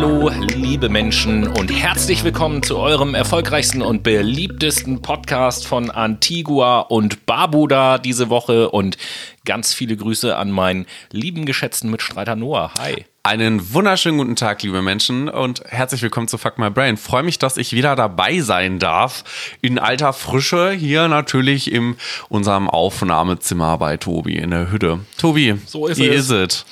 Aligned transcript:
Hallo, 0.00 0.30
liebe 0.54 0.88
Menschen 0.88 1.48
und 1.48 1.72
herzlich 1.72 2.22
willkommen 2.22 2.62
zu 2.62 2.78
eurem 2.78 3.16
erfolgreichsten 3.16 3.82
und 3.82 4.04
beliebtesten 4.04 5.02
Podcast 5.02 5.66
von 5.66 5.90
Antigua 5.90 6.82
und 6.82 7.26
Barbuda 7.26 7.98
diese 7.98 8.30
Woche 8.30 8.70
und 8.70 8.96
ganz 9.44 9.74
viele 9.74 9.96
Grüße 9.96 10.36
an 10.36 10.52
meinen 10.52 10.86
lieben 11.10 11.46
geschätzten 11.46 11.90
Mitstreiter 11.90 12.36
Noah. 12.36 12.70
Hi. 12.78 13.06
Einen 13.24 13.74
wunderschönen 13.74 14.18
guten 14.18 14.36
Tag, 14.36 14.62
liebe 14.62 14.82
Menschen, 14.82 15.28
und 15.28 15.64
herzlich 15.66 16.00
willkommen 16.00 16.28
zu 16.28 16.38
Fuck 16.38 16.58
My 16.58 16.70
Brain. 16.70 16.96
Freue 16.96 17.24
mich, 17.24 17.40
dass 17.40 17.56
ich 17.56 17.72
wieder 17.72 17.96
dabei 17.96 18.38
sein 18.38 18.78
darf. 18.78 19.24
In 19.60 19.80
alter 19.80 20.12
Frische 20.12 20.70
hier 20.70 21.08
natürlich 21.08 21.72
in 21.72 21.96
unserem 22.28 22.70
Aufnahmezimmer 22.70 23.76
bei 23.78 23.96
Tobi 23.96 24.36
in 24.36 24.50
der 24.52 24.70
Hütte. 24.70 25.00
Tobi, 25.18 25.56
So 25.66 25.88
ist 25.88 25.98
wie 25.98 26.06
es. 26.06 26.26
ist 26.26 26.30
es? 26.30 26.66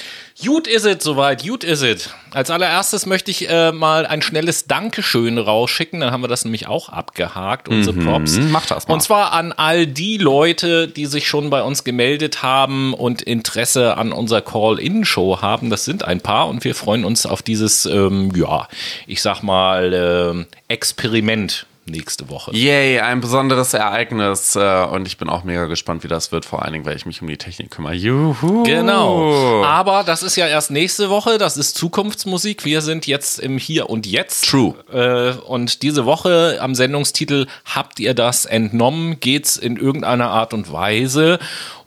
Gut 0.45 0.67
is 0.67 0.85
it, 0.85 1.03
soweit, 1.03 1.43
gut 1.43 1.65
is 1.65 1.81
it. 1.81 2.11
Als 2.33 2.51
allererstes 2.51 3.07
möchte 3.07 3.31
ich 3.31 3.49
äh, 3.49 3.73
mal 3.73 4.05
ein 4.05 4.21
schnelles 4.21 4.67
Dankeschön 4.67 5.39
rausschicken, 5.39 6.01
dann 6.01 6.11
haben 6.11 6.23
wir 6.23 6.29
das 6.29 6.45
nämlich 6.45 6.67
auch 6.67 6.91
abgehakt, 6.91 7.71
unsere 7.71 7.97
Props. 7.99 8.37
mach 8.37 8.67
das 8.67 8.87
mal. 8.87 8.95
Und 8.95 9.01
zwar 9.01 9.33
an 9.33 9.53
all 9.53 9.87
die 9.87 10.19
Leute, 10.19 10.89
die 10.89 11.07
sich 11.07 11.27
schon 11.27 11.49
bei 11.49 11.63
uns 11.63 11.85
gemeldet 11.85 12.43
haben 12.43 12.93
und 12.93 13.23
Interesse 13.23 13.97
an 13.97 14.13
unserer 14.13 14.43
Call-In-Show 14.43 15.41
haben. 15.41 15.71
Das 15.71 15.87
sind 15.87 16.05
ein 16.05 16.21
paar 16.21 16.49
und 16.49 16.65
wir 16.65 16.75
freuen 16.75 17.07
uns 17.07 17.25
auf 17.25 17.41
dieses, 17.41 17.87
ähm, 17.87 18.31
ja, 18.37 18.69
ich 19.07 19.23
sag 19.23 19.43
mal, 19.43 19.95
ähm, 19.95 20.47
Experiment 20.69 21.67
nächste 21.87 22.29
Woche. 22.29 22.55
Yay, 22.55 23.01
ein 23.01 23.21
besonderes 23.21 23.75
Ereignis. 23.75 24.57
äh, 24.57 24.85
Und 24.85 25.07
ich 25.07 25.19
bin 25.19 25.29
auch 25.29 25.45
mega 25.45 25.67
gespannt, 25.67 26.05
wie 26.05 26.09
das 26.09 26.33
wird. 26.33 26.45
Vor 26.45 26.63
allen 26.63 26.73
Dingen, 26.73 26.85
weil 26.87 26.97
ich 26.97 27.07
mich 27.07 27.23
um 27.23 27.29
die 27.29 27.37
Technik 27.37 27.71
kümmere. 27.71 27.95
Juhu. 27.95 28.63
Genau. 28.65 29.63
Aber 29.65 30.03
das 30.05 30.23
ist 30.23 30.37
ja 30.37 30.47
erst 30.47 30.71
nächste 30.71 31.11
Woche. 31.11 31.39
Das 31.39 31.57
ist 31.57 31.77
Zukunftsmusik. 31.77 32.65
Wir 32.65 32.81
sind 32.83 33.07
jetzt 33.07 33.39
im 33.39 33.59
Hier 33.59 33.89
und 33.91 34.07
Jetzt. 34.07 34.49
True. 34.49 34.75
Äh, 34.93 35.33
und 35.47 35.83
diese 35.83 36.05
Woche 36.05 36.59
am 36.61 36.75
Sendungstitel 36.75 37.47
Habt 37.65 38.01
ihr 38.01 38.15
das 38.15 38.45
entnommen? 38.45 39.21
Geht's 39.21 39.57
in 39.57 39.77
irgendeiner 39.77 40.31
Art 40.31 40.53
und 40.55 40.73
Weise 40.73 41.39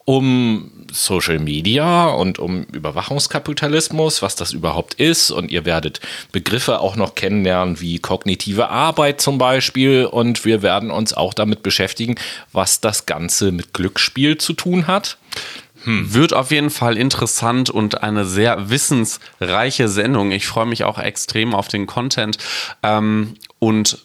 um 0.09 0.71
Social 0.91 1.37
Media 1.37 2.07
und 2.07 2.39
um 2.39 2.63
Überwachungskapitalismus, 2.63 4.23
was 4.23 4.35
das 4.35 4.53
überhaupt 4.53 4.95
ist. 4.95 5.29
Und 5.29 5.51
ihr 5.51 5.65
werdet 5.65 5.99
Begriffe 6.31 6.79
auch 6.79 6.95
noch 6.95 7.13
kennenlernen, 7.13 7.79
wie 7.79 7.99
kognitive 7.99 8.69
Arbeit 8.69 9.21
zum 9.21 9.37
Beispiel. 9.37 10.05
Und 10.05 10.45
wir 10.45 10.63
werden 10.63 10.89
uns 10.89 11.13
auch 11.13 11.35
damit 11.35 11.61
beschäftigen, 11.61 12.15
was 12.51 12.81
das 12.81 13.05
Ganze 13.05 13.51
mit 13.51 13.71
Glücksspiel 13.75 14.39
zu 14.39 14.53
tun 14.53 14.87
hat. 14.87 15.19
Wird 15.85 16.33
auf 16.33 16.49
jeden 16.49 16.71
Fall 16.71 16.97
interessant 16.97 17.69
und 17.69 18.01
eine 18.01 18.25
sehr 18.25 18.71
wissensreiche 18.71 19.87
Sendung. 19.89 20.31
Ich 20.31 20.47
freue 20.47 20.65
mich 20.65 20.85
auch 20.85 20.97
extrem 20.97 21.53
auf 21.53 21.67
den 21.67 21.85
Content 21.85 22.39
ähm, 22.81 23.35
und 23.59 23.99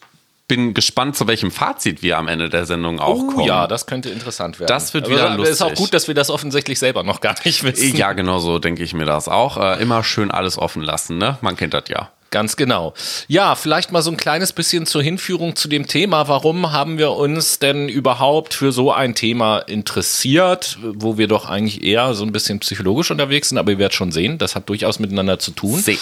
bin 0.56 0.74
gespannt, 0.74 1.16
zu 1.16 1.26
welchem 1.26 1.50
Fazit 1.50 2.02
wir 2.02 2.18
am 2.18 2.28
Ende 2.28 2.48
der 2.48 2.64
Sendung 2.66 3.00
auch 3.00 3.18
Oh 3.18 3.26
kommen. 3.28 3.46
ja, 3.46 3.66
das 3.66 3.86
könnte 3.86 4.08
interessant 4.10 4.60
werden. 4.60 4.68
Das 4.68 4.94
wird 4.94 5.06
Aber 5.06 5.14
wieder 5.14 5.38
Es 5.42 5.48
ist 5.50 5.62
auch 5.62 5.70
lustig. 5.70 5.84
gut, 5.86 5.94
dass 5.94 6.08
wir 6.08 6.14
das 6.14 6.30
offensichtlich 6.30 6.78
selber 6.78 7.02
noch 7.02 7.20
gar 7.20 7.34
nicht 7.44 7.62
wissen. 7.64 7.96
Ja, 7.96 8.12
genau 8.12 8.38
so 8.38 8.58
denke 8.58 8.82
ich 8.82 8.94
mir 8.94 9.04
das 9.04 9.28
auch. 9.28 9.56
Äh, 9.56 9.82
immer 9.82 10.04
schön 10.04 10.30
alles 10.30 10.58
offen 10.58 10.82
lassen, 10.82 11.18
ne? 11.18 11.38
Man 11.40 11.56
kennt 11.56 11.74
das 11.74 11.84
ja. 11.88 12.10
Ganz 12.34 12.56
genau. 12.56 12.94
Ja, 13.28 13.54
vielleicht 13.54 13.92
mal 13.92 14.02
so 14.02 14.10
ein 14.10 14.16
kleines 14.16 14.52
bisschen 14.52 14.86
zur 14.86 15.04
Hinführung 15.04 15.54
zu 15.54 15.68
dem 15.68 15.86
Thema. 15.86 16.26
Warum 16.26 16.72
haben 16.72 16.98
wir 16.98 17.12
uns 17.12 17.60
denn 17.60 17.88
überhaupt 17.88 18.54
für 18.54 18.72
so 18.72 18.90
ein 18.90 19.14
Thema 19.14 19.60
interessiert, 19.60 20.76
wo 20.82 21.16
wir 21.16 21.28
doch 21.28 21.48
eigentlich 21.48 21.84
eher 21.84 22.12
so 22.14 22.24
ein 22.24 22.32
bisschen 22.32 22.58
psychologisch 22.58 23.12
unterwegs 23.12 23.50
sind, 23.50 23.58
aber 23.58 23.70
ihr 23.70 23.78
werdet 23.78 23.94
schon 23.94 24.10
sehen, 24.10 24.36
das 24.36 24.56
hat 24.56 24.68
durchaus 24.68 24.98
miteinander 24.98 25.38
zu 25.38 25.52
tun. 25.52 25.78
Seh. 25.78 25.96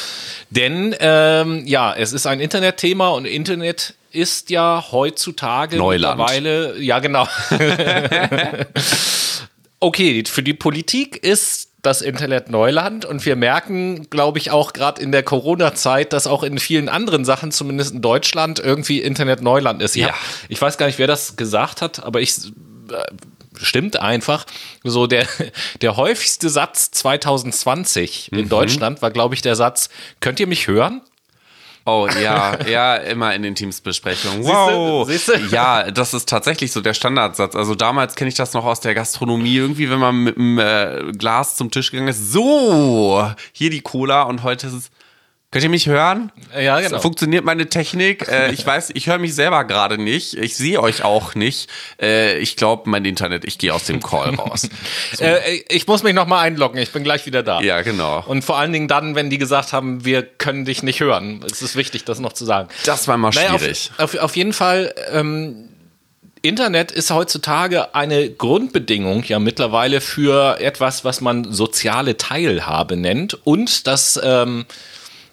Denn 0.48 0.96
ähm, 1.00 1.66
ja, 1.66 1.92
es 1.92 2.14
ist 2.14 2.24
ein 2.24 2.40
Internetthema 2.40 3.10
und 3.10 3.26
Internet 3.26 3.92
ist 4.10 4.48
ja 4.48 4.86
heutzutage 4.90 5.76
Neuland. 5.76 6.16
mittlerweile, 6.16 6.80
ja 6.80 6.98
genau. 7.00 7.28
okay, 9.80 10.24
für 10.26 10.42
die 10.42 10.54
Politik 10.54 11.22
ist 11.22 11.71
das 11.82 12.00
Internet 12.00 12.48
Neuland 12.48 13.04
und 13.04 13.26
wir 13.26 13.34
merken, 13.34 14.08
glaube 14.08 14.38
ich, 14.38 14.52
auch 14.52 14.72
gerade 14.72 15.02
in 15.02 15.10
der 15.10 15.24
Corona-Zeit, 15.24 16.12
dass 16.12 16.28
auch 16.28 16.44
in 16.44 16.58
vielen 16.58 16.88
anderen 16.88 17.24
Sachen, 17.24 17.50
zumindest 17.50 17.92
in 17.94 18.00
Deutschland, 18.02 18.60
irgendwie 18.60 19.00
Internet 19.00 19.42
Neuland 19.42 19.82
ist. 19.82 19.96
Ich, 19.96 20.02
Ja. 20.02 20.08
hab, 20.08 20.16
ich 20.48 20.62
weiß 20.62 20.78
gar 20.78 20.86
nicht, 20.86 20.98
wer 21.00 21.08
das 21.08 21.34
gesagt 21.36 21.82
hat, 21.82 22.04
aber 22.04 22.20
ich 22.20 22.36
äh, 22.38 23.02
stimmt 23.60 23.96
einfach. 24.00 24.46
So 24.84 25.08
der, 25.08 25.26
der 25.82 25.96
häufigste 25.96 26.48
Satz 26.50 26.92
2020 26.92 28.30
in 28.32 28.48
Deutschland 28.48 29.02
war, 29.02 29.10
glaube 29.10 29.34
ich, 29.34 29.42
der 29.42 29.56
Satz, 29.56 29.88
könnt 30.20 30.38
ihr 30.40 30.46
mich 30.46 30.68
hören? 30.68 31.00
Oh 31.84 32.08
ja, 32.22 32.64
ja, 32.64 32.96
immer 32.96 33.34
in 33.34 33.42
den 33.42 33.54
Teamsbesprechungen. 33.54 34.42
Siehste? 34.42 34.56
Wow. 34.56 35.08
Siehste? 35.08 35.40
Ja, 35.50 35.90
das 35.90 36.14
ist 36.14 36.28
tatsächlich 36.28 36.70
so 36.70 36.80
der 36.80 36.94
Standardsatz. 36.94 37.56
Also 37.56 37.74
damals 37.74 38.14
kenne 38.14 38.28
ich 38.28 38.36
das 38.36 38.52
noch 38.52 38.64
aus 38.64 38.80
der 38.80 38.94
Gastronomie, 38.94 39.56
irgendwie, 39.56 39.90
wenn 39.90 39.98
man 39.98 40.16
mit 40.22 40.36
einem 40.36 40.58
äh, 40.58 41.12
Glas 41.12 41.56
zum 41.56 41.70
Tisch 41.70 41.90
gegangen 41.90 42.08
ist. 42.08 42.32
So, 42.32 43.30
hier 43.52 43.70
die 43.70 43.80
Cola 43.80 44.22
und 44.22 44.42
heute 44.42 44.68
ist 44.68 44.74
es. 44.74 44.90
Könnt 45.52 45.64
ihr 45.64 45.70
mich 45.70 45.86
hören? 45.86 46.32
Ja, 46.58 46.80
genau. 46.80 46.98
Funktioniert 46.98 47.44
meine 47.44 47.68
Technik? 47.68 48.26
Äh, 48.26 48.52
ich 48.52 48.64
weiß, 48.64 48.90
ich 48.94 49.06
höre 49.06 49.18
mich 49.18 49.34
selber 49.34 49.64
gerade 49.64 49.98
nicht. 49.98 50.32
Ich 50.32 50.56
sehe 50.56 50.80
euch 50.80 51.04
auch 51.04 51.34
nicht. 51.34 51.68
Äh, 52.00 52.38
ich 52.38 52.56
glaube, 52.56 52.88
mein 52.88 53.04
Internet, 53.04 53.44
ich 53.44 53.58
gehe 53.58 53.74
aus 53.74 53.84
dem 53.84 54.02
Call 54.02 54.34
raus. 54.36 54.70
Äh, 55.20 55.60
ich 55.68 55.86
muss 55.86 56.02
mich 56.02 56.14
noch 56.14 56.26
mal 56.26 56.40
einloggen, 56.40 56.78
ich 56.80 56.90
bin 56.90 57.04
gleich 57.04 57.26
wieder 57.26 57.42
da. 57.42 57.60
Ja, 57.60 57.82
genau. 57.82 58.24
Und 58.26 58.42
vor 58.42 58.56
allen 58.56 58.72
Dingen 58.72 58.88
dann, 58.88 59.14
wenn 59.14 59.28
die 59.28 59.36
gesagt 59.36 59.74
haben, 59.74 60.06
wir 60.06 60.22
können 60.22 60.64
dich 60.64 60.82
nicht 60.82 61.00
hören. 61.00 61.44
Es 61.44 61.60
ist 61.60 61.76
wichtig, 61.76 62.04
das 62.04 62.18
noch 62.18 62.32
zu 62.32 62.46
sagen. 62.46 62.70
Das 62.86 63.06
war 63.06 63.18
mal 63.18 63.28
Naja, 63.34 63.58
schwierig. 63.58 63.90
auf, 63.98 64.14
auf, 64.14 64.20
auf 64.22 64.36
jeden 64.36 64.54
Fall, 64.54 64.94
ähm, 65.12 65.68
Internet 66.40 66.90
ist 66.90 67.10
heutzutage 67.10 67.94
eine 67.94 68.30
Grundbedingung 68.30 69.22
ja 69.24 69.38
mittlerweile 69.38 70.00
für 70.00 70.58
etwas, 70.60 71.04
was 71.04 71.20
man 71.20 71.52
soziale 71.52 72.16
Teilhabe 72.16 72.96
nennt. 72.96 73.34
Und 73.46 73.86
das 73.86 74.18
ähm, 74.22 74.64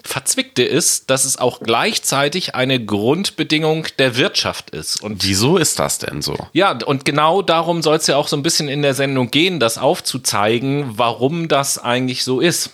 Verzwickte 0.03 0.63
ist, 0.63 1.09
dass 1.09 1.25
es 1.25 1.37
auch 1.37 1.59
gleichzeitig 1.59 2.55
eine 2.55 2.83
Grundbedingung 2.83 3.87
der 3.97 4.17
Wirtschaft 4.17 4.69
ist. 4.71 5.01
Und 5.01 5.23
Wieso 5.23 5.57
ist 5.57 5.79
das 5.79 5.99
denn 5.99 6.21
so? 6.21 6.35
ja, 6.53 6.77
und 6.85 7.05
genau 7.05 7.41
darum 7.41 7.81
soll 7.81 7.97
es 7.97 8.07
ja 8.07 8.17
auch 8.17 8.27
so 8.27 8.35
ein 8.37 8.43
bisschen 8.43 8.69
in 8.69 8.81
der 8.81 8.93
Sendung 8.93 9.31
gehen, 9.31 9.59
das 9.59 9.77
aufzuzeigen, 9.77 10.97
warum 10.97 11.47
das 11.47 11.77
eigentlich 11.77 12.23
so 12.23 12.39
ist. 12.39 12.71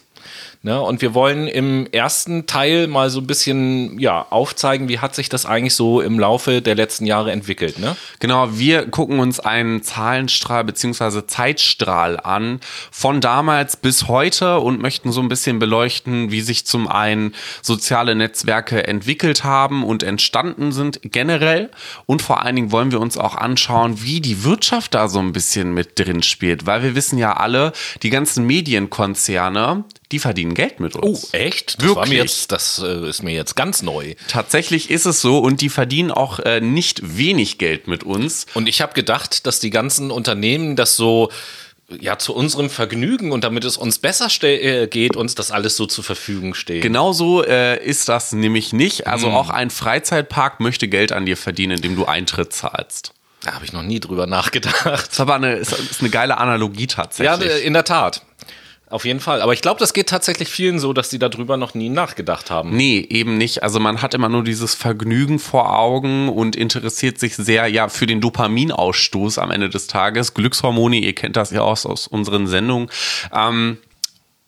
Ne? 0.65 0.81
Und 0.81 1.03
wir 1.03 1.13
wollen 1.13 1.47
im 1.47 1.85
ersten 1.91 2.47
Teil 2.47 2.87
mal 2.87 3.11
so 3.11 3.19
ein 3.19 3.27
bisschen 3.27 3.99
ja, 3.99 4.25
aufzeigen, 4.31 4.89
wie 4.89 4.97
hat 4.97 5.13
sich 5.13 5.29
das 5.29 5.45
eigentlich 5.45 5.75
so 5.75 6.01
im 6.01 6.19
Laufe 6.19 6.59
der 6.59 6.73
letzten 6.73 7.05
Jahre 7.05 7.31
entwickelt. 7.31 7.77
Ne? 7.77 7.95
Genau, 8.19 8.57
wir 8.57 8.87
gucken 8.89 9.19
uns 9.19 9.39
einen 9.39 9.83
Zahlenstrahl 9.83 10.63
beziehungsweise 10.63 11.27
Zeitstrahl 11.27 12.19
an 12.19 12.61
von 12.89 13.21
damals 13.21 13.77
bis 13.77 14.07
heute 14.07 14.59
und 14.59 14.81
möchten 14.81 15.11
so 15.11 15.21
ein 15.21 15.29
bisschen 15.29 15.59
beleuchten, 15.59 16.31
wie 16.31 16.41
sich 16.41 16.65
zum 16.65 16.87
einen 16.87 17.35
soziale 17.61 18.15
Netzwerke 18.15 18.87
entwickelt 18.87 19.43
haben 19.43 19.83
und 19.83 20.01
entstanden 20.01 20.71
sind 20.71 20.99
generell 21.03 21.69
und 22.07 22.23
vor 22.23 22.41
allen 22.41 22.55
Dingen 22.55 22.71
wollen 22.71 22.91
wir 22.91 23.01
uns 23.01 23.19
auch 23.19 23.35
anschauen, 23.35 24.01
wie 24.01 24.19
die 24.19 24.43
Wirtschaft 24.43 24.95
da 24.95 25.09
so 25.09 25.19
ein 25.19 25.31
bisschen 25.31 25.75
mit 25.75 25.99
drin 25.99 26.23
spielt, 26.23 26.65
weil 26.65 26.81
wir 26.81 26.95
wissen 26.95 27.19
ja 27.19 27.37
alle, 27.37 27.71
die 28.01 28.09
ganzen 28.09 28.47
Medienkonzerne, 28.47 29.83
die 30.11 30.19
verdienen 30.19 30.53
Geld 30.53 30.79
mit 30.79 30.95
uns. 30.95 31.29
Oh, 31.33 31.37
echt? 31.37 31.81
Das, 31.81 31.87
war 31.95 32.05
mir 32.05 32.11
Wirklich? 32.15 32.19
jetzt, 32.19 32.51
das 32.51 32.79
äh, 32.83 33.09
ist 33.09 33.23
mir 33.23 33.33
jetzt 33.33 33.55
ganz 33.55 33.81
neu. 33.81 34.15
Tatsächlich 34.27 34.89
ist 34.91 35.05
es 35.05 35.21
so 35.21 35.39
und 35.39 35.61
die 35.61 35.69
verdienen 35.69 36.11
auch 36.11 36.39
äh, 36.39 36.61
nicht 36.61 37.17
wenig 37.17 37.57
Geld 37.57 37.87
mit 37.87 38.03
uns. 38.03 38.45
Und 38.53 38.67
ich 38.69 38.81
habe 38.81 38.93
gedacht, 38.93 39.45
dass 39.47 39.59
die 39.59 39.69
ganzen 39.71 40.11
Unternehmen 40.11 40.75
das 40.75 40.95
so 40.95 41.31
ja 41.99 42.17
zu 42.17 42.33
unserem 42.33 42.69
Vergnügen 42.71 43.31
und 43.31 43.43
damit 43.43 43.63
es 43.63 43.77
uns 43.77 43.99
besser 43.99 44.27
äh, 44.43 44.87
geht, 44.87 45.15
uns 45.15 45.35
das 45.35 45.51
alles 45.51 45.77
so 45.77 45.85
zur 45.85 46.03
Verfügung 46.03 46.55
steht. 46.55 46.81
Genauso 46.81 47.43
äh, 47.43 47.83
ist 47.83 48.09
das 48.09 48.31
nämlich 48.31 48.73
nicht. 48.73 49.05
Also 49.07 49.27
Hm. 49.27 49.35
auch 49.35 49.49
ein 49.49 49.69
Freizeitpark 49.69 50.59
möchte 50.59 50.87
Geld 50.87 51.11
an 51.11 51.25
dir 51.25 51.37
verdienen, 51.37 51.77
indem 51.77 51.95
du 51.95 52.05
Eintritt 52.05 52.53
zahlst. 52.53 53.11
Da 53.43 53.53
habe 53.53 53.65
ich 53.65 53.73
noch 53.73 53.83
nie 53.83 53.99
drüber 53.99 54.25
nachgedacht. 54.25 54.85
Das 54.85 55.09
ist 55.09 55.19
aber 55.19 55.35
eine, 55.35 55.53
ist, 55.53 55.71
ist 55.73 56.01
eine 56.01 56.09
geile 56.09 56.37
Analogie 56.39 56.87
Ja, 56.89 56.95
tatsächlich. 57.03 57.51
äh, 57.51 57.59
in 57.59 57.73
der 57.73 57.83
Tat. 57.83 58.23
Auf 58.87 59.03
jeden 59.03 59.19
Fall. 59.19 59.41
Aber 59.41 59.53
ich 59.53 59.61
glaube, 59.61 59.79
das 59.79 59.93
geht 59.93 60.09
tatsächlich 60.09 60.49
vielen 60.49 60.79
so, 60.79 60.93
dass 60.93 61.09
die 61.09 61.17
darüber 61.17 61.57
noch 61.57 61.73
nie 61.73 61.89
nachgedacht 61.89 62.51
haben. 62.51 62.75
Nee, 62.75 63.05
eben 63.09 63.37
nicht. 63.37 63.63
Also 63.63 63.79
man 63.79 64.01
hat 64.01 64.13
immer 64.13 64.29
nur 64.29 64.43
dieses 64.43 64.75
Vergnügen 64.75 65.39
vor 65.39 65.77
Augen 65.77 66.29
und 66.29 66.55
interessiert 66.55 67.19
sich 67.19 67.35
sehr 67.35 67.67
ja 67.67 67.89
für 67.89 68.05
den 68.05 68.21
Dopaminausstoß 68.21 69.39
am 69.39 69.49
Ende 69.49 69.69
des 69.69 69.87
Tages. 69.87 70.35
Glückshormone, 70.35 70.97
ihr 70.97 71.15
kennt 71.15 71.35
das 71.35 71.49
ja 71.49 71.61
aus, 71.61 71.87
aus 71.87 72.05
unseren 72.05 72.45
Sendungen. 72.45 72.89
Ähm, 73.33 73.77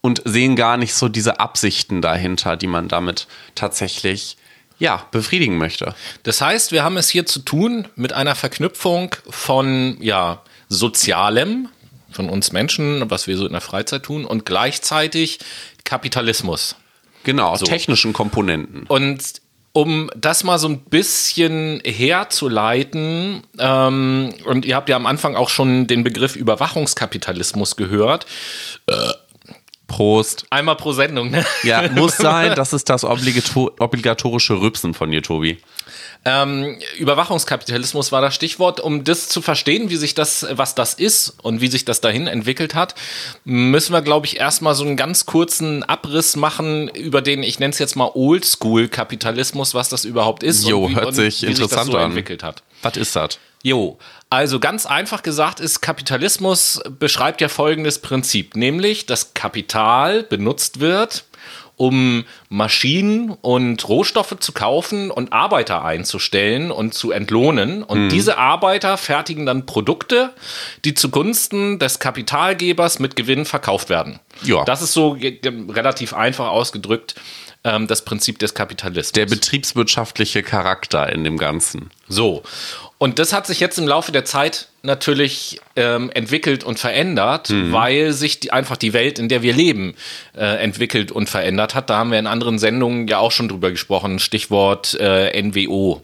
und 0.02 0.22
sehen 0.24 0.56
gar 0.56 0.78
nicht 0.78 0.94
so 0.94 1.10
diese 1.10 1.40
Absichten 1.40 2.02
dahinter, 2.02 2.56
die 2.56 2.68
man 2.68 2.88
damit 2.88 3.28
tatsächlich 3.56 4.38
ja, 4.80 5.06
befriedigen 5.12 5.58
möchte. 5.58 5.96
Das 6.24 6.40
heißt, 6.40 6.72
wir 6.72 6.84
haben 6.84 6.98
es 6.98 7.10
hier 7.10 7.26
zu 7.26 7.40
tun 7.40 7.88
mit 7.96 8.14
einer 8.14 8.36
Verknüpfung 8.36 9.16
von 9.30 9.98
ja, 10.00 10.44
Sozialem, 10.70 11.70
von 12.12 12.30
uns 12.30 12.52
Menschen, 12.52 13.10
was 13.10 13.28
wir 13.28 13.38
so 13.38 13.46
in 13.46 13.52
der 13.52 13.62
Freizeit 13.62 14.04
tun, 14.04 14.26
und 14.26 14.46
gleichzeitig 14.46 15.40
Kapitalismus. 15.84 16.76
Genau, 17.24 17.56
so. 17.56 17.66
technischen 17.66 18.14
Komponenten. 18.14 18.84
Und 18.88 19.42
um 19.74 20.10
das 20.16 20.44
mal 20.44 20.58
so 20.58 20.68
ein 20.70 20.80
bisschen 20.80 21.82
herzuleiten, 21.86 23.44
ähm, 23.60 24.34
und 24.46 24.66
ihr 24.66 24.76
habt 24.76 24.90
ja 24.90 24.96
am 24.96 25.06
Anfang 25.06 25.36
auch 25.36 25.50
schon 25.50 25.86
den 25.86 26.04
Begriff 26.04 26.36
Überwachungskapitalismus 26.36 27.76
gehört. 27.76 28.26
Äh, 28.88 28.94
Prost. 29.88 30.46
Einmal 30.50 30.76
pro 30.76 30.92
Sendung, 30.92 31.32
ne? 31.32 31.46
Ja, 31.64 31.90
muss 31.96 32.18
sein. 32.18 32.54
Das 32.56 32.74
ist 32.74 32.90
das 32.90 33.04
obligatorische 33.04 34.60
Rübsen 34.60 34.94
von 34.94 35.12
dir, 35.12 35.24
Tobi. 35.24 35.58
Ähm, 36.26 36.78
Überwachungskapitalismus 36.98 38.12
war 38.12 38.22
das 38.22 38.36
Stichwort. 38.36 38.82
Um 38.82 39.06
das 39.06 39.30
zu 39.30 39.42
verstehen, 39.42 39.90
wie 39.90 39.96
sich 39.96 40.14
das, 40.14 40.46
was 40.52 40.76
das 40.76 40.94
ist 40.94 41.38
und 41.42 41.62
wie 41.62 41.68
sich 41.68 41.86
das 41.86 42.02
dahin 42.02 42.28
entwickelt 42.28 42.76
hat, 42.76 42.96
müssen 43.46 43.94
wir, 43.94 44.02
glaube 44.02 44.26
ich, 44.26 44.38
erstmal 44.38 44.76
so 44.76 44.84
einen 44.84 44.98
ganz 44.98 45.26
kurzen 45.26 45.84
Abriss 45.84 46.36
machen 46.36 46.90
über 46.90 47.22
den, 47.22 47.44
ich 47.44 47.60
nenne 47.60 47.72
es 47.72 47.80
jetzt 47.80 47.96
mal 47.96 48.12
Oldschool-Kapitalismus, 48.14 49.74
was 49.74 49.88
das 49.88 50.04
überhaupt 50.04 50.44
ist. 50.44 50.68
Jo, 50.68 50.86
und 50.86 50.92
wie, 50.92 50.96
hört 50.96 51.16
sich 51.16 51.44
und 51.44 51.48
wie 51.48 51.52
interessant 51.52 51.86
sich 51.86 51.94
das 51.94 51.94
so 51.94 51.98
an. 51.98 52.06
entwickelt 52.06 52.44
hat. 52.44 52.64
Was 52.82 52.98
ist 52.98 53.16
das? 53.16 53.40
Jo, 53.64 53.98
also 54.30 54.60
ganz 54.60 54.86
einfach 54.86 55.24
gesagt 55.24 55.60
ist, 55.60 55.82
Kapitalismus 55.82 56.82
beschreibt 57.00 57.42
ja 57.42 57.50
folgendes 57.50 58.00
Prinzip, 58.00 58.56
nämlich, 58.56 59.06
dass 59.06 59.34
Kapital 59.34 60.24
benutzt 60.24 60.80
wird, 60.80 61.26
um 61.78 62.26
Maschinen 62.50 63.30
und 63.30 63.88
Rohstoffe 63.88 64.36
zu 64.40 64.52
kaufen 64.52 65.12
und 65.12 65.32
Arbeiter 65.32 65.86
einzustellen 65.86 66.72
und 66.72 66.96
zu 66.96 67.12
entlohnen. 67.12 67.84
Und 67.84 68.06
mhm. 68.06 68.10
diese 68.10 68.40
Arbeiter 68.40 68.98
fertigen 68.98 69.46
dann 69.46 69.68
Produkte, 69.68 70.34
die 70.86 70.96
zugunsten 70.96 71.78
des 71.78 72.00
Kapitalgebers 72.00 72.98
mit 72.98 73.16
Gewinn 73.16 73.46
verkauft 73.46 73.90
werden. 73.90 74.20
Ja. 74.44 74.66
Das 74.66 74.82
ist 74.82 74.94
so 74.94 75.18
relativ 75.70 76.14
einfach 76.14 76.48
ausgedrückt 76.48 77.16
ähm, 77.64 77.88
das 77.88 78.04
Prinzip 78.04 78.40
des 78.40 78.54
Kapitalismus. 78.54 79.12
Der 79.14 79.26
betriebswirtschaftliche 79.26 80.44
Charakter 80.44 81.10
in 81.10 81.24
dem 81.24 81.38
Ganzen. 81.38 81.92
So. 82.08 82.44
Und 82.98 83.20
das 83.20 83.32
hat 83.32 83.46
sich 83.46 83.60
jetzt 83.60 83.78
im 83.78 83.88
Laufe 83.88 84.12
der 84.12 84.26
Zeit 84.26 84.70
natürlich 84.82 85.60
ähm, 85.76 86.10
entwickelt 86.12 86.64
und 86.64 86.80
verändert, 86.80 87.50
mhm. 87.50 87.72
weil 87.72 88.12
sich 88.12 88.40
die, 88.40 88.52
einfach 88.52 88.78
die 88.78 88.94
Welt, 88.94 89.20
in 89.20 89.30
der 89.30 89.44
wir 89.44 89.54
leben, 89.54 89.94
äh, 90.36 90.64
entwickelt 90.64 91.12
und 91.12 91.30
verändert 91.30 91.76
hat. 91.76 91.90
Da 91.90 91.98
haben 91.98 92.12
wir 92.12 92.18
in 92.18 92.28
anderen 92.28 92.58
Sendungen 92.58 93.08
ja 93.08 93.20
auch 93.20 93.32
schon 93.32 93.50
drüber 93.50 93.70
gesprochen. 93.70 94.18
Stichwort 94.18 94.96
äh, 95.00 95.40
NWO. 95.42 96.02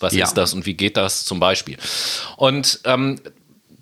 Was 0.00 0.14
ja. 0.14 0.26
ist 0.26 0.34
das 0.34 0.52
und 0.52 0.66
wie 0.66 0.74
geht 0.74 0.98
das 0.98 1.24
zum 1.24 1.40
Beispiel? 1.40 1.78
Und 2.36 2.80
ähm, 2.84 3.18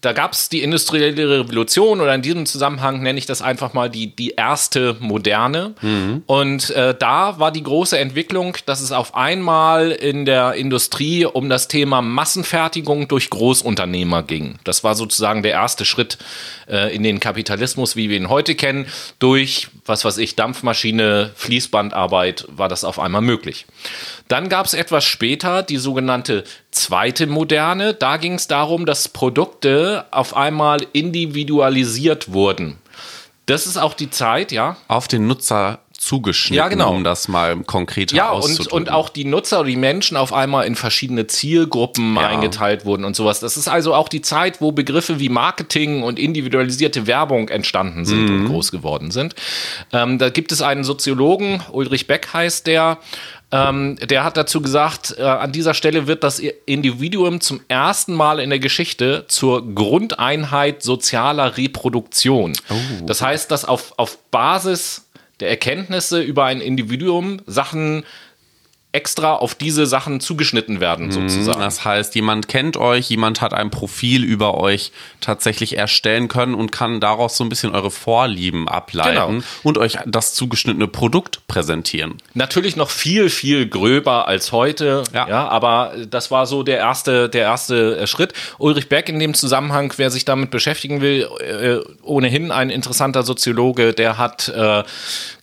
da 0.05 0.13
gab 0.13 0.33
es 0.33 0.49
die 0.49 0.63
industrielle 0.63 1.41
Revolution 1.41 2.01
oder 2.01 2.15
in 2.15 2.23
diesem 2.23 2.47
Zusammenhang 2.47 3.03
nenne 3.03 3.19
ich 3.19 3.27
das 3.27 3.43
einfach 3.43 3.73
mal 3.73 3.89
die, 3.89 4.15
die 4.15 4.31
erste 4.31 4.97
Moderne. 5.01 5.75
Mhm. 5.81 6.23
Und 6.27 6.71
äh, 6.71 6.95
da 6.99 7.39
war 7.39 7.51
die 7.51 7.63
große 7.63 7.99
Entwicklung, 7.99 8.57
dass 8.67 8.81
es 8.81 8.93
auf 8.93 9.15
einmal 9.15 9.91
in 9.91 10.25
der 10.25 10.55
Industrie 10.55 11.25
um 11.25 11.49
das 11.49 11.69
Thema 11.69 12.03
Massenfertigung 12.03 13.09
durch 13.09 13.31
Großunternehmer 13.31 14.23
ging. 14.23 14.59
Das 14.65 14.85
war 14.85 14.95
sozusagen 14.95 15.43
der 15.43 15.53
erste 15.53 15.85
Schritt 15.85 16.19
äh, 16.69 16.95
in 16.95 17.03
den 17.03 17.21
Kapitalismus, 17.21 17.97
wie 17.97 18.11
wir 18.11 18.17
ihn 18.17 18.29
heute 18.29 18.55
kennen. 18.55 18.87
Durch, 19.19 19.69
was 19.87 20.05
weiß 20.05 20.19
ich, 20.19 20.37
Dampfmaschine, 20.37 21.31
Fließbandarbeit 21.35 22.47
war 22.49 22.69
das 22.69 22.85
auf 22.85 22.99
einmal 22.99 23.23
möglich. 23.23 23.67
Dann 24.29 24.49
gab 24.49 24.67
es 24.67 24.75
etwas 24.75 25.05
später 25.05 25.63
die 25.63 25.77
sogenannte 25.77 26.45
zweite 26.75 27.27
Moderne. 27.27 27.95
Da 27.95 28.17
ging 28.17 28.35
es 28.35 28.47
darum, 28.49 28.87
dass 28.87 29.09
Produkte 29.09 30.07
auf 30.11 30.37
einmal 30.37 30.87
individualisiert 30.93 32.33
wurden. 32.33 32.79
Das 33.47 33.67
ist 33.67 33.77
auch 33.77 33.95
die 33.95 34.11
Zeit, 34.11 34.53
ja. 34.53 34.77
Auf 34.89 35.09
den 35.09 35.27
Nutzer 35.27 35.81
zugeschnitten, 36.05 36.57
ja, 36.57 36.69
genau. 36.69 36.91
um 36.91 37.05
das 37.05 37.29
mal 37.29 37.57
konkreter 37.65 38.17
ja, 38.17 38.31
auszudrücken. 38.31 38.71
Ja, 38.71 38.77
und, 38.77 38.89
und 38.89 38.93
auch 38.93 39.09
die 39.09 39.25
Nutzer 39.25 39.65
die 39.65 39.77
Menschen 39.77 40.17
auf 40.17 40.33
einmal 40.33 40.67
in 40.67 40.75
verschiedene 40.75 41.27
Zielgruppen 41.27 42.17
ja. 42.17 42.29
eingeteilt 42.29 42.85
wurden 42.85 43.05
und 43.05 43.17
sowas. 43.17 43.41
Das 43.41 43.57
ist 43.57 43.69
also 43.69 43.95
auch 43.95 44.09
die 44.09 44.21
Zeit, 44.21 44.61
wo 44.61 44.73
Begriffe 44.73 45.19
wie 45.19 45.29
Marketing 45.29 46.03
und 46.03 46.19
individualisierte 46.19 47.07
Werbung 47.07 47.49
entstanden 47.49 48.05
sind 48.05 48.29
mhm. 48.29 48.41
und 48.41 48.47
groß 48.49 48.71
geworden 48.71 49.11
sind. 49.11 49.35
Ähm, 49.93 50.19
da 50.19 50.29
gibt 50.29 50.53
es 50.53 50.63
einen 50.63 50.85
Soziologen, 50.85 51.63
Ulrich 51.73 52.07
Beck 52.07 52.29
heißt 52.33 52.67
der, 52.67 52.99
ähm, 53.55 53.97
der 53.97 54.25
hat 54.25 54.37
dazu 54.37 54.61
gesagt, 54.61 55.15
äh, 55.17 55.23
an 55.23 55.53
dieser 55.53 55.75
Stelle 55.75 56.09
wird 56.09 56.25
das 56.25 56.41
Individuum 56.41 57.41
zum 57.41 57.61
ersten 57.69 58.15
Mal 58.15 58.41
in 58.41 58.51
der 58.51 58.59
Geschichte 58.59 59.27
zur 59.29 59.75
Grundeinheit 59.75 60.83
sozialer 60.83 61.57
Reproduktion. 61.57 62.55
Oh. 62.69 62.75
Das 63.07 63.23
heißt, 63.23 63.51
dass 63.51 63.65
auf, 63.65 63.95
auf 63.97 64.19
Basis 64.31 65.04
der 65.41 65.49
Erkenntnisse 65.51 66.21
über 66.23 66.45
ein 66.45 66.61
Individuum 66.61 67.41
Sachen 67.47 68.05
extra 68.95 69.35
auf 69.35 69.55
diese 69.55 69.87
Sachen 69.87 70.21
zugeschnitten 70.21 70.81
werden, 70.81 71.07
mhm, 71.07 71.13
sozusagen. 71.13 71.61
Das 71.61 71.85
heißt, 71.85 72.15
jemand 72.15 72.47
kennt 72.47 72.77
euch, 72.77 73.11
jemand 73.11 73.41
hat 73.41 73.53
ein 73.53 73.71
Profil 73.71 74.23
über 74.23 74.55
euch 74.55 74.93
tatsächlich 75.21 75.77
erstellen 75.77 76.29
können 76.29 76.55
und 76.55 76.71
kann 76.71 77.01
daraus 77.01 77.37
so 77.37 77.45
ein 77.45 77.49
bisschen 77.49 77.75
eure 77.75 77.91
Vorlieben 77.91 78.69
ableiten 78.69 79.37
genau. 79.39 79.45
und 79.65 79.79
euch 79.79 79.99
das 80.07 80.35
zugeschnittene 80.35 80.87
Produkt 80.87 81.47
präsentieren. 81.49 82.19
Natürlich 82.35 82.77
noch 82.77 82.91
viel, 82.91 83.31
viel 83.31 83.69
gröber 83.69 84.29
als 84.29 84.53
heute, 84.53 85.03
ja, 85.13 85.29
ja 85.29 85.49
aber 85.49 85.93
das 86.09 86.31
war 86.31 86.47
so 86.47 86.63
der 86.63 86.79
erste, 86.79 87.29
der 87.29 87.43
erste 87.43 87.99
äh, 87.99 88.07
Schritt. 88.07 88.33
Ulrich 88.59 88.89
Beck 88.89 89.09
in 89.09 89.19
dem 89.19 89.35
Zusammenhang, 89.35 89.93
wer 89.97 90.11
sich 90.11 90.25
damit 90.25 90.51
beschäftigen 90.51 91.01
will, 91.01 91.29
äh, 91.41 91.79
ohnehin 92.03 92.53
ein 92.53 92.71
interessanter 92.71 93.25
Soziologe, 93.25 93.93
der 93.93 94.19
hat 94.19 94.49
äh, 94.49 94.85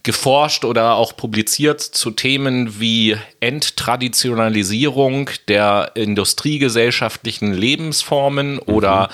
geforscht 0.03 0.65
oder 0.65 0.95
auch 0.95 1.15
publiziert 1.15 1.81
zu 1.81 2.11
Themen 2.11 2.79
wie 2.79 3.17
Enttraditionalisierung 3.39 5.29
der 5.47 5.91
industriegesellschaftlichen 5.95 7.53
Lebensformen 7.53 8.53
mhm. 8.53 8.61
oder 8.65 9.09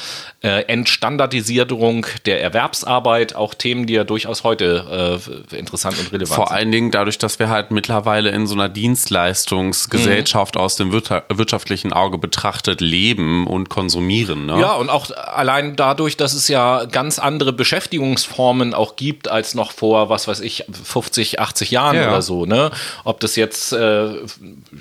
äh, 0.48 0.62
Entstandardisierung 0.62 2.06
der 2.26 2.42
Erwerbsarbeit, 2.42 3.36
auch 3.36 3.54
Themen, 3.54 3.86
die 3.86 3.94
ja 3.94 4.06
durchaus 4.06 4.44
heute 4.46 5.20
äh, 5.52 5.56
interessant 5.56 6.00
und 6.00 6.14
relevant 6.14 6.28
Vor 6.30 6.36
sind. 6.36 6.48
Vor 6.48 6.52
allen 6.52 6.72
Dingen 6.72 6.92
dadurch, 6.92 7.18
dass 7.18 7.38
wir 7.40 7.50
halt 7.50 7.72
mittlerweile 7.72 8.30
in 8.30 8.48
so 8.48 8.56
einer 8.56 8.70
Dienstleistungsgesellschaft 8.70 10.56
mhm. 10.56 10.62
aus 10.62 10.78
dem 10.78 10.94
wirtschaftlichen 10.94 11.92
Auge 11.92 12.18
betrachtet 12.18 12.80
leben 12.80 13.46
und 13.46 13.70
konsumieren. 13.70 14.46
Ne? 14.46 14.60
Ja, 14.62 14.74
und 14.74 14.90
auch 14.90 15.12
allein 15.12 15.76
dadurch, 15.76 16.16
dass 16.16 16.34
es 16.34 16.48
ja 16.48 16.86
ganz 16.86 17.20
andere 17.20 17.52
Beschäftigungsformen 17.52 18.74
auch 18.74 18.96
gibt 18.96 19.28
als 19.28 19.54
noch 19.54 19.74
vor, 19.74 20.10
was 20.10 20.30
weiß 20.30 20.40
ich, 20.40 20.64
50, 20.72 21.42
80 21.42 21.72
Jahren 21.72 21.98
ja. 21.98 22.08
oder 22.08 22.22
so. 22.22 22.46
Ne? 22.46 22.72
Ob 23.04 23.20
das 23.20 23.36
jetzt, 23.36 23.74
äh, 23.74 24.12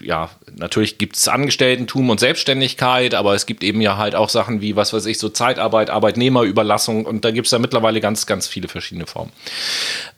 ja, 0.00 0.30
natürlich 0.54 0.98
gibt 0.98 1.16
es 1.16 1.26
Angestelltentum 1.26 2.08
und 2.10 2.20
Selbstständigkeit, 2.20 3.14
aber 3.14 3.34
es 3.34 3.46
gibt 3.46 3.64
eben 3.64 3.80
ja 3.80 3.96
halt 3.96 4.14
auch 4.14 4.28
Sachen 4.28 4.60
wie, 4.60 4.76
was 4.76 4.92
weiß 4.92 5.06
ich, 5.06 5.18
so 5.18 5.28
Zeitarbeit, 5.56 5.90
Arbeitnehmerüberlassung 5.90 7.06
und 7.06 7.24
da 7.24 7.30
gibt 7.30 7.46
es 7.46 7.50
ja 7.50 7.58
mittlerweile 7.58 8.00
ganz, 8.00 8.26
ganz 8.26 8.46
viele 8.46 8.68
verschiedene 8.68 9.06
Formen. 9.06 9.32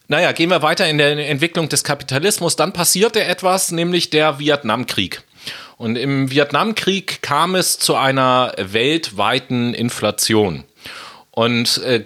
Naja, 0.08 0.32
gehen 0.32 0.50
wir 0.50 0.62
weiter 0.62 0.88
in 0.88 0.98
der 0.98 1.28
Entwicklung 1.28 1.68
des 1.68 1.84
Kapitalismus. 1.84 2.56
Dann 2.56 2.72
passierte 2.72 3.24
etwas, 3.24 3.70
nämlich 3.70 4.10
der 4.10 4.38
Vietnamkrieg. 4.38 5.22
Und 5.76 5.96
im 5.96 6.30
Vietnamkrieg 6.30 7.22
kam 7.22 7.54
es 7.54 7.78
zu 7.78 7.94
einer 7.94 8.52
weltweiten 8.58 9.74
Inflation. 9.74 10.64
Und 11.30 11.78
äh, 11.78 12.04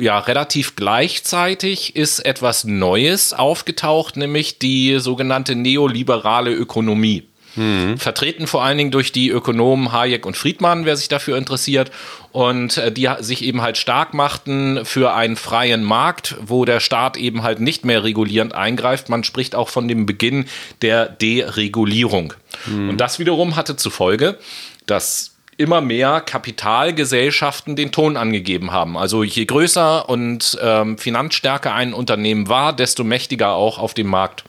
ja, 0.00 0.20
relativ 0.20 0.76
gleichzeitig 0.76 1.96
ist 1.96 2.20
etwas 2.20 2.62
Neues 2.62 3.32
aufgetaucht, 3.32 4.16
nämlich 4.16 4.60
die 4.60 5.00
sogenannte 5.00 5.56
neoliberale 5.56 6.52
Ökonomie. 6.52 7.27
Mhm. 7.56 7.98
Vertreten 7.98 8.46
vor 8.46 8.62
allen 8.62 8.78
Dingen 8.78 8.90
durch 8.90 9.12
die 9.12 9.30
Ökonomen 9.30 9.92
Hayek 9.92 10.26
und 10.26 10.36
Friedmann, 10.36 10.84
wer 10.84 10.96
sich 10.96 11.08
dafür 11.08 11.36
interessiert. 11.36 11.90
Und 12.32 12.76
äh, 12.76 12.92
die 12.92 13.08
sich 13.20 13.42
eben 13.42 13.62
halt 13.62 13.78
stark 13.78 14.14
machten 14.14 14.84
für 14.84 15.14
einen 15.14 15.36
freien 15.36 15.82
Markt, 15.82 16.36
wo 16.40 16.64
der 16.64 16.80
Staat 16.80 17.16
eben 17.16 17.42
halt 17.42 17.60
nicht 17.60 17.84
mehr 17.84 18.04
regulierend 18.04 18.54
eingreift. 18.54 19.08
Man 19.08 19.24
spricht 19.24 19.54
auch 19.54 19.68
von 19.68 19.88
dem 19.88 20.06
Beginn 20.06 20.46
der 20.82 21.06
Deregulierung. 21.06 22.34
Mhm. 22.66 22.90
Und 22.90 22.98
das 22.98 23.18
wiederum 23.18 23.56
hatte 23.56 23.76
zur 23.76 23.92
Folge, 23.92 24.38
dass 24.86 25.34
immer 25.58 25.80
mehr 25.80 26.20
Kapitalgesellschaften 26.20 27.74
den 27.74 27.90
Ton 27.90 28.16
angegeben 28.16 28.70
haben. 28.70 28.96
Also 28.96 29.24
je 29.24 29.44
größer 29.44 30.08
und 30.08 30.56
ähm, 30.62 30.96
finanzstärker 30.98 31.74
ein 31.74 31.92
Unternehmen 31.92 32.48
war, 32.48 32.72
desto 32.72 33.02
mächtiger 33.02 33.54
auch 33.54 33.78
auf 33.78 33.92
dem 33.92 34.06
Markt. 34.06 34.44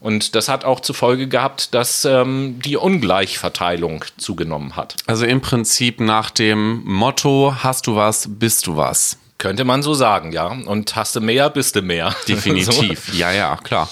Und 0.00 0.34
das 0.34 0.48
hat 0.48 0.64
auch 0.64 0.80
zur 0.80 0.94
Folge 0.94 1.28
gehabt, 1.28 1.74
dass 1.74 2.04
ähm, 2.04 2.60
die 2.64 2.76
Ungleichverteilung 2.76 4.04
zugenommen 4.16 4.76
hat. 4.76 4.96
Also 5.06 5.24
im 5.24 5.40
Prinzip 5.40 6.00
nach 6.00 6.30
dem 6.30 6.82
Motto, 6.84 7.54
hast 7.62 7.86
du 7.86 7.96
was, 7.96 8.28
bist 8.28 8.66
du 8.66 8.76
was. 8.76 9.18
Könnte 9.38 9.64
man 9.64 9.82
so 9.82 9.94
sagen, 9.94 10.32
ja. 10.32 10.46
Und 10.46 10.96
hast 10.96 11.16
du 11.16 11.20
mehr, 11.20 11.50
bist 11.50 11.76
du 11.76 11.82
mehr. 11.82 12.14
Definitiv, 12.28 13.10
so. 13.12 13.18
ja, 13.18 13.32
ja, 13.32 13.56
klar. 13.56 13.88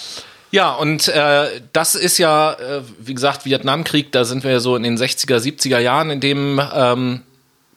Ja, 0.50 0.72
und 0.72 1.08
äh, 1.08 1.60
das 1.72 1.96
ist 1.96 2.18
ja, 2.18 2.52
äh, 2.52 2.82
wie 3.00 3.14
gesagt, 3.14 3.44
Vietnamkrieg, 3.44 4.12
da 4.12 4.24
sind 4.24 4.44
wir 4.44 4.52
ja 4.52 4.60
so 4.60 4.76
in 4.76 4.84
den 4.84 4.96
60er, 4.96 5.38
70er 5.38 5.80
Jahren 5.80 6.10
in 6.10 6.20
dem 6.20 6.60
ähm, 6.72 7.22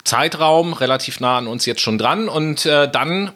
Zeitraum 0.03 0.73
relativ 0.73 1.19
nah 1.19 1.39
an 1.39 1.47
uns 1.47 1.65
jetzt 1.65 1.81
schon 1.81 1.97
dran. 1.97 2.29
Und 2.29 2.65
äh, 2.65 2.89
dann 2.89 3.31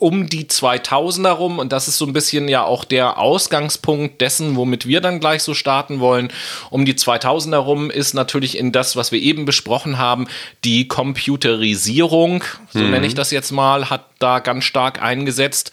um 0.00 0.28
die 0.28 0.46
2000er 0.46 1.28
rum 1.28 1.58
und 1.58 1.72
das 1.72 1.86
ist 1.86 1.98
so 1.98 2.06
ein 2.06 2.14
bisschen 2.14 2.48
ja 2.48 2.64
auch 2.64 2.84
der 2.84 3.18
Ausgangspunkt 3.18 4.20
dessen, 4.22 4.56
womit 4.56 4.86
wir 4.86 5.02
dann 5.02 5.20
gleich 5.20 5.42
so 5.42 5.52
starten 5.52 6.00
wollen. 6.00 6.32
Um 6.70 6.86
die 6.86 6.94
2000er 6.94 7.58
rum 7.58 7.90
ist 7.90 8.14
natürlich 8.14 8.56
in 8.56 8.72
das, 8.72 8.96
was 8.96 9.12
wir 9.12 9.20
eben 9.20 9.44
besprochen 9.44 9.98
haben, 9.98 10.26
die 10.64 10.88
Computerisierung, 10.88 12.42
so 12.72 12.78
mhm. 12.78 12.90
nenne 12.92 13.06
ich 13.06 13.14
das 13.14 13.30
jetzt 13.30 13.50
mal, 13.50 13.90
hat 13.90 14.06
da 14.18 14.38
ganz 14.38 14.64
stark 14.64 15.02
eingesetzt. 15.02 15.70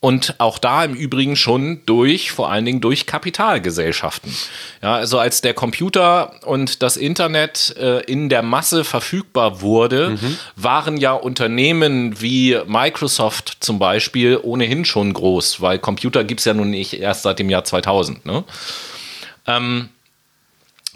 Und 0.00 0.36
auch 0.38 0.58
da 0.58 0.84
im 0.84 0.94
Übrigen 0.94 1.34
schon 1.34 1.80
durch, 1.84 2.30
vor 2.30 2.50
allen 2.50 2.64
Dingen 2.64 2.80
durch 2.80 3.06
Kapitalgesellschaften. 3.06 4.32
Ja, 4.80 4.94
also 4.94 5.18
als 5.18 5.40
der 5.40 5.54
Computer 5.54 6.34
und 6.46 6.82
das 6.82 6.96
Internet 6.96 7.74
äh, 7.76 8.02
in 8.02 8.28
der 8.28 8.42
Masse 8.42 8.84
verfügbar 8.84 9.60
wurde, 9.60 10.10
mhm. 10.10 10.38
waren 10.54 10.96
ja 10.98 11.14
Unternehmen 11.14 12.20
wie 12.20 12.56
Microsoft 12.66 13.56
zum 13.58 13.80
Beispiel 13.80 14.38
ohnehin 14.40 14.84
schon 14.84 15.12
groß, 15.12 15.60
weil 15.62 15.80
Computer 15.80 16.22
gibt 16.22 16.40
es 16.40 16.44
ja 16.44 16.54
nun 16.54 16.70
nicht 16.70 16.92
erst 17.00 17.24
seit 17.24 17.40
dem 17.40 17.50
Jahr 17.50 17.64
2000. 17.64 18.24
Ne? 18.24 18.44
Ähm, 19.48 19.88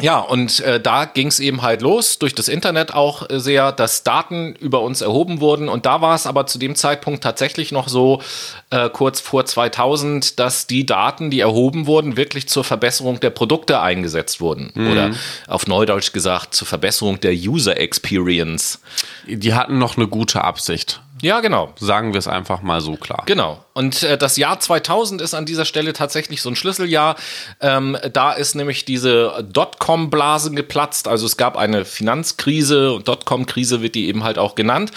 ja, 0.00 0.18
und 0.18 0.60
äh, 0.60 0.80
da 0.80 1.04
ging 1.04 1.26
es 1.26 1.38
eben 1.38 1.60
halt 1.60 1.82
los, 1.82 2.18
durch 2.18 2.34
das 2.34 2.48
Internet 2.48 2.94
auch 2.94 3.28
äh, 3.28 3.38
sehr, 3.38 3.72
dass 3.72 4.02
Daten 4.02 4.54
über 4.54 4.80
uns 4.80 5.02
erhoben 5.02 5.40
wurden. 5.40 5.68
Und 5.68 5.84
da 5.84 6.00
war 6.00 6.14
es 6.14 6.26
aber 6.26 6.46
zu 6.46 6.58
dem 6.58 6.74
Zeitpunkt 6.74 7.22
tatsächlich 7.22 7.72
noch 7.72 7.88
so, 7.88 8.22
äh, 8.70 8.88
kurz 8.88 9.20
vor 9.20 9.44
2000, 9.44 10.38
dass 10.38 10.66
die 10.66 10.86
Daten, 10.86 11.30
die 11.30 11.40
erhoben 11.40 11.86
wurden, 11.86 12.16
wirklich 12.16 12.48
zur 12.48 12.64
Verbesserung 12.64 13.20
der 13.20 13.30
Produkte 13.30 13.80
eingesetzt 13.80 14.40
wurden. 14.40 14.72
Mhm. 14.74 14.92
Oder 14.92 15.10
auf 15.46 15.66
Neudeutsch 15.66 16.12
gesagt, 16.12 16.54
zur 16.54 16.66
Verbesserung 16.66 17.20
der 17.20 17.34
User 17.34 17.76
Experience. 17.76 18.80
Die 19.26 19.52
hatten 19.52 19.78
noch 19.78 19.98
eine 19.98 20.08
gute 20.08 20.42
Absicht. 20.42 21.02
Ja, 21.22 21.38
genau. 21.38 21.72
Sagen 21.78 22.12
wir 22.14 22.18
es 22.18 22.26
einfach 22.26 22.62
mal 22.62 22.80
so 22.80 22.96
klar. 22.96 23.22
Genau. 23.26 23.64
Und 23.74 24.02
äh, 24.02 24.18
das 24.18 24.36
Jahr 24.36 24.58
2000 24.58 25.22
ist 25.22 25.34
an 25.34 25.46
dieser 25.46 25.64
Stelle 25.64 25.92
tatsächlich 25.92 26.42
so 26.42 26.50
ein 26.50 26.56
Schlüsseljahr. 26.56 27.14
Ähm, 27.60 27.96
da 28.12 28.32
ist 28.32 28.56
nämlich 28.56 28.84
diese 28.84 29.46
Dotcom-Blase 29.50 30.50
geplatzt. 30.50 31.06
Also 31.06 31.26
es 31.26 31.36
gab 31.36 31.56
eine 31.56 31.84
Finanzkrise 31.84 32.92
und 32.92 33.06
Dotcom-Krise 33.06 33.82
wird 33.82 33.94
die 33.94 34.08
eben 34.08 34.24
halt 34.24 34.36
auch 34.36 34.56
genannt. 34.56 34.90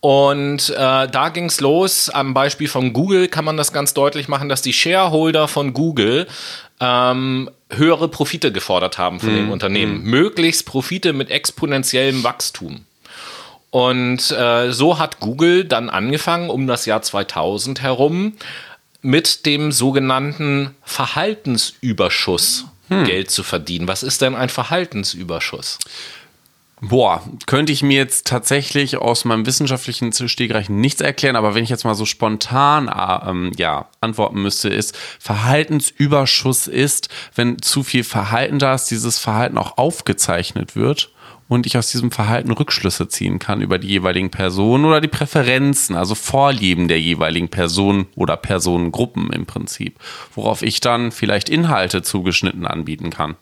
Und 0.00 0.68
äh, 0.68 1.08
da 1.08 1.30
ging 1.32 1.46
es 1.46 1.60
los. 1.60 2.10
Am 2.10 2.34
Beispiel 2.34 2.68
von 2.68 2.92
Google 2.92 3.28
kann 3.28 3.46
man 3.46 3.56
das 3.56 3.72
ganz 3.72 3.94
deutlich 3.94 4.28
machen, 4.28 4.50
dass 4.50 4.60
die 4.60 4.74
Shareholder 4.74 5.48
von 5.48 5.72
Google 5.72 6.26
ähm, 6.80 7.48
höhere 7.70 8.08
Profite 8.08 8.52
gefordert 8.52 8.98
haben 8.98 9.20
von 9.20 9.32
mm, 9.32 9.36
dem 9.36 9.50
Unternehmen. 9.50 10.02
Mm. 10.02 10.10
Möglichst 10.10 10.66
Profite 10.66 11.14
mit 11.14 11.30
exponentiellem 11.30 12.24
Wachstum. 12.24 12.84
Und 13.72 14.30
äh, 14.32 14.70
so 14.70 14.98
hat 14.98 15.18
Google 15.18 15.64
dann 15.64 15.88
angefangen, 15.88 16.50
um 16.50 16.66
das 16.66 16.84
Jahr 16.84 17.00
2000 17.00 17.80
herum, 17.80 18.34
mit 19.00 19.46
dem 19.46 19.72
sogenannten 19.72 20.76
Verhaltensüberschuss 20.84 22.66
hm. 22.88 23.04
Geld 23.04 23.30
zu 23.30 23.42
verdienen. 23.42 23.88
Was 23.88 24.02
ist 24.02 24.20
denn 24.20 24.34
ein 24.34 24.50
Verhaltensüberschuss? 24.50 25.78
Boah, 26.82 27.22
könnte 27.46 27.72
ich 27.72 27.82
mir 27.82 27.96
jetzt 27.96 28.26
tatsächlich 28.26 28.98
aus 28.98 29.24
meinem 29.24 29.46
wissenschaftlichen 29.46 30.12
Stegreich 30.12 30.68
nichts 30.68 31.00
erklären, 31.00 31.36
aber 31.36 31.54
wenn 31.54 31.64
ich 31.64 31.70
jetzt 31.70 31.84
mal 31.84 31.94
so 31.94 32.04
spontan 32.04 32.88
äh, 32.88 33.30
ähm, 33.30 33.52
ja, 33.56 33.88
antworten 34.02 34.42
müsste, 34.42 34.68
ist 34.68 34.98
Verhaltensüberschuss 35.18 36.66
ist, 36.66 37.08
wenn 37.34 37.62
zu 37.62 37.84
viel 37.84 38.04
Verhalten 38.04 38.58
da 38.58 38.74
ist, 38.74 38.90
dieses 38.90 39.18
Verhalten 39.18 39.56
auch 39.56 39.78
aufgezeichnet 39.78 40.76
wird 40.76 41.11
und 41.52 41.66
ich 41.66 41.76
aus 41.76 41.90
diesem 41.90 42.10
Verhalten 42.10 42.50
Rückschlüsse 42.50 43.08
ziehen 43.08 43.38
kann 43.38 43.60
über 43.60 43.78
die 43.78 43.88
jeweiligen 43.88 44.30
Personen 44.30 44.84
oder 44.84 45.00
die 45.00 45.08
Präferenzen, 45.08 45.96
also 45.96 46.14
Vorlieben 46.14 46.88
der 46.88 47.00
jeweiligen 47.00 47.48
Personen 47.48 48.06
oder 48.14 48.36
Personengruppen 48.36 49.30
im 49.32 49.46
Prinzip, 49.46 49.96
worauf 50.34 50.62
ich 50.62 50.80
dann 50.80 51.12
vielleicht 51.12 51.48
Inhalte 51.48 52.02
zugeschnitten 52.02 52.66
anbieten 52.66 53.10
kann. 53.10 53.36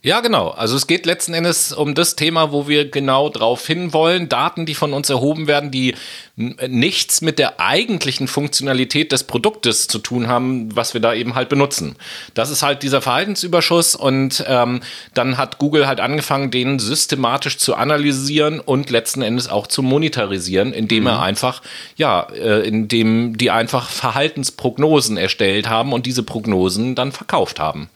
Ja, 0.00 0.20
genau. 0.20 0.50
Also 0.50 0.76
es 0.76 0.86
geht 0.86 1.06
letzten 1.06 1.34
Endes 1.34 1.72
um 1.72 1.96
das 1.96 2.14
Thema, 2.14 2.52
wo 2.52 2.68
wir 2.68 2.88
genau 2.88 3.30
drauf 3.30 3.66
hinwollen. 3.66 4.28
Daten, 4.28 4.64
die 4.64 4.76
von 4.76 4.92
uns 4.92 5.10
erhoben 5.10 5.48
werden, 5.48 5.72
die 5.72 5.96
nichts 6.36 7.20
mit 7.20 7.40
der 7.40 7.58
eigentlichen 7.58 8.28
Funktionalität 8.28 9.10
des 9.10 9.24
Produktes 9.24 9.88
zu 9.88 9.98
tun 9.98 10.28
haben, 10.28 10.74
was 10.76 10.94
wir 10.94 11.00
da 11.00 11.14
eben 11.14 11.34
halt 11.34 11.48
benutzen. 11.48 11.96
Das 12.34 12.50
ist 12.50 12.62
halt 12.62 12.84
dieser 12.84 13.02
Verhaltensüberschuss 13.02 13.96
und 13.96 14.44
ähm, 14.46 14.80
dann 15.14 15.36
hat 15.36 15.58
Google 15.58 15.88
halt 15.88 15.98
angefangen, 15.98 16.52
den 16.52 16.78
systematisch 16.78 17.58
zu 17.58 17.74
analysieren 17.74 18.60
und 18.60 18.90
letzten 18.90 19.22
Endes 19.22 19.48
auch 19.48 19.66
zu 19.66 19.82
monetarisieren, 19.82 20.72
indem 20.72 21.02
mhm. 21.02 21.08
er 21.08 21.22
einfach, 21.22 21.60
ja, 21.96 22.28
äh, 22.32 22.64
indem 22.68 23.36
die 23.36 23.50
einfach 23.50 23.88
Verhaltensprognosen 23.88 25.16
erstellt 25.16 25.68
haben 25.68 25.92
und 25.92 26.06
diese 26.06 26.22
Prognosen 26.22 26.94
dann 26.94 27.10
verkauft 27.10 27.58
haben. 27.58 27.90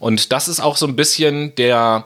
Und 0.00 0.32
das 0.32 0.48
ist 0.48 0.60
auch 0.60 0.78
so 0.78 0.86
ein 0.86 0.96
bisschen 0.96 1.41
der 1.50 2.04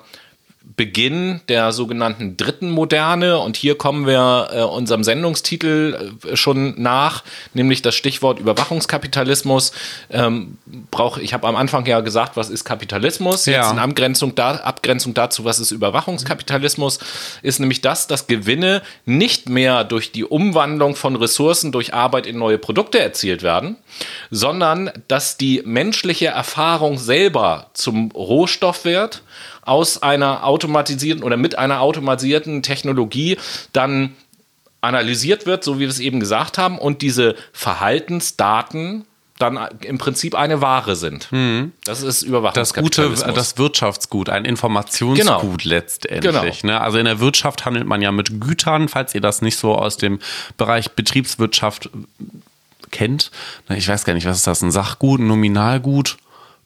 Beginn 0.75 1.41
der 1.49 1.73
sogenannten 1.73 2.37
dritten 2.37 2.71
Moderne. 2.71 3.39
Und 3.39 3.57
hier 3.57 3.79
kommen 3.79 4.07
wir 4.07 4.49
äh, 4.53 4.63
unserem 4.63 5.05
Sendungstitel 5.05 6.15
äh, 6.25 6.37
schon 6.37 6.75
nach, 6.81 7.23
nämlich 7.55 7.83
das 7.83 7.95
Stichwort 7.95 8.41
Überwachungskapitalismus. 8.41 9.73
Ähm, 10.11 10.59
brauch, 10.91 11.19
ich 11.19 11.33
habe 11.33 11.47
am 11.47 11.55
Anfang 11.55 11.87
ja 11.87 12.01
gesagt, 12.01 12.37
was 12.37 12.51
ist 12.51 12.65
Kapitalismus? 12.65 13.47
Ja. 13.47 13.63
Jetzt 13.63 13.73
in 13.73 13.79
Abgrenzung, 13.79 14.35
da, 14.35 14.57
Abgrenzung 14.57 15.15
dazu, 15.15 15.45
was 15.45 15.61
ist 15.61 15.71
Überwachungskapitalismus, 15.71 16.99
ist 17.43 17.61
nämlich 17.61 17.81
das, 17.81 18.09
dass 18.09 18.27
Gewinne 18.27 18.83
nicht 19.05 19.49
mehr 19.49 19.85
durch 19.85 20.11
die 20.11 20.25
Umwandlung 20.25 20.97
von 20.97 21.15
Ressourcen 21.15 21.71
durch 21.71 21.95
Arbeit 21.95 22.27
in 22.27 22.39
neue 22.39 22.59
Produkte 22.59 22.99
erzielt 22.99 23.43
werden, 23.43 23.77
sondern 24.31 24.91
dass 25.07 25.37
die 25.37 25.63
menschliche 25.65 26.27
Erfahrung 26.27 26.99
selber 26.99 27.71
zum 27.73 28.11
Rohstoff 28.11 28.85
wird 28.85 29.23
aus 29.67 30.03
einer 30.03 30.45
automatisierten 30.45 31.23
oder 31.23 31.37
mit 31.37 31.59
einer 31.59 31.81
automatisierten 31.81 32.63
Technologie 32.63 33.37
dann 33.73 34.15
analysiert 34.81 35.47
wird, 35.47 35.65
so 35.65 35.77
wie 35.77 35.81
wir 35.81 35.89
es 35.89 35.99
eben 35.99 36.21
gesagt 36.21 36.59
haben, 36.59 36.79
und 36.79 37.03
diese 37.03 37.35
Verhaltensdaten 37.53 39.05
dann 39.39 39.59
im 39.83 39.99
Prinzip 39.99 40.35
eine 40.35 40.63
Ware 40.63 40.97
sind. 40.97 41.31
Mhm. 41.31 41.73
Das 41.85 42.03
ist 42.03 42.23
Überwachungskapitalismus. 42.23 43.21
Das 43.21 43.27
gute, 43.27 43.39
das 43.39 43.59
Wirtschaftsgut, 43.59 44.31
ein 44.31 44.45
Informationsgut 44.47 45.59
genau. 45.61 45.75
letztendlich. 45.77 46.63
Genau. 46.63 46.73
Ne? 46.73 46.81
Also 46.81 46.99
in 46.99 47.05
der 47.05 47.21
Wirtschaft 47.21 47.67
handelt 47.67 47.87
man 47.87 48.01
ja 48.01 48.13
mit 48.13 48.41
Gütern, 48.41 48.89
falls 48.89 49.15
ihr 49.15 49.21
das 49.21 49.43
nicht 49.43 49.59
so 49.59 49.75
aus 49.75 49.99
dem 49.99 50.21
Bereich 50.57 50.93
Betriebswirtschaft 50.93 51.91
kennt. 52.91 53.31
Ich 53.69 53.89
weiß 53.89 54.05
gar 54.05 54.15
nicht, 54.15 54.27
was 54.27 54.39
ist 54.39 54.47
das? 54.47 54.63
Ein 54.63 54.71
Sachgut, 54.71 55.21
ein 55.21 55.27
Nominalgut? 55.27 56.17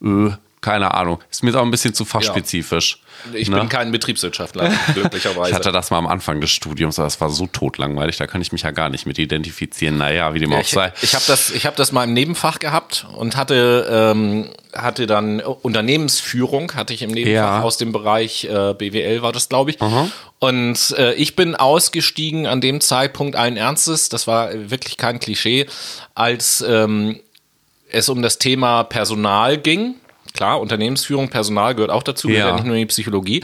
Öh, 0.02 0.30
keine 0.60 0.92
Ahnung. 0.94 1.20
Ist 1.30 1.42
mir 1.42 1.54
auch 1.58 1.62
ein 1.62 1.70
bisschen 1.70 1.94
zu 1.94 2.04
fachspezifisch. 2.04 2.98
Ja. 3.32 3.38
Ich 3.38 3.48
ne? 3.48 3.58
bin 3.58 3.68
kein 3.68 3.92
Betriebswirtschaftler, 3.92 4.70
glücklicherweise. 4.94 5.50
ich 5.50 5.54
hatte 5.54 5.72
das 5.72 5.90
mal 5.90 5.98
am 5.98 6.06
Anfang 6.06 6.40
des 6.40 6.50
Studiums, 6.50 6.98
aber 6.98 7.06
das 7.06 7.20
war 7.20 7.30
so 7.30 7.46
totlangweilig, 7.46 8.16
da 8.16 8.26
kann 8.26 8.40
ich 8.40 8.52
mich 8.52 8.62
ja 8.62 8.70
gar 8.70 8.88
nicht 8.88 9.06
mit 9.06 9.18
identifizieren. 9.18 9.98
Naja, 9.98 10.34
wie 10.34 10.38
dem 10.38 10.52
auch 10.52 10.60
ich, 10.60 10.68
sei. 10.68 10.92
Ich 11.02 11.14
habe 11.14 11.24
das, 11.26 11.50
hab 11.50 11.76
das 11.76 11.92
mal 11.92 12.04
im 12.04 12.12
Nebenfach 12.12 12.58
gehabt 12.58 13.06
und 13.16 13.36
hatte, 13.36 13.86
ähm, 13.90 14.50
hatte 14.74 15.06
dann 15.06 15.40
Unternehmensführung, 15.40 16.74
hatte 16.74 16.94
ich 16.94 17.02
im 17.02 17.10
Nebenfach 17.10 17.34
ja. 17.34 17.62
aus 17.62 17.78
dem 17.78 17.92
Bereich 17.92 18.44
äh, 18.44 18.74
BWL, 18.74 19.22
war 19.22 19.32
das, 19.32 19.48
glaube 19.48 19.70
ich. 19.70 19.80
Aha. 19.80 20.08
Und 20.38 20.94
äh, 20.96 21.14
ich 21.14 21.36
bin 21.36 21.56
ausgestiegen 21.56 22.46
an 22.46 22.60
dem 22.60 22.80
Zeitpunkt 22.80 23.36
allen 23.36 23.56
Ernstes, 23.56 24.08
das 24.08 24.26
war 24.26 24.50
wirklich 24.70 24.96
kein 24.96 25.20
Klischee, 25.20 25.66
als 26.14 26.64
ähm, 26.66 27.20
es 27.90 28.08
um 28.08 28.22
das 28.22 28.38
Thema 28.38 28.84
Personal 28.84 29.58
ging 29.58 29.96
klar, 30.32 30.60
Unternehmensführung, 30.60 31.28
Personal 31.28 31.74
gehört 31.74 31.90
auch 31.90 32.02
dazu, 32.02 32.28
ja. 32.28 32.40
gehört 32.40 32.56
nicht 32.56 32.66
nur 32.66 32.76
in 32.76 32.80
die 32.80 32.86
Psychologie 32.86 33.42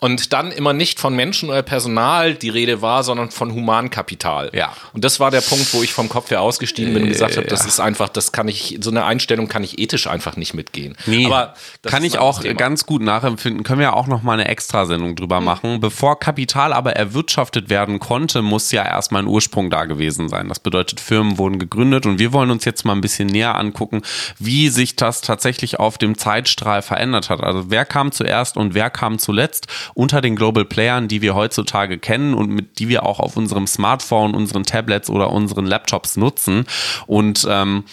und 0.00 0.32
dann 0.32 0.50
immer 0.50 0.72
nicht 0.72 0.98
von 0.98 1.14
Menschen 1.14 1.50
oder 1.50 1.62
Personal 1.62 2.34
die 2.34 2.48
Rede 2.48 2.82
war, 2.82 3.04
sondern 3.04 3.30
von 3.30 3.52
Humankapital. 3.52 4.50
Ja. 4.54 4.72
Und 4.94 5.04
das 5.04 5.20
war 5.20 5.30
der 5.30 5.42
Punkt, 5.42 5.72
wo 5.74 5.82
ich 5.82 5.92
vom 5.92 6.08
Kopf 6.08 6.30
her 6.30 6.40
ausgestiegen 6.40 6.94
bin 6.94 7.04
und 7.04 7.08
gesagt 7.10 7.36
habe, 7.36 7.46
das 7.46 7.66
ist 7.66 7.80
einfach, 7.80 8.08
das 8.08 8.32
kann 8.32 8.48
ich, 8.48 8.78
so 8.80 8.90
eine 8.90 9.04
Einstellung 9.04 9.48
kann 9.48 9.62
ich 9.62 9.78
ethisch 9.78 10.06
einfach 10.06 10.36
nicht 10.36 10.54
mitgehen. 10.54 10.96
Nee, 11.06 11.26
Aber 11.26 11.54
kann 11.82 12.02
ich 12.02 12.18
auch 12.18 12.42
ganz 12.56 12.86
gut 12.86 13.02
nachempfinden. 13.02 13.62
Können 13.62 13.80
wir 13.80 13.88
ja 13.88 13.92
auch 13.92 14.06
noch 14.06 14.22
mal 14.22 14.32
eine 14.32 14.48
Extrasendung 14.48 15.16
drüber 15.16 15.40
mhm. 15.40 15.46
machen. 15.46 15.80
Bevor 15.80 16.18
Kapital 16.18 16.72
aber 16.72 16.96
erwirtschaftet 16.96 17.68
werden 17.68 17.98
konnte, 17.98 18.40
muss 18.40 18.72
ja 18.72 18.84
erstmal 18.84 19.22
ein 19.22 19.28
Ursprung 19.28 19.68
da 19.68 19.84
gewesen 19.84 20.28
sein. 20.30 20.48
Das 20.48 20.60
bedeutet, 20.60 21.00
Firmen 21.00 21.36
wurden 21.36 21.58
gegründet 21.58 22.06
und 22.06 22.18
wir 22.18 22.32
wollen 22.32 22.50
uns 22.50 22.64
jetzt 22.64 22.84
mal 22.84 22.94
ein 22.94 23.02
bisschen 23.02 23.28
näher 23.28 23.56
angucken, 23.58 24.00
wie 24.38 24.70
sich 24.70 24.96
das 24.96 25.20
tatsächlich 25.20 25.78
auf 25.78 25.98
dem 25.98 26.16
Zeitstrahl 26.16 26.80
verändert 26.80 27.28
hat. 27.28 27.42
Also 27.42 27.70
wer 27.70 27.84
kam 27.84 28.12
zuerst 28.12 28.56
und 28.56 28.74
wer 28.74 28.88
kam 28.88 29.18
zuletzt 29.18 29.66
unter 29.94 30.20
den 30.20 30.36
Global 30.36 30.64
Playern, 30.64 31.08
die 31.08 31.22
wir 31.22 31.34
heutzutage 31.34 31.98
kennen 31.98 32.34
und 32.34 32.50
mit 32.50 32.78
die 32.78 32.88
wir 32.88 33.04
auch 33.04 33.20
auf 33.20 33.36
unserem 33.36 33.66
Smartphone, 33.66 34.34
unseren 34.34 34.64
Tablets 34.64 35.10
oder 35.10 35.30
unseren 35.32 35.66
Laptops 35.66 36.16
nutzen. 36.16 36.64
Und 37.06 37.46
ähm, 37.48 37.84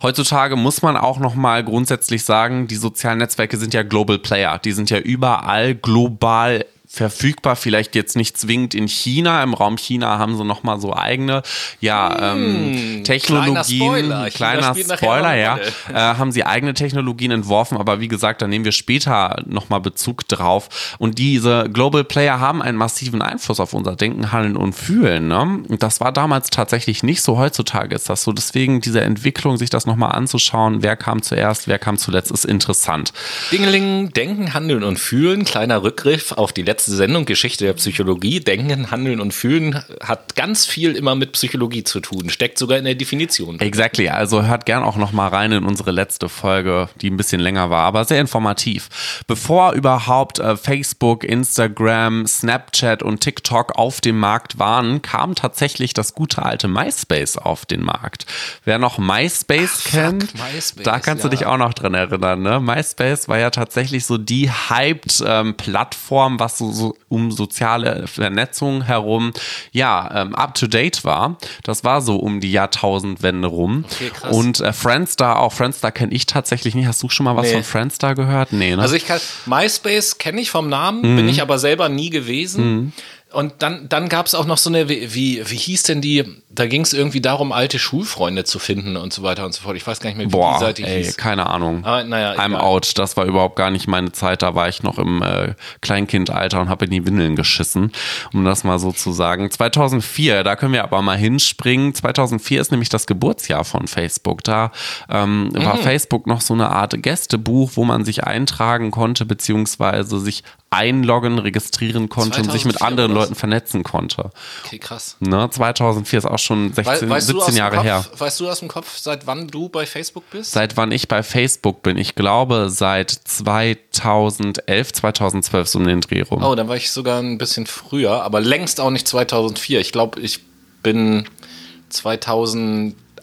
Heutzutage 0.00 0.54
muss 0.54 0.80
man 0.80 0.96
auch 0.96 1.18
noch 1.18 1.34
mal 1.34 1.64
grundsätzlich 1.64 2.22
sagen, 2.22 2.68
die 2.68 2.76
sozialen 2.76 3.18
Netzwerke 3.18 3.56
sind 3.56 3.74
ja 3.74 3.82
Global 3.82 4.20
Player. 4.20 4.58
Die 4.58 4.70
sind 4.70 4.90
ja 4.90 4.98
überall 4.98 5.74
global 5.74 6.64
verfügbar, 6.90 7.54
vielleicht 7.54 7.94
jetzt 7.94 8.16
nicht 8.16 8.38
zwingend 8.38 8.74
in 8.74 8.88
China. 8.88 9.42
Im 9.42 9.52
Raum 9.52 9.76
China 9.76 10.18
haben 10.18 10.36
sie 10.38 10.44
noch 10.44 10.62
mal 10.62 10.80
so 10.80 10.96
eigene 10.96 11.42
ja, 11.80 12.32
ähm, 12.32 13.04
Technologien. 13.04 14.06
Hm, 14.06 14.30
Kleiner 14.30 14.74
Spoiler, 14.74 14.74
kleiner 14.74 14.96
Spoiler, 14.96 15.34
ja. 15.36 15.58
Äh, 15.92 15.94
haben 15.94 16.32
sie 16.32 16.44
eigene 16.44 16.72
Technologien 16.72 17.30
entworfen, 17.30 17.76
aber 17.76 18.00
wie 18.00 18.08
gesagt, 18.08 18.40
da 18.40 18.48
nehmen 18.48 18.64
wir 18.64 18.72
später 18.72 19.42
noch 19.46 19.68
mal 19.68 19.80
Bezug 19.80 20.26
drauf. 20.28 20.96
Und 20.98 21.18
diese 21.18 21.68
Global 21.70 22.04
Player 22.04 22.40
haben 22.40 22.62
einen 22.62 22.78
massiven 22.78 23.20
Einfluss 23.20 23.60
auf 23.60 23.74
unser 23.74 23.94
Denken, 23.94 24.32
Handeln 24.32 24.56
und 24.56 24.72
Fühlen. 24.72 25.28
Ne? 25.28 25.62
Und 25.68 25.82
das 25.82 26.00
war 26.00 26.10
damals 26.10 26.48
tatsächlich 26.48 27.02
nicht 27.02 27.20
so. 27.20 27.36
Heutzutage 27.36 27.94
ist 27.94 28.08
das 28.08 28.22
so. 28.22 28.32
Deswegen 28.32 28.80
diese 28.80 29.02
Entwicklung, 29.02 29.58
sich 29.58 29.68
das 29.68 29.84
noch 29.84 29.96
mal 29.96 30.08
anzuschauen, 30.08 30.82
wer 30.82 30.96
kam 30.96 31.20
zuerst, 31.20 31.68
wer 31.68 31.78
kam 31.78 31.98
zuletzt, 31.98 32.30
ist 32.30 32.46
interessant. 32.46 33.12
Dingeling, 33.52 34.10
Denken, 34.14 34.54
Handeln 34.54 34.84
und 34.84 34.98
Fühlen. 34.98 35.44
Kleiner 35.44 35.82
Rückgriff 35.82 36.32
auf 36.32 36.52
die 36.52 36.62
letzte 36.62 36.77
Sendung 36.86 37.24
Geschichte 37.24 37.64
der 37.64 37.74
Psychologie. 37.74 38.40
Denken, 38.40 38.90
Handeln 38.90 39.20
und 39.20 39.32
Fühlen 39.32 39.82
hat 40.02 40.34
ganz 40.36 40.66
viel 40.66 40.94
immer 40.94 41.14
mit 41.14 41.32
Psychologie 41.32 41.84
zu 41.84 42.00
tun. 42.00 42.30
Steckt 42.30 42.58
sogar 42.58 42.78
in 42.78 42.84
der 42.84 42.94
Definition. 42.94 43.60
Exactly. 43.60 44.08
Also 44.08 44.44
hört 44.44 44.66
gern 44.66 44.82
auch 44.82 44.96
noch 44.96 45.12
mal 45.12 45.28
rein 45.28 45.52
in 45.52 45.64
unsere 45.64 45.90
letzte 45.90 46.28
Folge, 46.28 46.88
die 47.00 47.10
ein 47.10 47.16
bisschen 47.16 47.40
länger 47.40 47.70
war, 47.70 47.84
aber 47.84 48.04
sehr 48.04 48.20
informativ. 48.20 49.22
Bevor 49.26 49.72
überhaupt 49.72 50.38
äh, 50.38 50.56
Facebook, 50.56 51.24
Instagram, 51.24 52.26
Snapchat 52.26 53.02
und 53.02 53.20
TikTok 53.20 53.76
auf 53.76 54.00
dem 54.00 54.18
Markt 54.18 54.58
waren, 54.58 55.02
kam 55.02 55.34
tatsächlich 55.34 55.94
das 55.94 56.14
gute 56.14 56.42
alte 56.42 56.68
MySpace 56.68 57.36
auf 57.36 57.66
den 57.66 57.82
Markt. 57.82 58.26
Wer 58.64 58.78
noch 58.78 58.98
MySpace 58.98 59.84
Ach, 59.86 59.90
kennt, 59.90 60.24
fuck, 60.24 60.40
MySpace, 60.52 60.84
da 60.84 60.98
kannst 60.98 61.24
du 61.24 61.28
ja. 61.28 61.30
dich 61.30 61.46
auch 61.46 61.58
noch 61.58 61.74
dran 61.74 61.94
erinnern. 61.94 62.42
Ne? 62.42 62.60
MySpace 62.60 63.28
war 63.28 63.38
ja 63.38 63.50
tatsächlich 63.50 64.06
so 64.06 64.18
die 64.18 64.50
hyped 64.50 65.22
ähm, 65.26 65.54
Plattform, 65.54 66.38
was 66.40 66.58
so, 66.58 66.67
so 66.72 66.94
um 67.08 67.30
soziale 67.32 68.06
Vernetzung 68.06 68.82
herum 68.82 69.32
ja 69.72 70.10
ähm, 70.22 70.34
up 70.34 70.54
to 70.54 70.66
date 70.66 71.04
war. 71.04 71.36
Das 71.64 71.84
war 71.84 72.00
so 72.00 72.16
um 72.16 72.40
die 72.40 72.52
Jahrtausendwende 72.52 73.48
rum. 73.48 73.84
Okay. 73.90 74.10
Und 74.34 74.60
äh, 74.60 74.72
Friendstar, 74.72 75.38
auch 75.40 75.52
Friendstar 75.52 75.92
kenne 75.92 76.12
ich 76.12 76.26
tatsächlich 76.26 76.74
nicht. 76.74 76.86
Hast 76.86 77.02
du 77.02 77.08
schon 77.08 77.24
mal 77.24 77.36
was 77.36 77.46
Nee. 77.46 77.52
von 77.54 77.64
Friendstar 77.64 78.14
gehört? 78.14 78.52
Nee, 78.52 78.74
ne? 78.76 78.82
Also 78.82 78.94
ich 78.94 79.06
kann, 79.06 79.20
MySpace 79.46 80.18
kenne 80.18 80.40
ich 80.40 80.50
vom 80.50 80.68
Namen, 80.68 81.00
Mhm. 81.02 81.16
bin 81.16 81.28
ich 81.28 81.42
aber 81.42 81.58
selber 81.58 81.88
nie 81.88 82.10
gewesen. 82.10 82.92
Und 83.30 83.54
dann, 83.58 83.88
dann 83.90 84.08
gab 84.08 84.24
es 84.24 84.34
auch 84.34 84.46
noch 84.46 84.56
so 84.56 84.70
eine, 84.70 84.88
wie, 84.88 85.14
wie, 85.14 85.42
wie 85.50 85.56
hieß 85.56 85.82
denn 85.82 86.00
die, 86.00 86.24
da 86.48 86.66
ging 86.66 86.80
es 86.80 86.94
irgendwie 86.94 87.20
darum, 87.20 87.52
alte 87.52 87.78
Schulfreunde 87.78 88.44
zu 88.44 88.58
finden 88.58 88.96
und 88.96 89.12
so 89.12 89.22
weiter 89.22 89.44
und 89.44 89.52
so 89.52 89.60
fort. 89.62 89.76
Ich 89.76 89.86
weiß 89.86 90.00
gar 90.00 90.08
nicht 90.08 90.16
mehr, 90.16 90.26
wie 90.26 90.30
die 90.30 90.36
Boah, 90.36 90.58
Seite 90.58 90.82
ey, 90.82 91.04
hieß. 91.04 91.18
keine 91.18 91.46
Ahnung. 91.46 91.84
Aber 91.84 92.04
naja, 92.04 92.32
I'm 92.40 92.48
egal. 92.52 92.60
out. 92.62 92.96
Das 92.98 93.18
war 93.18 93.26
überhaupt 93.26 93.56
gar 93.56 93.70
nicht 93.70 93.86
meine 93.86 94.12
Zeit. 94.12 94.40
Da 94.40 94.54
war 94.54 94.68
ich 94.70 94.82
noch 94.82 94.98
im 94.98 95.20
äh, 95.22 95.54
Kleinkindalter 95.82 96.58
und 96.60 96.68
habe 96.70 96.86
in 96.86 96.90
die 96.90 97.04
Windeln 97.06 97.36
geschissen, 97.36 97.92
um 98.32 98.44
das 98.46 98.64
mal 98.64 98.78
so 98.78 98.92
zu 98.92 99.12
sagen. 99.12 99.50
2004, 99.50 100.42
da 100.42 100.56
können 100.56 100.72
wir 100.72 100.82
aber 100.84 101.02
mal 101.02 101.18
hinspringen. 101.18 101.94
2004 101.94 102.60
ist 102.62 102.70
nämlich 102.70 102.88
das 102.88 103.06
Geburtsjahr 103.06 103.64
von 103.64 103.88
Facebook. 103.88 104.42
Da 104.44 104.72
ähm, 105.10 105.50
war 105.54 105.76
Mhm. 105.76 105.80
Facebook 105.82 106.26
noch 106.26 106.40
so 106.40 106.54
eine 106.54 106.70
Art 106.70 106.94
Gästebuch, 107.02 107.72
wo 107.74 107.84
man 107.84 108.04
sich 108.06 108.24
eintragen 108.24 108.90
konnte, 108.90 109.26
beziehungsweise 109.26 110.18
sich 110.18 110.44
einloggen, 110.70 111.38
registrieren 111.38 112.08
konnte 112.08 112.40
und 112.42 112.52
sich 112.52 112.64
mit 112.64 112.76
2004 112.78 112.86
anderen? 112.86 113.12
Leuten 113.12 113.34
vernetzen 113.34 113.82
konnte. 113.84 114.30
Okay, 114.64 114.78
krass. 114.78 115.16
Ne? 115.20 115.48
2004 115.50 116.18
ist 116.18 116.24
auch 116.26 116.38
schon 116.38 116.72
16, 116.74 117.08
Wei- 117.08 117.14
weißt, 117.14 117.28
du 117.30 117.32
17 117.32 117.40
aus 117.40 117.46
dem 117.46 117.56
Jahre 117.56 117.76
Kopf, 117.76 117.84
her. 117.84 118.04
weißt 118.18 118.40
du 118.40 118.48
aus 118.50 118.58
dem 118.60 118.68
Kopf, 118.68 118.98
seit 118.98 119.26
wann 119.26 119.48
du 119.48 119.68
bei 119.70 119.86
Facebook 119.86 120.28
bist? 120.30 120.52
Seit 120.52 120.76
wann 120.76 120.92
ich 120.92 121.08
bei 121.08 121.22
Facebook 121.22 121.82
bin? 121.82 121.96
Ich 121.96 122.14
glaube 122.14 122.68
seit 122.70 123.10
2011, 123.10 124.92
2012 124.92 125.68
so 125.68 125.78
um 125.78 125.86
den 125.86 126.00
Dreh 126.02 126.22
rum. 126.22 126.42
oh, 126.42 126.54
dann 126.54 126.68
war 126.68 126.76
ich 126.76 126.90
sogar 126.90 127.20
ein 127.20 127.38
bisschen 127.38 127.66
früher, 127.66 128.22
aber 128.22 128.40
längst 128.40 128.80
auch 128.80 128.90
nicht 128.90 129.08
2004. 129.08 129.80
Ich 129.80 129.92
glaube, 129.92 130.20
ich 130.20 130.40
bin 130.82 131.26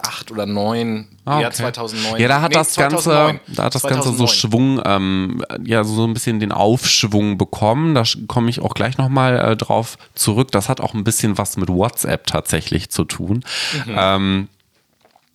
2008 0.06 0.32
oder 0.32 0.44
2009, 0.46 1.08
Ah, 1.26 1.40
ja 1.42 1.48
okay. 1.48 1.56
2009. 1.58 2.22
Ja, 2.22 2.28
da 2.28 2.42
hat 2.42 2.50
Nee, 2.52 2.56
das 2.56 2.76
Ganze, 2.76 2.98
2009. 3.04 3.40
da 3.56 3.64
hat 3.64 3.76
das 3.76 3.82
Ganze 3.84 4.10
so 4.10 4.26
2009. 4.26 4.28
Schwung, 4.28 4.82
ähm, 4.86 5.44
ja, 5.64 5.84
so 5.84 6.06
ein 6.06 6.14
bisschen 6.14 6.40
den 6.40 6.52
Aufschwung 6.52 7.38
bekommen. 7.38 7.96
Da 7.96 8.04
komme 8.28 8.50
ich 8.50 8.60
auch 8.62 8.74
gleich 8.74 8.98
nochmal 8.98 9.40
äh, 9.40 9.56
drauf 9.58 9.98
zurück. 10.14 10.52
Das 10.52 10.70
hat 10.70 10.82
auch 10.82 10.94
ein 10.94 11.04
bisschen 11.04 11.38
was 11.38 11.58
mit 11.58 11.70
WhatsApp 11.70 12.28
tatsächlich 12.28 12.90
zu 12.90 13.04
tun. 13.06 13.44
Mhm. 13.86 13.96
Ähm, 13.98 14.48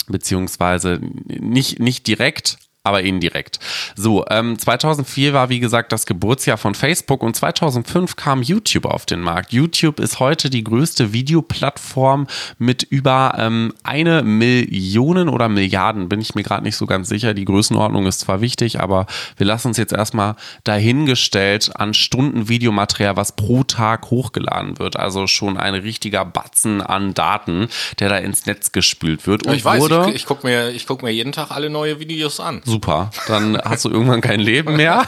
beziehungsweise 0.07 1.01
nicht, 1.27 1.79
nicht 1.81 2.07
direkt, 2.07 2.59
aber 2.83 3.03
indirekt. 3.03 3.59
So, 3.95 4.25
ähm, 4.31 4.59
2004 4.59 5.35
war 5.35 5.51
wie 5.51 5.61
gesagt 5.61 5.93
das 5.93 6.07
Geburtsjahr 6.07 6.57
von 6.57 6.75
Facebook 6.75 7.23
und 7.23 7.37
2005 7.37 8.17
kam 8.17 8.43
YouTube 8.43 8.87
auf 8.87 9.05
den 9.05 9.21
Markt. 9.21 9.53
YouTube 9.53 10.01
ist 10.01 10.19
heute 10.19 10.49
die 10.49 10.65
größte 10.65 11.13
Videoplattform 11.13 12.27
mit 12.59 12.83
über 12.83 13.35
ähm, 13.37 13.75
eine 13.83 14.23
Million 14.23 15.29
oder 15.29 15.51
Milliarden, 15.51 16.09
bin 16.09 16.23
ich 16.23 16.35
mir 16.35 16.43
gerade 16.43 16.63
nicht 16.63 16.77
so 16.77 16.87
ganz 16.87 17.11
sicher. 17.11 17.35
Die 17.35 17.45
Größenordnung 17.45 18.07
ist 18.07 18.21
zwar 18.21 18.41
wichtig, 18.41 18.81
aber 18.81 19.07
wir 19.37 19.47
lassen 19.47 19.69
uns 19.69 19.77
jetzt 19.77 19.93
erstmal 19.93 20.37
dahingestellt 20.65 21.77
an 21.77 21.93
Stunden 21.93 22.49
Videomaterial, 22.49 23.17
was 23.17 23.37
pro 23.37 23.63
Tag 23.63 24.11
hochgeladen 24.11 24.79
wird. 24.79 24.97
Also 24.97 25.27
schon 25.27 25.59
ein 25.59 25.75
richtiger 25.75 26.25
Batzen 26.25 26.81
an 26.81 27.13
Daten, 27.13 27.69
der 27.99 28.09
da 28.09 28.17
ins 28.17 28.47
Netz 28.47 28.73
gespült 28.73 29.27
wird. 29.27 29.47
Und 29.47 29.55
Ich 29.55 29.65
weiß, 29.65 29.83
wurde 29.83 30.07
ich, 30.09 30.17
ich 30.17 30.27
gucke 30.27 30.47
mir, 30.47 30.71
ich 30.71 30.87
guck 30.87 31.03
mir 31.03 31.11
jeden 31.11 31.33
Tag 31.33 31.51
alle 31.51 31.69
neue 31.69 32.01
Videos 32.01 32.41
an. 32.41 32.63
Super, 32.71 33.11
dann 33.27 33.59
hast 33.65 33.85
du 33.85 33.91
irgendwann 33.91 34.21
kein 34.21 34.41
Leben 34.41 34.77
mehr. 34.77 35.07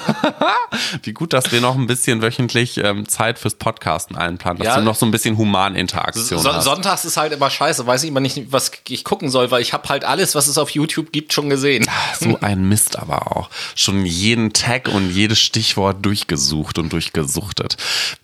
Wie 1.02 1.12
gut, 1.12 1.32
dass 1.32 1.52
wir 1.52 1.60
noch 1.60 1.76
ein 1.76 1.86
bisschen 1.86 2.22
wöchentlich 2.22 2.78
ähm, 2.78 3.08
Zeit 3.08 3.38
fürs 3.38 3.54
Podcasten 3.54 4.16
einplanen, 4.16 4.58
dass 4.58 4.66
Ja. 4.66 4.76
du 4.78 4.82
noch 4.82 4.94
so 4.96 5.06
ein 5.06 5.10
bisschen 5.12 5.36
Humaninteraktion 5.38 6.40
So, 6.40 6.52
hast. 6.52 6.64
Sonntags 6.64 7.04
ist 7.04 7.16
halt 7.16 7.32
immer 7.32 7.50
scheiße, 7.50 7.86
weiß 7.86 8.02
ich 8.02 8.08
immer 8.08 8.20
nicht, 8.20 8.50
was 8.50 8.70
ich 8.88 9.04
gucken 9.04 9.28
soll, 9.30 9.50
weil 9.50 9.62
ich 9.62 9.72
habe 9.72 9.88
halt 9.88 10.04
alles, 10.04 10.34
was 10.34 10.46
es 10.48 10.58
auf 10.58 10.70
YouTube 10.70 11.12
gibt, 11.12 11.32
schon 11.32 11.48
gesehen. 11.50 11.86
So 12.18 12.38
ein 12.40 12.68
Mist 12.68 12.98
aber 12.98 13.36
auch. 13.36 13.48
Schon 13.74 14.04
jeden 14.06 14.52
Tag 14.52 14.88
und 14.88 15.10
jedes 15.10 15.38
Stichwort 15.38 16.04
durchgesucht 16.04 16.78
und 16.78 16.92
durchgesuchtet. 16.92 17.76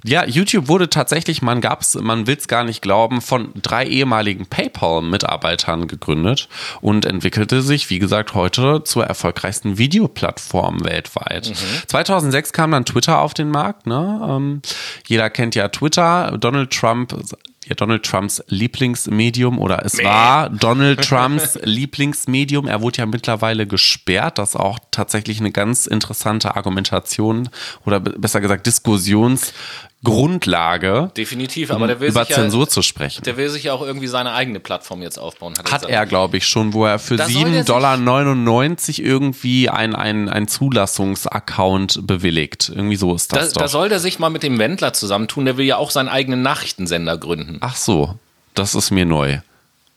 Ja, 0.05 0.25
YouTube 0.27 0.69
wurde 0.69 0.91
tatsächlich, 0.91 1.43
man 1.43 1.61
gab's, 1.61 1.95
man 1.95 2.27
will's 2.27 2.49
gar 2.49 2.65
nicht 2.65 2.83
glauben, 2.83 3.21
von 3.21 3.53
drei 3.63 3.87
ehemaligen 3.87 4.47
PayPal-Mitarbeitern 4.47 5.87
gegründet 5.89 6.49
und 6.81 7.05
entwickelte 7.05 7.63
sich, 7.63 7.91
wie 7.91 7.99
gesagt, 7.99 8.35
heute 8.35 8.83
zur 8.85 9.05
erfolgreichsten 9.29 9.79
Videoplattform 9.79 10.85
weltweit. 10.85 11.53
2006 11.87 12.53
kam 12.53 12.71
dann 12.73 12.85
Twitter 12.85 13.21
auf 13.21 13.35
den 13.35 13.51
Markt. 13.51 13.87
Ne? 13.87 14.21
Ähm, 14.29 14.63
jeder 15.07 15.29
kennt 15.31 15.55
ja 15.55 15.69
Twitter. 15.69 16.37
Donald 16.39 16.71
Trump 16.73 17.15
ja, 17.67 17.75
Donald 17.75 18.03
Trumps 18.03 18.43
Lieblingsmedium 18.49 19.59
oder 19.59 19.85
es 19.85 20.03
war 20.03 20.49
Donald 20.49 21.07
Trumps 21.07 21.59
Lieblingsmedium. 21.63 22.67
Er 22.67 22.81
wurde 22.81 22.97
ja 22.99 23.07
mittlerweile 23.07 23.67
gesperrt. 23.67 24.39
Das 24.39 24.51
ist 24.51 24.57
auch 24.57 24.79
tatsächlich 24.91 25.39
eine 25.41 25.51
ganz 25.53 25.87
interessante 25.87 26.57
Argumentation 26.57 27.51
oder 27.85 28.01
be- 28.01 28.19
besser 28.19 28.41
gesagt 28.41 28.67
Diskussionsgrundlage, 30.01 31.11
Definitiv, 31.17 31.71
aber 31.71 31.87
der 31.87 32.01
will, 32.01 32.11
über 32.11 32.21
sich 32.25 32.31
ja, 32.31 32.37
Zensur 32.37 32.69
zu 32.69 32.83
sprechen. 32.83 33.25
der 33.25 33.37
will 33.37 33.49
sich 33.49 33.65
ja 33.65 33.73
auch 33.73 33.83
irgendwie 33.83 34.07
seine 34.07 34.33
eigene 34.33 34.61
Plattform 34.61 35.03
jetzt 35.03 35.19
aufbauen. 35.19 35.55
Hat, 35.59 35.71
Hat 35.73 35.85
er, 35.85 36.07
glaube 36.07 36.37
ich, 36.37 36.47
schon, 36.47 36.73
wo 36.73 36.85
er 36.85 36.99
für 36.99 37.17
Da 37.17 37.29
soll 37.29 37.51
der 37.51 37.65
7,99 37.65 37.67
Dollar 37.67 39.09
irgendwie 39.09 39.69
ein, 39.69 39.95
ein, 39.95 40.29
ein 40.29 40.49
Zulassungsaccount 40.49 42.07
bewilligt. 42.07 42.69
Irgendwie 42.69 42.97
so 42.97 43.15
ist 43.15 43.33
Da, 43.33 43.41
das 43.41 43.53
da 43.53 43.63
doch. 43.63 43.69
soll 43.69 43.89
der 43.89 43.99
sich 44.01 44.19
mal 44.19 44.31
mit 44.31 44.43
dem 44.43 44.59
Wendler 44.59 44.93
zusammentun, 44.93 45.45
der 45.45 45.57
will 45.57 45.67
ja 45.67 45.77
auch 45.77 45.91
seinen 45.91 46.09
eigenen 46.09 46.43
Nachrichtensender 46.43 47.19
gründen. 47.19 47.59
Ach 47.61 47.77
so, 47.77 48.15
das 48.55 48.75
ist 48.75 48.91
mir 48.91 49.05
neu. 49.05 49.39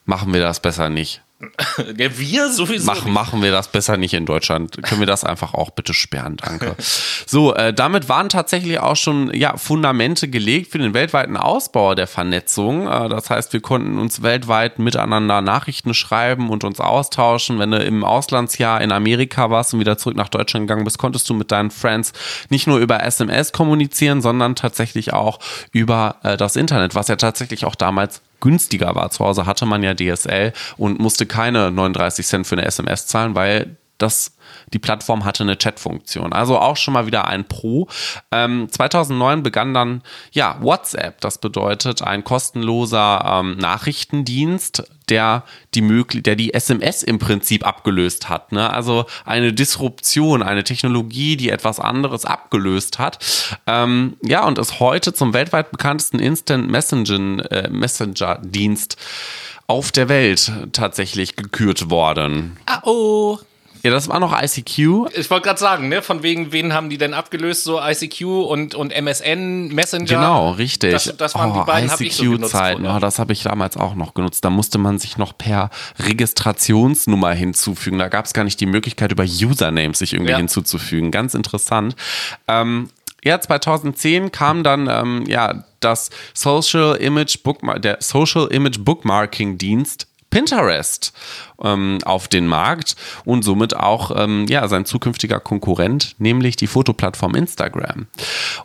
Machen 0.05 0.33
wir 0.33 0.41
das 0.41 0.59
besser 0.59 0.89
nicht. 0.89 1.21
Ja, 1.97 2.17
wir 2.17 2.49
sowieso. 2.49 2.85
Mach, 2.85 3.05
machen 3.05 3.41
wir 3.41 3.51
das 3.51 3.67
besser 3.69 3.97
nicht 3.97 4.13
in 4.13 4.25
Deutschland. 4.25 4.81
Können 4.83 5.01
wir 5.01 5.07
das 5.07 5.23
einfach 5.23 5.53
auch 5.53 5.71
bitte 5.71 5.93
sperren, 5.93 6.37
danke. 6.37 6.75
So, 7.25 7.53
äh, 7.53 7.73
damit 7.73 8.09
waren 8.09 8.27
tatsächlich 8.27 8.79
auch 8.79 8.95
schon 8.95 9.33
ja, 9.33 9.55
Fundamente 9.55 10.27
gelegt 10.27 10.71
für 10.71 10.79
den 10.79 10.93
weltweiten 10.93 11.37
Ausbau 11.37 11.95
der 11.95 12.07
Vernetzung. 12.07 12.87
Äh, 12.87 13.09
das 13.09 13.29
heißt, 13.29 13.53
wir 13.53 13.61
konnten 13.61 13.97
uns 13.99 14.21
weltweit 14.21 14.79
miteinander 14.79 15.41
Nachrichten 15.41 15.93
schreiben 15.93 16.49
und 16.49 16.63
uns 16.63 16.79
austauschen. 16.79 17.59
Wenn 17.59 17.71
du 17.71 17.77
im 17.77 18.03
Auslandsjahr 18.03 18.81
in 18.81 18.91
Amerika 18.91 19.49
warst 19.49 19.73
und 19.73 19.79
wieder 19.79 19.97
zurück 19.97 20.17
nach 20.17 20.29
Deutschland 20.29 20.67
gegangen 20.67 20.83
bist, 20.83 20.97
konntest 20.97 21.29
du 21.29 21.33
mit 21.33 21.51
deinen 21.51 21.71
Friends 21.71 22.11
nicht 22.49 22.67
nur 22.67 22.79
über 22.79 23.03
SMS 23.03 23.53
kommunizieren, 23.53 24.21
sondern 24.21 24.55
tatsächlich 24.55 25.13
auch 25.13 25.39
über 25.71 26.17
äh, 26.23 26.35
das 26.35 26.55
Internet, 26.55 26.95
was 26.95 27.07
ja 27.07 27.15
tatsächlich 27.15 27.65
auch 27.65 27.75
damals 27.75 28.21
günstiger 28.41 28.95
war. 28.95 29.09
Zu 29.11 29.23
Hause 29.25 29.45
hatte 29.45 29.65
man 29.65 29.83
ja 29.83 29.93
DSL 29.93 30.51
und 30.77 30.99
musste 30.99 31.25
keine 31.25 31.71
39 31.71 32.25
Cent 32.25 32.47
für 32.47 32.55
eine 32.55 32.65
SMS 32.65 33.07
zahlen, 33.07 33.35
weil 33.35 33.77
dass 34.01 34.35
die 34.73 34.79
Plattform 34.79 35.25
hatte 35.25 35.43
eine 35.43 35.57
Chatfunktion. 35.57 36.33
Also 36.33 36.57
auch 36.57 36.77
schon 36.77 36.93
mal 36.93 37.05
wieder 37.05 37.27
ein 37.27 37.47
Pro. 37.47 37.87
Ähm, 38.31 38.67
2009 38.69 39.43
begann 39.43 39.73
dann 39.73 40.01
ja 40.31 40.57
WhatsApp. 40.59 41.21
Das 41.21 41.37
bedeutet 41.37 42.01
ein 42.01 42.23
kostenloser 42.23 43.23
ähm, 43.25 43.57
Nachrichtendienst, 43.57 44.83
der 45.11 45.43
die 45.75 45.81
möglich, 45.81 46.23
der 46.23 46.35
die 46.35 46.53
SMS 46.53 47.03
im 47.03 47.19
Prinzip 47.19 47.65
abgelöst 47.67 48.29
hat. 48.29 48.51
Ne? 48.51 48.71
Also 48.71 49.05
eine 49.25 49.53
Disruption, 49.53 50.41
eine 50.41 50.63
Technologie, 50.63 51.37
die 51.37 51.49
etwas 51.49 51.79
anderes 51.79 52.25
abgelöst 52.25 52.97
hat. 52.97 53.19
Ähm, 53.67 54.17
ja, 54.23 54.45
und 54.45 54.57
ist 54.57 54.79
heute 54.79 55.13
zum 55.13 55.33
weltweit 55.33 55.71
bekanntesten 55.71 56.19
Instant 56.19 56.69
Messenger, 56.69 57.51
äh, 57.51 57.69
Messenger 57.69 58.39
Dienst 58.41 58.97
auf 59.67 59.91
der 59.91 60.09
Welt 60.09 60.51
tatsächlich 60.73 61.35
gekürt 61.35 61.89
worden. 61.89 62.57
Ah, 62.65 62.81
oh. 62.83 63.37
Ja, 63.83 63.91
das 63.91 64.07
war 64.09 64.19
noch 64.19 64.39
ICQ. 64.39 65.09
Ich 65.15 65.29
wollte 65.29 65.45
gerade 65.45 65.59
sagen, 65.59 65.89
ne, 65.89 66.01
von 66.01 66.21
wegen, 66.23 66.51
wen 66.51 66.73
haben 66.73 66.89
die 66.89 66.97
denn 66.97 67.13
abgelöst? 67.13 67.63
So 67.63 67.79
ICQ 67.81 68.21
und, 68.47 68.75
und 68.75 68.91
MSN, 68.93 69.69
Messenger. 69.69 70.05
Genau, 70.05 70.51
richtig. 70.51 70.91
Das, 70.91 71.17
das 71.17 71.35
waren 71.35 71.53
die 71.53 71.59
beiden, 71.65 71.89
so. 71.89 72.03
ICQ-Zeiten, 72.03 72.83
früher. 72.83 72.95
oh, 72.95 72.99
das 72.99 73.17
habe 73.19 73.33
ich 73.33 73.43
damals 73.43 73.77
auch 73.77 73.95
noch 73.95 74.13
genutzt. 74.13 74.45
Da 74.45 74.49
musste 74.49 74.77
man 74.77 74.99
sich 74.99 75.17
noch 75.17 75.37
per 75.37 75.69
Registrationsnummer 75.99 77.31
hinzufügen. 77.33 77.97
Da 77.99 78.07
gab 78.09 78.25
es 78.25 78.33
gar 78.33 78.43
nicht 78.43 78.59
die 78.59 78.65
Möglichkeit, 78.65 79.11
über 79.11 79.23
Usernames 79.23 79.99
sich 79.99 80.13
irgendwie 80.13 80.31
Ja. 80.31 80.37
hinzuzufügen. 80.37 81.11
Ganz 81.11 81.33
interessant. 81.33 81.95
Ähm, 82.47 82.89
ja, 83.23 83.39
2010 83.39 84.31
kam 84.31 84.63
dann 84.63 84.87
ähm, 84.89 85.25
ja 85.27 85.63
das 85.79 86.09
Social 86.33 86.95
Image 86.95 87.43
Bookmar 87.43 87.79
der 87.79 87.97
Social 87.99 88.47
Image 88.47 88.79
Bookmarking 88.79 89.57
Dienst 89.57 90.07
Pinterest 90.31 91.13
ähm, 91.61 91.99
auf 92.03 92.27
den 92.27 92.47
Markt 92.47 92.95
und 93.23 93.43
somit 93.43 93.75
auch 93.75 94.11
ähm, 94.15 94.47
ja 94.49 94.67
sein 94.67 94.85
zukünftiger 94.85 95.39
Konkurrent, 95.39 96.15
nämlich 96.17 96.55
die 96.55 96.67
Fotoplattform 96.67 97.35
Instagram. 97.35 98.07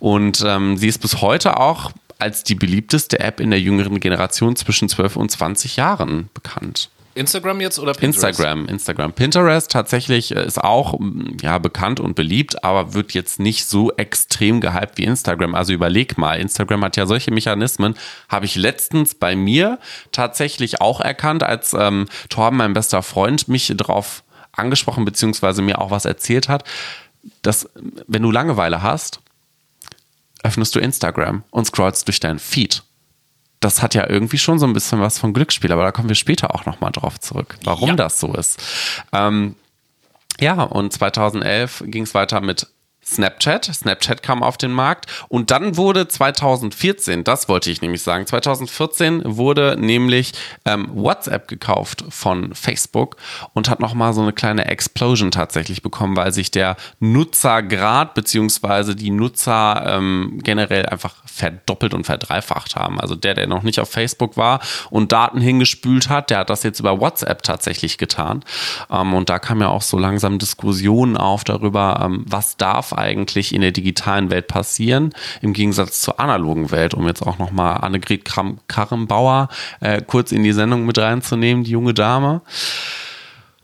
Und 0.01 0.43
ähm, 0.47 0.79
sie 0.79 0.89
ist 0.89 0.99
bis 1.03 1.21
heute 1.21 1.61
auch 1.61 1.93
als 2.19 2.45
die 2.45 2.55
beliebteste 2.55 3.21
App 3.21 3.41
in 3.41 3.51
der 3.51 3.61
jüngeren 3.61 4.01
Generation 4.01 4.57
zwischen 4.57 4.89
12 4.89 5.17
und 5.17 5.31
20 5.31 5.77
Jahren 5.77 6.31
bekannt. 6.33 6.89
Instagram 7.17 7.61
jetzt 7.61 7.79
oder 7.79 7.93
Pinterest? 7.93 8.25
Instagram, 8.29 8.67
Instagram. 8.67 9.13
Pinterest 9.13 9.71
tatsächlich 9.71 10.35
äh, 10.35 10.45
ist 10.45 10.63
auch 10.63 10.99
ja, 11.43 11.59
bekannt 11.59 12.01
und 12.01 12.15
beliebt, 12.15 12.63
aber 12.63 12.95
wird 12.95 13.13
jetzt 13.13 13.41
nicht 13.41 13.67
so 13.67 13.93
extrem 13.93 14.61
gehypt 14.61 14.99
wie 14.99 15.05
Instagram. 15.05 15.55
Also 15.55 15.73
überleg 15.73 16.19
mal, 16.19 16.39
Instagram 16.39 16.85
hat 16.85 16.97
ja 16.97 17.07
solche 17.07 17.31
Mechanismen, 17.31 17.95
habe 18.29 18.47
ich 18.47 18.57
letztens 18.57 19.15
bei 19.15 19.35
mir 19.35 19.79
tatsächlich 20.13 20.81
auch 20.81 21.01
erkannt, 21.01 21.43
als 21.43 21.75
ähm, 21.79 22.07
Torben, 22.29 22.59
mein 22.59 22.75
bester 22.75 23.03
Freund, 23.03 23.49
mich 23.49 23.73
drauf 23.77 24.23
angesprochen 24.53 25.05
beziehungsweise 25.05 25.63
mir 25.63 25.81
auch 25.81 25.91
was 25.91 26.05
erzählt 26.05 26.49
hat, 26.49 26.65
dass 27.43 27.69
wenn 28.07 28.23
du 28.23 28.31
Langeweile 28.31 28.83
hast, 28.83 29.21
öffnest 30.43 30.75
du 30.75 30.81
Instagram 30.81 31.43
und 31.51 31.67
scrollst 31.67 32.07
durch 32.09 32.21
deinen 32.21 32.39
Feed 32.39 32.83
das 33.61 33.83
hat 33.83 33.95
ja 33.95 34.09
irgendwie 34.09 34.39
schon 34.39 34.59
so 34.59 34.67
ein 34.67 34.73
bisschen 34.73 35.01
was 35.01 35.19
von 35.19 35.33
Glücksspiel, 35.33 35.73
aber 35.73 35.83
da 35.83 35.93
kommen 35.93 36.09
wir 36.09 36.15
später 36.17 36.55
auch 36.55 36.67
nochmal 36.67 36.93
drauf 36.93 37.19
zurück, 37.21 37.57
warum 37.65 37.91
Ja. 37.91 37.95
das 37.97 38.21
so 38.21 38.33
ist. 38.35 38.63
Ähm, 39.13 39.57
ja, 40.41 40.63
und 40.63 40.93
2011 40.93 41.85
ging 41.87 42.03
es 42.03 42.15
weiter 42.15 42.41
mit 42.41 42.67
Snapchat. 43.07 43.67
Snapchat 43.67 44.23
kam 44.23 44.43
auf 44.43 44.57
den 44.57 44.73
Markt 44.73 45.07
und 45.29 45.53
dann 45.53 45.77
wurde 45.77 46.09
2014, 46.09 47.23
das 47.23 47.49
wollte 47.49 47.71
ich 47.71 47.81
nämlich 47.81 48.03
sagen, 48.03 48.27
2014 48.27 49.23
wurde 49.25 49.77
nämlich 49.79 50.33
ähm, 50.65 50.91
WhatsApp 50.93 51.47
gekauft 51.47 52.05
von 52.09 52.53
Facebook 52.55 53.17
und 53.55 53.71
hat 53.71 53.79
nochmal 53.79 54.13
so 54.13 54.23
eine 54.23 54.33
kleine 54.33 54.65
Explosion 54.67 55.31
tatsächlich 55.31 55.83
bekommen, 55.83 56.17
weil 56.17 56.33
sich 56.33 56.51
der 56.51 56.77
Nutzergrad 56.99 58.15
beziehungsweise 58.15 58.97
die 58.97 59.11
Nutzer 59.11 59.85
ähm, 59.87 60.41
generell 60.43 60.87
einfach 60.87 61.15
verdoppelt 61.27 61.95
und 61.95 62.05
verdreifacht 62.05 62.75
haben. 62.75 63.01
Also 63.01 63.15
der, 63.15 63.35
der 63.35 63.47
noch 63.47 63.63
nicht 63.63 63.79
auf 63.79 63.91
Facebook 63.91 64.37
war 64.37 64.61
und 64.91 65.13
Daten 65.13 65.41
hingespült 65.41 66.09
hat, 66.09 66.31
der 66.31 66.39
hat 66.39 66.51
das 66.51 66.65
jetzt 66.65 66.81
über 66.81 67.01
WhatsApp 67.01 67.45
tatsächlich 67.45 67.99
getan. 67.99 68.45
Ähm, 68.91 69.15
und 69.15 69.29
da 69.29 69.39
kam 69.39 69.61
ja 69.61 69.69
auch 69.69 69.83
so 69.83 69.97
langsam 69.97 70.41
Diskussionen 70.41 71.17
auf 71.17 71.45
darüber, 71.45 72.01
ähm, 72.05 72.25
was 72.27 72.57
darf 72.57 72.96
eigentlich 72.97 73.55
in 73.55 73.61
der 73.61 73.73
digitalen 73.73 74.31
Welt 74.31 74.49
passieren, 74.49 75.13
im 75.43 75.53
Gegensatz 75.53 76.01
zur 76.01 76.21
analogen 76.21 76.71
Welt, 76.71 76.95
um 76.95 77.07
jetzt 77.07 77.23
auch 77.23 77.39
nochmal 77.39 77.79
Annegret 77.79 78.25
Karrenbauer 78.69 79.49
äh, 79.81 80.03
kurz 80.03 80.33
in 80.33 80.43
die 80.43 80.53
Sendung 80.53 80.87
mit 80.87 80.99
reinzunehmen, 80.99 81.65
die 81.65 81.71
junge 81.73 81.95
Dame. 81.95 82.43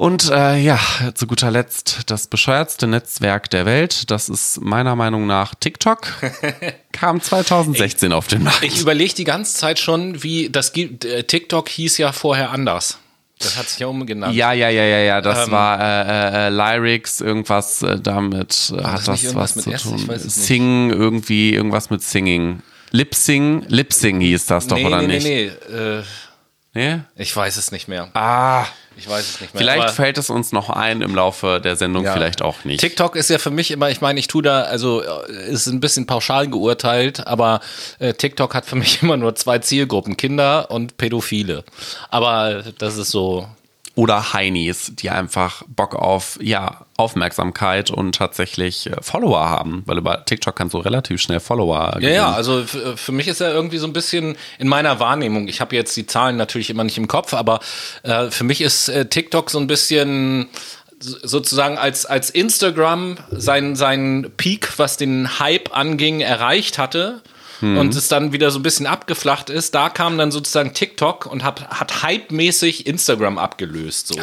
Und 0.03 0.31
äh, 0.31 0.59
ja, 0.59 0.81
zu 1.15 1.29
guter 1.29 1.51
Letzt 1.53 2.11
das 2.11 2.27
bescheuertste 2.27 2.89
Netzwerk 2.89 3.49
der 3.51 3.67
Welt, 3.67 4.11
das 4.11 4.29
ist 4.29 4.61
meiner 4.61 4.97
Meinung 4.97 5.29
nach 5.29 5.55
TikTok, 5.55 6.09
kam 6.93 7.21
2016 7.21 8.13
auf 8.13 8.27
den 8.27 8.43
Markt. 8.43 8.65
Ich 8.65 8.81
überlege 8.81 9.15
die 9.15 9.23
ganze 9.23 9.55
Zeit 9.55 9.79
schon, 9.79 10.25
wie 10.25 10.51
das 10.51 10.73
gibt. 10.73 11.05
Äh, 11.05 11.23
TikTok 11.23 11.69
hieß 11.69 11.99
ja 11.99 12.11
vorher 12.11 12.51
anders. 12.51 12.99
Das 13.43 13.57
hat 13.57 13.69
sich 13.69 13.79
ja 13.81 13.87
umgenannt. 13.87 14.35
Ja, 14.35 14.53
ja, 14.53 14.69
ja, 14.69 14.85
ja, 14.85 14.99
ja, 14.99 15.21
das 15.21 15.47
Ähm, 15.47 15.53
war 15.53 15.81
äh, 15.81 16.47
äh, 16.47 16.49
Lyrics, 16.51 17.21
irgendwas 17.21 17.83
äh, 17.83 17.99
damit 18.01 18.73
äh, 18.77 18.83
hat 18.83 19.07
das 19.09 19.23
das 19.23 19.35
was 19.35 19.57
mit 19.57 19.65
zu 19.65 19.73
S? 19.73 19.83
tun. 19.83 19.99
Sing, 20.19 20.91
irgendwie, 20.91 21.55
irgendwas 21.55 21.91
mit 21.91 22.03
Singing. 22.03 22.63
Lip-Sing, 22.91 23.65
Lip-Sing 23.69 24.21
hieß 24.21 24.47
das 24.47 24.67
doch, 24.67 24.77
nee, 24.77 24.85
oder 24.85 25.01
nee, 25.01 25.07
nicht? 25.15 25.25
nee, 25.27 25.51
nee. 25.71 25.75
Äh, 25.77 26.03
Nee? 26.75 27.01
ich 27.17 27.37
weiß 27.37 27.57
es 27.59 27.71
nicht 27.71 27.87
mehr. 27.89 28.09
Ah, 28.15 28.65
Ich 28.97 29.07
weiß 29.09 29.21
es 29.35 29.41
nicht 29.43 29.53
mehr. 29.55 29.61
vielleicht 29.61 29.83
aber- 29.85 29.93
fällt 29.93 30.17
es 30.17 30.31
uns 30.31 30.53
noch 30.53 30.71
ein 30.71 31.03
im 31.03 31.15
Laufe 31.15 31.61
der 31.63 31.77
Sendung, 31.77 32.05
Ja. 32.05 32.13
vielleicht 32.15 32.41
auch 32.41 32.65
nicht. 32.65 32.81
TikTok 32.81 33.15
ist 33.17 33.29
ja 33.31 33.39
für 33.39 33.51
mich 33.51 33.71
immer, 33.71 33.91
ich 33.91 34.01
meine, 34.01 34.19
ich 34.19 34.27
tue 34.27 34.43
da, 34.43 34.63
also 34.63 35.03
äh, 35.03 35.51
ist 35.51 35.67
ein 35.67 35.81
bisschen 35.81 36.07
pauschal 36.07 36.49
geurteilt, 36.49 37.27
aber 37.27 37.61
äh, 37.99 38.15
TikTok 38.15 38.55
hat 38.55 38.65
für 38.65 38.77
mich 38.77 39.03
immer 39.03 39.17
nur 39.19 39.35
zwei 39.35 39.59
Zielgruppen, 39.59 40.17
Kinder 40.17 40.71
und 40.71 40.97
Pädophile. 40.97 41.65
Aber 42.11 42.63
das 42.79 42.97
ist 42.97 43.11
so, 43.11 43.47
Oder 43.95 44.33
Heinis, 44.33 44.93
die 44.95 45.11
einfach 45.11 45.65
Bock 45.69 45.95
auf 45.95 46.39
ja, 46.41 46.87
Aufmerksamkeit 46.97 47.91
und 47.91 48.15
tatsächlich 48.15 48.87
äh, 48.87 48.97
Follower 49.03 49.49
haben, 49.51 49.83
weil 49.85 49.99
über 49.99 50.25
TikTok 50.25 50.57
kannst 50.57 50.73
du 50.73 50.79
relativ 50.79 51.21
schnell 51.21 51.41
Follower 51.41 51.99
Ja, 52.01 52.09
ja, 52.09 52.33
also 52.33 52.61
f- 52.61 52.79
für 52.97 53.13
mich 53.13 53.29
ist 53.29 53.43
er 53.43 53.53
irgendwie 53.53 53.77
so 53.77 53.87
ein 53.87 53.93
bisschen 53.93 54.37
in 54.59 54.67
meiner 54.69 54.99
Wahrnehmung, 54.99 55.47
ich 55.47 55.61
habe 55.61 55.77
jetzt 55.77 55.95
die 55.97 56.07
Zahlen 56.07 56.39
natürlich 56.39 56.71
immer 56.71 56.85
nicht 56.85 56.97
im 56.97 57.07
Kopf, 57.07 57.35
aber 57.35 57.61
äh, 58.03 58.31
für 58.31 58.45
mich 58.45 58.63
ist 58.63 58.89
äh, 58.89 59.05
TikTok 59.07 59.51
so 59.51 59.59
ein 59.59 59.67
bisschen 59.67 60.49
so- 60.99 61.19
sozusagen 61.23 61.77
als, 61.77 62.07
als 62.07 62.31
Instagram 62.31 63.19
sein, 63.31 63.77
sein 63.77 64.31
Peak, 64.39 64.79
was 64.79 64.97
den 64.97 65.39
Hype 65.39 65.77
anging, 65.77 66.21
erreicht 66.21 66.79
hatte 66.79 67.21
und 67.63 67.95
es 67.95 68.09
dann 68.09 68.33
wieder 68.33 68.51
so 68.51 68.59
ein 68.59 68.63
bisschen 68.63 68.87
abgeflacht 68.87 69.49
ist, 69.51 69.75
da 69.75 69.89
kam 69.89 70.19
dann 70.19 70.31
sozusagen 70.33 70.75
TikTok 70.75 71.27
und 71.27 71.45
hat, 71.45 71.69
hat 71.71 72.03
hype-mäßig 72.03 72.87
Instagram 72.87 73.39
abgelöst. 73.39 74.09
So. 74.09 74.17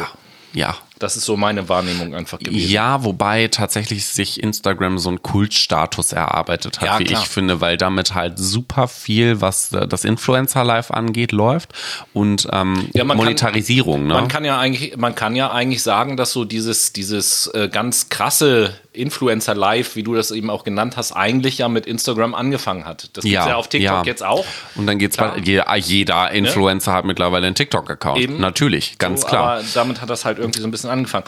Ja. 0.52 0.76
Das 0.98 1.16
ist 1.16 1.24
so 1.24 1.38
meine 1.38 1.70
Wahrnehmung 1.70 2.14
einfach 2.14 2.38
gewesen. 2.38 2.70
Ja, 2.70 3.04
wobei 3.04 3.48
tatsächlich 3.48 4.04
sich 4.04 4.42
Instagram 4.42 4.98
so 4.98 5.08
einen 5.08 5.22
Kultstatus 5.22 6.12
erarbeitet 6.12 6.78
hat, 6.80 6.86
Ja, 6.86 6.98
wie 6.98 7.04
klar. 7.04 7.22
ich 7.22 7.28
finde, 7.28 7.62
weil 7.62 7.78
damit 7.78 8.14
halt 8.14 8.38
super 8.38 8.86
viel, 8.86 9.40
was 9.40 9.70
das 9.70 10.04
Influencer-Life 10.04 10.92
angeht, 10.92 11.32
läuft 11.32 11.72
und 12.12 12.46
ähm, 12.52 12.88
Ja, 12.92 13.04
man 13.04 13.16
kann- 13.16 13.24
Monetarisierung. 13.24 14.08
ne? 14.08 14.12
Man 14.12 14.28
kann 14.28 14.44
ja 14.44 14.58
eigentlich, 14.58 14.94
man 14.98 15.14
kann 15.14 15.36
ja 15.36 15.50
eigentlich 15.50 15.82
sagen, 15.82 16.18
dass 16.18 16.32
so 16.32 16.44
dieses, 16.44 16.92
dieses 16.92 17.46
äh, 17.54 17.70
ganz 17.72 18.10
krasse 18.10 18.74
Influencer 18.92 19.54
Live, 19.54 19.94
wie 19.94 20.02
du 20.02 20.14
das 20.14 20.30
eben 20.32 20.50
auch 20.50 20.64
genannt 20.64 20.96
hast, 20.96 21.12
eigentlich 21.12 21.58
ja 21.58 21.68
mit 21.68 21.86
Instagram 21.86 22.34
angefangen 22.34 22.84
hat. 22.84 23.10
Das 23.16 23.22
gibt's 23.24 23.30
ja, 23.30 23.54
auf 23.54 23.68
TikTok 23.68 23.90
ja. 23.90 24.02
jetzt 24.04 24.24
auch. 24.24 24.44
Und 24.74 24.86
dann 24.86 24.98
geht's 24.98 25.16
Klar. 25.16 25.34
bei 25.34 25.40
jeder, 25.40 25.76
jeder 25.76 26.30
Influencer 26.32 26.92
hat 26.92 27.04
mittlerweile 27.04 27.46
einen 27.46 27.54
TikTok-Account. 27.54 28.38
Natürlich, 28.40 28.98
ganz 28.98 29.20
So, 29.22 29.28
klar. 29.28 29.58
Aber 29.58 29.64
damit 29.74 30.00
hat 30.00 30.10
das 30.10 30.24
halt 30.24 30.38
irgendwie 30.38 30.60
so 30.60 30.66
ein 30.66 30.70
bisschen 30.72 30.90
angefangen. 30.90 31.24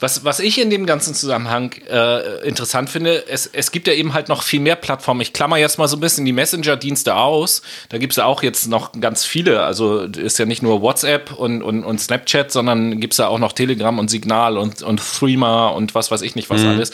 Was, 0.00 0.24
was 0.24 0.40
ich 0.40 0.58
in 0.58 0.70
dem 0.70 0.86
ganzen 0.86 1.14
Zusammenhang 1.14 1.72
äh, 1.90 2.46
interessant 2.46 2.90
finde, 2.90 3.28
es, 3.28 3.46
es 3.46 3.70
gibt 3.70 3.86
ja 3.86 3.92
eben 3.92 4.14
halt 4.14 4.28
noch 4.28 4.42
viel 4.42 4.60
mehr 4.60 4.76
Plattformen. 4.76 5.20
Ich 5.20 5.32
klammer 5.32 5.58
jetzt 5.58 5.78
mal 5.78 5.88
so 5.88 5.96
ein 5.96 6.00
bisschen 6.00 6.24
die 6.24 6.32
Messenger-Dienste 6.32 7.14
aus. 7.14 7.62
Da 7.90 7.98
gibt 7.98 8.14
es 8.14 8.16
ja 8.16 8.24
auch 8.24 8.42
jetzt 8.42 8.66
noch 8.66 8.92
ganz 9.00 9.24
viele. 9.24 9.62
Also 9.62 10.00
ist 10.00 10.38
ja 10.38 10.46
nicht 10.46 10.62
nur 10.62 10.80
WhatsApp 10.82 11.32
und, 11.32 11.62
und, 11.62 11.84
und 11.84 12.00
Snapchat, 12.00 12.50
sondern 12.50 12.98
gibt 13.00 13.12
es 13.12 13.18
ja 13.18 13.28
auch 13.28 13.38
noch 13.38 13.52
Telegram 13.52 13.98
und 13.98 14.08
Signal 14.08 14.56
und, 14.56 14.82
und 14.82 15.00
Threema 15.00 15.68
und 15.68 15.94
was 15.94 16.10
weiß 16.10 16.22
ich 16.22 16.34
nicht 16.34 16.50
was 16.50 16.64
alles. 16.64 16.92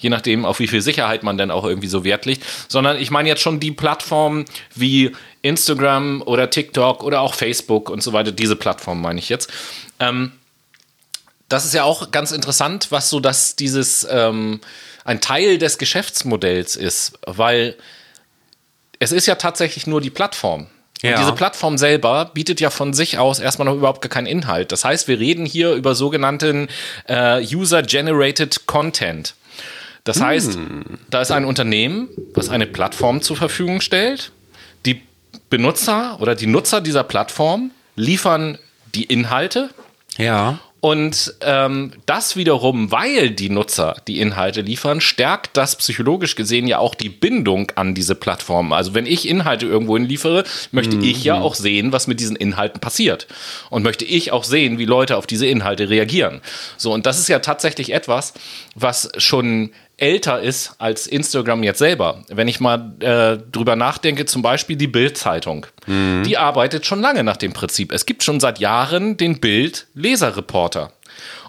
Je 0.00 0.10
nachdem, 0.10 0.44
auf 0.44 0.58
wie 0.58 0.66
viel 0.66 0.82
Sicherheit 0.82 1.22
man 1.22 1.38
dann 1.38 1.50
auch 1.50 1.64
irgendwie 1.64 1.88
so 1.88 2.04
Wert 2.04 2.26
legt. 2.26 2.44
Sondern 2.68 2.98
ich 2.98 3.10
meine 3.10 3.28
jetzt 3.28 3.42
schon 3.42 3.60
die 3.60 3.72
Plattformen 3.72 4.44
wie 4.74 5.12
Instagram 5.42 6.22
oder 6.22 6.50
TikTok 6.50 7.04
oder 7.04 7.20
auch 7.20 7.34
Facebook 7.34 7.90
und 7.90 8.02
so 8.02 8.12
weiter. 8.12 8.32
Diese 8.32 8.56
Plattformen 8.56 9.00
meine 9.00 9.18
ich 9.18 9.28
jetzt. 9.28 9.50
Ähm, 10.00 10.32
das 11.48 11.64
ist 11.64 11.74
ja 11.74 11.84
auch 11.84 12.10
ganz 12.10 12.30
interessant, 12.32 12.88
was 12.90 13.08
so 13.10 13.20
dass 13.20 13.56
dieses 13.56 14.06
ähm, 14.10 14.60
ein 15.04 15.20
Teil 15.20 15.58
des 15.58 15.78
Geschäftsmodells 15.78 16.76
ist, 16.76 17.18
weil 17.26 17.76
es 18.98 19.12
ist 19.12 19.26
ja 19.26 19.36
tatsächlich 19.36 19.86
nur 19.86 20.00
die 20.00 20.10
Plattform. 20.10 20.66
Und 21.02 21.10
Ja. 21.10 21.18
diese 21.18 21.32
Plattform 21.32 21.78
selber 21.78 22.24
bietet 22.34 22.60
ja 22.60 22.70
von 22.70 22.92
sich 22.92 23.18
aus 23.18 23.38
erstmal 23.38 23.66
noch 23.66 23.74
überhaupt 23.76 24.02
gar 24.02 24.08
keinen 24.08 24.26
Inhalt. 24.26 24.72
Das 24.72 24.84
heißt, 24.84 25.06
wir 25.06 25.18
reden 25.20 25.46
hier 25.46 25.72
über 25.74 25.94
sogenannten 25.94 26.68
äh, 27.06 27.40
User-Generated 27.40 28.66
Content. 28.66 29.34
Das 30.04 30.20
heißt, 30.20 30.58
da 31.10 31.20
ist 31.20 31.30
ein 31.30 31.44
Unternehmen, 31.44 32.08
was 32.34 32.48
eine 32.48 32.66
Plattform 32.66 33.20
zur 33.22 33.36
Verfügung 33.36 33.80
stellt. 33.80 34.32
Die 34.86 35.02
Benutzer 35.50 36.18
oder 36.20 36.34
die 36.34 36.46
Nutzer 36.46 36.80
dieser 36.80 37.04
Plattform 37.04 37.70
liefern 37.94 38.58
die 38.94 39.04
Inhalte 39.04 39.70
Ja. 40.16 40.58
Und 40.80 41.34
ähm, 41.40 41.92
das 42.06 42.36
wiederum, 42.36 42.92
weil 42.92 43.30
die 43.30 43.50
Nutzer 43.50 43.96
die 44.06 44.20
Inhalte 44.20 44.60
liefern, 44.60 45.00
stärkt 45.00 45.56
das 45.56 45.74
psychologisch 45.74 46.36
gesehen 46.36 46.68
ja 46.68 46.78
auch 46.78 46.94
die 46.94 47.08
Bindung 47.08 47.72
an 47.74 47.94
diese 47.94 48.14
Plattform. 48.14 48.72
Also 48.72 48.94
wenn 48.94 49.04
ich 49.04 49.28
Inhalte 49.28 49.66
irgendwohin 49.66 50.04
liefere, 50.04 50.44
möchte 50.70 50.96
ich 50.96 51.24
ja 51.24 51.40
auch 51.40 51.56
sehen, 51.56 51.92
was 51.92 52.06
mit 52.06 52.20
diesen 52.20 52.36
Inhalten 52.36 52.80
passiert. 52.80 53.26
Und 53.70 53.82
möchte 53.82 54.04
ich 54.04 54.30
auch 54.30 54.44
sehen, 54.44 54.78
wie 54.78 54.84
Leute 54.84 55.16
auf 55.16 55.26
diese 55.26 55.46
Inhalte 55.46 55.90
reagieren. 55.90 56.40
So, 56.76 56.92
und 56.92 57.06
das 57.06 57.18
ist 57.18 57.28
ja 57.28 57.40
tatsächlich 57.40 57.92
etwas, 57.92 58.34
was 58.76 59.10
schon 59.16 59.70
älter 59.98 60.40
ist 60.40 60.74
als 60.78 61.06
Instagram 61.06 61.62
jetzt 61.62 61.78
selber. 61.78 62.22
Wenn 62.28 62.48
ich 62.48 62.60
mal 62.60 62.92
äh, 63.00 63.38
drüber 63.52 63.76
nachdenke, 63.76 64.24
zum 64.24 64.42
Beispiel 64.42 64.76
die 64.76 64.86
Bild-Zeitung. 64.86 65.66
Die 66.24 66.38
arbeitet 66.38 66.86
schon 66.86 67.00
lange 67.00 67.24
nach 67.24 67.36
dem 67.36 67.52
Prinzip. 67.52 67.92
Es 67.92 68.06
gibt 68.06 68.22
schon 68.22 68.40
seit 68.40 68.58
Jahren 68.58 69.16
den 69.16 69.40
Bild-Leserreporter. 69.40 70.92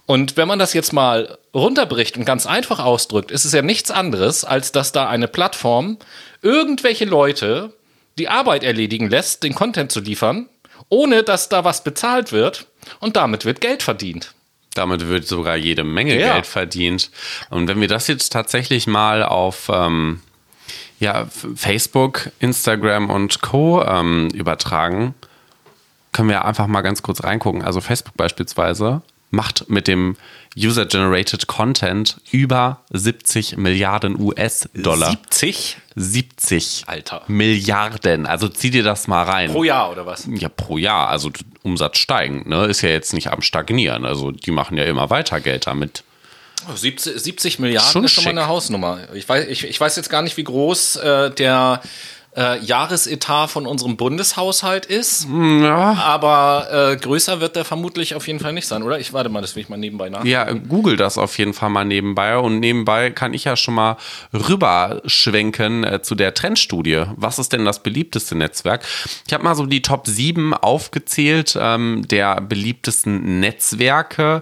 Und 0.05 0.37
wenn 0.37 0.47
man 0.47 0.57
das 0.57 0.73
jetzt 0.73 0.91
mal 0.91 1.37
runterbricht 1.53 2.17
und 2.17 2.25
ganz 2.25 2.47
einfach 2.47 2.79
ausdrückt, 2.79 3.29
ist 3.29 3.45
es 3.45 3.53
ja 3.53 3.61
nichts 3.61 3.91
anderes, 3.91 4.43
als 4.43 4.71
dass 4.71 4.91
da 4.91 5.07
eine 5.07 5.27
Plattform 5.27 5.97
irgendwelche 6.41 7.05
Leute 7.05 7.73
die 8.17 8.27
Arbeit 8.27 8.63
erledigen 8.63 9.09
lässt, 9.09 9.43
den 9.43 9.53
Content 9.53 9.91
zu 9.91 9.99
liefern, 9.99 10.49
ohne 10.89 11.21
dass 11.21 11.49
da 11.49 11.63
was 11.63 11.83
bezahlt 11.83 12.31
wird 12.31 12.65
und 12.99 13.15
damit 13.15 13.45
wird 13.45 13.61
Geld 13.61 13.83
verdient. 13.83 14.33
Damit 14.75 15.07
wird 15.07 15.27
sogar 15.27 15.55
jede 15.55 15.83
Menge 15.83 16.19
Ja. 16.19 16.33
Geld 16.33 16.45
verdient. 16.45 17.09
Und 17.49 17.67
wenn 17.67 17.81
wir 17.81 17.87
das 17.87 18.07
jetzt 18.07 18.31
tatsächlich 18.31 18.87
mal 18.87 19.23
auf 19.23 19.69
ähm, 19.73 20.21
ja, 20.99 21.27
Facebook, 21.55 22.29
Instagram 22.39 23.09
und 23.09 23.41
Co. 23.41 23.83
Ähm, 23.83 24.29
übertragen, 24.33 25.15
können 26.11 26.29
wir 26.29 26.45
einfach 26.45 26.67
mal 26.67 26.81
ganz 26.81 27.01
kurz 27.01 27.23
reingucken. 27.23 27.61
Also 27.61 27.81
Facebook 27.81 28.15
beispielsweise 28.17 29.01
macht 29.31 29.69
mit 29.69 29.87
dem 29.87 30.17
User-Generated 30.57 31.47
Content 31.47 32.19
über 32.31 32.81
70 32.91 33.57
Milliarden 33.57 34.19
US-Dollar. 34.19 35.11
70 35.11 35.77
70 35.99 36.85
Alter. 36.87 37.23
Milliarden. 37.27 38.25
Also 38.25 38.47
zieh 38.47 38.71
dir 38.71 38.83
das 38.83 39.07
mal 39.07 39.23
rein. 39.23 39.51
pro 39.51 39.65
Jahr 39.65 39.91
oder 39.91 40.05
was? 40.05 40.27
Ja, 40.31 40.47
pro 40.47 40.77
Jahr, 40.77 41.09
also 41.09 41.29
Umsatz 41.61 41.97
steigend, 41.97 42.47
ne? 42.47 42.65
Ist 42.65 42.81
ja 42.81 42.89
jetzt 42.89 43.13
nicht 43.13 43.27
am 43.31 43.41
Stagnieren. 43.41 44.05
Also 44.05 44.31
die 44.31 44.51
machen 44.51 44.77
ja 44.77 44.85
immer 44.85 45.09
weiter 45.09 45.41
Geld 45.41 45.67
damit. 45.67 46.03
70, 46.73 47.19
70 47.21 47.59
Milliarden 47.59 47.91
Schon 47.91 48.03
ist 48.05 48.13
schon 48.13 48.23
mal 48.23 48.31
eine 48.31 48.47
Hausnummer. 48.47 48.99
Ich 49.13 49.27
weiß, 49.27 49.47
ich, 49.47 49.65
ich 49.65 49.79
weiß 49.79 49.95
jetzt 49.97 50.09
gar 50.09 50.21
nicht, 50.21 50.37
wie 50.37 50.43
groß 50.43 50.97
äh, 50.97 51.31
der 51.31 51.81
äh, 52.37 52.59
Jahresetat 52.59 53.49
von 53.49 53.65
unserem 53.65 53.97
Bundeshaushalt 53.97 54.85
ist, 54.85 55.27
Ja. 55.29 55.93
aber 55.93 56.91
äh, 56.91 56.95
größer 56.97 57.41
wird 57.41 57.55
der 57.55 57.65
vermutlich 57.65 58.15
auf 58.15 58.27
jeden 58.27 58.39
Fall 58.39 58.53
nicht 58.53 58.67
sein, 58.67 58.83
oder? 58.83 58.99
Ich 58.99 59.13
warte 59.13 59.29
mal, 59.29 59.41
das 59.41 59.55
will 59.55 59.63
ich 59.63 59.69
mal 59.69 59.77
nebenbei 59.77 60.09
nach. 60.09 60.23
Ja, 60.25 60.51
google 60.51 60.95
das 60.95 61.17
auf 61.17 61.37
jeden 61.37 61.53
Fall 61.53 61.69
mal 61.69 61.85
nebenbei. 61.85 62.37
Und 62.37 62.59
nebenbei 62.59 63.09
kann 63.11 63.33
ich 63.33 63.45
ja 63.45 63.55
schon 63.55 63.73
mal 63.73 63.97
rüberschwenken 64.33 65.83
äh, 65.83 66.01
zu 66.01 66.15
der 66.15 66.33
Trendstudie. 66.33 67.03
Was 67.15 67.39
ist 67.39 67.53
denn 67.53 67.65
das 67.65 67.81
beliebteste 67.83 68.35
Netzwerk? 68.35 68.85
Ich 69.27 69.33
habe 69.33 69.43
mal 69.43 69.55
so 69.55 69.65
die 69.65 69.81
Top 69.81 70.07
7 70.07 70.53
aufgezählt 70.53 71.57
ähm, 71.59 72.03
der 72.07 72.41
beliebtesten 72.41 73.39
Netzwerke 73.39 74.41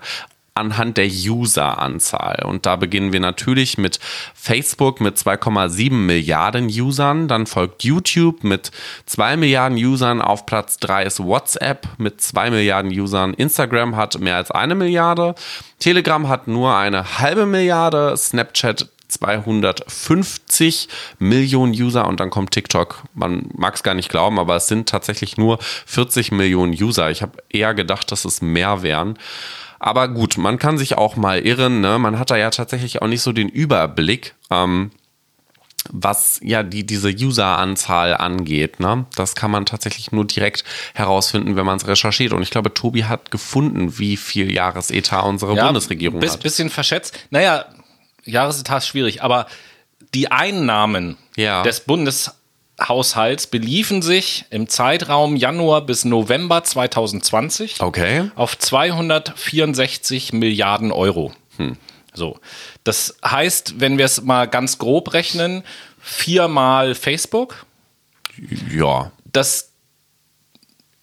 anhand 0.58 0.98
der 0.98 1.08
User-Anzahl. 1.08 2.44
Und 2.46 2.66
da 2.66 2.76
beginnen 2.76 3.14
wir 3.14 3.20
natürlich 3.20 3.78
mit 3.78 4.00
Facebook 4.34 5.00
mit 5.00 5.18
2,7 5.18 5.92
Milliarden 5.94 6.68
Usern. 6.68 7.28
Dann 7.28 7.46
folgt 7.46 7.84
YouTube 7.84 8.44
mit 8.44 8.72
2 9.06 9.38
Milliarden 9.38 9.78
Usern. 9.78 10.22
Auf 10.22 10.46
Platz 10.46 10.78
3 10.80 11.04
ist 11.04 11.20
WhatsApp 11.20 11.88
mit 11.98 12.22
2 12.22 12.50
Milliarden 12.50 12.92
Usern. 12.92 13.34
Instagram 13.34 13.96
hat 13.96 14.20
mehr 14.20 14.36
als 14.36 14.52
eine 14.52 14.76
Milliarde. 14.76 15.36
Telegram 15.80 16.28
hat 16.28 16.48
nur 16.48 16.76
eine 16.76 17.20
halbe 17.20 17.46
Milliarde. 17.46 18.16
Snapchat 18.18 18.90
250 19.08 20.90
Millionen 21.20 21.74
User 21.74 22.08
und 22.08 22.20
dann 22.20 22.30
kommt 22.30 22.52
TikTok. 22.52 23.04
Man 23.14 23.50
mag 23.54 23.76
es 23.76 23.84
gar 23.84 23.94
nicht 23.94 24.10
glauben, 24.10 24.40
aber 24.40 24.56
es 24.56 24.68
sind 24.68 24.90
tatsächlich 24.90 25.38
nur 25.38 25.60
40 25.62 26.32
Millionen 26.32 26.74
User. 26.74 27.10
Ich 27.10 27.22
habe 27.22 27.44
eher 27.50 27.74
gedacht, 27.74 28.12
dass 28.12 28.26
es 28.26 28.42
mehr 28.42 28.82
wären. 28.82 29.18
Aber 29.80 30.08
gut, 30.08 30.38
man 30.38 30.58
kann 30.58 30.78
sich 30.78 30.98
auch 30.98 31.16
mal 31.16 31.40
irren. 31.40 31.82
Ne? 31.82 32.00
Man 32.00 32.18
hat 32.20 32.32
da 32.32 32.38
ja 32.38 32.50
tatsächlich 32.50 33.02
auch 33.02 33.08
nicht 33.08 33.22
so 33.22 33.32
den 33.32 33.50
Überblick, 33.50 34.34
ähm, 34.50 34.92
was 35.90 36.40
ja 36.44 36.64
die, 36.64 36.86
diese 36.86 37.10
User-Anzahl 37.10 38.16
angeht. 38.18 38.80
Ne? 38.80 39.06
Das 39.16 39.36
kann 39.36 39.52
man 39.52 39.66
tatsächlich 39.66 40.12
nur 40.12 40.26
direkt 40.26 40.64
herausfinden, 40.94 41.56
wenn 41.56 41.66
man 41.66 41.78
es 41.78 41.88
recherchiert. 41.88 42.34
Und 42.34 42.42
ich 42.42 42.50
glaube, 42.50 42.74
Tobi 42.74 43.06
hat 43.06 43.32
gefunden, 43.32 43.98
wie 44.00 44.18
viel 44.18 44.52
Jahresetat 44.52 45.24
unsere 45.24 45.56
Bundesregierung 45.56 46.20
bis, 46.20 46.34
hat. 46.34 46.44
Bisschen 46.44 46.70
verschätzt. 46.70 47.18
Naja, 47.30 47.66
Jahresetat 48.26 48.80
ist 48.80 48.88
schwierig, 48.88 49.24
aber 49.24 49.48
die 50.14 50.32
Einnahmen 50.32 51.18
Ja. 51.36 51.64
des 51.64 51.82
Bundeshaushalts 52.78 53.48
beliefen 53.48 54.02
sich 54.02 54.46
im 54.50 54.70
Zeitraum 54.70 55.36
Januar 55.36 55.82
bis 55.86 56.06
November 56.06 56.64
2020 56.64 57.82
Okay. 57.82 58.30
auf 58.36 58.58
264 58.58 60.34
Milliarden 60.34 60.92
Euro. 60.92 61.34
Hm. 61.58 61.78
So. 62.14 62.40
Das 62.84 63.16
heißt, 63.26 63.80
wenn 63.80 63.98
wir 63.98 64.06
es 64.06 64.22
mal 64.22 64.46
ganz 64.48 64.78
grob 64.78 65.14
rechnen, 65.14 65.64
viermal 66.00 66.94
Facebook, 66.96 67.66
Ja. 68.72 69.12
das 69.26 69.72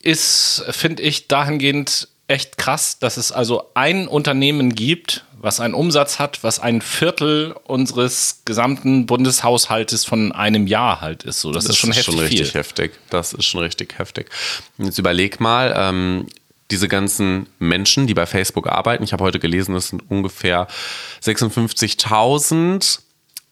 ist, 0.01 0.65
finde 0.71 1.03
ich, 1.03 1.29
dahingehend 1.29 2.09
echt 2.29 2.57
krass, 2.57 2.99
dass 2.99 3.17
es 3.17 3.33
also 3.33 3.71
ein 3.75 4.07
Unternehmen 4.07 4.75
gibt, 4.75 5.25
was 5.45 5.61
einen 5.61 5.75
Umsatz 5.75 6.19
hat, 6.19 6.43
was 6.43 6.59
ein 6.59 6.81
Viertel 6.81 7.55
unseres 7.65 8.41
gesamten 8.47 9.05
Bundeshaushaltes 9.05 10.05
von 10.05 10.33
einem 10.33 10.67
Jahr 10.67 11.03
halt 11.03 11.23
ist. 11.25 11.41
So, 11.41 11.53
das, 11.53 11.67
ist 11.67 11.77
schon 11.77 11.93
heftig 11.93 12.19
richtig 12.19 12.51
viel. 12.51 12.61
heftig. 12.61 12.93
Das 13.11 13.35
ist 13.35 13.45
schon 13.45 13.61
richtig 13.61 13.99
heftig. 13.99 14.31
Jetzt 14.79 14.99
überleg 14.99 15.41
mal, 15.41 15.75
ähm, 15.77 16.27
diese 16.71 16.89
ganzen 16.89 17.47
Menschen, 17.59 18.07
die 18.07 18.15
bei 18.15 18.25
Facebook 18.25 18.69
arbeiten, 18.69 19.05
ich 19.05 19.13
habe 19.13 19.23
heute 19.23 19.39
gelesen, 19.39 19.75
das 19.75 19.89
sind 19.89 20.03
ungefähr 20.11 20.67
56.000. 21.23 23.01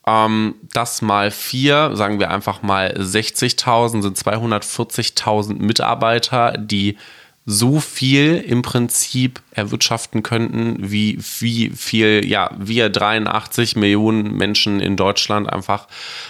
Ähm, 0.07 0.55
das 0.73 1.03
mal 1.03 1.31
vier, 1.31 1.91
sagen 1.95 2.19
wir 2.19 2.31
einfach 2.31 2.63
mal 2.63 2.95
60.000, 2.99 4.03
sind 4.03 4.19
240.000 4.19 5.63
Mitarbeiter, 5.63 6.53
die 6.59 6.97
so 7.45 7.81
viel 7.81 8.37
im 8.37 8.63
Prinzip 8.63 9.41
erwirtschaften 9.51 10.23
könnten, 10.23 10.77
wie, 10.79 11.19
wie 11.41 11.71
viel, 11.71 12.25
ja, 12.25 12.51
wir 12.57 12.89
83 12.89 13.77
Millionen 13.77 14.37
Menschen 14.37 14.81
in 14.81 14.97
Deutschland 14.97 15.53
einfach 15.53 15.89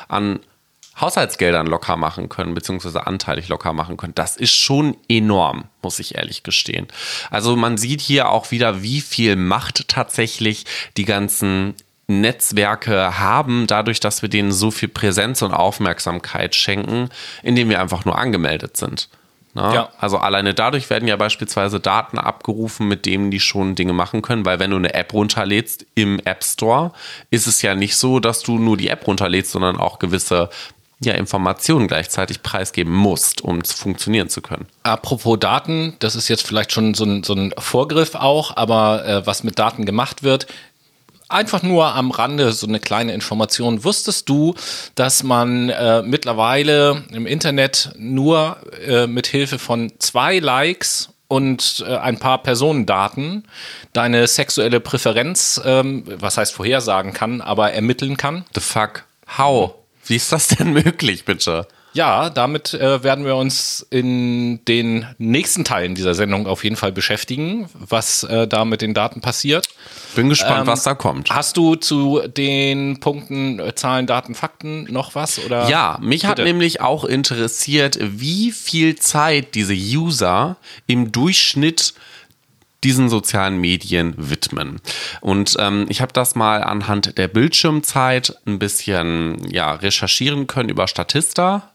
an 0.09 0.41
Haushaltsgeldern 1.01 1.67
locker 1.67 1.97
machen 1.97 2.29
können, 2.29 2.55
beziehungsweise 2.55 3.07
anteilig 3.07 3.49
locker 3.49 3.73
machen 3.73 3.97
können. 3.97 4.15
Das 4.15 4.37
ist 4.37 4.55
schon 4.55 4.97
enorm, 5.09 5.65
muss 5.83 5.99
ich 5.99 6.15
ehrlich 6.15 6.43
gestehen. 6.43 6.87
Also 7.31 7.57
man 7.57 7.79
sieht 7.79 8.01
hier 8.01 8.29
auch 8.29 8.51
wieder, 8.51 8.83
wie 8.83 9.01
viel 9.01 9.37
Macht 9.37 9.89
tatsächlich 9.89 10.65
die 10.97 11.05
ganzen 11.05 11.75
Netzwerke 12.09 13.19
haben, 13.19 13.67
dadurch, 13.67 14.01
dass 14.01 14.23
wir 14.23 14.29
denen 14.29 14.53
so 14.53 14.71
viel 14.71 14.89
Präsenz 14.89 15.41
und 15.43 15.53
Aufmerksamkeit 15.53 16.55
schenken, 16.55 17.09
indem 17.43 17.69
wir 17.69 17.81
einfach 17.81 18.05
nur 18.05 18.19
angemeldet 18.19 18.77
sind. 18.77 19.09
Ne? 19.55 19.63
Ja. 19.75 19.89
Also 19.99 20.19
alleine 20.19 20.55
dadurch 20.55 20.89
werden 20.89 21.07
ja 21.07 21.17
beispielsweise 21.17 21.79
Daten 21.79 22.19
abgerufen, 22.19 22.89
mit 22.89 23.05
denen 23.05 23.31
die 23.31 23.41
schon 23.41 23.75
Dinge 23.75 23.93
machen 23.93 24.23
können, 24.23 24.47
weil 24.47 24.59
wenn 24.59 24.71
du 24.71 24.77
eine 24.77 24.95
App 24.95 25.13
runterlädst 25.13 25.87
im 25.95 26.21
App 26.25 26.43
Store, 26.43 26.93
ist 27.31 27.47
es 27.47 27.61
ja 27.63 27.75
nicht 27.75 27.97
so, 27.97 28.19
dass 28.19 28.43
du 28.43 28.59
nur 28.59 28.77
die 28.77 28.89
App 28.89 29.07
runterlädst, 29.07 29.53
sondern 29.53 29.77
auch 29.77 29.99
gewisse 29.99 30.49
ja, 31.05 31.15
Informationen 31.15 31.89
gleichzeitig 31.89 32.43
preisgeben 32.43 32.93
musst, 32.93 33.43
um 33.43 33.59
es 33.59 33.73
funktionieren 33.73 34.29
zu 34.29 34.41
können. 34.41 34.67
Apropos 34.85 35.39
Daten, 35.39 35.97
das 35.99 36.15
ist 36.15 36.29
jetzt 36.29 36.47
vielleicht 36.47 36.73
schon 36.73 36.95
so 36.95 37.05
ein, 37.05 37.25
so 37.25 37.35
ein 37.35 37.53
Vorgriff 37.59 38.15
auch, 38.15 38.57
aber 38.57 39.05
äh, 39.05 39.27
was 39.27 39.43
mit 39.43 39.59
Daten 39.59 39.85
gemacht 39.85 40.23
wird, 40.23 40.47
einfach 41.33 41.63
nur 41.63 41.95
am 41.95 42.11
Rande 42.11 42.53
so 42.53 42.67
eine 42.67 42.81
kleine 42.81 43.15
Information. 43.15 43.85
Wusstest 43.85 44.29
du, 44.29 44.55
dass 44.95 45.23
man 45.23 45.69
äh, 45.69 46.03
mittlerweile 46.03 47.05
im 47.13 47.27
Internet 47.27 47.91
nur 47.97 48.57
äh, 48.87 49.07
mit 49.07 49.27
Hilfe 49.27 49.59
von 49.59 49.93
zwei 49.99 50.39
Likes 50.39 51.09
und 51.29 51.83
äh, 51.89 51.97
ein 51.97 52.19
paar 52.19 52.43
Personendaten 52.43 53.45
deine 53.95 54.27
sexuelle 54.27 54.81
Präferenz, 54.81 55.61
ähm, 55.65 56.05
was 56.07 56.37
heißt 56.37 56.53
vorhersagen 56.53 57.15
kann, 57.15 57.41
aber 57.41 57.73
ermitteln 57.73 58.17
kann? 58.19 58.45
The 58.55 58.61
fuck? 58.61 59.05
How? 59.39 59.75
Wie 60.05 60.17
ist 60.17 60.31
das 60.31 60.49
denn 60.49 60.73
möglich, 60.73 61.25
bitte? 61.25 61.67
Ja, 61.95 62.31
damit 62.31 62.75
äh, 62.75 63.03
werden 63.03 63.25
wir 63.25 63.37
uns 63.37 63.87
in 63.91 64.65
den 64.65 65.07
nächsten 65.19 65.65
Teilen 65.65 65.95
dieser 65.95 66.15
Sendung 66.15 66.47
auf 66.47 66.65
jeden 66.65 66.77
Fall 66.77 66.93
beschäftigen, 66.93 67.69
was 67.75 68.25
äh, 68.25 68.49
da 68.49 68.65
mit 68.65 68.81
den 68.81 68.95
Daten 68.95 69.21
passiert. 69.21 69.67
Bin 70.15 70.29
gespannt, 70.29 70.63
ähm, 70.63 70.67
was 70.67 70.85
da 70.85 70.95
kommt. 70.95 71.31
Hast 71.31 71.57
du 71.57 71.75
zu 71.75 72.23
den 72.27 73.01
Punkten 73.01 73.59
äh, 73.59 73.75
Zahlen, 73.75 74.07
Daten, 74.07 74.35
Fakten 74.35 74.85
noch 74.85 75.15
was? 75.15 75.39
Oder? 75.45 75.69
Ja, 75.69 75.99
mich 76.01 76.23
Bitte. 76.23 76.29
hat 76.29 76.39
nämlich 76.39 76.81
auch 76.81 77.05
interessiert, 77.05 77.99
wie 78.01 78.53
viel 78.53 78.97
Zeit 78.97 79.55
diese 79.55 79.75
User 79.75 80.57
im 80.87 81.13
Durchschnitt 81.13 81.95
diesen 82.85 83.09
sozialen 83.09 83.59
Medien 83.59 84.15
widmen. 84.17 84.81
Und 85.21 85.57
ähm, 85.59 85.87
ich 85.89 86.01
habe 86.01 86.13
das 86.13 86.35
mal 86.35 86.65
anhand 86.65 87.17
der 87.17 87.29
Bildschirmzeit 87.29 88.37
ein 88.47 88.59
bisschen 88.59 89.49
ja, 89.51 89.73
recherchieren 89.73 90.47
können 90.47 90.69
über 90.69 90.89
Statista. 90.89 91.72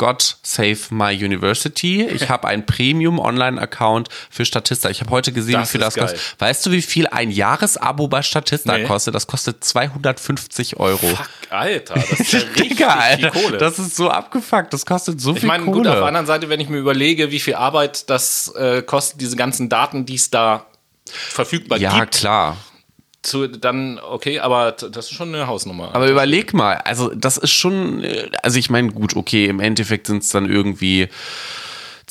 God 0.00 0.38
Save 0.42 0.78
My 0.88 1.12
University. 1.12 2.02
Ich 2.06 2.30
habe 2.30 2.48
einen 2.48 2.64
Premium-Online-Account 2.64 4.08
für 4.30 4.46
Statista. 4.46 4.88
Ich 4.88 5.02
habe 5.02 5.10
heute 5.10 5.30
gesehen, 5.30 5.60
das 5.60 5.68
wie 5.68 5.72
viel 5.72 5.80
das 5.82 5.94
geil. 5.94 6.06
kostet. 6.06 6.40
Weißt 6.40 6.64
du, 6.64 6.70
wie 6.70 6.80
viel 6.80 7.06
ein 7.06 7.30
Jahresabo 7.30 8.08
bei 8.08 8.22
Statista 8.22 8.78
nee. 8.78 8.84
kostet? 8.84 9.14
Das 9.14 9.26
kostet 9.26 9.62
250 9.62 10.80
Euro. 10.80 11.06
Fuck, 11.06 11.28
Alter, 11.50 11.94
das 11.96 12.18
ist 12.18 12.32
ja 12.32 12.38
richtig 12.56 12.78
Digga, 12.78 12.98
viel 13.14 13.28
Kohle. 13.30 13.58
Das 13.58 13.78
ist 13.78 13.94
so 13.94 14.08
abgefuckt. 14.08 14.72
Das 14.72 14.86
kostet 14.86 15.20
so 15.20 15.34
ich 15.34 15.40
viel 15.40 15.48
mein, 15.48 15.66
Kohle. 15.66 15.70
Ich 15.70 15.76
meine, 15.76 15.88
gut, 15.88 15.92
auf 15.92 15.98
der 15.98 16.06
anderen 16.06 16.26
Seite, 16.26 16.48
wenn 16.48 16.60
ich 16.60 16.70
mir 16.70 16.78
überlege, 16.78 17.30
wie 17.30 17.40
viel 17.40 17.56
Arbeit 17.56 18.08
das 18.08 18.48
äh, 18.56 18.80
kostet, 18.80 19.20
diese 19.20 19.36
ganzen 19.36 19.68
Daten, 19.68 20.06
die 20.06 20.14
es 20.14 20.30
da 20.30 20.64
verfügbar 21.04 21.78
ja, 21.78 21.90
gibt. 21.90 22.14
Ja, 22.14 22.20
klar 22.20 22.56
zu, 23.22 23.46
dann 23.48 23.98
okay, 23.98 24.38
aber 24.40 24.72
das 24.72 25.10
ist 25.10 25.12
schon 25.12 25.34
eine 25.34 25.46
Hausnummer. 25.46 25.94
Aber 25.94 26.08
überleg 26.08 26.54
mal, 26.54 26.76
also 26.78 27.12
das 27.14 27.36
ist 27.36 27.52
schon, 27.52 28.02
äh, 28.02 28.30
also 28.42 28.58
ich 28.58 28.70
meine, 28.70 28.92
gut, 28.92 29.16
okay, 29.16 29.46
im 29.46 29.60
Endeffekt 29.60 30.06
sind 30.06 30.22
es 30.22 30.30
dann 30.30 30.50
irgendwie 30.50 31.08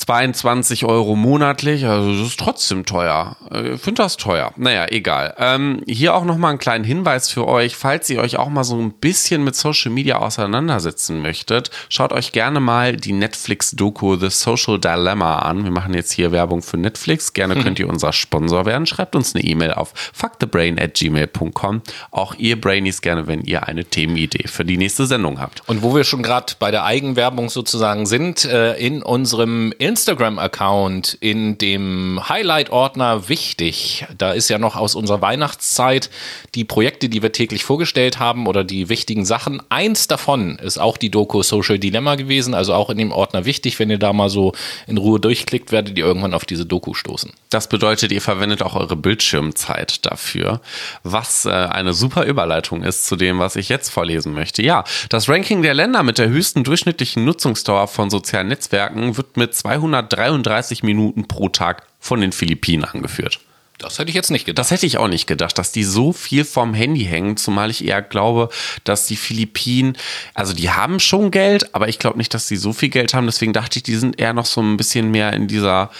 22 0.00 0.86
Euro 0.86 1.14
monatlich, 1.14 1.84
also 1.84 2.10
das 2.12 2.28
ist 2.28 2.40
trotzdem 2.40 2.86
teuer. 2.86 3.36
Ich 3.52 3.80
finde 3.80 4.02
das 4.02 4.16
teuer. 4.16 4.52
Naja, 4.56 4.86
egal. 4.88 5.34
Ähm, 5.38 5.82
hier 5.86 6.14
auch 6.14 6.24
nochmal 6.24 6.50
einen 6.50 6.58
kleinen 6.58 6.84
Hinweis 6.84 7.28
für 7.28 7.46
euch, 7.46 7.76
falls 7.76 8.08
ihr 8.08 8.20
euch 8.20 8.38
auch 8.38 8.48
mal 8.48 8.64
so 8.64 8.76
ein 8.76 8.92
bisschen 8.92 9.44
mit 9.44 9.54
Social 9.54 9.92
Media 9.92 10.18
auseinandersetzen 10.18 11.20
möchtet, 11.20 11.70
schaut 11.90 12.14
euch 12.14 12.32
gerne 12.32 12.60
mal 12.60 12.96
die 12.96 13.12
Netflix-Doku 13.12 14.16
The 14.16 14.30
Social 14.30 14.78
Dilemma 14.78 15.40
an. 15.40 15.64
Wir 15.64 15.70
machen 15.70 15.92
jetzt 15.92 16.12
hier 16.12 16.32
Werbung 16.32 16.62
für 16.62 16.78
Netflix. 16.78 17.34
Gerne 17.34 17.56
hm. 17.56 17.62
könnt 17.62 17.78
ihr 17.78 17.88
unser 17.88 18.14
Sponsor 18.14 18.64
werden. 18.64 18.86
Schreibt 18.86 19.14
uns 19.14 19.34
eine 19.34 19.44
E-Mail 19.44 19.74
auf 19.74 19.92
fuckthebrain 20.14 20.78
at 20.78 20.94
gmail.com. 20.94 21.82
Auch 22.10 22.34
ihr 22.36 22.58
Brainies 22.58 23.02
gerne, 23.02 23.26
wenn 23.26 23.42
ihr 23.42 23.68
eine 23.68 23.84
Themenidee 23.84 24.48
für 24.48 24.64
die 24.64 24.78
nächste 24.78 25.04
Sendung 25.04 25.40
habt. 25.40 25.62
Und 25.68 25.82
wo 25.82 25.94
wir 25.94 26.04
schon 26.04 26.22
gerade 26.22 26.54
bei 26.58 26.70
der 26.70 26.84
Eigenwerbung 26.84 27.50
sozusagen 27.50 28.06
sind, 28.06 28.46
äh, 28.46 28.74
in 28.76 29.02
unserem 29.02 29.74
Instagram-Account 29.90 31.18
in 31.20 31.58
dem 31.58 32.20
Highlight-Ordner 32.28 33.28
wichtig. 33.28 34.06
Da 34.16 34.30
ist 34.30 34.48
ja 34.48 34.58
noch 34.58 34.76
aus 34.76 34.94
unserer 34.94 35.20
Weihnachtszeit 35.20 36.10
die 36.54 36.64
Projekte, 36.64 37.08
die 37.08 37.22
wir 37.22 37.32
täglich 37.32 37.64
vorgestellt 37.64 38.20
haben 38.20 38.46
oder 38.46 38.62
die 38.62 38.88
wichtigen 38.88 39.24
Sachen. 39.24 39.60
Eins 39.68 40.06
davon 40.06 40.60
ist 40.60 40.78
auch 40.78 40.96
die 40.96 41.10
Doku 41.10 41.42
Social 41.42 41.80
Dilemma 41.80 42.14
gewesen, 42.14 42.54
also 42.54 42.72
auch 42.72 42.88
in 42.88 42.98
dem 42.98 43.10
Ordner 43.10 43.44
wichtig. 43.46 43.80
Wenn 43.80 43.90
ihr 43.90 43.98
da 43.98 44.12
mal 44.12 44.28
so 44.28 44.52
in 44.86 44.96
Ruhe 44.96 45.18
durchklickt, 45.18 45.72
werdet 45.72 45.98
ihr 45.98 46.04
irgendwann 46.04 46.34
auf 46.34 46.44
diese 46.44 46.66
Doku 46.66 46.94
stoßen. 46.94 47.32
Das 47.48 47.68
bedeutet, 47.68 48.12
ihr 48.12 48.22
verwendet 48.22 48.62
auch 48.62 48.76
eure 48.76 48.94
Bildschirmzeit 48.94 50.06
dafür, 50.06 50.60
was 51.02 51.46
äh, 51.46 51.50
eine 51.50 51.94
super 51.94 52.26
Überleitung 52.26 52.84
ist 52.84 53.06
zu 53.06 53.16
dem, 53.16 53.40
was 53.40 53.56
ich 53.56 53.68
jetzt 53.68 53.88
vorlesen 53.88 54.34
möchte. 54.34 54.62
Ja, 54.62 54.84
das 55.08 55.28
Ranking 55.28 55.62
der 55.62 55.74
Länder 55.74 56.04
mit 56.04 56.18
der 56.18 56.28
höchsten 56.28 56.62
durchschnittlichen 56.62 57.24
Nutzungsdauer 57.24 57.88
von 57.88 58.08
sozialen 58.08 58.46
Netzwerken 58.46 59.16
wird 59.16 59.36
mit 59.36 59.52
200 59.52 59.79
233 59.80 60.82
Minuten 60.82 61.26
pro 61.26 61.48
Tag 61.48 61.86
von 61.98 62.20
den 62.20 62.32
Philippinen 62.32 62.84
angeführt. 62.84 63.40
Das 63.80 63.98
hätte 63.98 64.10
ich 64.10 64.14
jetzt 64.14 64.30
nicht 64.30 64.44
gedacht. 64.44 64.58
Das 64.58 64.70
hätte 64.70 64.84
ich 64.84 64.98
auch 64.98 65.08
nicht 65.08 65.26
gedacht, 65.26 65.56
dass 65.56 65.72
die 65.72 65.84
so 65.84 66.12
viel 66.12 66.44
vom 66.44 66.74
Handy 66.74 67.04
hängen, 67.04 67.38
zumal 67.38 67.70
ich 67.70 67.84
eher 67.84 68.02
glaube, 68.02 68.50
dass 68.84 69.06
die 69.06 69.16
Philippinen, 69.16 69.96
also 70.34 70.52
die 70.52 70.70
haben 70.70 71.00
schon 71.00 71.30
Geld, 71.30 71.74
aber 71.74 71.88
ich 71.88 71.98
glaube 71.98 72.18
nicht, 72.18 72.34
dass 72.34 72.46
sie 72.46 72.56
so 72.56 72.74
viel 72.74 72.90
Geld 72.90 73.14
haben. 73.14 73.26
Deswegen 73.26 73.54
dachte 73.54 73.78
ich, 73.78 73.82
die 73.82 73.96
sind 73.96 74.20
eher 74.20 74.34
noch 74.34 74.44
so 74.44 74.60
ein 74.60 74.76
bisschen 74.76 75.10
mehr 75.10 75.32
in 75.32 75.48
dieser 75.48 75.90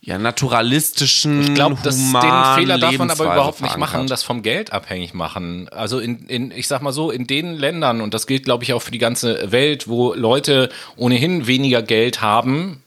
ja, 0.00 0.18
naturalistischen, 0.18 1.40
Ich 1.40 1.54
glaube, 1.54 1.76
den 1.82 1.92
Fehler 1.92 2.78
darf 2.78 2.98
man 2.98 3.10
aber 3.10 3.24
überhaupt 3.24 3.62
nicht 3.62 3.78
machen, 3.78 4.06
das 4.06 4.22
vom 4.22 4.42
Geld 4.42 4.72
abhängig 4.72 5.14
machen. 5.14 5.68
Also 5.70 5.98
in, 5.98 6.26
in, 6.26 6.50
ich 6.50 6.68
sag 6.68 6.82
mal 6.82 6.92
so, 6.92 7.10
in 7.10 7.26
den 7.26 7.54
Ländern, 7.54 8.02
und 8.02 8.12
das 8.12 8.26
gilt, 8.26 8.44
glaube 8.44 8.64
ich, 8.64 8.74
auch 8.74 8.82
für 8.82 8.90
die 8.90 8.98
ganze 8.98 9.50
Welt, 9.50 9.88
wo 9.88 10.12
Leute 10.12 10.68
ohnehin 10.96 11.46
weniger 11.46 11.80
Geld 11.82 12.20
haben, 12.20 12.83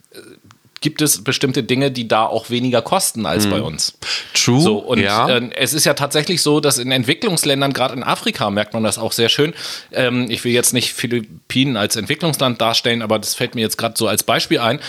gibt 0.81 1.01
es 1.01 1.23
bestimmte 1.23 1.63
Dinge, 1.63 1.91
die 1.91 2.07
da 2.07 2.25
auch 2.25 2.49
weniger 2.49 2.81
kosten 2.81 3.25
als 3.25 3.45
hm. 3.45 3.51
bei 3.51 3.61
uns. 3.61 3.97
True. 4.33 4.61
So, 4.61 4.77
und 4.77 4.99
ja. 4.99 5.27
äh, 5.29 5.49
es 5.55 5.73
ist 5.73 5.85
ja 5.85 5.93
tatsächlich 5.93 6.41
so, 6.41 6.59
dass 6.59 6.77
in 6.77 6.91
Entwicklungsländern, 6.91 7.73
gerade 7.73 7.95
in 7.95 8.03
Afrika, 8.03 8.49
merkt 8.49 8.73
man 8.73 8.83
das 8.83 8.97
auch 8.97 9.11
sehr 9.11 9.29
schön. 9.29 9.53
Ähm, 9.91 10.27
ich 10.29 10.43
will 10.43 10.51
jetzt 10.51 10.73
nicht 10.73 10.93
Philippinen 10.93 11.77
als 11.77 11.95
Entwicklungsland 11.95 12.61
darstellen, 12.61 13.01
aber 13.01 13.19
das 13.19 13.33
fällt 13.33 13.55
mir 13.55 13.61
jetzt 13.61 13.77
gerade 13.77 13.95
so 13.97 14.07
als 14.07 14.23
Beispiel 14.23 14.59
ein. 14.59 14.79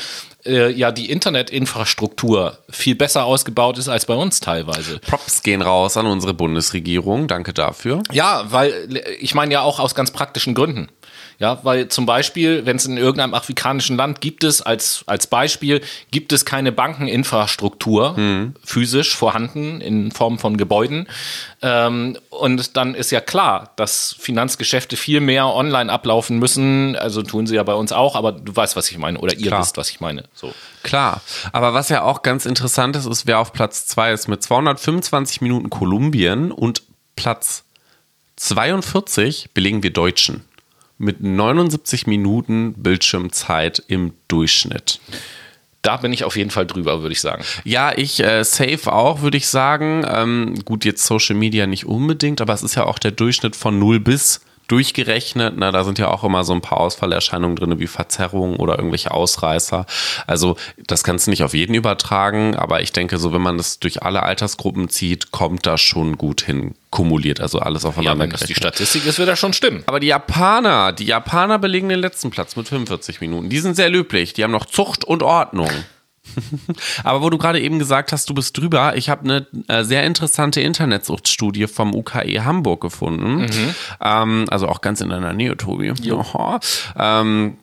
Äh, 0.44 0.70
ja, 0.72 0.92
die 0.92 1.10
Internetinfrastruktur 1.10 2.58
viel 2.70 2.94
besser 2.94 3.24
ausgebaut 3.24 3.78
ist 3.78 3.88
als 3.88 4.04
bei 4.04 4.14
uns 4.14 4.40
teilweise. 4.40 4.98
Props 4.98 5.42
gehen 5.42 5.62
raus 5.62 5.96
an 5.96 6.06
unsere 6.06 6.34
Bundesregierung. 6.34 7.26
Danke 7.26 7.54
dafür. 7.54 8.02
Ja, 8.12 8.44
weil 8.50 9.02
ich 9.20 9.34
meine 9.34 9.54
ja 9.54 9.62
auch 9.62 9.80
aus 9.80 9.94
ganz 9.94 10.10
praktischen 10.10 10.54
Gründen. 10.54 10.88
Ja, 11.38 11.60
weil 11.62 11.86
zum 11.86 12.04
Beispiel, 12.04 12.66
wenn 12.66 12.76
es 12.76 12.86
in 12.86 12.96
irgendeinem 12.96 13.32
afrikanischen 13.32 13.96
Land 13.96 14.20
gibt 14.20 14.42
es, 14.42 14.60
als, 14.60 15.04
als 15.06 15.28
Beispiel, 15.28 15.82
gibt 16.10 16.32
es 16.32 16.44
keine 16.44 16.72
Bankeninfrastruktur 16.72 18.18
mhm. 18.18 18.54
physisch 18.64 19.14
vorhanden 19.14 19.80
in 19.80 20.10
Form 20.10 20.40
von 20.40 20.56
Gebäuden. 20.56 21.06
Ähm, 21.62 22.18
und 22.30 22.76
dann 22.76 22.96
ist 22.96 23.12
ja 23.12 23.20
klar, 23.20 23.72
dass 23.76 24.16
Finanzgeschäfte 24.18 24.96
viel 24.96 25.20
mehr 25.20 25.46
online 25.46 25.92
ablaufen 25.92 26.40
müssen. 26.40 26.96
Also 26.96 27.22
tun 27.22 27.46
sie 27.46 27.54
ja 27.54 27.62
bei 27.62 27.74
uns 27.74 27.92
auch, 27.92 28.16
aber 28.16 28.32
du 28.32 28.54
weißt, 28.54 28.74
was 28.74 28.90
ich 28.90 28.98
meine, 28.98 29.18
oder 29.20 29.34
ihr 29.34 29.46
klar. 29.46 29.60
wisst, 29.60 29.76
was 29.76 29.90
ich 29.90 30.00
meine. 30.00 30.24
So. 30.34 30.52
Klar, 30.88 31.20
aber 31.52 31.74
was 31.74 31.90
ja 31.90 32.00
auch 32.00 32.22
ganz 32.22 32.46
interessant 32.46 32.96
ist, 32.96 33.04
ist, 33.04 33.26
wer 33.26 33.40
auf 33.40 33.52
Platz 33.52 33.86
2 33.88 34.10
ist 34.14 34.26
mit 34.26 34.42
225 34.42 35.42
Minuten 35.42 35.68
Kolumbien 35.68 36.50
und 36.50 36.82
Platz 37.14 37.64
42 38.36 39.50
belegen 39.52 39.82
wir 39.82 39.92
Deutschen 39.92 40.44
mit 40.96 41.20
79 41.20 42.06
Minuten 42.06 42.72
Bildschirmzeit 42.72 43.82
im 43.86 44.14
Durchschnitt. 44.28 44.98
Da 45.82 45.98
bin 45.98 46.14
ich 46.14 46.24
auf 46.24 46.38
jeden 46.38 46.50
Fall 46.50 46.66
drüber, 46.66 47.02
würde 47.02 47.12
ich 47.12 47.20
sagen. 47.20 47.44
Ja, 47.64 47.92
ich 47.94 48.24
äh, 48.24 48.42
safe 48.42 48.90
auch, 48.90 49.20
würde 49.20 49.36
ich 49.36 49.46
sagen. 49.46 50.06
Ähm, 50.08 50.54
gut, 50.64 50.86
jetzt 50.86 51.04
Social 51.04 51.36
Media 51.36 51.66
nicht 51.66 51.84
unbedingt, 51.84 52.40
aber 52.40 52.54
es 52.54 52.62
ist 52.62 52.76
ja 52.76 52.86
auch 52.86 52.98
der 52.98 53.10
Durchschnitt 53.10 53.56
von 53.56 53.78
0 53.78 54.00
bis 54.00 54.40
durchgerechnet. 54.68 55.54
Na, 55.56 55.72
da 55.72 55.82
sind 55.82 55.98
ja 55.98 56.08
auch 56.08 56.24
immer 56.24 56.44
so 56.44 56.52
ein 56.52 56.60
paar 56.60 56.78
Ausfallerscheinungen 56.78 57.56
drin, 57.56 57.78
wie 57.80 57.86
Verzerrungen 57.86 58.56
oder 58.56 58.78
irgendwelche 58.78 59.10
Ausreißer. 59.10 59.86
Also 60.26 60.56
das 60.86 61.02
kannst 61.02 61.26
du 61.26 61.30
nicht 61.30 61.42
auf 61.42 61.54
jeden 61.54 61.74
übertragen, 61.74 62.54
aber 62.54 62.82
ich 62.82 62.92
denke, 62.92 63.18
so 63.18 63.32
wenn 63.32 63.42
man 63.42 63.56
das 63.56 63.80
durch 63.80 64.02
alle 64.02 64.22
Altersgruppen 64.22 64.88
zieht, 64.88 65.32
kommt 65.32 65.66
das 65.66 65.80
schon 65.80 66.16
gut 66.16 66.42
hin 66.42 66.74
kumuliert, 66.90 67.40
also 67.40 67.58
alles 67.58 67.84
aufeinander 67.84 68.24
ja, 68.24 68.30
das 68.30 68.44
die 68.44 68.54
Statistik 68.54 69.04
ist, 69.04 69.18
wird 69.18 69.28
das 69.28 69.38
schon 69.38 69.52
stimmen. 69.52 69.82
Aber 69.86 70.00
die 70.00 70.06
Japaner, 70.06 70.92
die 70.92 71.04
Japaner 71.04 71.58
belegen 71.58 71.88
den 71.88 71.98
letzten 71.98 72.30
Platz 72.30 72.56
mit 72.56 72.66
45 72.66 73.20
Minuten. 73.20 73.50
Die 73.50 73.58
sind 73.58 73.74
sehr 73.74 73.90
löblich. 73.90 74.32
Die 74.32 74.42
haben 74.42 74.52
noch 74.52 74.64
Zucht 74.64 75.04
und 75.04 75.22
Ordnung. 75.22 75.70
Aber 77.04 77.22
wo 77.22 77.30
du 77.30 77.38
gerade 77.38 77.60
eben 77.60 77.78
gesagt 77.78 78.12
hast, 78.12 78.28
du 78.30 78.34
bist 78.34 78.56
drüber, 78.56 78.96
ich 78.96 79.08
habe 79.08 79.22
eine 79.24 79.46
äh, 79.68 79.84
sehr 79.84 80.04
interessante 80.04 80.60
Internetsuchtstudie 80.60 81.66
vom 81.66 81.94
UKE 81.94 82.44
Hamburg 82.44 82.80
gefunden. 82.80 83.42
Mhm. 83.42 83.74
Ähm, 84.02 84.44
also 84.50 84.68
auch 84.68 84.80
ganz 84.80 85.00
in 85.00 85.08
deiner 85.08 85.32
Nähe, 85.32 85.56
Tobi. 85.56 85.92
Ähm, 86.96 87.56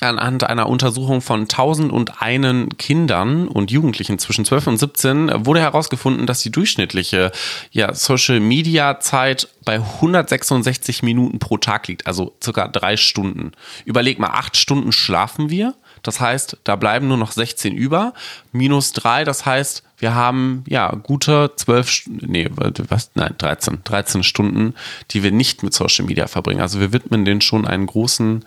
anhand 0.00 0.44
einer 0.44 0.68
Untersuchung 0.68 1.20
von 1.20 1.42
1001 1.42 2.76
Kindern 2.78 3.48
und 3.48 3.70
Jugendlichen 3.70 4.18
zwischen 4.18 4.44
12 4.44 4.66
und 4.66 4.76
17 4.78 5.46
wurde 5.46 5.60
herausgefunden, 5.60 6.26
dass 6.26 6.40
die 6.40 6.50
durchschnittliche 6.50 7.32
ja, 7.70 7.94
Social 7.94 8.40
Media 8.40 9.00
Zeit 9.00 9.48
bei 9.64 9.76
166 9.76 11.02
Minuten 11.02 11.38
pro 11.38 11.56
Tag 11.56 11.88
liegt, 11.88 12.06
also 12.06 12.34
circa 12.42 12.68
drei 12.68 12.96
Stunden. 12.96 13.52
Überleg 13.84 14.18
mal, 14.18 14.30
acht 14.30 14.56
Stunden 14.56 14.92
schlafen 14.92 15.50
wir 15.50 15.74
das 16.04 16.20
heißt, 16.20 16.58
da 16.64 16.76
bleiben 16.76 17.08
nur 17.08 17.16
noch 17.16 17.32
16 17.32 17.74
über. 17.74 18.14
Minus 18.52 18.92
3, 18.92 19.24
das 19.24 19.44
heißt, 19.44 19.82
wir 19.98 20.14
haben 20.14 20.64
ja 20.68 20.90
gute 21.02 21.52
12, 21.56 22.04
nee, 22.06 22.48
was, 22.88 23.10
nein, 23.14 23.34
13, 23.38 23.80
13 23.84 24.22
Stunden, 24.22 24.74
die 25.10 25.22
wir 25.22 25.32
nicht 25.32 25.62
mit 25.62 25.74
Social 25.74 26.04
Media 26.04 26.26
verbringen. 26.26 26.60
Also 26.60 26.80
wir 26.80 26.92
widmen 26.92 27.24
denen 27.24 27.40
schon 27.40 27.66
einen 27.66 27.86
großen, 27.86 28.44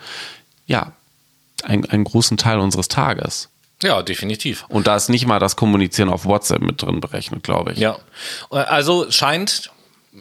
ja, 0.67 0.91
einen, 1.63 1.85
einen 1.85 2.03
großen 2.03 2.37
Teil 2.37 2.59
unseres 2.59 2.87
Tages. 2.87 3.49
Ja, 3.83 4.01
definitiv. 4.01 4.65
Und 4.69 4.87
da 4.87 4.95
ist 4.95 5.09
nicht 5.09 5.27
mal 5.27 5.39
das 5.39 5.55
Kommunizieren 5.55 6.09
auf 6.09 6.25
WhatsApp 6.25 6.61
mit 6.61 6.81
drin 6.81 6.99
berechnet, 6.99 7.43
glaube 7.43 7.73
ich. 7.73 7.79
Ja. 7.79 7.97
Also 8.49 9.11
scheint 9.11 9.71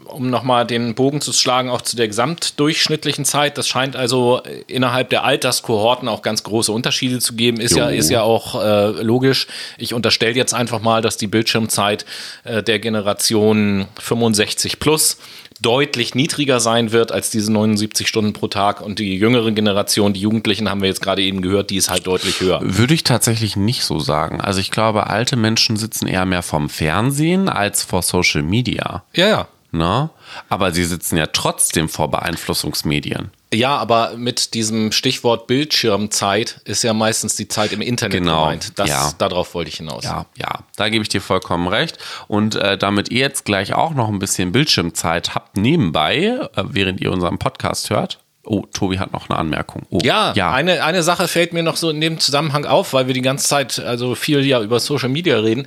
um 0.05 0.31
nochmal 0.31 0.67
den 0.67 0.95
Bogen 0.95 1.21
zu 1.21 1.33
schlagen, 1.33 1.71
auch 1.71 1.83
zu 1.83 1.97
der 1.97 2.09
gesamtdurchschnittlichen 2.09 3.25
Zeit. 3.25 3.59
Das 3.59 3.69
scheint 3.69 3.97
also 3.97 4.43
innerhalb 4.67 5.11
der 5.11 5.25
Alterskohorten 5.25 6.09
auch 6.09 6.23
ganz 6.23 6.43
große 6.43 6.73
Unterschiede 6.73 7.19
zu 7.19 7.35
geben. 7.35 7.61
Ist, 7.61 7.77
ja, 7.77 7.89
ist 7.89 8.11
ja 8.11 8.23
auch 8.23 8.63
äh, 8.63 9.03
logisch. 9.03 9.47
Ich 9.79 9.95
unterstelle 9.95 10.35
jetzt 10.35 10.55
einfach 10.55 10.81
mal, 10.81 11.03
dass 11.03 11.17
die 11.17 11.27
Bildschirmzeit 11.27 12.05
äh, 12.45 12.63
der 12.63 12.79
Generation 12.79 13.87
65 13.99 14.79
plus 14.79 15.19
deutlich 15.61 16.15
niedriger 16.15 16.61
sein 16.61 16.93
wird 16.93 17.13
als 17.13 17.31
diese 17.31 17.51
79 17.53 18.07
Stunden 18.07 18.33
pro 18.33 18.49
Tag 18.49 18.81
und 18.81 18.99
die 18.99 19.17
jüngere 19.17 19.51
Generation, 19.53 20.13
die 20.13 20.21
Jugendlichen 20.21 20.69
haben 20.69 20.83
wir 20.83 20.89
jetzt 20.89 21.01
gerade 21.01 21.23
eben 21.23 21.41
gehört, 21.41 21.71
die 21.71 21.77
ist 21.77 21.89
halt 21.89 22.07
deutlich 22.07 22.41
höher. 22.41 22.61
Würde 22.63 22.95
ich 22.95 23.05
tatsächlich 23.05 23.57
nicht 23.57 23.85
so 23.85 23.99
sagen. 23.99 24.41
Also 24.41 24.61
ich 24.61 24.71
glaube, 24.71 25.07
alte 25.07 25.37
Menschen 25.37 25.77
sitzen 25.77 26.07
eher 26.07 26.27
mehr 26.27 26.43
vom 26.43 26.69
Fernsehen 26.69 27.49
als 27.49 27.83
vor 27.83 28.03
Social 28.03 28.43
Media. 28.43 29.05
Ja, 29.15 29.29
ja. 29.29 29.49
Ne? 29.77 30.11
Aber 30.49 30.73
sie 30.73 30.85
sitzen 30.85 31.17
ja 31.17 31.27
trotzdem 31.27 31.89
vor 31.89 32.11
Beeinflussungsmedien. 32.11 33.31
Ja, 33.55 33.77
aber 33.77 34.15
mit 34.17 34.55
diesem 34.55 34.91
Stichwort 34.93 35.47
Bildschirmzeit 35.47 36.61
ist 36.65 36.83
ja 36.83 36.93
meistens 36.93 37.37
die 37.37 37.47
Zeit 37.49 37.73
im 37.73 37.81
Internet 37.81 38.19
Genau, 38.19 38.45
gemeint. 38.45 38.79
Das, 38.79 38.89
ja. 38.89 39.13
Darauf 39.19 39.55
wollte 39.55 39.71
ich 39.71 39.77
hinaus. 39.77 40.05
Ja, 40.05 40.27
ja, 40.37 40.61
da 40.77 40.89
gebe 40.89 41.03
ich 41.03 41.09
dir 41.09 41.21
vollkommen 41.21 41.69
recht. 41.69 41.99
Und 42.27 42.57
äh, 42.57 42.77
damit 42.77 43.11
ihr 43.11 43.21
jetzt 43.21 43.45
gleich 43.45 43.73
auch 43.75 43.95
noch 43.95 44.09
ein 44.09 44.19
bisschen 44.19 44.53
Bildschirmzeit 44.53 45.35
habt 45.35 45.57
nebenbei, 45.57 46.39
äh, 46.55 46.63
während 46.65 47.01
ihr 47.01 47.13
unseren 47.13 47.39
Podcast 47.39 47.91
hört. 47.91 48.19
Oh, 48.45 48.63
Tobi 48.73 48.99
hat 48.99 49.13
noch 49.13 49.29
eine 49.29 49.39
Anmerkung. 49.39 49.87
Oh, 49.91 49.99
Ja, 50.03 50.33
Eine, 50.53 50.85
eine 50.85 51.03
Sache 51.03 51.27
fällt 51.27 51.53
mir 51.53 51.63
noch 51.65 51.77
so 51.77 51.91
in 51.91 52.01
dem 52.01 52.21
Zusammenhang 52.21 52.65
auf, 52.65 52.93
weil 52.93 53.07
wir 53.09 53.15
die 53.15 53.23
ganze 53.23 53.47
Zeit 53.49 53.79
also 53.81 54.15
viel 54.15 54.45
ja 54.45 54.61
über 54.63 54.79
Social 54.81 55.09
Media 55.09 55.39
reden. 55.39 55.67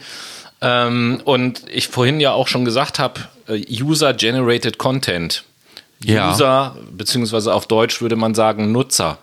Ähm, 0.61 1.21
und 1.23 1.63
ich 1.71 1.87
vorhin 1.87 2.19
ja 2.19 2.33
auch 2.33 2.47
schon 2.47 2.65
gesagt 2.65 2.99
habe, 2.99 3.21
äh, 3.47 3.63
User-Generated 3.81 4.77
Content. 4.77 5.43
Ja. 6.03 6.31
User, 6.31 6.77
beziehungsweise 6.91 7.53
auf 7.53 7.67
Deutsch 7.67 8.01
würde 8.01 8.15
man 8.15 8.35
sagen 8.35 8.71
Nutzer. 8.71 9.17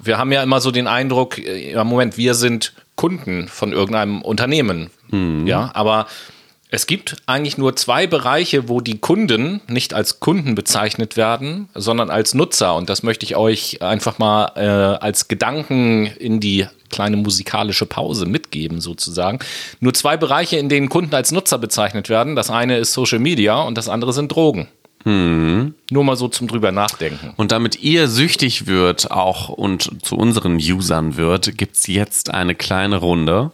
Wir 0.00 0.18
haben 0.18 0.30
ja 0.30 0.42
immer 0.42 0.60
so 0.60 0.70
den 0.70 0.86
Eindruck, 0.86 1.38
äh, 1.38 1.72
im 1.72 1.86
Moment, 1.86 2.16
wir 2.16 2.34
sind 2.34 2.72
Kunden 2.94 3.48
von 3.48 3.72
irgendeinem 3.72 4.22
Unternehmen. 4.22 4.90
Ja, 5.46 5.70
aber 5.74 6.06
es 6.70 6.86
gibt 6.86 7.16
eigentlich 7.26 7.56
nur 7.56 7.76
zwei 7.76 8.06
Bereiche, 8.06 8.68
wo 8.68 8.80
die 8.80 8.98
Kunden 8.98 9.60
nicht 9.68 9.94
als 9.94 10.20
Kunden 10.20 10.54
bezeichnet 10.54 11.16
werden, 11.16 11.68
sondern 11.74 12.10
als 12.10 12.34
Nutzer. 12.34 12.74
Und 12.74 12.90
das 12.90 13.02
möchte 13.02 13.24
ich 13.24 13.36
euch 13.36 13.80
einfach 13.80 14.18
mal 14.18 14.52
äh, 14.56 15.02
als 15.02 15.28
Gedanken 15.28 16.06
in 16.06 16.40
die 16.40 16.66
kleine 16.90 17.16
musikalische 17.16 17.86
Pause 17.86 18.26
mitgeben, 18.26 18.80
sozusagen. 18.80 19.38
Nur 19.80 19.94
zwei 19.94 20.16
Bereiche, 20.16 20.56
in 20.56 20.68
denen 20.68 20.88
Kunden 20.88 21.14
als 21.14 21.32
Nutzer 21.32 21.58
bezeichnet 21.58 22.08
werden. 22.08 22.36
Das 22.36 22.50
eine 22.50 22.78
ist 22.78 22.92
Social 22.92 23.18
Media 23.18 23.62
und 23.62 23.76
das 23.78 23.88
andere 23.88 24.12
sind 24.12 24.30
Drogen. 24.30 24.68
Nur 25.90 26.04
mal 26.04 26.16
so 26.16 26.28
zum 26.28 26.48
drüber 26.48 26.72
nachdenken. 26.72 27.32
Und 27.36 27.52
damit 27.52 27.82
ihr 27.82 28.08
süchtig 28.08 28.66
wird 28.66 29.10
auch 29.10 29.48
und 29.48 30.04
zu 30.04 30.16
unseren 30.16 30.56
Usern 30.56 31.16
wird, 31.16 31.56
gibt's 31.56 31.86
jetzt 31.86 32.30
eine 32.34 32.54
kleine 32.54 32.96
Runde. 32.96 33.52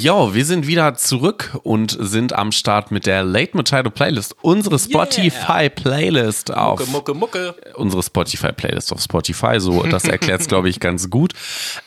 Jo, 0.00 0.32
wir 0.32 0.44
sind 0.44 0.68
wieder 0.68 0.94
zurück 0.94 1.58
und 1.64 1.96
sind 1.98 2.32
am 2.32 2.52
Start 2.52 2.92
mit 2.92 3.04
der 3.04 3.24
Late 3.24 3.56
Machado 3.56 3.90
Playlist, 3.90 4.36
unsere 4.42 4.78
Spotify 4.78 5.68
Playlist 5.68 6.54
auf 6.54 6.78
Mucke, 6.86 7.14
Mucke, 7.14 7.14
Mucke. 7.14 7.54
unsere 7.74 8.04
Spotify 8.04 8.52
Playlist 8.52 8.92
auf 8.92 9.00
Spotify, 9.00 9.58
so 9.58 9.82
das 9.82 10.04
erklärt 10.04 10.42
es 10.42 10.46
glaube 10.46 10.68
ich 10.68 10.78
ganz 10.78 11.10
gut. 11.10 11.32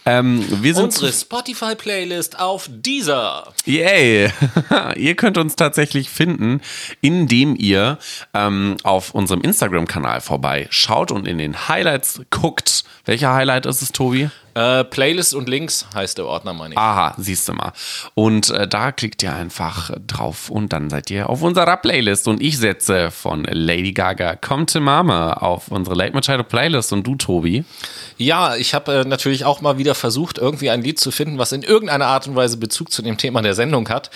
Ähm, 0.06 0.44
wir 0.62 0.76
sind 0.76 0.86
Unsere 0.86 1.14
Spotify-Playlist 1.14 2.38
auf 2.38 2.68
dieser. 2.70 3.54
Yay! 3.66 4.30
ihr 4.96 5.16
könnt 5.16 5.38
uns 5.38 5.56
tatsächlich 5.56 6.10
finden, 6.10 6.60
indem 7.00 7.56
ihr 7.56 7.98
ähm, 8.34 8.76
auf 8.84 9.14
unserem 9.14 9.40
Instagram-Kanal 9.40 10.20
vorbei 10.20 10.68
schaut 10.70 11.12
und 11.12 11.28
in 11.28 11.38
den 11.38 11.70
Highlights 11.70 12.22
guckt. 12.30 12.84
Welcher 13.06 13.34
Highlight 13.34 13.66
ist 13.66 13.82
es, 13.82 13.94
Tobi? 13.94 14.30
Äh, 14.54 14.84
Playlist 14.84 15.34
und 15.34 15.48
Links 15.48 15.86
heißt 15.94 16.18
der 16.18 16.26
Ordner, 16.26 16.54
meine 16.54 16.74
ich. 16.74 16.78
Aha, 16.78 17.16
siehst 17.18 17.48
du 17.48 17.54
mal. 17.54 17.74
Und 18.14 18.50
äh, 18.50 18.68
da 18.68 18.92
klickt 18.92 19.24
ihr 19.24 19.34
einfach 19.34 19.92
drauf 20.08 20.50
und 20.50 20.74
dann 20.74 20.90
seid 20.90 21.10
ihr 21.12 21.30
auf 21.30 21.42
unserer 21.42 21.78
Playlist. 21.78 22.28
Und 22.28 22.42
ich 22.42 22.58
setze 22.58 23.12
von 23.12 23.46
Lady 23.46 23.94
Gaga 23.94 24.36
Come 24.36 24.66
to 24.66 24.80
Mama 24.80 25.34
auf 25.34 25.70
unsere 25.70 25.96
Late 25.96 26.14
Machado 26.14 26.44
Playlist. 26.44 26.92
Und 26.94 27.08
du, 27.08 27.16
Tobi? 27.16 27.64
Ja, 28.18 28.56
ich 28.56 28.74
habe 28.74 28.94
äh, 28.94 29.06
natürlich 29.06 29.46
auch 29.46 29.62
mal 29.62 29.78
wieder 29.78 29.96
versucht, 29.96 30.38
irgendwie 30.38 30.70
ein 30.70 30.82
Lied 30.82 31.00
zu 31.00 31.12
finden, 31.12 31.38
was 31.38 31.52
in 31.52 31.64
irgendeiner 31.64 32.08
Art 32.08 32.28
und 32.28 32.36
Weise 32.36 32.58
Bezug 32.58 32.92
zu 32.92 33.02
dem 33.02 33.18
Thema 33.18 33.42
der 33.42 33.54
Sendung 33.54 33.88
hat. 33.90 34.12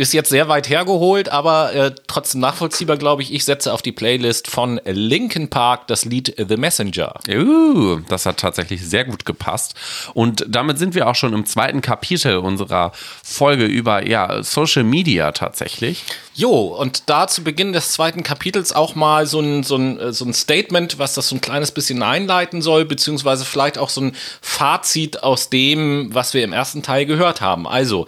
Ist 0.00 0.14
jetzt 0.14 0.30
sehr 0.30 0.48
weit 0.48 0.70
hergeholt, 0.70 1.28
aber 1.28 1.74
äh, 1.74 1.94
trotzdem 2.06 2.40
nachvollziehbar, 2.40 2.96
glaube 2.96 3.20
ich. 3.20 3.34
Ich 3.34 3.44
setze 3.44 3.70
auf 3.70 3.82
die 3.82 3.92
Playlist 3.92 4.48
von 4.48 4.80
Linkin 4.86 5.50
Park 5.50 5.88
das 5.88 6.06
Lied 6.06 6.34
The 6.38 6.56
Messenger. 6.56 7.12
Uh, 7.28 7.98
das 8.08 8.24
hat 8.24 8.38
tatsächlich 8.38 8.80
sehr 8.80 9.04
gut 9.04 9.26
gepasst. 9.26 9.74
Und 10.14 10.46
damit 10.48 10.78
sind 10.78 10.94
wir 10.94 11.06
auch 11.06 11.16
schon 11.16 11.34
im 11.34 11.44
zweiten 11.44 11.82
Kapitel 11.82 12.38
unserer 12.38 12.92
Folge 13.22 13.66
über 13.66 14.06
ja, 14.08 14.42
Social 14.42 14.84
Media 14.84 15.32
tatsächlich. 15.32 16.02
Jo, 16.40 16.68
und 16.68 17.10
da 17.10 17.26
zu 17.26 17.44
Beginn 17.44 17.74
des 17.74 17.92
zweiten 17.92 18.22
Kapitels 18.22 18.72
auch 18.72 18.94
mal 18.94 19.26
so 19.26 19.40
ein, 19.40 19.62
so, 19.62 19.76
ein, 19.76 20.00
äh, 20.00 20.10
so 20.14 20.24
ein 20.24 20.32
Statement, 20.32 20.98
was 20.98 21.12
das 21.12 21.28
so 21.28 21.36
ein 21.36 21.42
kleines 21.42 21.70
bisschen 21.70 22.02
einleiten 22.02 22.62
soll, 22.62 22.86
beziehungsweise 22.86 23.44
vielleicht 23.44 23.76
auch 23.76 23.90
so 23.90 24.00
ein 24.00 24.16
Fazit 24.40 25.22
aus 25.22 25.50
dem, 25.50 26.14
was 26.14 26.32
wir 26.32 26.42
im 26.42 26.54
ersten 26.54 26.82
Teil 26.82 27.04
gehört 27.04 27.42
haben. 27.42 27.68
Also, 27.68 28.06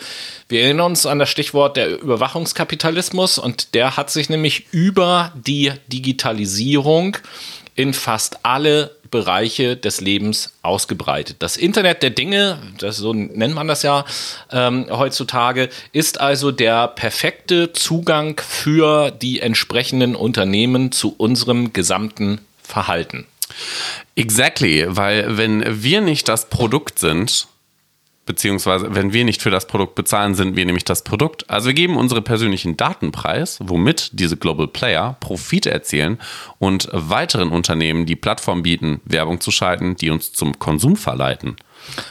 wir 0.48 0.62
erinnern 0.62 0.92
uns 0.92 1.04
an 1.04 1.18
das 1.18 1.28
Stichwort 1.28 1.76
der 1.76 2.00
Überwachungskapitalismus 2.00 3.36
und 3.36 3.74
der 3.74 3.98
hat 3.98 4.08
sich 4.08 4.30
nämlich 4.30 4.72
über 4.72 5.32
die 5.34 5.72
Digitalisierung 5.88 7.18
in 7.74 7.92
fast 7.92 8.46
alle 8.46 8.96
Bereiche 9.12 9.76
des 9.76 10.00
Lebens 10.00 10.54
ausgebreitet. 10.62 11.36
Das 11.38 11.56
Internet 11.56 12.02
der 12.02 12.10
Dinge, 12.10 12.58
das, 12.78 12.96
so 12.96 13.14
nennt 13.14 13.54
man 13.54 13.68
das 13.68 13.84
ja 13.84 14.04
ähm, 14.50 14.86
heutzutage, 14.90 15.68
ist 15.92 16.20
also 16.20 16.50
der 16.50 16.88
perfekte 16.88 17.72
Zugang 17.72 18.40
für 18.40 19.12
die 19.12 19.38
entsprechenden 19.38 20.16
Unternehmen 20.16 20.90
zu 20.90 21.14
unserem 21.16 21.72
gesamten 21.72 22.40
Verhalten. 22.60 23.28
Exactly, 24.16 24.84
weil 24.88 25.36
wenn 25.36 25.84
wir 25.84 26.00
nicht 26.00 26.26
das 26.26 26.48
Produkt 26.48 26.98
sind, 26.98 27.46
beziehungsweise 28.26 28.94
wenn 28.94 29.12
wir 29.12 29.24
nicht 29.24 29.42
für 29.42 29.50
das 29.50 29.66
Produkt 29.66 29.94
bezahlen, 29.94 30.34
sind 30.34 30.56
wir 30.56 30.64
nämlich 30.64 30.84
das 30.84 31.02
Produkt. 31.02 31.48
Also 31.50 31.68
wir 31.68 31.74
geben 31.74 31.96
unsere 31.96 32.22
persönlichen 32.22 32.76
Daten 32.76 33.12
preis, 33.12 33.58
womit 33.62 34.10
diese 34.12 34.36
Global 34.36 34.68
Player 34.68 35.16
Profit 35.20 35.66
erzielen 35.66 36.18
und 36.58 36.88
weiteren 36.92 37.50
Unternehmen 37.50 38.06
die 38.06 38.16
Plattform 38.16 38.62
bieten, 38.62 39.00
Werbung 39.04 39.40
zu 39.40 39.50
schalten, 39.50 39.96
die 39.96 40.10
uns 40.10 40.32
zum 40.32 40.58
Konsum 40.58 40.96
verleiten. 40.96 41.56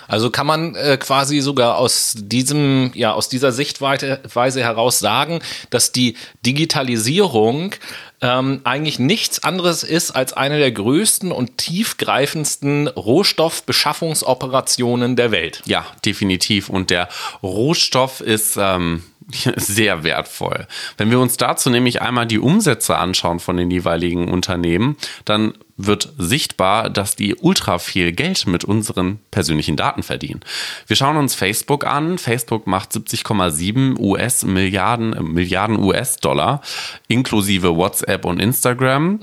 Also 0.08 0.30
kann 0.30 0.48
man 0.48 0.76
äh, 0.76 0.98
quasi 0.98 1.40
sogar 1.40 1.78
aus 1.78 2.14
diesem, 2.18 2.92
ja, 2.94 3.14
aus 3.14 3.30
dieser 3.30 3.54
Sichtweise 3.54 4.20
Weise 4.34 4.62
heraus 4.62 5.00
sagen, 5.00 5.40
dass 5.70 5.94
die 5.94 6.16
Digitalisierung 6.46 7.74
ähm, 8.22 8.62
eigentlich 8.64 9.00
nichts 9.00 9.44
anderes 9.44 9.84
ist 9.84 10.12
als 10.12 10.32
eine 10.34 10.60
der 10.60 10.72
größten 10.72 11.32
und 11.32 11.58
tiefgreifendsten 11.58 12.88
Rohstoffbeschaffungsoperationen 12.88 15.16
der 15.16 15.32
Welt. 15.32 15.64
Ja, 15.66 15.88
definitiv. 16.06 16.70
Und 16.70 16.92
der 16.92 17.10
Rohstoff 17.42 18.22
ist 18.22 18.58
ähm, 18.60 19.02
sehr 19.56 20.04
wertvoll. 20.04 20.68
Wenn 20.98 21.12
wir 21.12 21.20
uns 21.20 21.38
dazu 21.38 21.70
nämlich 21.70 22.02
einmal 22.02 22.26
die 22.26 22.40
Umsätze 22.40 22.98
anschauen 22.98 23.40
von 23.40 23.58
den 23.58 23.72
jeweiligen 23.72 24.30
Unternehmen, 24.30 24.98
dann 25.26 25.54
wird 25.78 26.14
sichtbar, 26.18 26.90
dass 26.90 27.16
die 27.16 27.36
ultra 27.36 27.80
viel 27.80 28.12
Geld 28.12 28.46
mit 28.46 28.64
unseren 28.64 29.20
persönlichen 29.32 29.76
Daten 29.76 30.04
verdienen. 30.04 30.42
Wir 30.88 30.96
schauen 30.96 31.18
uns 31.18 31.34
Facebook 31.34 31.86
an. 31.86 32.18
Facebook 32.18 32.68
macht 32.68 32.92
70,7 32.92 33.98
US 34.00 34.44
Milliarden, 34.44 35.14
äh, 35.14 35.22
Milliarden 35.22 35.80
US-Dollar 35.80 36.62
inklusive 37.08 37.76
WhatsApp 37.76 38.26
und 38.26 38.40
Instagram. 38.40 39.20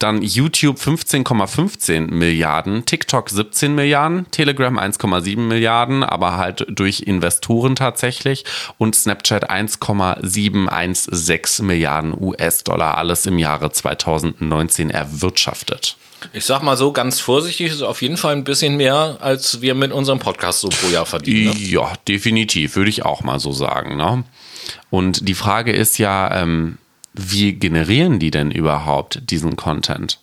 Dann 0.00 0.22
YouTube 0.22 0.78
15,15 0.78 2.10
Milliarden, 2.10 2.84
TikTok 2.86 3.28
17 3.28 3.74
Milliarden, 3.74 4.30
Telegram 4.30 4.78
1,7 4.78 5.36
Milliarden, 5.36 6.02
aber 6.02 6.38
halt 6.38 6.64
durch 6.70 7.00
Investoren 7.00 7.76
tatsächlich 7.76 8.46
und 8.78 8.94
Snapchat 8.94 9.50
1,716 9.50 11.66
Milliarden 11.66 12.14
US-Dollar, 12.18 12.96
alles 12.96 13.26
im 13.26 13.38
Jahre 13.38 13.72
2019 13.72 14.88
erwirtschaftet. 14.88 15.98
Ich 16.32 16.46
sag 16.46 16.62
mal 16.62 16.78
so 16.78 16.92
ganz 16.92 17.20
vorsichtig, 17.20 17.70
ist 17.70 17.82
auf 17.82 18.00
jeden 18.00 18.16
Fall 18.16 18.34
ein 18.34 18.44
bisschen 18.44 18.78
mehr, 18.78 19.18
als 19.20 19.60
wir 19.60 19.74
mit 19.74 19.92
unserem 19.92 20.18
Podcast 20.18 20.60
so 20.60 20.70
pro 20.70 20.88
Jahr 20.88 21.04
verdienen. 21.04 21.54
Ne? 21.54 21.58
Ja, 21.58 21.92
definitiv, 22.08 22.76
würde 22.76 22.88
ich 22.88 23.04
auch 23.04 23.22
mal 23.22 23.38
so 23.38 23.52
sagen. 23.52 23.98
Ne? 23.98 24.24
Und 24.88 25.28
die 25.28 25.34
Frage 25.34 25.72
ist 25.72 25.98
ja, 25.98 26.42
ähm, 26.42 26.78
wie 27.12 27.54
generieren 27.54 28.18
die 28.18 28.30
denn 28.30 28.50
überhaupt 28.50 29.30
diesen 29.30 29.56
Content? 29.56 30.18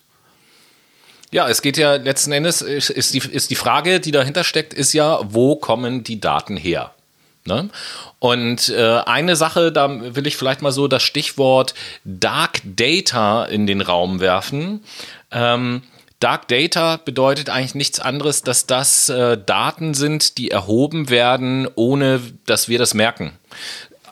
Ja, 1.30 1.48
es 1.48 1.60
geht 1.60 1.76
ja 1.76 1.96
letzten 1.96 2.32
Endes, 2.32 2.62
ist 2.62 3.14
die, 3.14 3.18
ist 3.18 3.50
die 3.50 3.54
Frage, 3.54 4.00
die 4.00 4.12
dahinter 4.12 4.44
steckt, 4.44 4.72
ist 4.72 4.94
ja, 4.94 5.20
wo 5.24 5.56
kommen 5.56 6.02
die 6.02 6.20
Daten 6.20 6.56
her? 6.56 6.92
Ne? 7.44 7.68
Und 8.18 8.68
äh, 8.70 9.00
eine 9.06 9.36
Sache, 9.36 9.72
da 9.72 10.14
will 10.14 10.26
ich 10.26 10.36
vielleicht 10.36 10.62
mal 10.62 10.72
so 10.72 10.88
das 10.88 11.02
Stichwort 11.02 11.74
Dark 12.04 12.60
Data 12.64 13.44
in 13.44 13.66
den 13.66 13.80
Raum 13.80 14.20
werfen. 14.20 14.82
Ähm, 15.30 15.82
Dark 16.20 16.48
Data 16.48 16.96
bedeutet 16.96 17.48
eigentlich 17.48 17.76
nichts 17.76 18.00
anderes, 18.00 18.42
dass 18.42 18.66
das 18.66 19.08
äh, 19.08 19.38
Daten 19.38 19.94
sind, 19.94 20.36
die 20.36 20.50
erhoben 20.50 21.10
werden, 21.10 21.68
ohne 21.74 22.20
dass 22.44 22.68
wir 22.68 22.78
das 22.78 22.92
merken. 22.92 23.32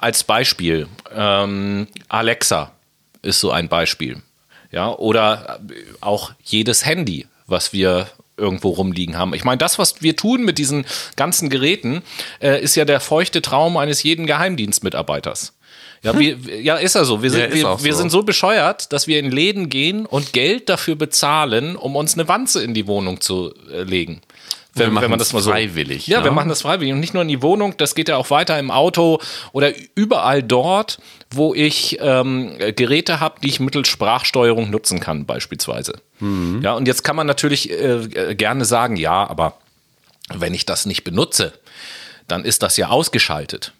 Als 0.00 0.24
Beispiel, 0.24 0.88
ähm, 1.14 1.86
Alexa 2.08 2.72
ist 3.22 3.40
so 3.40 3.50
ein 3.50 3.68
Beispiel. 3.68 4.22
Ja, 4.72 4.92
oder 4.92 5.60
auch 6.00 6.32
jedes 6.42 6.84
Handy, 6.84 7.26
was 7.46 7.72
wir 7.72 8.08
irgendwo 8.36 8.70
rumliegen 8.70 9.16
haben. 9.16 9.32
Ich 9.34 9.44
meine, 9.44 9.58
das, 9.58 9.78
was 9.78 10.02
wir 10.02 10.16
tun 10.16 10.44
mit 10.44 10.58
diesen 10.58 10.84
ganzen 11.16 11.48
Geräten, 11.48 12.02
äh, 12.40 12.60
ist 12.62 12.74
ja 12.74 12.84
der 12.84 13.00
feuchte 13.00 13.40
Traum 13.42 13.76
eines 13.76 14.02
jeden 14.02 14.26
Geheimdienstmitarbeiters. 14.26 15.54
Ja, 16.02 16.12
hm. 16.12 16.20
wir, 16.20 16.60
ja, 16.60 16.76
ist 16.76 16.94
ja 16.94 17.04
so. 17.04 17.22
Wir, 17.22 17.30
sind, 17.30 17.40
ja, 17.40 17.54
wir, 17.54 17.84
wir 17.84 17.92
so. 17.92 17.98
sind 17.98 18.10
so 18.10 18.22
bescheuert, 18.22 18.92
dass 18.92 19.06
wir 19.06 19.18
in 19.18 19.30
Läden 19.30 19.68
gehen 19.70 20.06
und 20.06 20.32
Geld 20.32 20.68
dafür 20.68 20.96
bezahlen, 20.96 21.76
um 21.76 21.96
uns 21.96 22.14
eine 22.14 22.28
Wanze 22.28 22.62
in 22.62 22.74
die 22.74 22.86
Wohnung 22.86 23.20
zu 23.20 23.54
äh, 23.72 23.82
legen. 24.76 24.94
Wenn, 24.94 25.02
wenn, 25.02 25.10
man 25.10 25.18
das 25.18 25.32
mal 25.32 25.42
so 25.42 25.50
freiwillig. 25.50 26.06
Ja, 26.06 26.18
ne? 26.18 26.24
wir 26.24 26.30
machen 26.32 26.48
das 26.48 26.62
freiwillig 26.62 26.92
und 26.92 27.00
nicht 27.00 27.14
nur 27.14 27.22
in 27.22 27.28
die 27.28 27.42
Wohnung, 27.42 27.76
das 27.76 27.94
geht 27.94 28.08
ja 28.08 28.16
auch 28.16 28.30
weiter 28.30 28.58
im 28.58 28.70
Auto 28.70 29.20
oder 29.52 29.72
überall 29.94 30.42
dort, 30.42 30.98
wo 31.30 31.54
ich 31.54 31.98
ähm, 32.00 32.56
Geräte 32.76 33.20
habe, 33.20 33.40
die 33.42 33.48
ich 33.48 33.60
mittels 33.60 33.88
Sprachsteuerung 33.88 34.70
nutzen 34.70 35.00
kann, 35.00 35.26
beispielsweise. 35.26 36.00
Mhm. 36.20 36.60
Ja, 36.62 36.74
und 36.74 36.86
jetzt 36.86 37.02
kann 37.04 37.16
man 37.16 37.26
natürlich 37.26 37.70
äh, 37.70 38.34
gerne 38.34 38.64
sagen, 38.64 38.96
ja, 38.96 39.28
aber 39.28 39.58
wenn 40.34 40.54
ich 40.54 40.66
das 40.66 40.86
nicht 40.86 41.04
benutze, 41.04 41.52
dann 42.28 42.44
ist 42.44 42.62
das 42.62 42.76
ja 42.76 42.88
ausgeschaltet. 42.88 43.72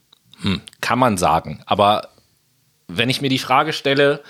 Hm, 0.43 0.61
kann 0.81 0.99
man 0.99 1.17
sagen. 1.19 1.63
Aber 1.67 2.09
wenn 2.89 3.11
ich 3.11 3.21
mir 3.21 3.31
die 3.31 3.39
Frage 3.39 3.73
stelle, 3.73 4.23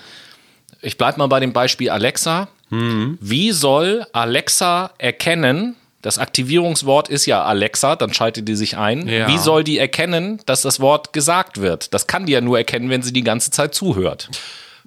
ich 0.81 0.97
bleibe 0.97 1.19
mal 1.19 1.27
bei 1.27 1.39
dem 1.39 1.53
Beispiel 1.53 1.89
Alexa. 1.89 2.47
Mhm. 2.69 3.17
Wie 3.21 3.51
soll 3.51 4.05
Alexa 4.13 4.91
erkennen, 4.97 5.75
das 6.01 6.19
Aktivierungswort 6.19 7.09
ist 7.09 7.25
ja 7.25 7.43
Alexa, 7.43 7.95
dann 7.95 8.13
schaltet 8.13 8.47
die 8.47 8.55
sich 8.55 8.77
ein. 8.77 9.07
Ja. 9.07 9.27
Wie 9.27 9.37
soll 9.37 9.63
die 9.63 9.77
erkennen, 9.77 10.39
dass 10.45 10.61
das 10.61 10.79
Wort 10.79 11.13
gesagt 11.13 11.59
wird? 11.59 11.93
Das 11.93 12.07
kann 12.07 12.25
die 12.25 12.33
ja 12.33 12.41
nur 12.41 12.57
erkennen, 12.57 12.89
wenn 12.89 13.01
sie 13.01 13.13
die 13.13 13.23
ganze 13.23 13.51
Zeit 13.51 13.73
zuhört. 13.73 14.29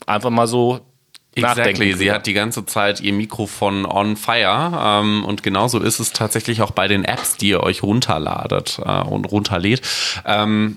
Einfach 0.07 0.31
mal 0.31 0.47
so 0.47 0.81
Exactly. 1.37 1.93
Sie 1.95 2.11
hat 2.11 2.27
die 2.27 2.33
ganze 2.33 2.67
Zeit 2.67 3.01
ihr 3.01 3.13
Mikrofon 3.13 3.87
on 3.87 4.17
fire. 4.17 4.73
Ähm, 5.01 5.25
und 5.25 5.45
genauso 5.45 5.79
ist 5.79 6.01
es 6.01 6.13
tatsächlich 6.13 6.61
auch 6.61 6.73
bei 6.73 6.89
den 6.89 7.05
Apps, 7.05 7.37
die 7.37 7.51
ihr 7.51 7.63
euch 7.63 7.85
runterladet 7.85 8.81
äh, 8.85 9.03
und 9.03 9.27
runterlädt. 9.27 9.83
Ähm, 10.27 10.77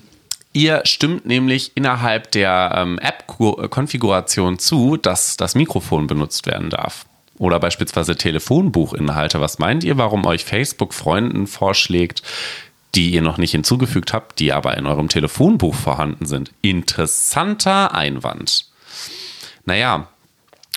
Ihr 0.56 0.82
stimmt 0.86 1.26
nämlich 1.26 1.72
innerhalb 1.74 2.30
der 2.30 2.74
ähm, 2.76 3.00
App-Konfiguration 3.00 4.60
zu, 4.60 4.98
dass 4.98 5.36
das 5.36 5.56
Mikrofon 5.56 6.06
benutzt 6.06 6.46
werden 6.46 6.70
darf. 6.70 7.06
Oder 7.44 7.60
beispielsweise 7.60 8.16
Telefonbuchinhalte. 8.16 9.42
Was 9.42 9.60
meint 9.60 9.84
ihr, 9.84 9.98
warum 9.98 10.26
euch 10.26 10.46
Facebook 10.46 10.94
Freunden 10.94 11.46
vorschlägt, 11.46 12.24
die 12.96 13.10
ihr 13.10 13.22
noch 13.22 13.38
nicht 13.38 13.52
hinzugefügt 13.52 14.14
habt, 14.14 14.40
die 14.40 14.54
aber 14.54 14.78
in 14.78 14.86
eurem 14.86 15.10
Telefonbuch 15.10 15.76
vorhanden 15.76 16.26
sind? 16.26 16.54
Interessanter 16.62 17.94
Einwand. 17.94 18.68
Naja, 19.66 20.08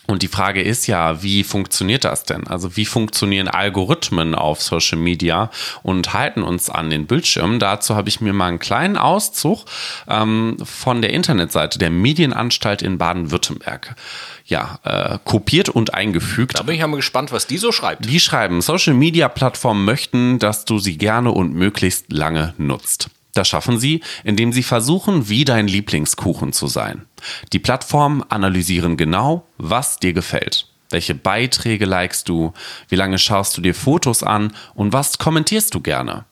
und 0.07 0.23
die 0.23 0.29
Frage 0.29 0.63
ist 0.63 0.87
ja, 0.87 1.23
wie 1.23 1.43
funktioniert 1.43 2.05
das 2.05 2.25
denn? 2.25 2.47
Also 2.47 2.77
wie 2.77 2.87
funktionieren 2.87 3.49
Algorithmen 3.49 4.35
auf 4.35 4.63
Social 4.63 4.99
Media 4.99 5.51
und 5.83 6.13
halten 6.13 6.43
uns 6.43 6.71
an 6.71 6.91
den 6.91 7.07
Bildschirmen? 7.07 7.59
Dazu 7.59 7.97
habe 7.97 8.09
ich 8.09 8.21
mir 8.21 8.33
mal 8.33 8.49
einen 8.49 8.59
kleinen 8.59 8.97
Auszug 8.97 9.65
ähm, 10.09 10.57
von 10.65 11.03
der 11.03 11.13
Internetseite 11.13 11.79
der 11.79 11.91
Medienanstalt 11.91 12.83
in 12.83 12.99
Baden-Württemberg 12.99 13.97
ja, 14.45 14.79
äh, 14.85 15.19
kopiert 15.25 15.69
und 15.69 15.95
eingefügt. 15.95 16.59
Da 16.59 16.63
bin 16.63 16.77
ich 16.77 16.81
ja 16.81 16.87
mal 16.87 16.97
gespannt, 16.97 17.33
was 17.33 17.49
die 17.49 17.59
so 17.59 17.73
schreibt. 17.73 18.05
Die 18.05 18.21
schreiben, 18.21 18.61
Social 18.61 18.95
Media 18.95 19.29
Plattformen 19.29 19.85
möchten, 19.85 20.39
dass 20.39 20.65
du 20.65 20.79
sie 20.79 20.99
gerne 20.99 21.33
und 21.33 21.53
möglichst 21.53 22.13
lange 22.13 22.55
nutzt. 22.57 23.11
Das 23.37 23.49
schaffen 23.49 23.79
sie, 23.79 24.03
indem 24.25 24.51
sie 24.51 24.63
versuchen, 24.63 25.29
wie 25.29 25.45
dein 25.45 25.69
Lieblingskuchen 25.69 26.55
zu 26.55 26.69
sein. 26.69 27.05
Die 27.53 27.59
Plattformen 27.59 28.23
analysieren 28.31 28.97
genau, 28.97 29.47
was 29.59 29.99
dir 29.99 30.15
gefällt. 30.15 30.69
Welche 30.89 31.15
Beiträge 31.15 31.85
likest 31.85 32.31
du? 32.31 32.55
Wie 32.89 32.97
lange 32.97 33.19
schaust 33.19 33.55
du 33.59 33.61
dir 33.61 33.75
Fotos 33.75 34.23
an? 34.23 34.55
Und 34.75 34.95
was 34.95 35.19
kommentierst 35.19 35.75
du 35.75 35.81
gerne? 35.81 36.25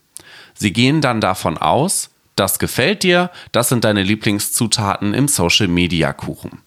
Sie 0.54 0.72
gehen 0.72 1.02
dann 1.02 1.20
davon 1.20 1.58
aus, 1.58 2.08
das 2.36 2.58
gefällt 2.58 3.02
dir, 3.02 3.30
das 3.52 3.68
sind 3.68 3.84
deine 3.84 4.02
Lieblingszutaten 4.02 5.12
im 5.12 5.28
Social 5.28 5.68
Media 5.68 6.14
Kuchen. 6.14 6.62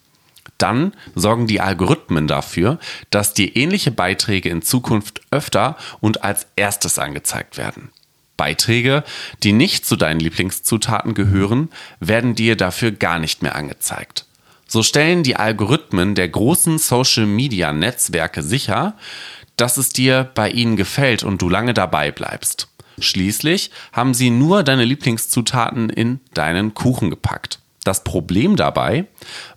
Dann 0.60 0.94
sorgen 1.16 1.48
die 1.48 1.62
Algorithmen 1.62 2.28
dafür, 2.28 2.78
dass 3.10 3.34
dir 3.34 3.56
ähnliche 3.56 3.90
Beiträge 3.90 4.50
in 4.50 4.62
Zukunft 4.62 5.22
öfter 5.32 5.78
und 6.00 6.24
als 6.24 6.46
erstes 6.56 7.00
angezeigt 7.00 7.58
werden. 7.58 7.90
Beiträge, 8.38 9.04
die 9.44 9.52
nicht 9.52 9.86
zu 9.86 9.96
deinen 9.96 10.20
Lieblingszutaten 10.20 11.14
gehören, 11.14 11.70
werden 12.00 12.36
dir 12.36 12.56
dafür 12.56 12.92
gar 12.92 13.20
nicht 13.20 13.42
mehr 13.42 13.56
angezeigt. 13.56 14.26
So 14.68 14.84
stellen 14.84 15.24
die 15.24 15.36
Algorithmen 15.38 16.14
der 16.14 16.28
großen 16.28 16.78
Social-Media-Netzwerke 16.78 18.44
sicher, 18.44 18.96
dass 19.56 19.78
es 19.78 19.90
dir 19.90 20.30
bei 20.36 20.50
ihnen 20.50 20.76
gefällt 20.76 21.24
und 21.24 21.42
du 21.42 21.50
lange 21.50 21.74
dabei 21.74 22.12
bleibst. 22.12 22.68
Schließlich 23.00 23.72
haben 23.92 24.14
sie 24.14 24.30
nur 24.30 24.64
deine 24.64 24.86
Lieblingszutaten 24.86 25.90
in 25.90 26.20
deinen 26.34 26.74
Kuchen 26.74 27.10
gepackt. 27.10 27.60
Das 27.84 28.04
Problem 28.04 28.58
dabei, 28.58 29.06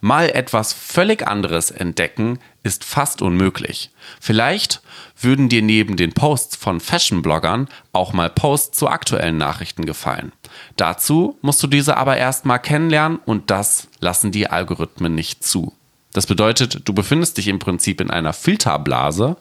mal 0.01 0.29
etwas 0.29 0.73
völlig 0.73 1.27
anderes 1.27 1.73
entdecken, 1.73 2.39
ist 2.63 2.85
fast 2.85 3.23
unmöglich. 3.23 3.91
Vielleicht 4.21 4.83
würden 5.23 5.49
dir 5.49 5.63
neben 5.63 5.97
den 5.97 6.13
Posts 6.13 6.57
von 6.57 6.81
Fashion-Bloggern 6.81 7.69
auch 7.93 8.13
mal 8.13 8.31
Posts 8.31 8.79
zu 8.79 8.89
aktuellen 8.89 9.39
Nachrichten 9.39 9.85
gefallen. 9.85 10.33
Dazu 10.77 11.39
musst 11.43 11.63
du 11.63 11.67
diese 11.67 11.97
aber 11.97 12.17
erstmal 12.17 12.59
kennenlernen 12.59 13.19
und 13.25 13.51
das 13.51 13.89
lassen 14.01 14.33
die 14.33 14.49
Algorithmen 14.49 15.15
nicht 15.15 15.45
zu. 15.45 15.75
Das 16.13 16.27
bedeutet, 16.27 16.89
du 16.89 16.93
befindest 16.93 17.39
dich 17.39 17.49
im 17.49 17.59
Prinzip 17.59 18.01
in 18.01 18.11
einer 18.11 18.33
Filterblase 18.33 19.37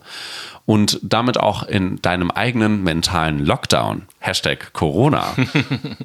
und 0.66 1.00
damit 1.02 1.36
auch 1.36 1.64
in 1.64 2.00
deinem 2.00 2.30
eigenen 2.30 2.84
mentalen 2.84 3.44
Lockdown. 3.44 4.02
Hashtag 4.20 4.72
Corona. 4.72 5.34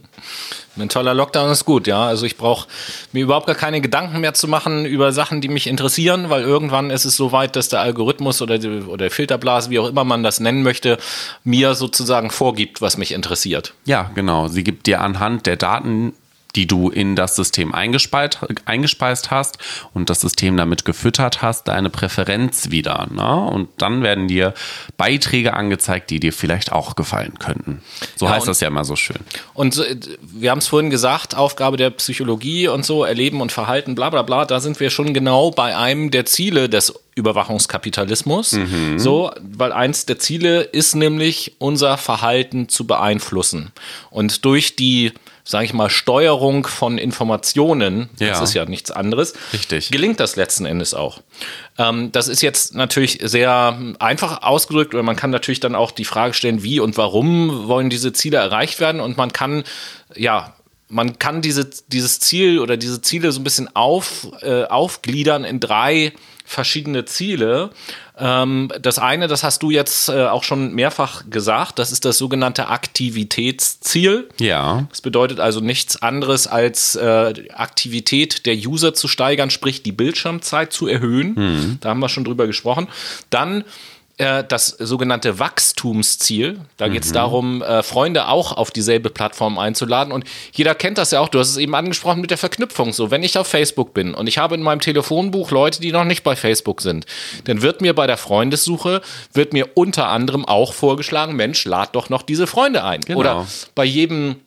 Mentaler 0.75 1.13
Lockdown 1.13 1.51
ist 1.51 1.65
gut, 1.65 1.85
ja. 1.85 2.07
Also 2.07 2.25
ich 2.25 2.35
brauche 2.35 2.67
mir 3.11 3.21
überhaupt 3.21 3.45
gar 3.45 3.55
keine 3.55 3.79
Gedanken 3.79 4.21
mehr 4.21 4.33
zu 4.33 4.47
machen 4.47 4.85
über 4.85 5.11
Sachen, 5.11 5.39
die 5.39 5.49
mich 5.49 5.67
interessieren, 5.67 6.31
weil 6.31 6.41
irgendwann 6.41 6.89
ist 6.89 7.05
es 7.05 7.15
so 7.15 7.31
weit, 7.31 7.55
dass 7.55 7.69
der 7.69 7.81
Algorithmus 7.81 8.41
oder 8.41 8.57
die, 8.57 8.81
oder 8.81 9.11
Filterblase, 9.11 9.69
wie 9.69 9.77
auch 9.77 9.87
immer 9.87 10.03
man 10.03 10.23
das 10.23 10.39
nennen 10.39 10.63
möchte, 10.63 10.97
mir 11.43 11.75
sozusagen 11.75 12.31
vorgibt, 12.31 12.81
was 12.81 12.97
mich 12.97 13.11
interessiert. 13.11 13.75
Ja, 13.85 14.09
genau. 14.15 14.47
Sie 14.47 14.63
gibt 14.63 14.87
dir 14.87 15.01
anhand 15.01 15.45
der 15.45 15.57
Daten, 15.57 16.13
die 16.55 16.67
du 16.67 16.89
in 16.89 17.15
das 17.15 17.35
System 17.35 17.73
eingespeist, 17.73 18.39
eingespeist 18.65 19.31
hast 19.31 19.57
und 19.93 20.09
das 20.09 20.21
System 20.21 20.57
damit 20.57 20.85
gefüttert 20.85 21.41
hast, 21.41 21.67
deine 21.67 21.89
Präferenz 21.89 22.71
wieder. 22.71 23.07
Ne? 23.11 23.35
Und 23.51 23.69
dann 23.77 24.03
werden 24.03 24.27
dir 24.27 24.53
Beiträge 24.97 25.53
angezeigt, 25.53 26.09
die 26.09 26.19
dir 26.19 26.33
vielleicht 26.33 26.71
auch 26.71 26.95
gefallen 26.95 27.37
könnten. 27.39 27.81
So 28.15 28.25
ja, 28.25 28.33
heißt 28.33 28.47
das 28.47 28.61
ja 28.61 28.67
immer 28.69 28.85
so 28.85 28.95
schön. 28.95 29.19
Und 29.53 29.83
wir 30.21 30.51
haben 30.51 30.59
es 30.59 30.67
vorhin 30.67 30.89
gesagt, 30.89 31.35
Aufgabe 31.35 31.77
der 31.77 31.89
Psychologie 31.91 32.67
und 32.67 32.85
so, 32.85 33.03
Erleben 33.03 33.41
und 33.41 33.51
Verhalten, 33.51 33.95
bla 33.95 34.09
bla 34.09 34.21
bla, 34.21 34.45
da 34.45 34.59
sind 34.59 34.79
wir 34.79 34.89
schon 34.89 35.13
genau 35.13 35.51
bei 35.51 35.75
einem 35.75 36.11
der 36.11 36.25
Ziele 36.25 36.69
des 36.69 36.93
Überwachungskapitalismus. 37.15 38.53
Mhm. 38.53 38.99
So, 38.99 39.31
weil 39.41 39.71
eins 39.71 40.05
der 40.05 40.19
Ziele 40.19 40.61
ist 40.61 40.95
nämlich, 40.95 41.55
unser 41.59 41.97
Verhalten 41.97 42.69
zu 42.69 42.85
beeinflussen. 42.85 43.71
Und 44.09 44.43
durch 44.45 44.75
die 44.75 45.13
sage 45.47 45.65
ich 45.65 45.73
mal, 45.73 45.89
Steuerung 45.89 46.65
von 46.65 46.97
Informationen, 46.97 48.09
ja. 48.19 48.29
das 48.29 48.41
ist 48.41 48.53
ja 48.55 48.65
nichts 48.65 48.89
anderes, 48.89 49.33
Richtig. 49.53 49.91
gelingt 49.91 50.19
das 50.19 50.35
letzten 50.35 50.65
Endes 50.65 50.95
auch. 50.95 51.21
Ähm, 51.77 52.11
das 52.11 52.27
ist 52.27 52.41
jetzt 52.41 52.73
natürlich 52.73 53.19
sehr 53.21 53.77
einfach 53.99 54.41
ausgedrückt 54.41 54.95
oder 54.95 55.03
man 55.03 55.15
kann 55.15 55.29
natürlich 55.29 55.59
dann 55.59 55.75
auch 55.75 55.91
die 55.91 56.05
Frage 56.05 56.33
stellen, 56.33 56.63
wie 56.63 56.79
und 56.79 56.97
warum 56.97 57.67
wollen 57.67 57.91
diese 57.91 58.11
Ziele 58.11 58.37
erreicht 58.37 58.79
werden 58.79 58.99
und 58.99 59.17
man 59.17 59.31
kann, 59.31 59.63
ja, 60.15 60.55
man 60.87 61.19
kann 61.19 61.41
diese, 61.41 61.69
dieses 61.87 62.19
Ziel 62.19 62.59
oder 62.59 62.75
diese 62.75 63.01
Ziele 63.01 63.31
so 63.31 63.39
ein 63.39 63.43
bisschen 63.43 63.75
auf, 63.75 64.27
äh, 64.41 64.63
aufgliedern 64.63 65.43
in 65.43 65.59
drei 65.59 66.13
verschiedene 66.45 67.05
Ziele. 67.05 67.71
Ähm, 68.17 68.71
das 68.79 68.99
eine, 68.99 69.27
das 69.27 69.43
hast 69.43 69.63
du 69.63 69.71
jetzt 69.71 70.09
äh, 70.09 70.27
auch 70.27 70.43
schon 70.43 70.73
mehrfach 70.73 71.23
gesagt, 71.29 71.79
das 71.79 71.91
ist 71.91 72.05
das 72.05 72.17
sogenannte 72.17 72.67
Aktivitätsziel. 72.67 74.29
Ja. 74.39 74.87
Das 74.89 75.01
bedeutet 75.01 75.39
also 75.39 75.59
nichts 75.59 76.01
anderes 76.01 76.47
als 76.47 76.95
äh, 76.95 77.33
Aktivität 77.53 78.45
der 78.45 78.55
User 78.55 78.93
zu 78.93 79.07
steigern, 79.07 79.49
sprich 79.49 79.83
die 79.83 79.91
Bildschirmzeit 79.91 80.71
zu 80.71 80.87
erhöhen. 80.87 81.33
Mhm. 81.35 81.77
Da 81.81 81.89
haben 81.89 81.99
wir 81.99 82.09
schon 82.09 82.23
drüber 82.23 82.47
gesprochen. 82.47 82.87
Dann 83.29 83.65
das 84.17 84.67
sogenannte 84.67 85.39
Wachstumsziel. 85.39 86.61
Da 86.77 86.87
geht 86.87 87.03
es 87.03 87.11
darum, 87.11 87.61
äh, 87.61 87.83
Freunde 87.83 88.27
auch 88.27 88.53
auf 88.53 88.71
dieselbe 88.71 89.09
Plattform 89.09 89.57
einzuladen. 89.57 90.13
Und 90.13 90.23
jeder 90.53 90.73
kennt 90.73 90.97
das 90.97 91.11
ja 91.11 91.19
auch. 91.19 91.27
Du 91.27 91.39
hast 91.39 91.49
es 91.49 91.57
eben 91.57 91.75
angesprochen 91.75 92.21
mit 92.21 92.31
der 92.31 92.37
Verknüpfung. 92.37 92.93
So, 92.93 93.11
wenn 93.11 93.23
ich 93.23 93.37
auf 93.37 93.47
Facebook 93.47 93.93
bin 93.93 94.13
und 94.13 94.27
ich 94.27 94.37
habe 94.37 94.55
in 94.55 94.61
meinem 94.61 94.79
Telefonbuch 94.79 95.51
Leute, 95.51 95.81
die 95.81 95.91
noch 95.91 96.05
nicht 96.05 96.23
bei 96.23 96.37
Facebook 96.37 96.81
sind, 96.81 97.05
dann 97.43 97.61
wird 97.61 97.81
mir 97.81 97.93
bei 97.93 98.07
der 98.07 98.17
Freundessuche, 98.17 99.01
wird 99.33 99.51
mir 99.51 99.69
unter 99.73 100.07
anderem 100.07 100.45
auch 100.45 100.71
vorgeschlagen, 100.73 101.35
Mensch, 101.35 101.65
lad 101.65 101.95
doch 101.95 102.09
noch 102.09 102.21
diese 102.21 102.47
Freunde 102.47 102.85
ein. 102.85 103.01
Genau. 103.01 103.19
Oder 103.19 103.47
bei 103.75 103.83
jedem 103.83 104.37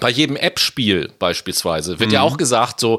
bei 0.00 0.10
jedem 0.10 0.36
App-Spiel 0.36 1.10
beispielsweise 1.18 2.00
wird 2.00 2.12
ja 2.12 2.22
auch 2.22 2.36
gesagt, 2.36 2.80
so, 2.80 2.98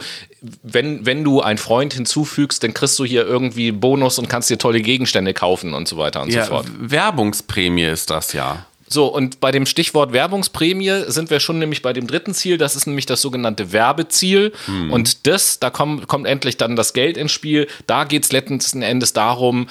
wenn, 0.64 1.06
wenn 1.06 1.24
du 1.24 1.42
einen 1.42 1.58
Freund 1.58 1.94
hinzufügst, 1.94 2.64
dann 2.64 2.74
kriegst 2.74 2.98
du 3.00 3.06
hier 3.06 3.26
irgendwie 3.26 3.72
Bonus 3.72 4.20
und 4.20 4.30
kannst 4.30 4.50
dir 4.50 4.58
tolle 4.58 4.82
Gegenstände 4.82 5.34
kaufen 5.34 5.74
und 5.74 5.88
so 5.88 5.98
weiter 5.98 6.22
und 6.22 6.32
Ja, 6.32 6.44
so 6.44 6.50
fort. 6.52 6.68
Werbungsprämie 6.80 7.86
ist 7.86 8.10
das 8.10 8.34
ja. 8.34 8.66
So, 8.92 9.06
und 9.06 9.40
bei 9.40 9.52
dem 9.52 9.68
Stichwort 9.68 10.14
Werbungsprämie 10.14 11.04
sind 11.08 11.30
wir 11.30 11.40
schon 11.40 11.60
nämlich 11.60 11.84
bei 11.84 11.94
dem 11.94 12.08
dritten 12.08 12.34
Ziel, 12.34 12.58
das 12.58 12.76
ist 12.76 12.88
nämlich 12.88 13.06
das 13.06 13.22
sogenannte 13.22 13.72
Werbeziel. 13.72 14.52
Und 14.90 15.28
das, 15.28 15.60
da 15.60 15.70
kommt, 15.70 16.08
kommt 16.08 16.26
endlich 16.26 16.58
dann 16.58 16.76
das 16.76 16.94
Geld 16.94 17.16
ins 17.16 17.32
Spiel. 17.32 17.68
Da 17.86 18.04
geht 18.06 18.24
es 18.24 18.32
letzten 18.32 18.82
Endes 18.82 19.14
darum, 19.14 19.68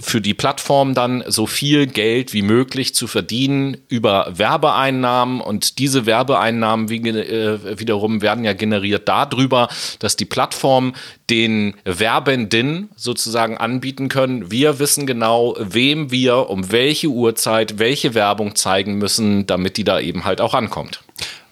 für 0.00 0.20
die 0.20 0.34
Plattform 0.34 0.94
dann 0.94 1.24
so 1.26 1.46
viel 1.46 1.86
Geld 1.86 2.32
wie 2.32 2.42
möglich 2.42 2.94
zu 2.94 3.06
verdienen 3.06 3.76
über 3.88 4.32
Werbeeinnahmen 4.32 5.40
und 5.40 5.78
diese 5.78 6.06
Werbeeinnahmen 6.06 6.90
äh, 6.90 7.78
wiederum 7.78 8.22
werden 8.22 8.44
ja 8.44 8.52
generiert 8.52 9.08
darüber, 9.08 9.68
dass 9.98 10.16
die 10.16 10.24
Plattform 10.24 10.94
den 11.28 11.74
Werbenden 11.84 12.90
sozusagen 12.96 13.56
anbieten 13.56 14.08
können. 14.08 14.50
Wir 14.50 14.78
wissen 14.78 15.06
genau, 15.06 15.56
wem 15.58 16.10
wir 16.10 16.50
um 16.50 16.72
welche 16.72 17.08
Uhrzeit 17.08 17.78
welche 17.78 18.14
Werbung 18.14 18.56
zeigen 18.56 18.98
müssen, 18.98 19.46
damit 19.46 19.76
die 19.76 19.84
da 19.84 20.00
eben 20.00 20.24
halt 20.24 20.40
auch 20.40 20.54
ankommt. 20.54 21.02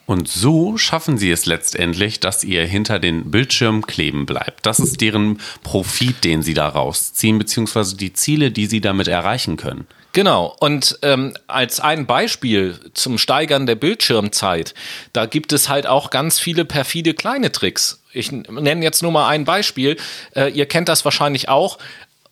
Und 0.09 0.27
so 0.27 0.79
schaffen 0.79 1.19
sie 1.19 1.31
es 1.31 1.45
letztendlich, 1.45 2.19
dass 2.19 2.43
ihr 2.43 2.65
hinter 2.65 2.99
den 2.99 3.31
Bildschirm 3.31 3.87
kleben 3.87 4.25
bleibt. 4.25 4.65
Das 4.65 4.81
ist 4.81 5.03
deren 5.03 5.39
Profit, 5.63 6.25
den 6.25 6.43
sie 6.43 6.55
da 6.55 6.67
rausziehen, 6.67 7.39
beziehungsweise 7.39 7.95
die 7.95 8.15
Ziele, 8.15 8.51
die 8.51 8.65
sie 8.65 8.81
damit 8.81 9.07
erreichen 9.07 9.59
können. 9.59 9.87
Genau. 10.15 10.57
Und 10.61 10.99
ähm, 11.03 11.35
als 11.47 11.81
ein 11.81 12.07
Beispiel 12.07 12.81
zum 12.95 13.19
Steigern 13.19 13.67
der 13.67 13.75
Bildschirmzeit, 13.75 14.73
da 15.13 15.27
gibt 15.27 15.53
es 15.53 15.69
halt 15.69 15.87
auch 15.87 16.09
ganz 16.09 16.41
viele 16.41 16.65
perfide 16.65 17.13
kleine 17.13 17.53
Tricks. 17.53 18.03
Ich 18.15 18.33
nenne 18.33 18.83
jetzt 18.83 19.03
nur 19.03 19.13
mal 19.13 19.29
ein 19.29 19.45
Beispiel. 19.45 19.99
Äh, 20.35 20.51
ihr 20.53 20.65
kennt 20.65 20.89
das 20.89 21.05
wahrscheinlich 21.05 21.51
auch. 21.51 21.77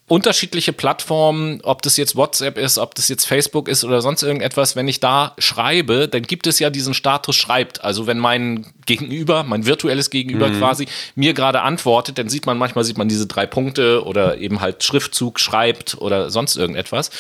Unterschiedliche 0.09 0.73
Plattformen, 0.73 1.61
ob 1.65 1.83
das 1.83 1.97
jetzt 1.97 2.15
WhatsApp 2.15 2.59
ist, 2.59 2.79
ob 2.79 2.95
das 2.95 3.09
jetzt 3.09 3.27
Facebook 3.27 3.67
ist 3.67 3.83
oder 3.83 4.01
sonst 4.03 4.23
irgendetwas, 4.23 4.77
wenn 4.77 4.87
ich 4.87 5.01
da 5.01 5.35
schreibe, 5.39 6.07
dann 6.07 6.23
gibt 6.23 6.47
es 6.47 6.61
ja 6.61 6.71
diesen 6.71 6.95
Status 6.95 7.35
schreibt. 7.35 7.83
Also 7.83 8.07
wenn 8.07 8.19
mein 8.19 8.67
Gegenüber, 8.87 9.43
mein 9.43 9.67
virtuelles 9.67 10.11
Gegenüber 10.11 10.49
quasi 10.51 10.87
mir 11.17 11.35
gerade 11.35 11.63
antwortet, 11.63 12.19
dann 12.19 12.29
sieht 12.29 12.47
man 12.47 12.57
manchmal 12.57 12.85
sieht 12.85 12.99
man 12.99 13.09
diese 13.09 13.27
drei 13.27 13.47
Punkte 13.47 14.05
oder 14.05 14.39
eben 14.39 14.61
halt 14.61 14.85
Schriftzug 14.85 15.41
schreibt 15.41 15.97
oder 16.01 16.31
sonst 16.31 16.57
irgendetwas. 16.57 17.11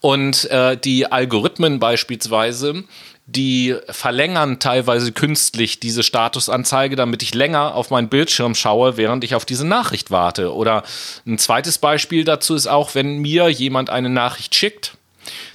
Und 0.00 0.50
äh, 0.50 0.76
die 0.76 1.10
Algorithmen 1.10 1.78
beispielsweise, 1.78 2.82
die 3.26 3.76
verlängern 3.88 4.58
teilweise 4.58 5.12
künstlich 5.12 5.80
diese 5.80 6.02
Statusanzeige, 6.02 6.94
damit 6.94 7.22
ich 7.22 7.34
länger 7.34 7.74
auf 7.74 7.90
meinen 7.90 8.08
Bildschirm 8.08 8.54
schaue, 8.54 8.96
während 8.96 9.24
ich 9.24 9.34
auf 9.34 9.46
diese 9.46 9.66
Nachricht 9.66 10.10
warte. 10.10 10.54
Oder 10.54 10.82
ein 11.26 11.38
zweites 11.38 11.78
Beispiel 11.78 12.24
dazu 12.24 12.54
ist 12.54 12.66
auch, 12.66 12.94
wenn 12.94 13.18
mir 13.18 13.48
jemand 13.48 13.88
eine 13.88 14.10
Nachricht 14.10 14.54
schickt, 14.54 14.96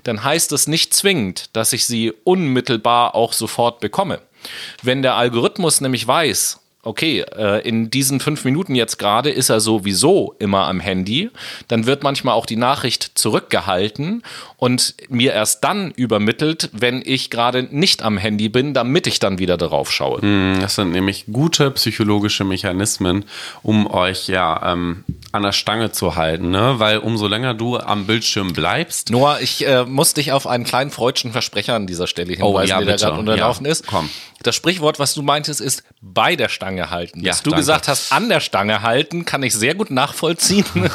dann 0.03 0.23
heißt 0.23 0.51
es 0.51 0.65
nicht 0.65 0.95
zwingend, 0.95 1.55
dass 1.55 1.73
ich 1.73 1.85
sie 1.85 2.11
unmittelbar 2.23 3.13
auch 3.13 3.33
sofort 3.33 3.79
bekomme. 3.79 4.19
Wenn 4.81 5.03
der 5.03 5.15
Algorithmus 5.15 5.79
nämlich 5.79 6.07
weiß, 6.07 6.59
okay, 6.81 7.21
äh, 7.35 7.67
in 7.67 7.91
diesen 7.91 8.19
fünf 8.19 8.45
Minuten 8.45 8.73
jetzt 8.73 8.97
gerade 8.97 9.29
ist 9.29 9.49
er 9.49 9.59
sowieso 9.59 10.35
immer 10.39 10.67
am 10.67 10.79
Handy, 10.79 11.29
dann 11.67 11.85
wird 11.85 12.03
manchmal 12.03 12.35
auch 12.35 12.45
die 12.45 12.55
Nachricht 12.55 13.11
zurückgehalten 13.15 14.23
und 14.59 14.93
mir 15.07 15.31
erst 15.33 15.63
dann 15.63 15.91
übermittelt, 15.91 16.69
wenn 16.73 17.01
ich 17.05 17.29
gerade 17.29 17.63
nicht 17.63 18.01
am 18.03 18.17
Handy 18.17 18.49
bin, 18.49 18.73
damit 18.73 19.07
ich 19.07 19.19
dann 19.19 19.39
wieder 19.39 19.55
darauf 19.57 19.89
schaue. 19.91 20.19
Das 20.59 20.75
sind 20.75 20.91
nämlich 20.91 21.25
gute 21.31 21.71
psychologische 21.71 22.43
Mechanismen, 22.43 23.23
um 23.63 23.87
euch 23.89 24.27
ja 24.27 24.73
ähm, 24.73 25.05
an 25.31 25.43
der 25.43 25.53
Stange 25.53 25.91
zu 25.93 26.15
halten, 26.15 26.51
ne? 26.51 26.75
Weil 26.77 26.97
umso 26.97 27.27
länger 27.27 27.53
du 27.53 27.77
am 27.77 28.05
Bildschirm 28.05 28.51
bleibst, 28.53 29.11
Noah, 29.11 29.39
ich 29.39 29.65
äh, 29.65 29.85
muss 29.85 30.13
dich 30.13 30.31
auf 30.33 30.45
einen 30.45 30.65
kleinen 30.65 30.91
freudschen 30.91 31.31
Versprecher 31.31 31.75
an 31.75 31.87
dieser 31.87 32.07
Stelle 32.07 32.33
hinweisen, 32.33 32.53
Oh, 32.53 32.59
ja, 32.61 32.81
der 32.81 32.97
gerade 32.97 33.17
unterlaufen 33.19 33.65
Ja, 33.65 33.71
ist. 33.71 33.87
komm. 33.87 34.09
Das 34.41 34.55
Sprichwort, 34.55 34.99
was 34.99 35.13
du 35.13 35.21
meintest, 35.21 35.59
ist 35.59 35.83
bei 36.01 36.37
der 36.37 36.47
Stange 36.47 36.89
halten. 36.89 37.19
Ja, 37.21 37.33
du 37.43 37.49
danke. 37.49 37.57
gesagt 37.57 37.87
hast, 37.89 38.13
an 38.13 38.29
der 38.29 38.39
Stange 38.39 38.81
halten, 38.83 39.25
kann 39.25 39.43
ich 39.43 39.53
sehr 39.53 39.75
gut 39.75 39.91
nachvollziehen. 39.91 40.63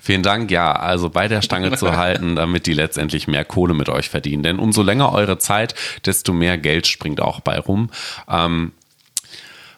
Vielen 0.00 0.22
Dank. 0.22 0.50
Ja, 0.50 0.72
also 0.72 1.08
bei 1.10 1.28
der 1.28 1.42
Stange 1.42 1.65
zu 1.72 1.92
halten, 1.96 2.36
damit 2.36 2.66
die 2.66 2.74
letztendlich 2.74 3.28
mehr 3.28 3.44
Kohle 3.44 3.74
mit 3.74 3.88
euch 3.88 4.08
verdienen. 4.08 4.42
Denn 4.42 4.58
umso 4.58 4.82
länger 4.82 5.12
eure 5.12 5.38
Zeit, 5.38 5.74
desto 6.04 6.32
mehr 6.32 6.58
Geld 6.58 6.86
springt 6.86 7.20
auch 7.20 7.40
bei 7.40 7.58
rum. 7.58 7.90
Ähm, 8.28 8.72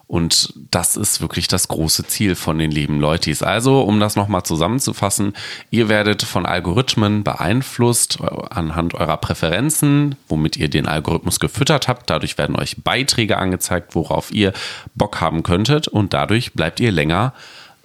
und 0.09 0.55
das 0.71 0.97
ist 0.97 1.21
wirklich 1.21 1.49
das 1.49 1.69
große 1.69 2.07
Ziel 2.07 2.35
von 2.35 2.59
den 2.59 2.71
lieben 2.71 2.99
Leutis. 2.99 3.43
Also, 3.43 3.83
um 3.83 4.01
das 4.01 4.17
nochmal 4.17 4.43
zusammenzufassen, 4.43 5.35
ihr 5.71 5.91
werdet 5.91 6.23
von 6.23 6.47
Algorithmen 6.47 7.25
beeinflusst 7.25 8.19
äh, 8.23 8.27
anhand 8.49 8.95
eurer 8.95 9.19
Präferenzen, 9.19 10.17
womit 10.27 10.57
ihr 10.57 10.71
den 10.71 10.87
Algorithmus 10.87 11.41
gefüttert 11.41 11.89
habt. 11.89 12.09
Dadurch 12.09 12.39
werden 12.39 12.57
euch 12.57 12.83
Beiträge 12.83 13.37
angezeigt, 13.37 13.95
worauf 13.95 14.33
ihr 14.33 14.55
Bock 14.95 15.21
haben 15.21 15.43
könntet. 15.43 15.89
Und 15.89 16.15
dadurch 16.15 16.55
bleibt 16.55 16.81
ihr 16.81 16.91
länger 16.91 17.35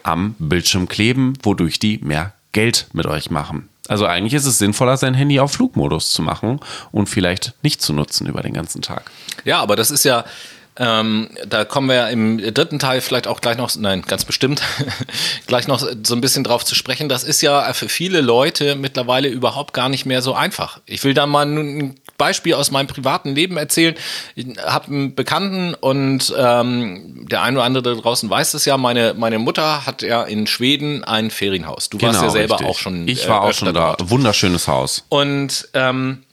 am 0.01 0.35
Bildschirm 0.39 0.87
kleben, 0.87 1.33
wodurch 1.43 1.77
die 1.77 1.97
mehr 1.97 2.31
Geld 2.53 2.87
mit 2.93 3.05
euch 3.05 3.31
machen. 3.31 3.67
Also 3.87 4.05
eigentlich 4.05 4.33
ist 4.33 4.45
es 4.45 4.59
sinnvoller, 4.59 4.95
sein 4.95 5.13
Handy 5.13 5.39
auf 5.39 5.51
Flugmodus 5.53 6.11
zu 6.11 6.21
machen 6.21 6.59
und 6.91 7.07
vielleicht 7.07 7.53
nicht 7.63 7.81
zu 7.81 7.93
nutzen 7.93 8.27
über 8.27 8.41
den 8.41 8.53
ganzen 8.53 8.81
Tag. 8.81 9.11
Ja, 9.43 9.59
aber 9.59 9.75
das 9.75 9.91
ist 9.91 10.05
ja, 10.05 10.23
ähm, 10.77 11.29
da 11.45 11.65
kommen 11.65 11.89
wir 11.89 11.95
ja 11.95 12.07
im 12.07 12.37
dritten 12.37 12.79
Teil 12.79 13.01
vielleicht 13.01 13.27
auch 13.27 13.41
gleich 13.41 13.57
noch, 13.57 13.75
nein, 13.75 14.01
ganz 14.03 14.23
bestimmt, 14.23 14.61
gleich 15.47 15.67
noch 15.67 15.79
so 15.79 16.15
ein 16.15 16.21
bisschen 16.21 16.45
drauf 16.45 16.63
zu 16.63 16.75
sprechen. 16.75 17.09
Das 17.09 17.23
ist 17.23 17.41
ja 17.41 17.73
für 17.73 17.89
viele 17.89 18.21
Leute 18.21 18.75
mittlerweile 18.75 19.27
überhaupt 19.27 19.73
gar 19.73 19.89
nicht 19.89 20.05
mehr 20.05 20.21
so 20.21 20.33
einfach. 20.33 20.79
Ich 20.85 21.03
will 21.03 21.13
da 21.13 21.27
mal 21.27 21.45
ein 21.45 21.95
Beispiel 22.23 22.53
aus 22.53 22.71
meinem 22.71 22.87
privaten 22.87 23.35
Leben 23.35 23.57
erzählen. 23.57 23.95
Ich 24.35 24.45
habe 24.65 24.87
einen 24.87 25.15
Bekannten 25.15 25.73
und 25.73 26.33
ähm, 26.37 27.27
der 27.29 27.41
ein 27.41 27.55
oder 27.55 27.65
andere 27.65 27.83
da 27.83 28.01
draußen 28.01 28.29
weiß 28.29 28.53
es 28.53 28.63
ja, 28.63 28.77
meine, 28.77 29.13
meine 29.13 29.39
Mutter 29.39 29.85
hat 29.85 30.01
ja 30.01 30.23
in 30.23 30.47
Schweden 30.47 31.03
ein 31.03 31.31
Ferienhaus. 31.31 31.89
Du 31.89 32.01
warst 32.01 32.21
ja 32.21 32.29
selber 32.29 32.55
Genau, 32.57 32.69
richtig. 32.69 32.75
auch 32.75 32.79
schon. 32.79 33.07
Ich 33.09 33.25
äh, 33.25 33.29
war 33.29 33.41
auch 33.41 33.49
öfter 33.49 33.65
schon 33.65 33.73
da. 33.73 33.95
dort. 33.97 34.09
Wunderschönes 34.09 34.67
Haus. 34.69 35.03
Und 35.09 35.67
ähm, 35.73 36.23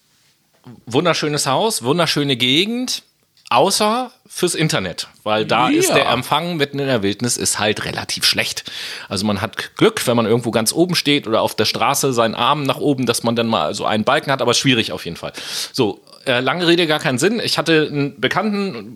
wunderschönes 0.86 1.46
Haus, 1.46 1.82
wunderschöne 1.82 2.36
Gegend, 2.36 3.02
außer 3.50 4.10
fürs 4.28 4.54
Internet, 4.54 5.08
weil 5.24 5.44
da 5.44 5.68
Ja. 5.68 5.76
ist 5.78 5.90
der 5.90 6.08
Empfang 6.08 6.56
mitten 6.56 6.78
in 6.78 6.86
der 6.86 7.02
Wildnis 7.02 7.36
ist 7.36 7.58
halt 7.58 7.84
relativ 7.84 8.24
schlecht. 8.24 8.70
Also 9.08 9.26
man 9.26 9.40
hat 9.40 9.76
Glück, 9.76 10.06
wenn 10.06 10.16
man 10.16 10.24
irgendwo 10.24 10.52
ganz 10.52 10.72
oben 10.72 10.94
steht 10.94 11.26
oder 11.26 11.42
auf 11.42 11.56
der 11.56 11.64
Straße 11.64 12.12
seinen 12.12 12.36
Arm 12.36 12.62
nach 12.62 12.78
oben, 12.78 13.06
dass 13.06 13.24
man 13.24 13.34
dann 13.34 13.48
mal 13.48 13.74
so 13.74 13.84
einen 13.84 14.04
Balken 14.04 14.30
hat, 14.30 14.40
aber 14.40 14.54
schwierig 14.54 14.92
auf 14.92 15.04
jeden 15.04 15.16
Fall. 15.16 15.32
So, 15.72 16.00
äh, 16.26 16.38
lange 16.40 16.66
Rede, 16.68 16.86
gar 16.86 17.00
keinen 17.00 17.18
Sinn. 17.18 17.40
Ich 17.42 17.58
hatte 17.58 17.88
einen 17.90 18.20
Bekannten 18.20 18.94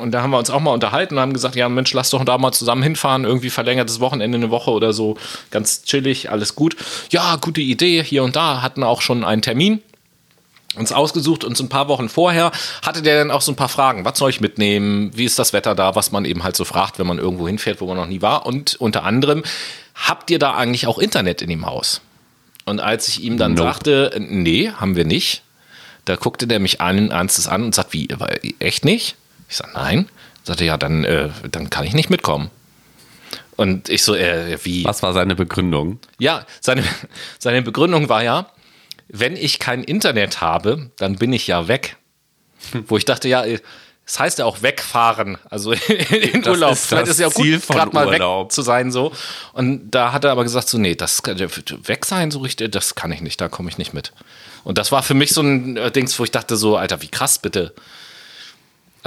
und 0.00 0.12
da 0.12 0.22
haben 0.22 0.30
wir 0.30 0.38
uns 0.38 0.50
auch 0.50 0.60
mal 0.60 0.70
unterhalten 0.72 1.14
und 1.16 1.20
haben 1.20 1.32
gesagt, 1.32 1.56
ja 1.56 1.68
Mensch, 1.68 1.92
lass 1.92 2.10
doch 2.10 2.24
da 2.24 2.38
mal 2.38 2.52
zusammen 2.52 2.84
hinfahren, 2.84 3.24
irgendwie 3.24 3.50
verlängertes 3.50 3.98
Wochenende, 3.98 4.38
eine 4.38 4.50
Woche 4.50 4.70
oder 4.70 4.92
so, 4.92 5.16
ganz 5.50 5.82
chillig, 5.82 6.30
alles 6.30 6.54
gut. 6.54 6.76
Ja, 7.10 7.36
gute 7.40 7.60
Idee, 7.60 8.04
hier 8.04 8.22
und 8.22 8.36
da, 8.36 8.62
hatten 8.62 8.84
auch 8.84 9.00
schon 9.02 9.24
einen 9.24 9.42
Termin 9.42 9.82
uns 10.76 10.92
ausgesucht 10.92 11.44
und 11.44 11.56
so 11.56 11.64
ein 11.64 11.68
paar 11.68 11.88
Wochen 11.88 12.08
vorher 12.08 12.52
hatte 12.82 13.02
der 13.02 13.18
dann 13.18 13.30
auch 13.30 13.42
so 13.42 13.52
ein 13.52 13.56
paar 13.56 13.68
Fragen. 13.68 14.04
Was 14.04 14.18
soll 14.18 14.30
ich 14.30 14.40
mitnehmen? 14.40 15.10
Wie 15.14 15.24
ist 15.24 15.38
das 15.38 15.52
Wetter 15.52 15.74
da? 15.74 15.94
Was 15.94 16.12
man 16.12 16.24
eben 16.24 16.44
halt 16.44 16.56
so 16.56 16.64
fragt, 16.64 16.98
wenn 16.98 17.06
man 17.06 17.18
irgendwo 17.18 17.46
hinfährt, 17.46 17.80
wo 17.80 17.86
man 17.86 17.96
noch 17.96 18.06
nie 18.06 18.22
war. 18.22 18.46
Und 18.46 18.76
unter 18.76 19.04
anderem, 19.04 19.42
habt 19.94 20.30
ihr 20.30 20.38
da 20.38 20.54
eigentlich 20.54 20.86
auch 20.86 20.98
Internet 20.98 21.42
in 21.42 21.48
dem 21.48 21.66
Haus? 21.66 22.00
Und 22.64 22.80
als 22.80 23.08
ich 23.08 23.22
ihm 23.22 23.38
dann 23.38 23.54
Nope. 23.54 23.68
sagte, 23.68 24.16
nee, 24.18 24.70
haben 24.70 24.96
wir 24.96 25.04
nicht, 25.04 25.42
da 26.04 26.16
guckte 26.16 26.46
der 26.46 26.60
mich 26.60 26.80
an, 26.80 27.10
ernstes 27.10 27.48
an 27.48 27.62
und 27.62 27.74
sagt, 27.74 27.92
wie, 27.92 28.08
echt 28.58 28.84
nicht? 28.84 29.16
Ich 29.48 29.56
sag, 29.56 29.74
nein. 29.74 30.08
Sagte, 30.42 30.64
ja, 30.64 30.76
dann, 30.76 31.04
äh, 31.04 31.30
dann 31.50 31.70
kann 31.70 31.84
ich 31.84 31.92
nicht 31.92 32.10
mitkommen. 32.10 32.50
Und 33.56 33.88
ich 33.88 34.02
so, 34.02 34.14
äh, 34.14 34.58
wie? 34.64 34.84
Was 34.84 35.02
war 35.02 35.12
seine 35.12 35.34
Begründung? 35.34 35.98
Ja, 36.18 36.44
seine, 36.60 36.84
seine 37.38 37.62
Begründung 37.62 38.08
war 38.08 38.22
ja, 38.22 38.46
wenn 39.08 39.36
ich 39.36 39.58
kein 39.58 39.84
Internet 39.84 40.40
habe, 40.40 40.90
dann 40.96 41.16
bin 41.16 41.32
ich 41.32 41.46
ja 41.46 41.68
weg. 41.68 41.96
Wo 42.88 42.96
ich 42.96 43.04
dachte, 43.04 43.28
ja, 43.28 43.44
das 44.06 44.20
heißt 44.20 44.38
ja 44.38 44.44
auch 44.44 44.62
wegfahren, 44.62 45.36
also 45.50 45.72
in 46.10 46.42
Das 46.42 46.54
Urlaub. 46.54 46.72
ist 46.72 46.86
Vielleicht 46.86 47.08
das 47.08 47.14
ist 47.14 47.20
ja 47.20 47.26
auch 47.26 47.34
Ziel 47.34 47.58
gut, 47.58 47.68
gerade 47.68 47.92
mal 47.92 48.10
weg 48.10 48.52
zu 48.52 48.62
sein 48.62 48.92
so. 48.92 49.12
Und 49.52 49.90
da 49.90 50.12
hat 50.12 50.24
er 50.24 50.30
aber 50.30 50.44
gesagt 50.44 50.68
so, 50.68 50.78
nee, 50.78 50.94
das 50.94 51.22
weg 51.24 52.04
sein 52.06 52.30
so 52.30 52.38
richtig, 52.38 52.70
das 52.72 52.94
kann 52.94 53.10
ich 53.10 53.20
nicht, 53.20 53.40
da 53.40 53.48
komme 53.48 53.68
ich 53.68 53.78
nicht 53.78 53.94
mit. 53.94 54.12
Und 54.62 54.78
das 54.78 54.92
war 54.92 55.02
für 55.02 55.14
mich 55.14 55.30
so 55.30 55.42
ein 55.42 55.76
äh, 55.76 55.90
Dings, 55.90 56.18
wo 56.18 56.24
ich 56.24 56.30
dachte 56.30 56.56
so, 56.56 56.76
Alter, 56.76 57.02
wie 57.02 57.08
krass 57.08 57.38
bitte. 57.38 57.74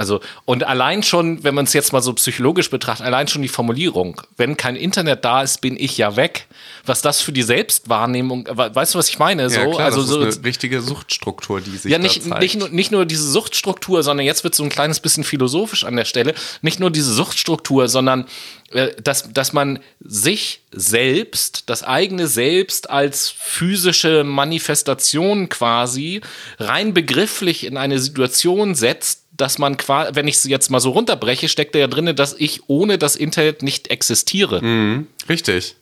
Also, 0.00 0.20
und 0.46 0.64
allein 0.64 1.02
schon, 1.02 1.44
wenn 1.44 1.54
man 1.54 1.66
es 1.66 1.74
jetzt 1.74 1.92
mal 1.92 2.00
so 2.00 2.14
psychologisch 2.14 2.70
betrachtet, 2.70 3.04
allein 3.04 3.28
schon 3.28 3.42
die 3.42 3.48
Formulierung, 3.48 4.22
wenn 4.38 4.56
kein 4.56 4.74
Internet 4.74 5.26
da 5.26 5.42
ist, 5.42 5.60
bin 5.60 5.76
ich 5.78 5.98
ja 5.98 6.16
weg. 6.16 6.46
Was 6.86 7.02
das 7.02 7.20
für 7.20 7.32
die 7.32 7.42
Selbstwahrnehmung, 7.42 8.46
we- 8.50 8.74
weißt 8.74 8.94
du, 8.94 8.98
was 8.98 9.10
ich 9.10 9.18
meine? 9.18 9.50
So, 9.50 9.60
Ja, 9.60 9.66
klar, 9.66 9.80
also 9.80 10.00
das 10.00 10.08
so, 10.08 10.22
ist 10.22 10.38
eine 10.38 10.46
richtige 10.46 10.80
Suchtstruktur, 10.80 11.60
die 11.60 11.76
sich 11.76 11.92
ja, 11.92 11.98
da 11.98 12.02
nicht, 12.02 12.22
zeigt. 12.22 12.40
nicht, 12.40 12.56
nur, 12.58 12.70
nicht 12.70 12.90
nur 12.92 13.04
diese 13.04 13.30
Suchtstruktur, 13.30 14.02
sondern 14.02 14.24
jetzt 14.24 14.42
wird 14.42 14.54
so 14.54 14.62
ein 14.64 14.70
kleines 14.70 15.00
bisschen 15.00 15.22
philosophisch 15.22 15.84
an 15.84 15.96
der 15.96 16.06
Stelle. 16.06 16.32
Nicht 16.62 16.80
nur 16.80 16.90
diese 16.90 17.12
Suchtstruktur, 17.12 17.86
sondern 17.90 18.24
äh, 18.72 18.88
dass, 19.02 19.30
dass 19.34 19.52
man 19.52 19.80
sich 20.00 20.62
selbst, 20.72 21.64
das 21.68 21.82
eigene 21.82 22.26
Selbst 22.26 22.88
als 22.88 23.28
physische 23.28 24.24
Manifestation 24.24 25.50
quasi 25.50 26.22
rein 26.58 26.94
begrifflich 26.94 27.64
in 27.66 27.76
eine 27.76 27.98
Situation 27.98 28.74
setzt, 28.74 29.19
dass 29.40 29.58
man 29.58 29.76
quasi, 29.76 30.14
wenn 30.14 30.28
ich 30.28 30.36
es 30.36 30.44
jetzt 30.44 30.70
mal 30.70 30.80
so 30.80 30.90
runterbreche, 30.90 31.48
steckt 31.48 31.74
da 31.74 31.78
ja 31.78 31.86
drin, 31.86 32.14
dass 32.16 32.34
ich 32.38 32.62
ohne 32.68 32.98
das 32.98 33.16
Internet 33.16 33.62
nicht 33.62 33.88
existiere. 33.88 35.04
Richtig. 35.28 35.76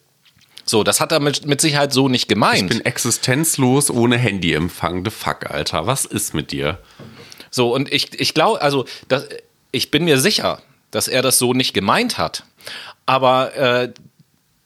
So, 0.64 0.84
das 0.84 1.00
hat 1.00 1.12
er 1.12 1.20
mit, 1.20 1.46
mit 1.46 1.62
Sicherheit 1.62 1.94
so 1.94 2.08
nicht 2.08 2.28
gemeint. 2.28 2.70
Ich 2.70 2.76
bin 2.76 2.84
existenzlos 2.84 3.90
ohne 3.90 4.18
Handyempfang. 4.18 5.02
The 5.02 5.10
fuck, 5.10 5.50
Alter. 5.50 5.86
Was 5.86 6.04
ist 6.04 6.34
mit 6.34 6.52
dir? 6.52 6.78
So, 7.50 7.74
und 7.74 7.90
ich, 7.90 8.20
ich 8.20 8.34
glaube, 8.34 8.60
also, 8.60 8.84
das, 9.08 9.26
ich 9.72 9.90
bin 9.90 10.04
mir 10.04 10.18
sicher, 10.20 10.60
dass 10.90 11.08
er 11.08 11.22
das 11.22 11.38
so 11.38 11.54
nicht 11.54 11.72
gemeint 11.72 12.18
hat. 12.18 12.44
Aber 13.06 13.56
äh, 13.56 13.92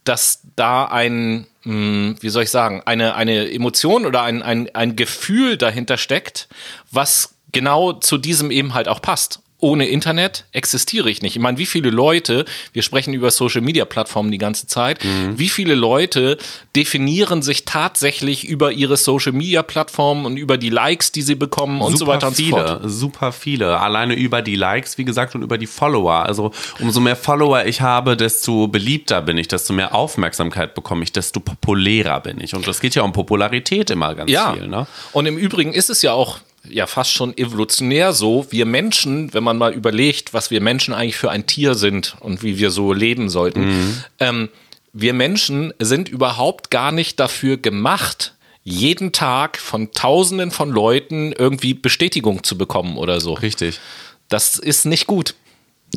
dass 0.02 0.40
da 0.56 0.86
ein, 0.86 1.46
mh, 1.62 2.16
wie 2.20 2.28
soll 2.30 2.42
ich 2.42 2.50
sagen, 2.50 2.82
eine, 2.84 3.14
eine 3.14 3.52
Emotion 3.52 4.04
oder 4.04 4.22
ein, 4.22 4.42
ein, 4.42 4.74
ein 4.74 4.96
Gefühl 4.96 5.56
dahinter 5.56 5.98
steckt, 5.98 6.48
was 6.90 7.31
genau 7.52 7.92
zu 7.92 8.18
diesem 8.18 8.50
eben 8.50 8.74
halt 8.74 8.88
auch 8.88 9.00
passt. 9.02 9.40
Ohne 9.64 9.86
Internet 9.86 10.44
existiere 10.50 11.08
ich 11.08 11.22
nicht. 11.22 11.36
Ich 11.36 11.40
meine, 11.40 11.56
wie 11.56 11.66
viele 11.66 11.90
Leute, 11.90 12.46
wir 12.72 12.82
sprechen 12.82 13.14
über 13.14 13.30
Social-Media-Plattformen 13.30 14.32
die 14.32 14.38
ganze 14.38 14.66
Zeit, 14.66 14.98
wie 15.36 15.48
viele 15.48 15.76
Leute 15.76 16.36
definieren 16.74 17.42
sich 17.42 17.64
tatsächlich 17.64 18.42
über 18.42 18.72
ihre 18.72 18.96
Social-Media-Plattformen 18.96 20.26
und 20.26 20.36
über 20.36 20.58
die 20.58 20.68
Likes, 20.70 21.12
die 21.12 21.22
sie 21.22 21.36
bekommen 21.36 21.80
und 21.80 21.96
so 21.96 22.08
weiter 22.08 22.26
und 22.26 22.36
so 22.36 22.44
fort. 22.46 22.80
super 22.86 23.30
viele. 23.30 23.78
Alleine 23.78 24.14
über 24.14 24.42
die 24.42 24.56
Likes, 24.56 24.98
wie 24.98 25.04
gesagt, 25.04 25.36
und 25.36 25.42
über 25.42 25.58
die 25.58 25.68
Follower. 25.68 26.26
Also 26.26 26.50
umso 26.80 26.98
mehr 26.98 27.14
Follower 27.14 27.64
ich 27.64 27.80
habe, 27.80 28.16
desto 28.16 28.66
beliebter 28.66 29.22
bin 29.22 29.38
ich, 29.38 29.46
desto 29.46 29.72
mehr 29.74 29.94
Aufmerksamkeit 29.94 30.74
bekomme 30.74 31.04
ich, 31.04 31.12
desto 31.12 31.38
populärer 31.38 32.18
bin 32.18 32.40
ich. 32.40 32.56
Und 32.56 32.66
das 32.66 32.80
geht 32.80 32.96
ja 32.96 33.02
um 33.02 33.12
Popularität 33.12 33.90
immer 33.90 34.16
ganz 34.16 34.28
Ja. 34.28 34.54
viel. 34.54 34.66
Ne? 34.66 34.88
Und 35.12 35.26
im 35.26 35.38
Übrigen 35.38 35.72
ist 35.72 35.88
es 35.88 36.02
ja 36.02 36.12
auch 36.12 36.38
ja 36.68 36.86
fast 36.86 37.12
schon 37.12 37.36
evolutionär 37.36 38.12
so, 38.12 38.46
wir 38.50 38.66
Menschen, 38.66 39.34
wenn 39.34 39.44
man 39.44 39.58
mal 39.58 39.72
überlegt, 39.72 40.32
was 40.34 40.50
wir 40.50 40.60
Menschen 40.60 40.94
eigentlich 40.94 41.16
für 41.16 41.30
ein 41.30 41.46
Tier 41.46 41.74
sind 41.74 42.16
und 42.20 42.42
wie 42.42 42.58
wir 42.58 42.70
so 42.70 42.92
leben 42.92 43.28
sollten, 43.28 44.04
ähm, 44.20 44.48
wir 44.92 45.14
Menschen 45.14 45.72
sind 45.78 46.08
überhaupt 46.08 46.70
gar 46.70 46.92
nicht 46.92 47.18
dafür 47.18 47.56
gemacht, 47.56 48.34
jeden 48.62 49.12
Tag 49.12 49.58
von 49.58 49.90
Tausenden 49.92 50.50
von 50.50 50.70
Leuten 50.70 51.32
irgendwie 51.32 51.74
Bestätigung 51.74 52.44
zu 52.44 52.56
bekommen 52.56 52.96
oder 52.96 53.20
so. 53.20 53.32
Richtig. 53.32 53.80
Das 54.28 54.58
ist 54.58 54.84
nicht 54.84 55.06
gut. 55.06 55.34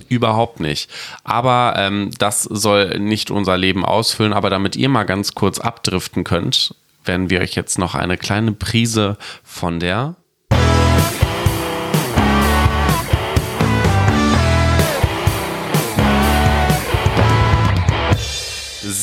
Überhaupt 0.10 0.60
nicht. 0.60 0.90
Aber 1.24 1.76
ähm, 1.78 2.12
das 2.18 2.44
soll 2.44 3.00
nicht 3.00 3.32
unser 3.32 3.58
Leben 3.58 3.86
ausfüllen. 3.86 4.34
Aber 4.34 4.50
damit 4.50 4.76
ihr 4.76 4.90
mal 4.90 5.04
ganz 5.04 5.36
kurz 5.36 5.60
abdriften 5.60 6.24
könnt, 6.24 6.74
werden 7.06 7.30
wir 7.30 7.40
euch 7.40 7.56
jetzt 7.56 7.78
noch 7.78 7.96
eine 7.96 8.18
kleine 8.18 8.52
Prise 8.52 9.18
von 9.44 9.80
der 9.80 10.16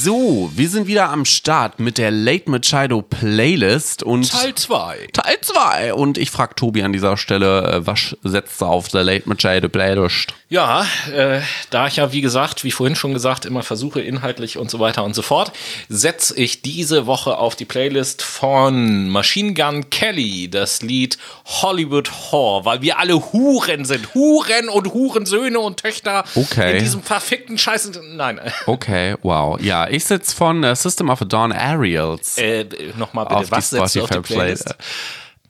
So, 0.05 0.51
wir 0.57 0.69
sind 0.69 0.89
wieder 0.89 1.11
am 1.11 1.25
Start 1.25 1.79
mit 1.79 1.97
der 1.97 2.11
Late 2.11 2.51
Machado 2.51 3.03
Playlist 3.03 4.03
und 4.03 4.29
Teil 4.33 4.53
2. 4.53 5.11
Teil 5.13 5.37
2. 5.41 5.95
Und 5.95 6.19
ich 6.19 6.33
frage 6.33 6.57
Tobi 6.57 6.83
an 6.83 6.93
dieser 6.93 7.17
Stelle, 7.17 7.71
äh, 7.71 7.87
was 7.87 8.17
setzt 8.25 8.61
du 8.61 8.65
auf 8.65 8.89
der 8.89 9.05
Late 9.05 9.29
Machado 9.29 9.69
Playlist? 9.69 10.35
Ja, 10.53 10.85
äh, 11.11 11.41
da 11.71 11.87
ich 11.87 11.97
ja, 11.97 12.13
wie 12.13 12.21
gesagt, 12.21 12.63
wie 12.63 12.71
vorhin 12.73 12.95
schon 12.95 13.15
gesagt, 13.15 13.47
immer 13.47 13.63
versuche, 13.63 14.03
inhaltlich 14.03 14.59
und 14.59 14.71
so 14.71 14.81
weiter 14.81 15.03
und 15.03 15.15
so 15.15 15.23
fort, 15.23 15.51
setze 15.89 16.37
ich 16.39 16.61
diese 16.61 17.07
Woche 17.07 17.39
auf 17.39 17.57
die 17.57 17.65
Playlist 17.65 18.21
von 18.21 19.09
Machine 19.09 19.55
Gun 19.55 19.89
Kelly 19.89 20.51
das 20.51 20.83
Lied 20.83 21.17
Hollywood 21.47 22.11
Whore, 22.11 22.67
weil 22.67 22.83
wir 22.83 22.99
alle 22.99 23.33
Huren 23.33 23.87
sind. 23.87 24.13
Huren 24.15 24.69
und 24.69 24.93
Hurensöhne 24.93 25.59
und 25.59 25.81
Töchter 25.81 26.25
Okay. 26.35 26.73
in 26.73 26.79
diesem 26.85 27.03
verfickten 27.03 27.57
Scheiß. 27.57 27.91
Nein, 28.15 28.39
Okay, 28.67 29.17
wow. 29.23 29.59
Ja, 29.59 29.89
ich 29.89 30.05
sitze 30.05 30.37
von 30.37 30.63
äh, 30.65 30.77
System 30.77 31.09
of 31.09 31.23
a 31.23 31.25
Dawn 31.25 31.53
Aerials 31.53 32.37
äh, 32.37 32.67
nochmal 32.99 33.25
bitte, 33.25 33.41
auf 33.41 33.51
was 33.51 33.71
setzt 33.71 33.97
du 33.97 34.03
auf 34.03 34.11
die 34.11 34.21
Playlist? 34.21 34.65
Playlist. 34.67 34.77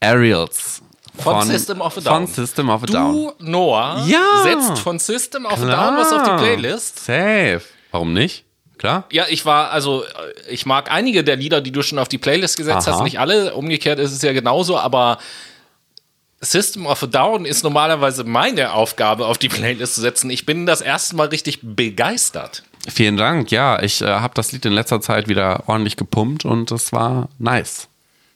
Aerials. 0.01 0.82
Von, 1.19 1.47
System 1.47 1.81
of 1.81 1.97
a 1.99 2.01
Down. 2.01 2.15
Von 2.15 2.27
System 2.27 2.69
of 2.71 2.83
a 2.83 2.87
Down. 2.87 3.13
Du, 3.13 3.33
Noah, 3.41 4.05
Ja. 4.07 4.21
setzt 4.43 4.79
von 4.83 4.99
System 4.99 5.45
of 5.47 5.63
a 5.63 5.67
Down 5.67 5.97
was 5.97 6.13
auf 6.13 6.23
die 6.23 6.37
Playlist. 6.43 7.05
Safe. 7.05 7.61
Warum 7.91 8.13
nicht? 8.13 8.45
Klar. 8.79 9.05
Ja, 9.13 9.27
ich 9.29 9.45
war, 9.47 9.71
also, 9.71 10.03
äh, 10.05 10.51
ich 10.51 10.67
mag 10.67 10.91
einige 10.91 11.23
der 11.23 11.37
Lieder, 11.37 11.61
die 11.61 11.71
du 11.71 11.83
schon 11.83 11.99
auf 11.99 12.09
die 12.09 12.19
Playlist 12.19 12.57
gesetzt 12.57 12.89
Aha. 12.89 12.97
hast, 12.97 13.05
nicht 13.05 13.21
alle. 13.21 13.55
Umgekehrt 13.55 13.99
ist 14.01 14.13
es 14.13 14.23
ja 14.23 14.33
genauso, 14.33 14.77
aber 14.79 15.19
System 16.41 16.87
of 16.87 17.01
a 17.03 17.07
Down 17.07 17.45
ist 17.45 17.63
normalerweise 17.63 18.25
meine 18.25 18.73
Aufgabe, 18.73 19.27
auf 19.27 19.39
die 19.39 19.49
Playlist 19.49 19.95
zu 19.95 20.01
setzen. 20.01 20.31
Ich 20.31 20.47
bin 20.47 20.67
das 20.67 20.81
erste 20.81 21.15
Mal 21.15 21.29
richtig 21.29 21.61
begeistert. 21.63 22.65
Vielen 22.89 23.17
Dank. 23.17 23.53
Ja, 23.53 23.81
ich 23.81 24.03
äh, 24.03 24.07
habe 24.07 24.35
das 24.35 24.51
Lied 24.51 24.65
in 24.65 24.73
letzter 24.73 25.01
Zeit 25.01 25.29
wieder 25.29 25.63
ordentlich 25.69 25.97
gepumpt 25.97 26.45
und 26.45 26.73
es 26.73 26.93
war 26.93 27.29
nice. 27.39 27.87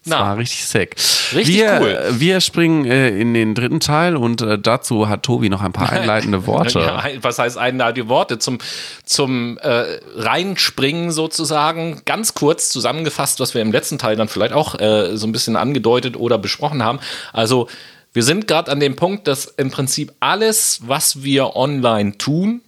Na. 0.06 0.20
war 0.20 0.38
richtig 0.38 0.64
sick. 0.64 0.96
Richtig 1.34 1.56
wir, 1.56 1.78
cool. 1.80 1.98
Wir 2.18 2.40
springen 2.40 2.84
äh, 2.84 3.08
in 3.08 3.34
den 3.34 3.54
dritten 3.54 3.80
Teil 3.80 4.16
und 4.16 4.40
äh, 4.40 4.58
dazu 4.58 5.08
hat 5.08 5.24
Tobi 5.24 5.48
noch 5.48 5.62
ein 5.62 5.72
paar 5.72 5.90
einleitende 5.92 6.46
Worte. 6.46 6.80
Ja, 6.80 7.04
was 7.20 7.38
heißt 7.38 7.58
einleitende 7.58 8.08
Worte? 8.08 8.38
Zum, 8.38 8.58
zum 9.04 9.58
äh, 9.58 9.98
Reinspringen 10.14 11.10
sozusagen. 11.10 12.02
Ganz 12.04 12.34
kurz 12.34 12.68
zusammengefasst, 12.70 13.40
was 13.40 13.54
wir 13.54 13.62
im 13.62 13.72
letzten 13.72 13.98
Teil 13.98 14.16
dann 14.16 14.28
vielleicht 14.28 14.52
auch 14.52 14.78
äh, 14.78 15.16
so 15.16 15.26
ein 15.26 15.32
bisschen 15.32 15.56
angedeutet 15.56 16.16
oder 16.16 16.38
besprochen 16.38 16.82
haben. 16.82 17.00
Also, 17.32 17.68
wir 18.12 18.22
sind 18.22 18.48
gerade 18.48 18.72
an 18.72 18.80
dem 18.80 18.96
Punkt, 18.96 19.28
dass 19.28 19.44
im 19.44 19.70
Prinzip 19.70 20.12
alles, 20.20 20.80
was 20.86 21.22
wir 21.22 21.54
online 21.54 22.16
tun, 22.16 22.62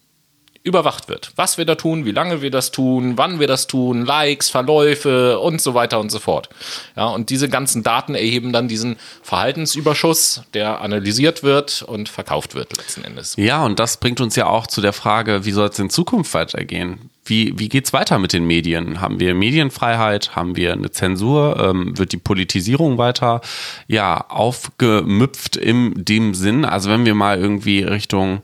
überwacht 0.69 1.09
wird. 1.09 1.33
Was 1.35 1.59
wir 1.59 1.64
da 1.64 1.75
tun, 1.75 2.05
wie 2.05 2.12
lange 2.12 2.43
wir 2.43 2.51
das 2.51 2.71
tun, 2.71 3.14
wann 3.16 3.41
wir 3.41 3.49
das 3.49 3.66
tun, 3.66 4.05
Likes, 4.05 4.51
Verläufe 4.51 5.41
und 5.41 5.61
so 5.61 5.75
weiter 5.75 5.99
und 5.99 6.11
so 6.11 6.21
fort. 6.21 6.49
Ja, 6.97 7.07
und 7.07 7.31
diese 7.31 7.49
ganzen 7.49 7.83
Daten 7.83 8.14
erheben 8.14 8.53
dann 8.53 8.69
diesen 8.69 8.97
Verhaltensüberschuss, 9.23 10.43
der 10.55 10.81
analysiert 10.81 11.43
wird 11.43 11.83
und 11.83 12.09
verkauft 12.09 12.55
wird 12.55 12.77
letzten 12.77 13.03
Endes. 13.03 13.35
Ja, 13.37 13.64
und 13.64 13.81
das 13.81 13.97
bringt 13.97 14.21
uns 14.21 14.37
ja 14.37 14.47
auch 14.47 14.66
zu 14.66 14.81
der 14.81 14.93
Frage, 14.93 15.45
wie 15.45 15.53
soll 15.53 15.69
es 15.69 15.79
in 15.79 15.91
Zukunft 15.91 16.35
weitergehen? 16.35 17.11
Wie, 17.25 17.59
wie 17.59 17.69
geht's 17.69 17.93
weiter 17.93 18.19
mit 18.19 18.33
den 18.33 18.47
Medien? 18.47 19.03
Haben 19.03 19.21
wir 19.21 19.35
Medienfreiheit? 19.35 20.35
Haben 20.35 20.57
wir 20.57 20.73
eine 20.73 20.91
Zensur? 20.91 21.59
Ähm, 21.61 21.99
wird 21.99 22.12
die 22.12 22.16
Politisierung 22.16 22.97
weiter 22.97 23.43
ja, 23.87 24.25
aufgemüpft 24.29 25.57
in 25.57 25.93
dem 25.97 26.33
Sinn? 26.33 26.64
Also 26.64 26.89
wenn 26.89 27.05
wir 27.05 27.14
mal 27.14 27.39
irgendwie 27.39 27.83
Richtung 27.83 28.41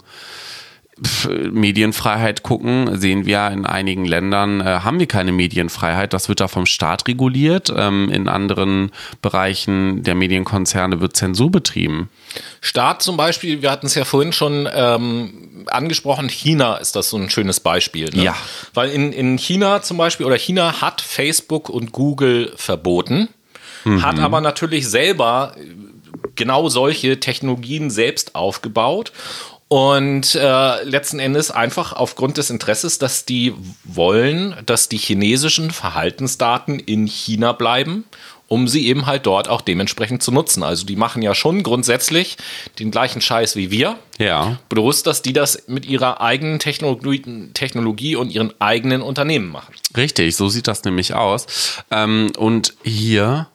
Medienfreiheit 1.50 2.42
gucken, 2.42 2.98
sehen 3.00 3.26
wir 3.26 3.48
in 3.48 3.66
einigen 3.66 4.04
Ländern 4.04 4.60
äh, 4.60 4.64
haben 4.64 5.00
wir 5.00 5.06
keine 5.06 5.32
Medienfreiheit. 5.32 6.12
Das 6.12 6.28
wird 6.28 6.40
da 6.40 6.46
vom 6.46 6.66
Staat 6.66 7.08
reguliert. 7.08 7.72
Ähm, 7.76 8.10
in 8.10 8.28
anderen 8.28 8.92
Bereichen 9.20 10.04
der 10.04 10.14
Medienkonzerne 10.14 11.00
wird 11.00 11.16
Zensur 11.16 11.50
betrieben. 11.50 12.10
Staat 12.60 13.02
zum 13.02 13.16
Beispiel, 13.16 13.60
wir 13.60 13.70
hatten 13.70 13.86
es 13.86 13.96
ja 13.96 14.04
vorhin 14.04 14.32
schon 14.32 14.68
ähm, 14.72 15.66
angesprochen, 15.66 16.28
China 16.28 16.76
ist 16.76 16.94
das 16.94 17.10
so 17.10 17.16
ein 17.16 17.28
schönes 17.28 17.58
Beispiel. 17.58 18.10
Ne? 18.14 18.22
Ja. 18.22 18.36
Weil 18.72 18.90
in, 18.90 19.12
in 19.12 19.36
China 19.36 19.82
zum 19.82 19.96
Beispiel, 19.96 20.26
oder 20.26 20.38
China 20.38 20.80
hat 20.80 21.00
Facebook 21.00 21.68
und 21.68 21.90
Google 21.92 22.52
verboten, 22.56 23.28
hat 23.84 24.18
aber 24.18 24.40
natürlich 24.40 24.88
selber 24.88 25.56
äh, 25.58 25.64
genau 26.36 26.68
solche 26.68 27.20
Technologien 27.20 27.90
selbst 27.90 28.34
aufgebaut. 28.34 29.12
Und 29.68 30.34
äh, 30.34 30.84
letzten 30.84 31.18
Endes 31.18 31.50
einfach 31.50 31.92
aufgrund 31.94 32.36
des 32.36 32.50
Interesses, 32.50 32.98
dass 32.98 33.24
die 33.24 33.54
wollen, 33.82 34.54
dass 34.66 34.88
die 34.88 34.98
chinesischen 34.98 35.70
Verhaltensdaten 35.70 36.78
in 36.78 37.06
China 37.06 37.52
bleiben 37.52 38.04
um 38.48 38.68
sie 38.68 38.86
eben 38.86 39.06
halt 39.06 39.26
dort 39.26 39.48
auch 39.48 39.60
dementsprechend 39.60 40.22
zu 40.22 40.30
nutzen. 40.30 40.62
Also 40.62 40.86
die 40.86 40.96
machen 40.96 41.22
ja 41.22 41.34
schon 41.34 41.62
grundsätzlich 41.62 42.36
den 42.78 42.90
gleichen 42.90 43.20
Scheiß 43.20 43.56
wie 43.56 43.70
wir. 43.70 43.98
Ja. 44.18 44.58
Bloß, 44.68 45.02
dass 45.02 45.22
die 45.22 45.32
das 45.32 45.64
mit 45.66 45.86
ihrer 45.86 46.20
eigenen 46.20 46.58
Technologie, 46.58 47.50
Technologie 47.54 48.16
und 48.16 48.30
ihren 48.30 48.52
eigenen 48.60 49.02
Unternehmen 49.02 49.50
machen. 49.50 49.74
Richtig, 49.96 50.36
so 50.36 50.48
sieht 50.48 50.68
das 50.68 50.84
nämlich 50.84 51.14
aus. 51.14 51.82
Ähm, 51.90 52.32
und 52.36 52.74
hier 52.84 53.48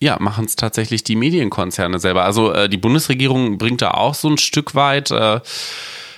ja, 0.00 0.16
machen 0.20 0.44
es 0.44 0.56
tatsächlich 0.56 1.04
die 1.04 1.16
Medienkonzerne 1.16 1.98
selber. 1.98 2.24
Also 2.24 2.52
äh, 2.52 2.68
die 2.68 2.76
Bundesregierung 2.76 3.58
bringt 3.58 3.82
da 3.82 3.92
auch 3.92 4.14
so 4.14 4.28
ein 4.28 4.38
Stück 4.38 4.74
weit, 4.74 5.10
äh, 5.10 5.40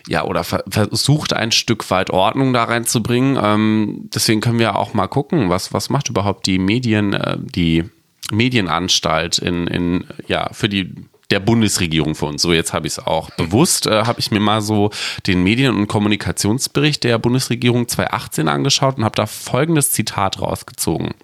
ja, 0.07 0.25
oder 0.25 0.45
ver 0.45 0.65
versucht 0.69 1.33
ein 1.33 1.53
Stück 1.53 1.91
weit 1.91 2.11
Ordnung 2.11 2.53
da 2.53 2.65
reinzubringen. 2.65 3.39
Ähm, 3.43 4.11
deswegen 4.15 4.41
können 4.41 4.59
wir 4.59 4.77
auch 4.77 4.95
mal 4.95 5.07
gucken, 5.07 5.49
was, 5.49 5.73
was 5.73 5.91
macht 5.91 6.09
überhaupt 6.09 6.47
die 6.47 6.59
Medien, 6.59 7.13
äh, 7.15 7.39
die 7.39 7.85
Medienanstalt 8.31 9.39
in, 9.39 9.67
in, 9.67 10.07
ja, 10.27 10.51
für 10.53 10.69
die 10.69 10.95
der 11.31 11.41
Bundesregierung 11.41 12.15
für 12.15 12.27
uns. 12.27 12.43
So, 12.43 12.53
jetzt 12.53 12.73
habe 12.73 12.87
ich 12.87 12.95
es 12.95 12.99
auch. 12.99 13.31
Bewusst 13.31 13.87
äh, 13.87 14.05
habe 14.05 14.19
ich 14.21 14.31
mir 14.31 14.41
mal 14.41 14.61
so 14.61 14.91
den 15.27 15.43
Medien- 15.43 15.77
und 15.77 15.87
Kommunikationsbericht 15.87 17.05
der 17.05 17.19
Bundesregierung 17.19 17.87
2018 17.87 18.49
angeschaut 18.49 18.99
und 18.99 19.05
habe 19.05 19.15
da 19.15 19.27
folgendes 19.27 19.93
Zitat 19.93 20.41
rausgezogen. 20.41 21.15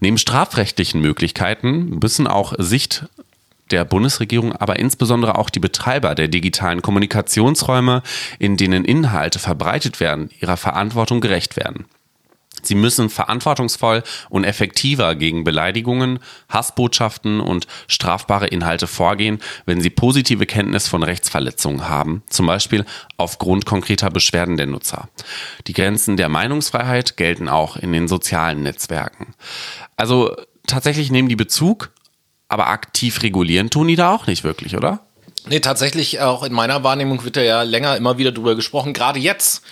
Neben 0.00 0.18
strafrechtlichen 0.18 1.00
Möglichkeiten 1.00 1.98
müssen 2.00 2.26
auch 2.26 2.54
Sicht 2.58 3.06
der 3.70 3.84
Bundesregierung, 3.84 4.52
aber 4.52 4.78
insbesondere 4.78 5.38
auch 5.38 5.50
die 5.50 5.60
Betreiber 5.60 6.14
der 6.14 6.28
digitalen 6.28 6.82
Kommunikationsräume, 6.82 8.02
in 8.38 8.56
denen 8.56 8.84
Inhalte 8.84 9.38
verbreitet 9.38 9.98
werden, 10.00 10.30
ihrer 10.40 10.56
Verantwortung 10.56 11.20
gerecht 11.20 11.56
werden. 11.56 11.86
Sie 12.62 12.74
müssen 12.74 13.10
verantwortungsvoll 13.10 14.02
und 14.28 14.44
effektiver 14.44 15.14
gegen 15.14 15.44
Beleidigungen, 15.44 16.18
Hassbotschaften 16.48 17.40
und 17.40 17.66
strafbare 17.86 18.48
Inhalte 18.48 18.86
vorgehen, 18.86 19.40
wenn 19.66 19.80
sie 19.80 19.90
positive 19.90 20.46
Kenntnis 20.46 20.88
von 20.88 21.02
Rechtsverletzungen 21.02 21.88
haben, 21.88 22.22
zum 22.28 22.46
Beispiel 22.46 22.84
aufgrund 23.18 23.66
konkreter 23.66 24.10
Beschwerden 24.10 24.56
der 24.56 24.66
Nutzer. 24.66 25.08
Die 25.66 25.74
Grenzen 25.74 26.16
der 26.16 26.28
Meinungsfreiheit 26.28 27.16
gelten 27.16 27.48
auch 27.48 27.76
in 27.76 27.92
den 27.92 28.08
sozialen 28.08 28.62
Netzwerken. 28.62 29.34
Also 29.96 30.34
tatsächlich 30.66 31.10
nehmen 31.10 31.28
die 31.28 31.36
Bezug, 31.36 31.92
aber 32.48 32.68
aktiv 32.68 33.22
regulieren 33.22 33.70
tun 33.70 33.88
die 33.88 33.96
da 33.96 34.14
auch 34.14 34.26
nicht 34.26 34.44
wirklich, 34.44 34.76
oder? 34.76 35.05
Nee, 35.48 35.60
tatsächlich 35.60 36.20
auch 36.20 36.42
in 36.42 36.52
meiner 36.52 36.82
Wahrnehmung 36.82 37.24
wird 37.24 37.36
ja 37.36 37.62
länger 37.62 37.96
immer 37.96 38.18
wieder 38.18 38.32
drüber 38.32 38.56
gesprochen. 38.56 38.92
Gerade 38.92 39.20
jetzt, 39.20 39.62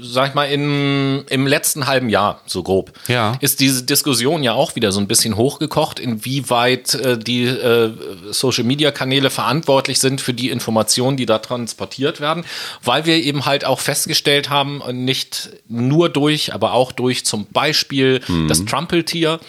sag 0.00 0.28
ich 0.28 0.34
mal, 0.34 0.44
in, 0.44 1.24
im 1.28 1.46
letzten 1.46 1.86
halben 1.86 2.10
Jahr, 2.10 2.42
so 2.46 2.62
grob, 2.62 2.92
ja. 3.08 3.36
ist 3.40 3.60
diese 3.60 3.82
Diskussion 3.82 4.42
ja 4.42 4.52
auch 4.52 4.74
wieder 4.74 4.92
so 4.92 5.00
ein 5.00 5.08
bisschen 5.08 5.36
hochgekocht, 5.36 6.00
inwieweit 6.00 6.94
äh, 6.94 7.18
die 7.18 7.44
äh, 7.44 7.92
Social-Media-Kanäle 8.30 9.30
verantwortlich 9.30 10.00
sind 10.00 10.20
für 10.20 10.34
die 10.34 10.50
Informationen, 10.50 11.16
die 11.16 11.26
da 11.26 11.38
transportiert 11.38 12.20
werden, 12.20 12.44
weil 12.82 13.06
wir 13.06 13.16
eben 13.16 13.46
halt 13.46 13.64
auch 13.64 13.80
festgestellt 13.80 14.50
haben, 14.50 14.82
nicht 14.92 15.50
nur 15.66 16.10
durch, 16.10 16.52
aber 16.52 16.74
auch 16.74 16.92
durch 16.92 17.24
zum 17.24 17.46
Beispiel 17.46 18.20
mhm. 18.28 18.48
das 18.48 18.64
Trumpeltier, 18.66 19.40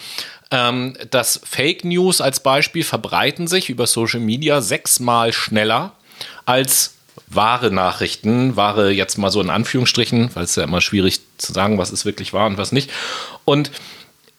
ähm, 0.53 0.93
dass 1.09 1.41
Fake 1.43 1.83
News 1.83 2.21
als 2.21 2.39
Beispiel 2.41 2.83
verbreiten 2.83 3.47
sich 3.47 3.69
über 3.69 3.87
Social 3.87 4.19
Media 4.19 4.61
sechsmal 4.61 5.33
schneller 5.33 5.93
als 6.45 6.93
wahre 7.27 7.71
Nachrichten, 7.71 8.55
wahre 8.55 8.91
jetzt 8.91 9.17
mal 9.17 9.31
so 9.31 9.41
in 9.41 9.49
Anführungsstrichen, 9.49 10.29
weil 10.35 10.43
es 10.43 10.55
ja 10.55 10.63
immer 10.63 10.79
schwierig 10.79 11.21
zu 11.39 11.53
sagen, 11.53 11.79
was 11.79 11.89
ist 11.89 12.05
wirklich 12.05 12.33
wahr 12.33 12.45
und 12.45 12.59
was 12.59 12.71
nicht. 12.71 12.91
Und 13.45 13.71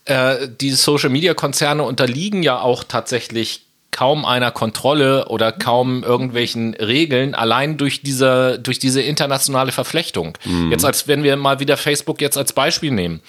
äh, 0.04 0.48
die 0.60 0.70
Social 0.70 1.10
Media 1.10 1.34
Konzerne 1.34 1.82
unterliegen 1.82 2.44
ja 2.44 2.60
auch 2.60 2.84
tatsächlich 2.84 3.62
kaum 3.90 4.24
einer 4.24 4.52
Kontrolle 4.52 5.26
oder 5.28 5.50
kaum 5.50 6.04
irgendwelchen 6.04 6.74
Regeln, 6.74 7.34
allein 7.34 7.76
durch 7.76 8.02
diese, 8.02 8.58
durch 8.60 8.78
diese 8.78 9.02
internationale 9.02 9.72
Verflechtung. 9.72 10.38
Mhm. 10.44 10.70
Jetzt 10.70 10.84
als 10.84 11.08
wenn 11.08 11.24
wir 11.24 11.36
mal 11.36 11.58
wieder 11.58 11.76
Facebook 11.76 12.20
jetzt 12.20 12.36
als 12.36 12.52
Beispiel 12.52 12.90
nehmen. 12.92 13.20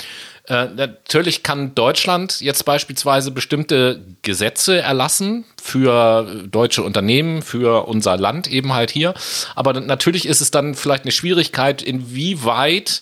Äh, 0.47 0.67
natürlich 0.75 1.43
kann 1.43 1.73
Deutschland 1.73 2.39
jetzt 2.39 2.65
beispielsweise 2.65 3.31
bestimmte 3.31 4.01
Gesetze 4.21 4.79
erlassen 4.79 5.45
für 5.61 6.43
deutsche 6.49 6.83
Unternehmen, 6.83 7.41
für 7.41 7.87
unser 7.87 8.17
Land 8.17 8.47
eben 8.47 8.73
halt 8.73 8.91
hier. 8.91 9.13
Aber 9.55 9.79
natürlich 9.79 10.27
ist 10.27 10.41
es 10.41 10.51
dann 10.51 10.75
vielleicht 10.75 11.03
eine 11.03 11.11
Schwierigkeit, 11.11 11.81
inwieweit 11.81 13.01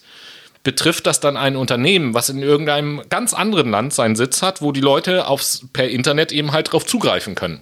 betrifft 0.63 1.05
das 1.05 1.19
dann 1.19 1.35
ein 1.35 1.57
Unternehmen, 1.57 2.13
was 2.13 2.29
in 2.29 2.41
irgendeinem 2.41 3.01
ganz 3.09 3.33
anderen 3.33 3.69
Land 3.69 3.93
seinen 3.93 4.15
Sitz 4.15 4.41
hat, 4.41 4.61
wo 4.61 4.71
die 4.71 4.81
Leute 4.81 5.27
aufs, 5.27 5.65
per 5.73 5.89
Internet 5.89 6.31
eben 6.31 6.53
halt 6.53 6.71
drauf 6.71 6.85
zugreifen 6.85 7.35
können. 7.35 7.61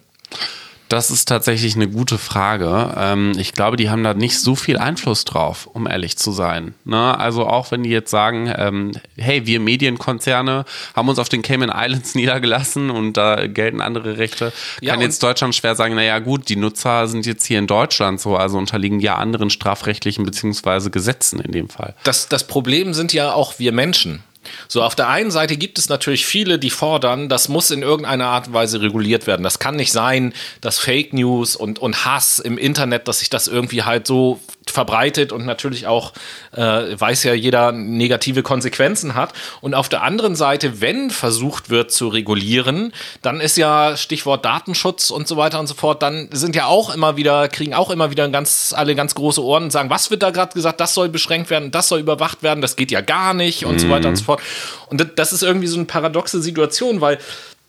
Das 0.91 1.09
ist 1.09 1.29
tatsächlich 1.29 1.75
eine 1.75 1.87
gute 1.87 2.17
Frage. 2.17 2.93
Ähm, 2.97 3.31
ich 3.37 3.53
glaube, 3.53 3.77
die 3.77 3.89
haben 3.89 4.03
da 4.03 4.13
nicht 4.13 4.37
so 4.37 4.55
viel 4.55 4.77
Einfluss 4.77 5.23
drauf, 5.23 5.69
um 5.71 5.87
ehrlich 5.87 6.17
zu 6.17 6.33
sein. 6.33 6.73
Ne? 6.83 7.17
Also 7.17 7.47
auch 7.47 7.71
wenn 7.71 7.83
die 7.83 7.89
jetzt 7.89 8.11
sagen, 8.11 8.53
ähm, 8.53 8.91
hey, 9.15 9.47
wir 9.47 9.61
Medienkonzerne 9.61 10.65
haben 10.93 11.07
uns 11.07 11.17
auf 11.17 11.29
den 11.29 11.43
Cayman 11.43 11.71
Islands 11.73 12.13
niedergelassen 12.15 12.89
und 12.89 13.15
da 13.15 13.47
gelten 13.47 13.79
andere 13.79 14.17
Rechte, 14.17 14.51
ja, 14.81 14.91
kann 14.91 15.01
jetzt 15.01 15.23
Deutschland 15.23 15.55
schwer 15.55 15.75
sagen, 15.75 15.95
naja 15.95 16.19
gut, 16.19 16.49
die 16.49 16.57
Nutzer 16.57 17.07
sind 17.07 17.25
jetzt 17.25 17.45
hier 17.45 17.59
in 17.59 17.67
Deutschland 17.67 18.19
so, 18.19 18.35
also 18.35 18.57
unterliegen 18.57 18.99
ja 18.99 19.15
anderen 19.15 19.49
strafrechtlichen 19.49 20.25
beziehungsweise 20.25 20.91
Gesetzen 20.91 21.39
in 21.39 21.53
dem 21.53 21.69
Fall. 21.69 21.95
Das, 22.03 22.27
das 22.27 22.45
Problem 22.45 22.93
sind 22.93 23.13
ja 23.13 23.31
auch 23.31 23.59
wir 23.59 23.71
Menschen. 23.71 24.23
So, 24.67 24.81
auf 24.83 24.95
der 24.95 25.09
einen 25.09 25.31
Seite 25.31 25.57
gibt 25.57 25.77
es 25.77 25.89
natürlich 25.89 26.25
viele, 26.25 26.57
die 26.57 26.69
fordern, 26.69 27.29
das 27.29 27.47
muss 27.47 27.71
in 27.71 27.81
irgendeiner 27.81 28.27
Art 28.27 28.47
und 28.47 28.53
Weise 28.53 28.81
reguliert 28.81 29.27
werden. 29.27 29.43
Das 29.43 29.59
kann 29.59 29.75
nicht 29.75 29.91
sein, 29.91 30.33
dass 30.61 30.79
Fake 30.79 31.13
News 31.13 31.55
und, 31.55 31.79
und 31.79 32.05
Hass 32.05 32.39
im 32.39 32.57
Internet, 32.57 33.07
dass 33.07 33.19
sich 33.19 33.29
das 33.29 33.47
irgendwie 33.47 33.83
halt 33.83 34.07
so 34.07 34.39
verbreitet 34.71 35.31
und 35.31 35.45
natürlich 35.45 35.87
auch, 35.87 36.13
äh, 36.53 36.59
weiß 36.61 37.23
ja 37.23 37.33
jeder, 37.33 37.71
negative 37.71 38.43
Konsequenzen 38.43 39.15
hat. 39.15 39.33
Und 39.61 39.73
auf 39.73 39.89
der 39.89 40.03
anderen 40.03 40.35
Seite, 40.35 40.81
wenn 40.81 41.09
versucht 41.09 41.69
wird 41.69 41.91
zu 41.91 42.07
regulieren, 42.07 42.93
dann 43.21 43.39
ist 43.39 43.57
ja 43.57 43.97
Stichwort 43.97 44.45
Datenschutz 44.45 45.11
und 45.11 45.27
so 45.27 45.37
weiter 45.37 45.59
und 45.59 45.67
so 45.67 45.73
fort, 45.73 46.01
dann 46.01 46.29
sind 46.31 46.55
ja 46.55 46.65
auch 46.65 46.93
immer 46.93 47.17
wieder, 47.17 47.47
kriegen 47.47 47.73
auch 47.73 47.89
immer 47.89 48.11
wieder 48.11 48.27
ganz, 48.29 48.73
alle 48.75 48.95
ganz 48.95 49.15
große 49.15 49.43
Ohren 49.43 49.63
und 49.65 49.71
sagen, 49.71 49.89
was 49.89 50.11
wird 50.11 50.23
da 50.23 50.31
gerade 50.31 50.53
gesagt, 50.53 50.79
das 50.79 50.93
soll 50.93 51.09
beschränkt 51.09 51.49
werden, 51.49 51.71
das 51.71 51.87
soll 51.87 51.99
überwacht 51.99 52.43
werden, 52.43 52.61
das 52.61 52.75
geht 52.75 52.91
ja 52.91 53.01
gar 53.01 53.33
nicht 53.33 53.65
und 53.65 53.75
mhm. 53.75 53.79
so 53.79 53.89
weiter 53.89 54.09
und 54.09 54.15
so 54.15 54.23
fort. 54.23 54.41
Und 54.87 55.05
das 55.15 55.33
ist 55.33 55.43
irgendwie 55.43 55.67
so 55.67 55.77
eine 55.77 55.85
paradoxe 55.85 56.41
Situation, 56.41 57.01
weil 57.01 57.19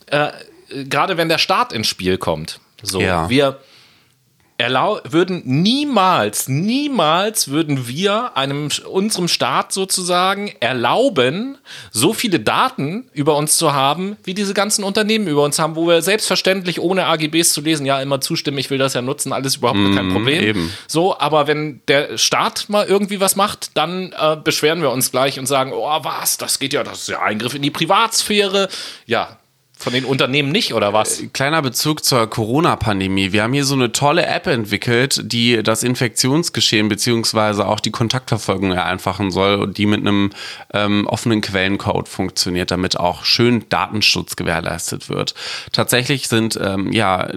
äh, 0.06 0.28
gerade 0.88 1.16
wenn 1.16 1.28
der 1.28 1.38
Staat 1.38 1.72
ins 1.72 1.86
Spiel 1.86 2.18
kommt, 2.18 2.60
so, 2.82 3.00
ja. 3.00 3.28
wir 3.28 3.58
erlau 4.58 5.00
würden 5.04 5.42
niemals, 5.44 6.48
niemals 6.48 7.48
würden 7.48 7.88
wir 7.88 8.36
einem 8.36 8.68
unserem 8.88 9.28
Staat 9.28 9.72
sozusagen 9.72 10.52
erlauben, 10.60 11.58
so 11.90 12.12
viele 12.12 12.38
Daten 12.38 13.08
über 13.12 13.36
uns 13.36 13.56
zu 13.56 13.72
haben, 13.72 14.16
wie 14.22 14.34
diese 14.34 14.54
ganzen 14.54 14.84
Unternehmen 14.84 15.26
über 15.26 15.42
uns 15.42 15.58
haben, 15.58 15.74
wo 15.74 15.88
wir 15.88 16.00
selbstverständlich 16.02 16.80
ohne 16.80 17.06
AGBs 17.06 17.52
zu 17.52 17.60
lesen, 17.60 17.86
ja 17.86 18.00
immer 18.00 18.20
zustimmen, 18.20 18.58
ich 18.58 18.70
will 18.70 18.78
das 18.78 18.94
ja 18.94 19.02
nutzen, 19.02 19.32
alles 19.32 19.56
überhaupt 19.56 19.80
mm, 19.80 19.94
kein 19.94 20.12
Problem. 20.12 20.42
Eben. 20.44 20.72
So, 20.86 21.18
aber 21.18 21.46
wenn 21.46 21.80
der 21.88 22.16
Staat 22.16 22.68
mal 22.68 22.86
irgendwie 22.86 23.20
was 23.20 23.36
macht, 23.36 23.76
dann 23.76 24.12
äh, 24.12 24.36
beschweren 24.36 24.82
wir 24.82 24.90
uns 24.90 25.10
gleich 25.10 25.38
und 25.38 25.46
sagen, 25.46 25.72
oh 25.74 25.98
was, 26.02 26.38
das 26.38 26.58
geht 26.58 26.72
ja, 26.72 26.84
das 26.84 27.02
ist 27.02 27.08
ja 27.08 27.20
Eingriff 27.20 27.54
in 27.54 27.62
die 27.62 27.70
Privatsphäre. 27.70 28.68
Ja, 29.06 29.38
von 29.82 29.92
den 29.92 30.04
Unternehmen 30.04 30.50
nicht, 30.52 30.74
oder 30.74 30.92
was? 30.92 31.20
Äh, 31.20 31.26
kleiner 31.28 31.62
Bezug 31.62 32.04
zur 32.04 32.28
Corona-Pandemie. 32.28 33.32
Wir 33.32 33.42
haben 33.42 33.52
hier 33.52 33.64
so 33.64 33.74
eine 33.74 33.92
tolle 33.92 34.26
App 34.26 34.46
entwickelt, 34.46 35.20
die 35.24 35.62
das 35.62 35.82
Infektionsgeschehen 35.82 36.88
beziehungsweise 36.88 37.66
auch 37.66 37.80
die 37.80 37.90
Kontaktverfolgung 37.90 38.72
vereinfachen 38.72 39.30
soll 39.30 39.56
und 39.56 39.78
die 39.78 39.86
mit 39.86 40.00
einem 40.00 40.30
ähm, 40.72 41.06
offenen 41.06 41.40
Quellencode 41.40 42.08
funktioniert, 42.08 42.70
damit 42.70 42.98
auch 42.98 43.24
schön 43.24 43.64
Datenschutz 43.68 44.36
gewährleistet 44.36 45.08
wird. 45.08 45.34
Tatsächlich 45.72 46.28
sind 46.28 46.58
ähm, 46.62 46.92
ja 46.92 47.28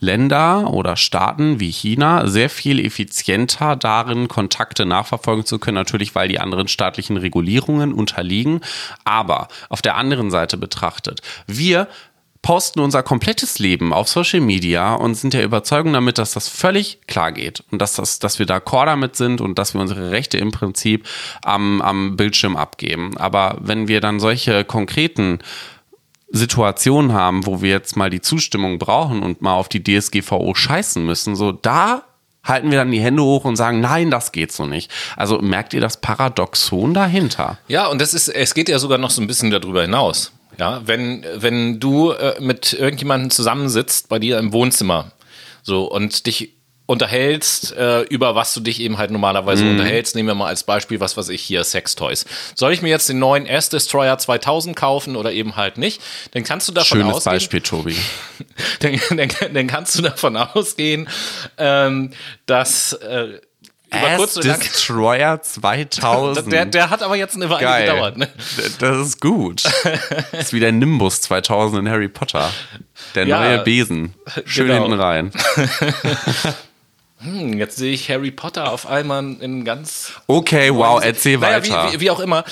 Länder 0.00 0.72
oder 0.72 0.96
Staaten 0.96 1.60
wie 1.60 1.70
China 1.70 2.26
sehr 2.26 2.50
viel 2.50 2.84
effizienter 2.84 3.76
darin, 3.76 4.28
Kontakte 4.28 4.86
nachverfolgen 4.86 5.44
zu 5.44 5.58
können, 5.58 5.74
natürlich 5.74 6.14
weil 6.14 6.28
die 6.28 6.40
anderen 6.40 6.68
staatlichen 6.68 7.16
Regulierungen 7.16 7.92
unterliegen. 7.92 8.60
Aber 9.04 9.48
auf 9.68 9.82
der 9.82 9.96
anderen 9.96 10.30
Seite 10.30 10.56
betrachtet, 10.56 11.20
wir 11.46 11.88
posten 12.42 12.80
unser 12.80 13.02
komplettes 13.02 13.58
Leben 13.58 13.92
auf 13.92 14.08
Social 14.08 14.40
Media 14.40 14.94
und 14.94 15.14
sind 15.16 15.34
der 15.34 15.44
Überzeugung 15.44 15.92
damit, 15.92 16.18
dass 16.18 16.32
das 16.32 16.48
völlig 16.48 17.00
klar 17.06 17.32
geht 17.32 17.64
und 17.70 17.80
dass, 17.82 17.94
das, 17.94 18.20
dass 18.20 18.38
wir 18.38 18.46
d'accord 18.46 18.86
damit 18.86 19.16
sind 19.16 19.40
und 19.40 19.58
dass 19.58 19.74
wir 19.74 19.80
unsere 19.80 20.10
Rechte 20.10 20.38
im 20.38 20.52
Prinzip 20.52 21.06
am, 21.42 21.82
am 21.82 22.16
Bildschirm 22.16 22.56
abgeben. 22.56 23.16
Aber 23.16 23.58
wenn 23.60 23.88
wir 23.88 24.00
dann 24.00 24.20
solche 24.20 24.64
konkreten 24.64 25.40
Situationen 26.30 27.12
haben, 27.12 27.46
wo 27.46 27.62
wir 27.62 27.70
jetzt 27.70 27.96
mal 27.96 28.10
die 28.10 28.20
Zustimmung 28.20 28.78
brauchen 28.78 29.22
und 29.22 29.40
mal 29.40 29.54
auf 29.54 29.68
die 29.68 29.82
DSGVO 29.82 30.54
scheißen 30.54 31.04
müssen, 31.04 31.36
so 31.36 31.52
da 31.52 32.04
halten 32.44 32.70
wir 32.70 32.78
dann 32.78 32.90
die 32.90 33.00
Hände 33.00 33.22
hoch 33.22 33.44
und 33.44 33.56
sagen, 33.56 33.80
nein, 33.80 34.10
das 34.10 34.32
geht 34.32 34.52
so 34.52 34.66
nicht. 34.66 34.90
Also 35.16 35.40
merkt 35.40 35.74
ihr 35.74 35.80
das 35.80 36.00
Paradoxon 36.00 36.94
dahinter? 36.94 37.58
Ja, 37.68 37.86
und 37.86 38.00
das 38.00 38.14
ist, 38.14 38.28
es 38.28 38.54
geht 38.54 38.68
ja 38.68 38.78
sogar 38.78 38.98
noch 38.98 39.10
so 39.10 39.20
ein 39.20 39.26
bisschen 39.26 39.50
darüber 39.50 39.82
hinaus. 39.82 40.32
Ja, 40.58 40.82
wenn, 40.84 41.24
wenn 41.36 41.78
du 41.78 42.10
äh, 42.10 42.40
mit 42.40 42.72
irgendjemandem 42.72 43.30
zusammensitzt 43.30 44.08
bei 44.08 44.18
dir 44.18 44.38
im 44.38 44.52
Wohnzimmer, 44.52 45.12
so, 45.62 45.84
und 45.84 46.26
dich 46.26 46.57
unterhältst, 46.88 47.72
äh, 47.76 48.00
über 48.04 48.34
was 48.34 48.54
du 48.54 48.60
dich 48.60 48.80
eben 48.80 48.96
halt 48.96 49.10
normalerweise 49.10 49.62
Mhm. 49.62 49.72
unterhältst. 49.72 50.16
Nehmen 50.16 50.28
wir 50.28 50.34
mal 50.34 50.46
als 50.46 50.64
Beispiel, 50.64 51.00
was 51.00 51.18
weiß 51.18 51.28
ich 51.28 51.42
hier, 51.42 51.62
Sextoys. 51.62 52.24
Soll 52.54 52.72
ich 52.72 52.80
mir 52.80 52.88
jetzt 52.88 53.10
den 53.10 53.18
neuen 53.18 53.44
S-Destroyer 53.44 54.16
2000 54.16 54.74
kaufen 54.74 55.14
oder 55.14 55.30
eben 55.30 55.54
halt 55.56 55.76
nicht? 55.76 56.00
Dann 56.32 56.44
kannst 56.44 56.66
du 56.66 56.72
davon 56.72 56.98
Schönes 57.00 57.16
ausgehen, 57.16 57.34
Beispiel, 57.34 57.60
Tobi. 57.60 57.96
dann, 58.80 58.98
dann, 59.18 59.28
dann 59.52 59.66
kannst 59.66 59.98
du 59.98 60.02
davon 60.02 60.34
ausgehen, 60.38 61.08
ähm, 61.58 62.12
dass 62.46 62.94
äh, 62.94 63.38
über 63.90 64.16
kurz 64.16 64.38
oder 64.38 64.48
lang, 64.48 64.60
Destroyer 64.60 65.42
2000. 65.42 66.50
der, 66.50 66.64
der 66.64 66.88
hat 66.88 67.02
aber 67.02 67.16
jetzt 67.16 67.36
eine 67.36 67.50
Weile 67.50 67.60
Geil. 67.66 67.86
gedauert. 67.90 68.16
Ne? 68.16 68.28
Das 68.78 68.96
ist 69.08 69.20
gut. 69.20 69.62
Das 69.64 70.32
ist 70.40 70.52
wie 70.54 70.60
der 70.60 70.72
Nimbus 70.72 71.20
2000 71.20 71.80
in 71.80 71.90
Harry 71.90 72.08
Potter. 72.08 72.50
Der 73.14 73.26
Ja, 73.26 73.40
neue 73.40 73.58
Besen. 73.58 74.14
Schön 74.46 74.68
genau. 74.68 74.84
hinten 74.84 74.98
rein. 75.00 75.32
Hm, 77.20 77.58
Jetzt 77.58 77.76
sehe 77.76 77.92
ich 77.92 78.10
Harry 78.10 78.30
Potter 78.30 78.72
auf 78.72 78.86
einmal 78.86 79.36
in 79.40 79.64
ganz 79.64 80.12
Okay, 80.26 80.70
wow, 80.72 81.02
erzähl 81.02 81.38
naja, 81.38 81.56
weiter. 81.56 81.88
Wie, 81.88 81.94
wie, 81.94 82.00
wie 82.00 82.10
auch 82.10 82.20
immer. 82.20 82.44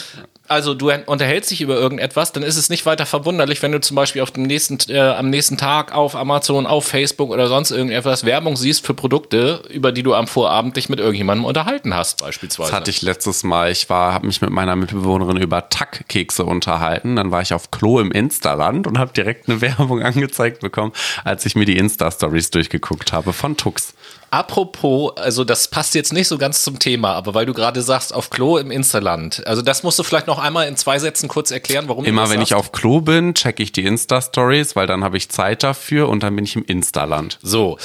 Also 0.49 0.75
du 0.75 0.93
unterhältst 1.07 1.51
dich 1.51 1.61
über 1.61 1.75
irgendetwas, 1.75 2.33
dann 2.33 2.43
ist 2.43 2.57
es 2.57 2.69
nicht 2.69 2.87
weiter 2.87 3.05
verwunderlich, 3.05 3.63
wenn 3.63 3.73
du 3.73 3.81
zum 3.81 3.97
Beispiel 3.97 4.23
auf 4.23 4.31
dem 4.31 4.45
nächsten, 4.45 4.79
äh, 4.91 5.01
am 5.01 5.29
nächsten 5.31 5.57
Tag 5.57 5.93
auf 5.93 6.15
Amazon, 6.15 6.67
auf 6.67 6.87
Facebook 6.87 7.31
oder 7.31 7.49
sonst 7.49 7.73
irgendetwas 7.73 8.25
Werbung 8.25 8.57
siehst 8.57 8.87
für 8.87 8.95
Produkte, 8.95 9.63
über 9.71 9.93
die 9.93 10.03
du 10.03 10.15
am 10.15 10.29
Vorabend 10.29 10.77
dich 10.77 10.89
mit 10.89 11.01
irgendjemandem 11.01 11.45
unterhalten 11.45 11.95
hast, 11.95 12.21
beispielsweise. 12.21 12.71
Das 12.71 12.81
hatte 12.81 12.91
ich 12.91 13.03
letztes 13.03 13.43
Mal. 13.43 13.73
Ich 13.73 13.91
war, 13.91 14.15
habe 14.15 14.27
mich 14.27 14.41
mit 14.41 14.51
meiner 14.51 14.77
Mitbewohnerin 14.77 15.37
über 15.37 15.69
Tack-Kekse 15.69 16.45
unterhalten. 16.45 17.17
Dann 17.17 17.31
war 17.31 17.43
ich 17.43 17.53
auf 17.53 17.71
Klo 17.71 17.99
im 17.99 18.13
Instaland 18.13 18.87
und 18.87 18.99
habe 18.99 19.13
direkt 19.13 19.49
eine 19.49 19.61
Werbung 19.61 20.03
angezeigt 20.03 20.61
bekommen, 20.61 20.93
als 21.25 21.45
ich 21.45 21.57
mir 21.57 21.65
die 21.65 21.77
Insta-Stories 21.77 22.51
durchgeguckt 22.51 23.13
habe 23.13 23.33
von 23.33 23.57
Tux. 23.57 23.95
Apropos, 24.31 25.17
also 25.17 25.45
das 25.45 25.69
passt 25.69 25.95
jetzt 25.95 26.13
nicht 26.13 26.27
so 26.29 26.37
ganz 26.37 26.63
zum 26.63 26.79
Thema, 26.79 27.15
aber 27.15 27.35
weil 27.35 27.47
du 27.47 27.55
gerade 27.55 27.81
sagst, 27.83 28.13
auf 28.13 28.29
Klo 28.31 28.59
im 28.59 28.71
Insterland. 28.71 29.47
Also 29.47 29.63
das 29.63 29.83
musst 29.83 29.99
du 29.99 30.03
vielleicht 30.03 30.27
noch 30.27 30.39
einmal 30.39 30.67
in 30.67 30.77
zwei 30.77 30.99
Sätzen 30.99 31.29
kurz 31.29 31.51
erklären, 31.51 31.89
warum 31.89 32.05
Immer 32.05 32.29
wenn 32.29 32.43
ich 32.43 32.49
sagst. 32.51 32.67
auf 32.67 32.73
Klo 32.73 33.01
bin, 33.01 33.35
checke 33.35 33.63
ich 33.63 33.73
die 33.73 33.85
Insta-Stories, 33.85 34.75
weil 34.75 34.87
dann 34.87 35.05
habe 35.05 35.17
ich 35.17 35.29
Zeit 35.29 35.63
dafür 35.63 36.09
und 36.09 36.23
dann 36.23 36.35
bin 36.35 36.45
ich 36.45 36.57
im 36.57 36.65
Instaland. 36.65 37.39
So. 37.41 37.79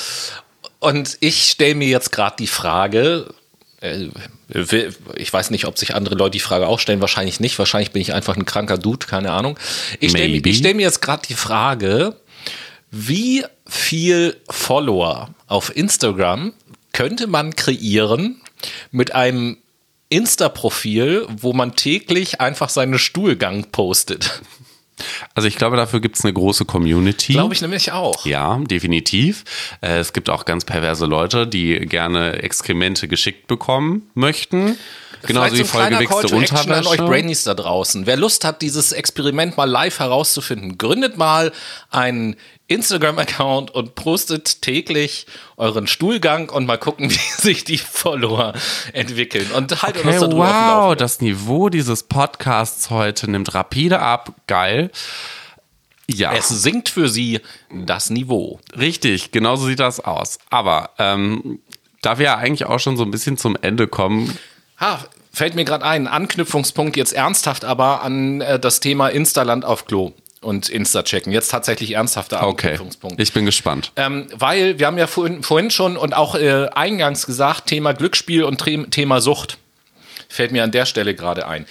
Und 0.80 1.18
ich 1.20 1.44
stelle 1.44 1.76
mir 1.76 1.88
jetzt 1.88 2.12
gerade 2.12 2.36
die 2.40 2.48
Frage, 2.48 3.28
äh, 3.82 4.08
ich 5.16 5.32
weiß 5.32 5.52
nicht, 5.52 5.66
ob 5.66 5.78
sich 5.78 5.96
andere 5.96 6.16
Leute 6.16 6.32
die 6.32 6.40
Frage 6.40 6.68
auch 6.68 6.80
stellen, 6.80 7.02
wahrscheinlich 7.02 7.40
nicht. 7.40 7.58
Wahrscheinlich 7.60 7.92
bin 7.92 8.02
ich 8.02 8.14
einfach 8.14 8.36
ein 8.36 8.46
kranker 8.46 8.78
Dude, 8.78 9.06
keine 9.06 9.32
Ahnung. 9.32 9.58
Ich 10.00 10.12
stelle 10.12 10.28
ich 10.28 10.58
stell 10.58 10.74
mir 10.74 10.82
jetzt 10.82 11.02
gerade 11.02 11.22
die 11.28 11.36
Frage, 11.36 12.16
wie 12.92 13.46
viel 13.66 14.38
Follower 14.50 15.34
auf 15.48 15.76
Instagram 15.76 16.54
könnte 16.92 17.28
man 17.28 17.56
kreieren 17.56 18.42
mit 18.92 19.16
einem 19.16 19.58
Insta-Profil, 20.10 21.26
wo 21.30 21.54
man 21.54 21.76
täglich 21.76 22.42
einfach 22.42 22.70
seinen 22.70 23.00
Stuhlgang 23.00 23.72
postet? 23.72 24.42
Also 25.34 25.48
ich 25.48 25.56
glaube, 25.56 25.78
dafür 25.78 26.00
gibt 26.00 26.18
es 26.18 26.24
eine 26.24 26.34
große 26.34 26.66
Community. 26.66 27.34
Glaube 27.34 27.54
ich 27.54 27.62
nämlich 27.62 27.92
auch. 27.92 28.26
Ja, 28.26 28.60
definitiv. 28.60 29.44
Äh, 29.82 30.00
Es 30.00 30.14
gibt 30.14 30.30
auch 30.30 30.46
ganz 30.46 30.66
perverse 30.66 31.06
Leute, 31.06 31.48
die 31.48 31.80
gerne 31.80 32.44
Exkremente 32.44 33.08
geschickt 33.08 33.48
bekommen 33.48 34.12
möchten. 34.14 34.78
Genauso 35.26 35.58
wie 35.58 35.64
vollgewichste 35.64 36.36
Action 36.36 36.72
an 36.72 36.86
euch 36.86 37.00
Unterwäsche. 37.00 37.04
Brainies 37.04 37.44
da 37.44 37.54
draußen. 37.54 38.06
Wer 38.06 38.18
Lust 38.18 38.44
hat, 38.44 38.62
dieses 38.62 38.92
Experiment 38.92 39.56
mal 39.58 39.70
live 39.70 40.00
herauszufinden, 40.00 40.78
gründet 40.78 41.18
mal 41.18 41.52
einen 41.90 42.36
Instagram-Account 42.72 43.72
und 43.72 43.96
postet 43.96 44.62
täglich 44.62 45.28
euren 45.58 45.88
Stuhlgang 45.88 46.50
und 46.50 46.66
mal 46.66 46.78
gucken, 46.78 47.10
wie 47.12 47.42
sich 47.42 47.64
die 47.64 47.78
Follower 47.78 48.54
entwickeln. 48.94 49.52
Und 49.52 49.82
haltet 49.84 50.06
uns 50.06 50.16
Okay, 50.16 50.20
darüber 50.26 50.46
auf 50.46 50.52
dem 50.52 50.90
wow, 50.90 50.96
das 50.96 51.22
Niveau 51.22 51.70
dieses 51.70 52.04
Podcasts 52.04 52.90
heute 52.90 53.30
nimmt 53.30 53.54
rapide 53.54 54.00
ab. 54.00 54.34
Geil. 54.48 54.92
Ja, 56.08 56.34
Es 56.34 56.50
sinkt 56.50 56.90
für 56.90 57.08
sie 57.10 57.40
das 57.74 58.10
Niveau. 58.10 58.60
richtig, 58.78 59.32
genau 59.32 59.56
so 59.56 59.68
sieht 59.68 59.80
das 59.80 60.00
aus. 60.00 60.40
Aber 60.50 60.90
ähm, 60.98 61.60
da 62.02 62.18
wir 62.18 62.26
ja 62.26 62.38
eigentlich 62.38 62.66
auch 62.66 62.80
schon 62.80 62.98
so 62.98 63.04
ein 63.04 63.12
bisschen 63.12 63.38
zum 63.38 63.58
Ende 63.62 63.88
kommen, 63.88 64.38
Ha, 64.80 65.00
fällt 65.32 65.56
mir 65.56 65.64
gerade 65.64 65.86
ein, 65.86 66.08
Anknüpfungspunkt 66.08 66.98
jetzt 66.98 67.14
ernsthaft 67.14 67.64
aber 67.66 68.02
an 68.02 68.42
äh, 68.42 68.60
das 68.60 68.80
Thema 68.80 69.10
Instaland 69.10 69.64
auf 69.64 69.86
Klo 69.86 70.12
und 70.42 70.70
Insta-Checken. 70.70 71.32
Jetzt 71.32 71.50
tatsächlich 71.50 71.92
ernsthafter 71.92 72.46
okay, 72.46 72.80
ich 73.18 73.32
bin 73.32 73.46
gespannt. 73.46 73.92
Ähm, 73.96 74.28
weil 74.34 74.80
wir 74.80 74.88
haben 74.88 74.98
ja 74.98 75.08
vorhin, 75.08 75.44
vorhin 75.44 75.70
schon 75.70 75.98
und 75.98 76.16
auch 76.16 76.36
äh, 76.36 76.68
eingangs 76.74 77.26
gesagt, 77.26 77.68
Thema 77.68 77.94
Glücksspiel 77.94 78.44
und 78.44 78.64
Thema 78.92 79.22
Sucht. 79.22 79.58
Fällt 80.30 80.52
mir 80.52 80.64
an 80.64 80.72
der 80.72 80.86
Stelle 80.86 81.14
gerade 81.14 81.48
ein. 81.48 81.66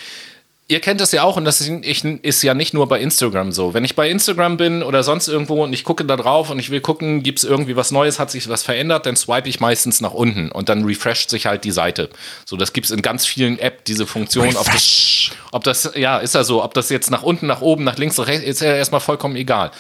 Ihr 0.70 0.78
kennt 0.78 1.00
das 1.00 1.10
ja 1.10 1.24
auch 1.24 1.36
und 1.36 1.44
das 1.44 1.60
ist, 1.60 1.68
ich, 1.82 2.04
ist 2.04 2.44
ja 2.44 2.54
nicht 2.54 2.74
nur 2.74 2.86
bei 2.86 3.00
Instagram 3.00 3.50
so. 3.50 3.74
Wenn 3.74 3.84
ich 3.84 3.96
bei 3.96 4.08
Instagram 4.08 4.56
bin 4.56 4.84
oder 4.84 5.02
sonst 5.02 5.26
irgendwo 5.26 5.64
und 5.64 5.72
ich 5.72 5.82
gucke 5.82 6.04
da 6.04 6.16
drauf 6.16 6.48
und 6.48 6.60
ich 6.60 6.70
will 6.70 6.80
gucken, 6.80 7.24
gibt 7.24 7.40
es 7.40 7.44
irgendwie 7.44 7.74
was 7.74 7.90
Neues, 7.90 8.20
hat 8.20 8.30
sich 8.30 8.48
was 8.48 8.62
verändert, 8.62 9.04
dann 9.04 9.16
swipe 9.16 9.48
ich 9.48 9.58
meistens 9.58 10.00
nach 10.00 10.14
unten 10.14 10.52
und 10.52 10.68
dann 10.68 10.84
refresht 10.84 11.28
sich 11.28 11.46
halt 11.46 11.64
die 11.64 11.72
Seite. 11.72 12.08
So, 12.44 12.56
das 12.56 12.72
gibt 12.72 12.84
es 12.84 12.92
in 12.92 13.02
ganz 13.02 13.26
vielen 13.26 13.58
Apps, 13.58 13.82
diese 13.88 14.06
Funktion. 14.06 14.54
Ob 14.54 14.66
das, 14.66 15.30
ob 15.50 15.64
das, 15.64 15.90
ja, 15.96 16.18
ist 16.18 16.36
ja 16.36 16.44
so, 16.44 16.62
ob 16.62 16.72
das 16.72 16.88
jetzt 16.88 17.10
nach 17.10 17.24
unten, 17.24 17.48
nach 17.48 17.62
oben, 17.62 17.82
nach 17.82 17.98
links, 17.98 18.16
nach 18.16 18.28
rechts, 18.28 18.46
ist 18.46 18.60
ja 18.60 18.72
erstmal 18.72 19.00
vollkommen 19.00 19.34
egal. 19.34 19.72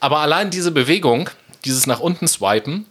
Aber 0.00 0.20
allein 0.20 0.48
diese 0.48 0.70
Bewegung, 0.70 1.28
dieses 1.66 1.86
nach 1.86 2.00
unten 2.00 2.26
swipen, 2.26 2.86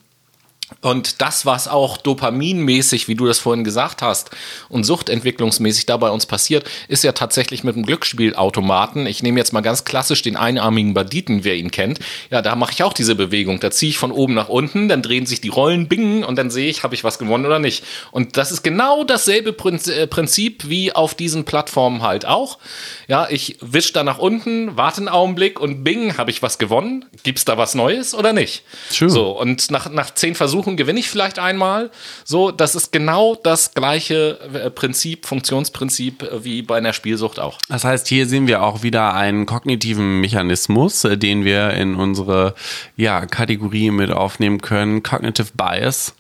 und 0.82 1.22
das, 1.22 1.46
was 1.46 1.70
auch 1.70 1.98
dopaminmäßig, 1.98 3.08
wie 3.08 3.16
du 3.16 3.26
das 3.26 3.40
vorhin 3.40 3.64
gesagt 3.64 4.02
hast, 4.02 4.32
und 4.68 4.84
suchtentwicklungsmäßig 4.84 5.86
da 5.86 5.96
bei 5.96 6.10
uns 6.10 6.26
passiert, 6.26 6.70
ist 6.90 7.06
ja 7.06 7.14
tatsächlich 7.14 7.64
mit 7.64 7.76
dem 7.76 7.86
Glücksspielautomaten. 7.86 9.06
Ich 9.06 9.24
nehme 9.24 9.40
jetzt 9.40 9.54
mal 9.54 9.62
ganz 9.62 9.86
klassisch 9.86 10.22
den 10.22 10.36
einarmigen 10.36 10.94
Banditen, 10.94 11.46
wer 11.46 11.56
ihn 11.56 11.72
kennt. 11.72 12.00
Ja, 12.30 12.42
da 12.42 12.56
mache 12.56 12.74
ich 12.74 12.84
auch 12.84 12.92
diese 12.92 13.16
Bewegung. 13.16 13.62
Da 13.62 13.72
ziehe 13.72 13.92
ich 13.92 13.98
von 13.98 14.12
oben 14.12 14.34
nach 14.34 14.50
unten, 14.50 14.90
dann 14.90 15.02
drehen 15.02 15.26
sich 15.26 15.40
die 15.40 15.48
Rollen, 15.48 15.88
bingen, 15.88 16.26
und 16.26 16.38
dann 16.38 16.52
sehe 16.52 16.70
ich, 16.70 16.84
habe 16.84 16.96
ich 16.96 17.04
was 17.06 17.18
gewonnen 17.18 17.46
oder 17.46 17.60
nicht. 17.60 17.86
Und 18.12 18.36
das 18.36 18.52
ist 18.52 18.62
genau 18.62 19.06
dasselbe 19.06 19.52
äh, 19.52 20.08
Prinzip 20.08 20.68
wie 20.68 20.92
auf 20.92 21.16
diesen 21.16 21.46
Plattformen 21.46 22.02
halt 22.02 22.26
auch. 22.26 22.60
Ja, 23.08 23.28
ich 23.30 23.58
wisch 23.62 23.94
da 23.94 24.04
nach 24.04 24.18
unten, 24.18 24.76
warte 24.76 24.98
einen 24.98 25.08
Augenblick 25.10 25.62
und 25.62 25.86
bing, 25.86 26.18
habe 26.18 26.30
ich 26.30 26.42
was 26.42 26.58
gewonnen. 26.58 27.06
Gibt's 27.24 27.46
da 27.46 27.58
was 27.58 27.74
Neues 27.74 28.14
oder 28.14 28.34
nicht? 28.34 28.64
True. 28.94 29.10
So, 29.10 29.32
und 29.32 29.72
nach, 29.72 29.90
nach 29.90 30.14
zehn 30.14 30.36
Versuchen 30.36 30.57
gewinne 30.62 31.00
ich 31.00 31.10
vielleicht 31.10 31.40
einmal. 31.40 31.92
So, 32.24 32.52
das 32.52 32.76
ist 32.76 32.92
genau 32.92 33.36
das 33.36 33.74
gleiche 33.74 34.40
äh, 34.54 34.70
Prinzip, 34.70 35.26
Funktionsprinzip 35.26 36.24
äh, 36.24 36.44
wie 36.44 36.62
bei 36.62 36.78
einer 36.78 36.94
Spielsucht 36.94 37.40
auch. 37.40 37.60
Das 37.70 37.84
heißt, 37.84 38.08
hier 38.08 38.28
sehen 38.28 38.48
wir 38.48 38.64
auch 38.64 38.84
wieder 38.84 39.14
einen 39.14 39.46
kognitiven 39.46 40.20
Mechanismus, 40.20 41.04
äh, 41.04 41.18
den 41.18 41.46
wir 41.46 41.72
in 41.72 41.96
unsere 41.96 42.56
ja, 42.96 43.26
Kategorie 43.26 43.92
mit 43.92 44.12
aufnehmen 44.12 44.62
können. 44.62 45.04
Cognitive 45.04 45.52
Bias. 45.56 46.14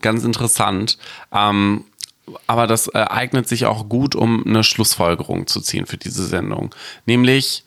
Ganz 0.00 0.24
interessant. 0.24 0.98
Ähm, 1.32 1.84
aber 2.46 2.66
das 2.66 2.88
äh, 2.88 3.04
eignet 3.08 3.48
sich 3.48 3.66
auch 3.66 3.88
gut, 3.88 4.14
um 4.14 4.46
eine 4.46 4.64
Schlussfolgerung 4.64 5.46
zu 5.46 5.60
ziehen 5.60 5.86
für 5.86 5.96
diese 5.96 6.26
Sendung. 6.26 6.74
Nämlich, 7.06 7.64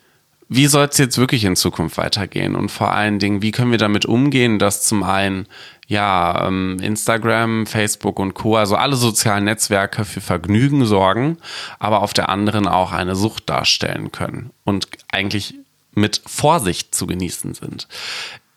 wie 0.54 0.68
soll 0.68 0.86
es 0.88 0.98
jetzt 0.98 1.18
wirklich 1.18 1.46
in 1.46 1.56
Zukunft 1.56 1.98
weitergehen? 1.98 2.58
Und 2.58 2.70
vor 2.70 2.92
allen 2.92 3.20
Dingen, 3.20 3.42
wie 3.42 3.52
können 3.52 3.72
wir 3.72 3.78
damit 3.78 4.06
umgehen, 4.06 4.60
dass 4.60 4.84
zum 4.84 5.02
einen 5.02 5.48
ja 5.88 6.46
ähm, 6.46 6.78
Instagram, 6.82 7.66
Facebook 7.66 8.20
und 8.20 8.34
Co., 8.34 8.58
also 8.58 8.76
alle 8.76 8.98
sozialen 8.98 9.46
Netzwerke 9.46 10.04
für 10.04 10.20
Vergnügen 10.20 10.86
sorgen, 10.86 11.38
aber 11.80 12.02
auf 12.02 12.14
der 12.14 12.28
anderen 12.28 12.68
auch 12.68 12.92
eine 12.92 13.16
Sucht 13.16 13.50
darstellen 13.50 14.12
können 14.12 14.50
und 14.66 14.90
eigentlich 15.10 15.56
mit 15.94 16.22
Vorsicht 16.26 16.94
zu 16.94 17.08
genießen 17.08 17.54
sind. 17.54 17.88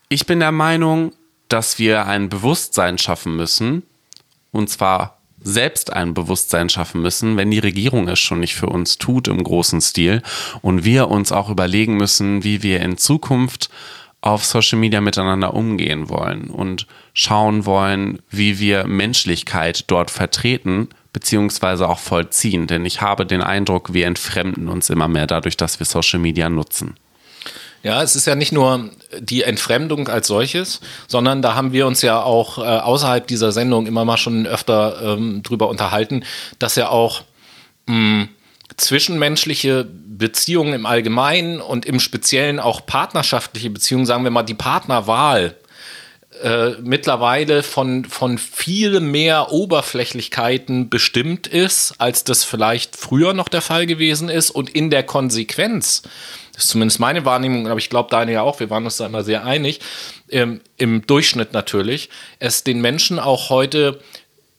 Ich 0.09 0.27
bin 0.27 0.41
der 0.41 0.51
Meinung, 0.51 1.13
dass 1.49 1.79
wir 1.79 2.07
ein 2.07 2.29
Bewusstsein 2.29 2.99
schaffen 2.99 3.37
müssen, 3.37 3.85
und 4.51 4.69
zwar 4.69 5.21
selbst 5.45 5.93
ein 5.93 6.15
Bewusstsein 6.15 6.69
schaffen 6.69 7.03
müssen, 7.03 7.37
wenn 7.37 7.51
die 7.51 7.59
Regierung 7.61 8.09
es 8.09 8.19
schon 8.19 8.41
nicht 8.41 8.57
für 8.57 8.67
uns 8.67 8.99
tut 8.99 9.29
im 9.29 9.45
großen 9.45 9.81
Stil 9.81 10.23
und 10.63 10.85
wir 10.85 11.09
uns 11.09 11.31
auch 11.31 11.51
überlegen 11.51 11.97
müssen, 11.97 12.43
wie 12.43 12.63
wir 12.63 12.81
in 12.81 12.97
Zukunft 12.97 13.69
auf 14.23 14.45
Social 14.45 14.79
Media 14.79 15.03
miteinander 15.03 15.53
umgehen 15.53 16.09
wollen 16.09 16.49
und 16.49 16.87
schauen 17.13 17.67
wollen, 17.67 18.21
wie 18.31 18.59
wir 18.59 18.87
Menschlichkeit 18.87 19.85
dort 19.91 20.11
vertreten 20.11 20.89
beziehungsweise 21.13 21.89
auch 21.89 22.01
vollziehen. 22.01 22.67
Denn 22.67 22.85
ich 22.85 23.01
habe 23.01 23.25
den 23.25 23.43
Eindruck, 23.43 23.95
wir 23.95 24.07
entfremden 24.07 24.69
uns 24.69 24.91
immer 24.91 25.09
mehr 25.09 25.27
dadurch, 25.27 25.57
dass 25.57 25.79
wir 25.79 25.87
Social 25.87 26.19
Media 26.19 26.51
nutzen. 26.51 26.97
Ja, 27.85 28.03
es 28.03 28.17
ist 28.17 28.27
ja 28.27 28.35
nicht 28.35 28.51
nur 28.51 28.89
die 29.19 29.43
Entfremdung 29.43 30.09
als 30.09 30.27
solches, 30.27 30.81
sondern 31.07 31.43
da 31.43 31.55
haben 31.55 31.73
wir 31.73 31.87
uns 31.87 32.01
ja 32.01 32.23
auch 32.23 32.57
äh, 32.57 32.63
außerhalb 32.63 33.27
dieser 33.27 33.53
Sendung 33.53 33.87
immer 33.87 34.07
mal 34.07 34.17
schon 34.17 34.47
öfter 34.47 35.03
ähm, 35.03 35.43
drüber 35.43 35.69
unterhalten, 35.69 36.25
dass 36.59 36.77
ja 36.77 36.89
auch 36.89 37.25
mh, 37.85 38.29
zwischenmenschliche 38.79 39.87
Beziehungen 39.87 40.73
im 40.73 40.87
Allgemeinen 40.87 41.61
und 41.61 41.85
im 41.85 42.01
Speziellen 42.01 42.59
auch 42.59 42.87
partnerschaftliche 42.87 43.69
Beziehungen, 43.69 44.07
sagen 44.07 44.25
wir 44.25 44.31
mal 44.31 44.45
die 44.45 44.55
Partnerwahl, 44.55 45.55
äh, 46.43 46.71
mittlerweile 46.83 47.63
von, 47.63 48.07
von 48.07 48.39
viel 48.39 49.01
mehr 49.01 49.53
Oberflächlichkeiten 49.53 50.89
bestimmt 50.89 51.47
ist, 51.47 51.97
als 51.99 52.25
das 52.25 52.45
vielleicht 52.45 52.97
früher 52.97 53.35
noch 53.35 53.49
der 53.49 53.61
Fall 53.61 53.85
gewesen 53.85 54.31
ist. 54.31 54.51
Und 54.51 54.71
in 54.71 54.89
der 54.89 55.03
Konsequenz, 55.03 56.03
das 56.55 56.67
ist 56.67 56.71
zumindest 56.71 57.01
meine 57.01 57.25
Wahrnehmung, 57.25 57.67
aber 57.67 57.79
ich 57.79 57.91
glaube 57.91 58.11
deine 58.11 58.33
ja 58.33 58.43
auch, 58.43 58.61
wir 58.61 58.71
waren 58.71 58.85
uns 58.85 58.97
da 58.97 59.07
immer 59.07 59.25
sehr 59.25 59.45
einig, 59.45 59.81
ähm, 60.31 60.61
im 60.77 61.07
Durchschnitt 61.07 61.53
natürlich, 61.53 62.11
es 62.39 62.63
den 62.63 62.81
Menschen 62.81 63.19
auch 63.19 63.51
heute 63.51 64.01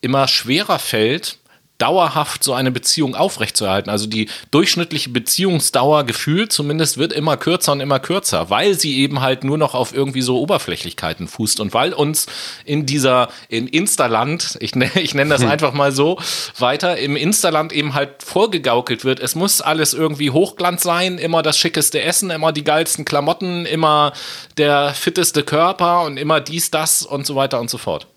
immer 0.01 0.27
schwerer 0.27 0.77
fällt, 0.77 1.37
dauerhaft 1.77 2.43
so 2.43 2.53
eine 2.53 2.71
Beziehung 2.71 3.15
aufrechtzuerhalten. 3.15 3.89
Also 3.89 4.07
die 4.07 4.29
durchschnittliche 4.51 5.09
Beziehungsdauer 5.09 6.05
gefühlt 6.05 6.51
zumindest 6.51 6.97
wird 6.97 7.11
immer 7.11 7.35
kürzer 7.37 7.73
und 7.73 7.81
immer 7.81 7.99
kürzer, 7.99 8.49
weil 8.49 8.75
sie 8.79 8.99
eben 8.99 9.21
halt 9.21 9.43
nur 9.43 9.57
noch 9.57 9.73
auf 9.73 9.93
irgendwie 9.93 10.21
so 10.21 10.39
Oberflächlichkeiten 10.39 11.27
fußt 11.27 11.59
und 11.59 11.73
weil 11.73 11.93
uns 11.93 12.27
in 12.63 12.85
dieser, 12.85 13.29
in 13.49 13.67
Instaland, 13.67 14.57
ich, 14.61 14.75
ne, 14.75 14.89
ich 14.95 15.13
nenne 15.13 15.31
das 15.31 15.41
hm. 15.41 15.49
einfach 15.49 15.73
mal 15.73 15.91
so, 15.91 16.17
weiter 16.57 16.97
im 16.97 17.15
Instaland 17.15 17.73
eben 17.73 17.93
halt 17.93 18.23
vorgegaukelt 18.23 19.03
wird. 19.03 19.19
Es 19.19 19.35
muss 19.35 19.61
alles 19.61 19.93
irgendwie 19.93 20.31
Hochglanz 20.31 20.83
sein, 20.83 21.17
immer 21.17 21.41
das 21.41 21.57
schickeste 21.57 22.01
Essen, 22.01 22.29
immer 22.29 22.53
die 22.53 22.63
geilsten 22.63 23.03
Klamotten, 23.03 23.65
immer 23.65 24.13
der 24.57 24.93
fitteste 24.93 25.43
Körper 25.43 26.03
und 26.03 26.17
immer 26.17 26.39
dies, 26.39 26.71
das 26.71 27.01
und 27.01 27.25
so 27.25 27.35
weiter 27.35 27.59
und 27.59 27.69
so 27.69 27.77
fort. 27.77 28.07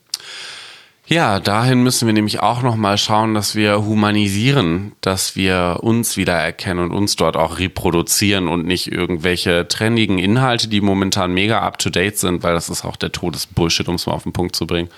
Ja, 1.11 1.41
dahin 1.41 1.83
müssen 1.83 2.05
wir 2.05 2.13
nämlich 2.13 2.41
auch 2.41 2.61
nochmal 2.61 2.99
schauen, 2.99 3.33
dass 3.33 3.55
wir 3.55 3.83
humanisieren, 3.87 4.93
dass 5.01 5.37
wir 5.37 5.79
uns 5.81 6.19
wiedererkennen 6.19 6.85
und 6.85 6.93
uns 6.93 7.17
dort 7.17 7.35
auch 7.35 7.59
reproduzieren 7.59 8.47
und 8.47 8.67
nicht 8.67 8.93
irgendwelche 8.93 9.67
trendigen 9.69 10.19
Inhalte, 10.19 10.69
die 10.69 10.83
momentan 10.83 11.33
mega 11.33 11.61
up-to-date 11.61 12.19
sind, 12.19 12.43
weil 12.43 12.53
das 12.53 12.69
ist 12.69 12.85
auch 12.85 12.97
der 12.97 13.11
Todesbullshit, 13.11 13.89
um 13.89 13.95
es 13.95 14.07
mal 14.07 14.13
auf 14.13 14.25
den 14.25 14.35
Punkt 14.35 14.55
zu 14.55 14.67
bringen. 14.67 14.91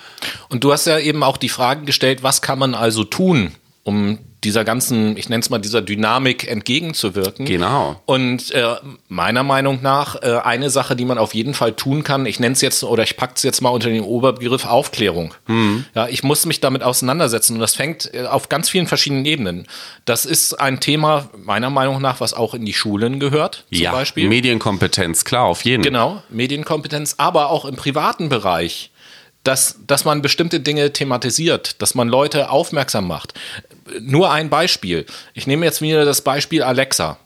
Und 0.49 0.65
du 0.65 0.73
hast 0.73 0.85
ja 0.85 0.99
eben 0.99 1.23
auch 1.23 1.37
die 1.37 1.47
Frage 1.47 1.85
gestellt, 1.85 2.23
was 2.23 2.41
kann 2.41 2.59
man 2.59 2.75
also 2.75 3.05
tun, 3.05 3.51
um 3.83 4.19
dieser 4.43 4.63
ganzen, 4.63 5.17
ich 5.17 5.29
nenne 5.29 5.41
es 5.41 5.49
mal 5.51 5.59
dieser 5.59 5.81
Dynamik 5.81 6.49
entgegenzuwirken. 6.49 7.45
Genau. 7.45 8.01
Und 8.05 8.51
äh, 8.51 8.75
meiner 9.07 9.43
Meinung 9.43 9.79
nach 9.83 10.21
äh, 10.21 10.39
eine 10.43 10.71
Sache, 10.71 10.95
die 10.95 11.05
man 11.05 11.19
auf 11.19 11.35
jeden 11.35 11.53
Fall 11.53 11.73
tun 11.73 12.03
kann, 12.03 12.25
ich 12.25 12.39
nenne 12.39 12.53
es 12.53 12.61
jetzt 12.61 12.83
oder 12.83 13.03
ich 13.03 13.17
packe 13.17 13.33
es 13.35 13.43
jetzt 13.43 13.61
mal 13.61 13.69
unter 13.69 13.89
den 13.89 14.01
Oberbegriff 14.01 14.65
Aufklärung. 14.65 15.35
Mhm. 15.45 15.85
Ja, 15.93 16.07
ich 16.07 16.23
muss 16.23 16.45
mich 16.47 16.59
damit 16.59 16.81
auseinandersetzen 16.81 17.53
und 17.53 17.59
das 17.59 17.75
fängt 17.75 18.11
äh, 18.13 18.25
auf 18.25 18.49
ganz 18.49 18.69
vielen 18.69 18.87
verschiedenen 18.87 19.25
Ebenen. 19.25 19.67
Das 20.05 20.25
ist 20.25 20.59
ein 20.59 20.79
Thema 20.79 21.29
meiner 21.37 21.69
Meinung 21.69 22.01
nach, 22.01 22.19
was 22.19 22.33
auch 22.33 22.55
in 22.55 22.65
die 22.65 22.73
Schulen 22.73 23.19
gehört. 23.19 23.65
Zum 23.71 23.83
ja, 23.83 23.91
Beispiel. 23.91 24.27
Medienkompetenz, 24.27 25.23
klar, 25.23 25.45
auf 25.45 25.63
jeden. 25.65 25.83
Fall. 25.83 25.91
Genau, 25.91 26.23
Medienkompetenz, 26.29 27.15
aber 27.17 27.51
auch 27.51 27.65
im 27.65 27.75
privaten 27.75 28.29
Bereich 28.29 28.91
dass, 29.43 29.79
dass 29.87 30.05
man 30.05 30.21
bestimmte 30.21 30.59
Dinge 30.59 30.93
thematisiert, 30.93 31.81
dass 31.81 31.95
man 31.95 32.07
Leute 32.07 32.49
aufmerksam 32.49 33.07
macht. 33.07 33.33
Nur 33.99 34.31
ein 34.31 34.49
Beispiel. 34.49 35.05
Ich 35.33 35.47
nehme 35.47 35.65
jetzt 35.65 35.81
wieder 35.81 36.05
das 36.05 36.21
Beispiel 36.21 36.63
Alexa. 36.63 37.17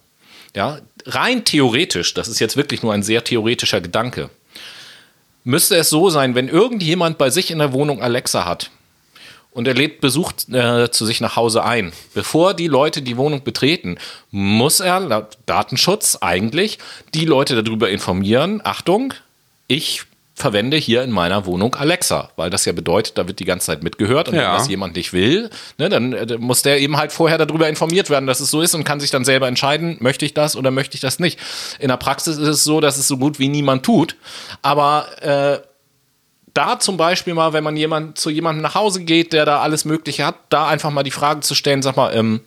Ja, 0.55 0.79
rein 1.05 1.43
theoretisch, 1.43 2.13
das 2.13 2.27
ist 2.27 2.39
jetzt 2.39 2.57
wirklich 2.57 2.81
nur 2.81 2.93
ein 2.93 3.03
sehr 3.03 3.23
theoretischer 3.23 3.81
Gedanke, 3.81 4.29
müsste 5.43 5.75
es 5.75 5.89
so 5.89 6.09
sein, 6.09 6.33
wenn 6.33 6.47
irgendjemand 6.47 7.17
bei 7.17 7.29
sich 7.29 7.51
in 7.51 7.59
der 7.59 7.73
Wohnung 7.73 8.01
Alexa 8.01 8.45
hat 8.45 8.71
und 9.51 9.67
er 9.67 9.73
lädt 9.73 10.01
Besuch 10.01 10.33
äh, 10.51 10.89
zu 10.91 11.05
sich 11.05 11.21
nach 11.21 11.37
Hause 11.37 11.63
ein, 11.63 11.93
bevor 12.13 12.53
die 12.53 12.67
Leute 12.67 13.01
die 13.01 13.15
Wohnung 13.15 13.43
betreten, 13.43 13.97
muss 14.31 14.81
er 14.81 14.99
laut 14.99 15.37
Datenschutz 15.45 16.17
eigentlich 16.19 16.77
die 17.13 17.25
Leute 17.25 17.61
darüber 17.61 17.89
informieren, 17.89 18.61
Achtung, 18.63 19.13
ich 19.67 20.03
verwende 20.35 20.75
hier 20.75 21.01
in 21.01 21.11
meiner 21.11 21.45
Wohnung 21.45 21.75
Alexa, 21.75 22.29
weil 22.35 22.49
das 22.49 22.65
ja 22.65 22.73
bedeutet, 22.73 23.17
da 23.17 23.25
wird 23.25 23.39
die 23.39 23.45
ganze 23.45 23.67
Zeit 23.67 23.83
mitgehört 23.83 24.27
und 24.27 24.35
ja. 24.35 24.41
wenn 24.41 24.57
das 24.57 24.67
jemand 24.67 24.95
nicht 24.97 25.13
will, 25.13 25.49
ne, 25.77 25.87
dann 25.87 26.11
äh, 26.11 26.37
muss 26.37 26.61
der 26.61 26.79
eben 26.81 26.97
halt 26.97 27.13
vorher 27.13 27.37
darüber 27.37 27.69
informiert 27.69 28.09
werden, 28.09 28.27
dass 28.27 28.41
es 28.41 28.51
so 28.51 28.61
ist 28.61 28.75
und 28.75 28.83
kann 28.83 28.99
sich 28.99 29.11
dann 29.11 29.23
selber 29.23 29.47
entscheiden, 29.47 29.95
möchte 30.01 30.25
ich 30.25 30.33
das 30.33 30.57
oder 30.57 30.71
möchte 30.71 30.95
ich 30.95 31.01
das 31.01 31.19
nicht. 31.19 31.39
In 31.79 31.87
der 31.87 31.97
Praxis 31.97 32.37
ist 32.37 32.49
es 32.49 32.63
so, 32.65 32.81
dass 32.81 32.97
es 32.97 33.07
so 33.07 33.17
gut 33.17 33.39
wie 33.39 33.47
niemand 33.47 33.83
tut, 33.83 34.17
aber 34.61 35.07
äh, 35.21 35.59
da 36.53 36.79
zum 36.79 36.97
Beispiel 36.97 37.33
mal, 37.33 37.53
wenn 37.53 37.63
man 37.63 37.77
jemand 37.77 38.17
zu 38.17 38.29
jemandem 38.29 38.61
nach 38.61 38.75
Hause 38.75 39.03
geht, 39.03 39.31
der 39.31 39.45
da 39.45 39.61
alles 39.61 39.85
Mögliche 39.85 40.25
hat, 40.25 40.35
da 40.49 40.67
einfach 40.67 40.91
mal 40.91 41.03
die 41.03 41.11
Frage 41.11 41.41
zu 41.41 41.55
stellen, 41.55 41.81
sag 41.81 41.95
mal, 41.95 42.15
ähm, 42.15 42.41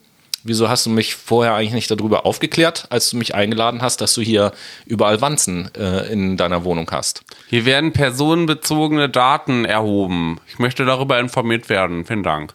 wieso 0.49 0.69
hast 0.69 0.87
du 0.87 0.91
mich 0.91 1.15
vorher 1.15 1.55
eigentlich 1.55 1.75
nicht 1.75 1.91
darüber 1.91 2.27
aufgeklärt, 2.27 2.87
als 2.91 3.11
du 3.11 3.17
mich 3.17 3.35
eingeladen 3.35 3.83
hast, 3.83 4.01
dass 4.01 4.15
du 4.15 4.23
hier 4.23 4.53
überall 4.87 5.21
Wanzen 5.21 5.73
äh, 5.75 6.11
in 6.13 6.37
deiner 6.37 6.65
Wohnung 6.65 6.91
hast? 6.91 7.23
Hier 7.47 7.65
werden 7.65 7.93
personenbezogene 7.93 9.09
Daten 9.09 9.65
erhoben. 9.65 10.41
Ich 10.49 10.59
möchte 10.59 10.85
darüber 10.85 11.21
informiert 11.21 11.69
werden. 11.69 12.05
Vielen 12.05 12.23
Dank. 12.23 12.55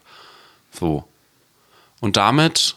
So. 0.70 1.04
Und 2.00 2.16
damit 2.16 2.76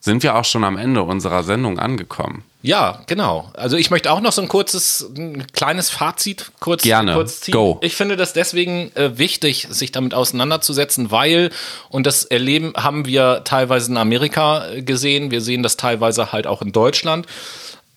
sind 0.00 0.22
wir 0.22 0.34
auch 0.34 0.44
schon 0.44 0.64
am 0.64 0.76
Ende 0.76 1.02
unserer 1.02 1.42
Sendung 1.42 1.78
angekommen. 1.78 2.44
Ja, 2.60 3.02
genau. 3.06 3.50
Also 3.54 3.76
ich 3.76 3.90
möchte 3.90 4.10
auch 4.10 4.20
noch 4.20 4.32
so 4.32 4.42
ein 4.42 4.48
kurzes, 4.48 5.08
ein 5.16 5.46
kleines 5.52 5.90
Fazit 5.90 6.50
kurz, 6.58 6.82
Gerne. 6.82 7.14
kurz 7.14 7.40
ziehen. 7.40 7.52
Go. 7.52 7.78
Ich 7.82 7.94
finde 7.94 8.16
das 8.16 8.32
deswegen 8.32 8.90
äh, 8.96 9.16
wichtig, 9.16 9.68
sich 9.70 9.92
damit 9.92 10.12
auseinanderzusetzen, 10.12 11.12
weil, 11.12 11.50
und 11.88 12.06
das 12.06 12.24
Erleben 12.24 12.72
haben 12.76 13.06
wir 13.06 13.42
teilweise 13.44 13.92
in 13.92 13.96
Amerika 13.96 14.68
äh, 14.70 14.82
gesehen, 14.82 15.30
wir 15.30 15.40
sehen 15.40 15.62
das 15.62 15.76
teilweise 15.76 16.32
halt 16.32 16.48
auch 16.48 16.60
in 16.60 16.72
Deutschland. 16.72 17.26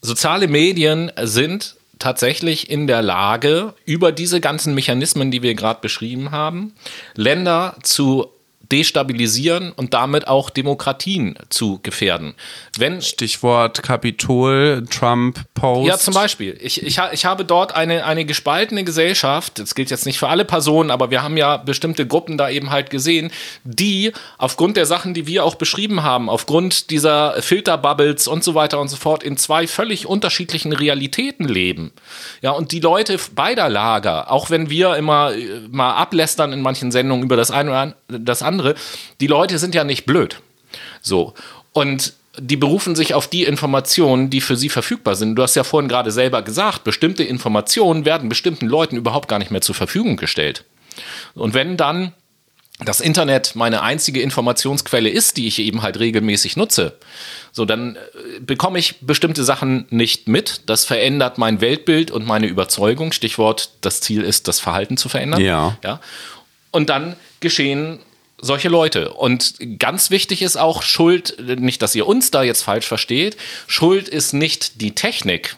Soziale 0.02 0.48
Medien 0.48 1.12
sind 1.22 1.76
tatsächlich 1.98 2.70
in 2.70 2.88
der 2.88 3.02
Lage, 3.02 3.74
über 3.86 4.12
diese 4.12 4.42
ganzen 4.42 4.76
Mechanismen, 4.76 5.32
die 5.32 5.42
wir 5.42 5.56
gerade 5.56 5.80
beschrieben 5.82 6.32
haben, 6.32 6.74
Länder 7.16 7.78
zu 7.84 8.28
destabilisieren 8.72 9.72
und 9.72 9.94
damit 9.94 10.28
auch 10.28 10.50
Demokratien 10.50 11.36
zu 11.50 11.80
gefährden. 11.84 12.34
Wenn, 12.78 13.02
Stichwort 13.02 13.84
Kapitol, 13.84 14.86
Trump, 14.90 15.42
Post. 15.54 15.88
Ja, 15.88 15.98
zum 15.98 16.14
Beispiel. 16.14 16.58
Ich, 16.62 16.82
ich, 16.84 17.00
ich 17.12 17.26
habe 17.26 17.46
dort 17.46 17.76
eine, 17.76 18.06
eine 18.06 18.26
gespaltene 18.26 18.84
Gesellschaft, 18.84 19.60
das 19.60 19.76
gilt 19.76 19.92
jetzt 19.92 20.06
nicht 20.06 20.20
für 20.20 20.30
alle 20.30 20.46
Personen, 20.46 20.92
aber 20.92 21.12
wir 21.12 21.24
haben 21.24 21.38
ja 21.38 21.58
bestimmte 21.58 22.08
Gruppen 22.08 22.38
da 22.38 22.50
eben 22.50 22.70
halt 22.70 22.90
gesehen, 22.90 23.32
die 23.64 24.12
aufgrund 24.38 24.78
der 24.78 24.86
Sachen, 24.86 25.14
die 25.14 25.28
wir 25.28 25.44
auch 25.44 25.56
beschrieben 25.56 26.04
haben, 26.04 26.30
aufgrund 26.30 26.90
dieser 26.90 27.42
Filterbubbles 27.42 28.28
und 28.28 28.44
so 28.44 28.56
weiter 28.56 28.80
und 28.80 28.88
so 28.88 28.98
fort, 28.98 29.24
in 29.24 29.38
zwei 29.38 29.68
völlig 29.68 30.06
unterschiedlichen 30.06 30.74
Realitäten 30.74 31.48
leben. 31.48 31.92
Ja, 32.42 32.52
und 32.52 32.72
die 32.72 32.80
Leute 32.80 33.18
beider 33.36 33.70
Lager, 33.70 34.32
auch 34.32 34.50
wenn 34.50 34.70
wir 34.70 34.96
immer 34.96 35.34
äh, 35.34 35.62
mal 35.70 35.96
ablästern 35.96 36.54
in 36.54 36.62
manchen 36.62 36.92
Sendungen 36.92 37.24
über 37.24 37.36
das 37.36 37.52
eine 37.52 37.70
oder 37.72 37.96
das 38.08 38.42
andere, 38.42 38.61
andere, 38.62 38.76
die 39.20 39.28
Leute 39.28 39.58
sind 39.58 39.76
ja 39.76 39.84
nicht 39.84 40.06
blöd. 40.06 40.40
So. 41.02 41.34
Und 41.74 42.14
die 42.38 42.58
berufen 42.58 42.96
sich 42.96 43.14
auf 43.14 43.28
die 43.28 43.44
Informationen, 43.44 44.30
die 44.30 44.42
für 44.42 44.56
sie 44.56 44.70
verfügbar 44.70 45.16
sind. 45.16 45.36
Du 45.36 45.44
hast 45.44 45.56
ja 45.56 45.64
vorhin 45.64 45.90
gerade 45.90 46.12
selber 46.12 46.42
gesagt, 46.42 46.84
bestimmte 46.84 47.24
Informationen 47.24 48.06
werden 48.06 48.30
bestimmten 48.30 48.68
Leuten 48.68 48.96
überhaupt 48.96 49.28
gar 49.28 49.40
nicht 49.40 49.52
mehr 49.52 49.62
zur 49.62 49.76
Verfügung 49.76 50.16
gestellt. 50.16 50.64
Und 51.34 51.54
wenn 51.54 51.76
dann 51.76 52.14
das 52.80 53.00
Internet 53.00 53.56
meine 53.56 53.82
einzige 53.82 54.22
Informationsquelle 54.22 55.10
ist, 55.10 55.38
die 55.38 55.48
ich 55.48 55.60
eben 55.60 55.82
halt 55.82 56.00
regelmäßig 56.00 56.58
nutze, 56.58 56.98
so 57.52 57.66
dann 57.66 57.96
äh, 57.96 58.40
bekomme 58.40 58.80
ich 58.80 59.02
bestimmte 59.02 59.44
Sachen 59.44 59.86
nicht 59.90 60.28
mit. 60.28 60.62
Das 60.68 60.86
verändert 60.86 61.38
mein 61.38 61.62
Weltbild 61.62 62.12
und 62.12 62.26
meine 62.26 62.48
Überzeugung. 62.48 63.12
Stichwort, 63.12 63.72
das 63.82 64.02
Ziel 64.02 64.24
ist, 64.24 64.48
das 64.48 64.60
Verhalten 64.60 64.98
zu 64.98 65.10
verändern. 65.10 65.42
Ja. 65.42 65.78
ja. 65.84 66.00
Und 66.72 66.90
dann 66.90 67.18
geschehen 67.42 68.00
solche 68.42 68.70
Leute. 68.70 69.14
Und 69.14 69.56
ganz 69.80 70.10
wichtig 70.10 70.42
ist 70.42 70.58
auch 70.58 70.82
Schuld, 70.82 71.38
nicht, 71.60 71.82
dass 71.82 71.96
ihr 71.96 72.08
uns 72.08 72.32
da 72.32 72.44
jetzt 72.44 72.64
falsch 72.64 72.88
versteht, 72.88 73.38
Schuld 73.68 74.10
ist 74.10 74.34
nicht 74.34 74.82
die 74.82 74.94
Technik. 74.94 75.56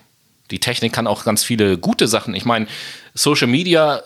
Die 0.53 0.59
Technik 0.59 0.93
kann 0.93 1.07
auch 1.07 1.23
ganz 1.23 1.43
viele 1.43 1.79
gute 1.79 2.07
Sachen. 2.07 2.35
Ich 2.35 2.45
meine, 2.45 2.67
Social 3.15 3.47
Media 3.47 3.97
äh, 3.97 4.01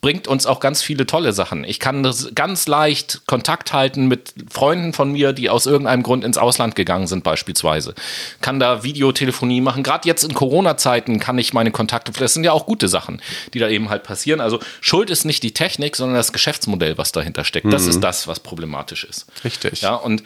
bringt 0.00 0.28
uns 0.28 0.46
auch 0.46 0.60
ganz 0.60 0.82
viele 0.82 1.04
tolle 1.04 1.32
Sachen. 1.32 1.64
Ich 1.64 1.80
kann 1.80 2.08
ganz 2.36 2.68
leicht 2.68 3.22
Kontakt 3.26 3.72
halten 3.72 4.06
mit 4.06 4.34
Freunden 4.48 4.92
von 4.92 5.10
mir, 5.10 5.32
die 5.32 5.50
aus 5.50 5.66
irgendeinem 5.66 6.04
Grund 6.04 6.22
ins 6.22 6.38
Ausland 6.38 6.76
gegangen 6.76 7.08
sind, 7.08 7.24
beispielsweise. 7.24 7.96
Kann 8.40 8.60
da 8.60 8.84
Videotelefonie 8.84 9.60
machen. 9.60 9.82
Gerade 9.82 10.06
jetzt 10.06 10.22
in 10.22 10.32
Corona-Zeiten 10.32 11.18
kann 11.18 11.38
ich 11.38 11.52
meine 11.52 11.72
Kontakte, 11.72 12.12
das 12.12 12.34
sind 12.34 12.44
ja 12.44 12.52
auch 12.52 12.64
gute 12.64 12.86
Sachen, 12.86 13.20
die 13.52 13.58
da 13.58 13.68
eben 13.68 13.90
halt 13.90 14.04
passieren. 14.04 14.40
Also 14.40 14.60
Schuld 14.80 15.10
ist 15.10 15.24
nicht 15.24 15.42
die 15.42 15.54
Technik, 15.54 15.96
sondern 15.96 16.16
das 16.16 16.32
Geschäftsmodell, 16.32 16.98
was 16.98 17.10
dahinter 17.10 17.42
steckt. 17.42 17.66
Mhm. 17.66 17.70
Das 17.70 17.86
ist 17.86 17.98
das, 17.98 18.28
was 18.28 18.38
problematisch 18.38 19.02
ist. 19.02 19.26
Richtig. 19.42 19.80
Ja, 19.80 19.96
und 19.96 20.22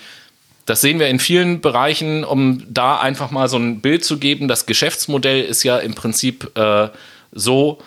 das 0.67 0.81
sehen 0.81 0.99
wir 0.99 1.09
in 1.09 1.19
vielen 1.19 1.61
Bereichen, 1.61 2.25
um 2.25 2.63
da 2.69 2.99
einfach 3.01 3.31
mal 3.31 3.49
so 3.49 3.57
ein 3.57 3.81
Bild 3.81 4.05
zu 4.05 4.19
geben. 4.19 4.49
Das 4.49 4.67
Geschäftsmodell 4.67 5.43
ist 5.43 5.63
ja 5.65 5.79
im 5.79 5.95
Prinzip 5.95 6.57
äh, 6.57 6.89
so, 7.33 7.79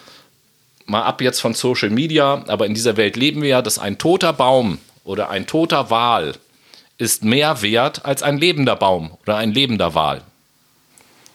mal 0.85 1.03
ab 1.03 1.21
jetzt 1.21 1.39
von 1.39 1.53
Social 1.53 1.89
Media, 1.89 2.43
aber 2.47 2.65
in 2.65 2.73
dieser 2.73 2.97
Welt 2.97 3.15
leben 3.15 3.41
wir 3.41 3.49
ja, 3.49 3.61
dass 3.61 3.79
ein 3.79 3.97
toter 3.97 4.33
Baum 4.33 4.79
oder 5.03 5.29
ein 5.29 5.47
toter 5.47 5.89
Wal 5.89 6.33
ist 6.97 7.23
mehr 7.23 7.61
wert 7.61 8.05
als 8.05 8.23
ein 8.23 8.37
lebender 8.37 8.75
Baum 8.75 9.11
oder 9.23 9.37
ein 9.37 9.51
lebender 9.51 9.95
Wal. 9.95 10.21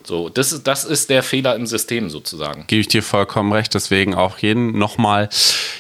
So, 0.03 0.29
das 0.31 0.53
ist, 0.53 0.67
das 0.67 0.85
ist 0.85 1.11
der 1.11 1.23
Fehler 1.23 1.55
im 1.57 1.67
System 1.67 2.09
sozusagen. 2.09 2.65
Gebe 2.67 2.81
ich 2.81 2.89
dir 2.89 3.03
vollkommen 3.03 3.53
recht. 3.53 3.75
Deswegen 3.75 4.15
auch 4.15 4.39
jeden 4.39 4.79
nochmal, 4.79 5.29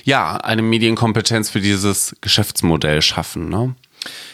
ja, 0.04 0.36
eine 0.36 0.62
Medienkompetenz 0.62 1.48
für 1.48 1.60
dieses 1.60 2.14
Geschäftsmodell 2.20 3.00
schaffen. 3.00 3.48
Ne? 3.48 3.74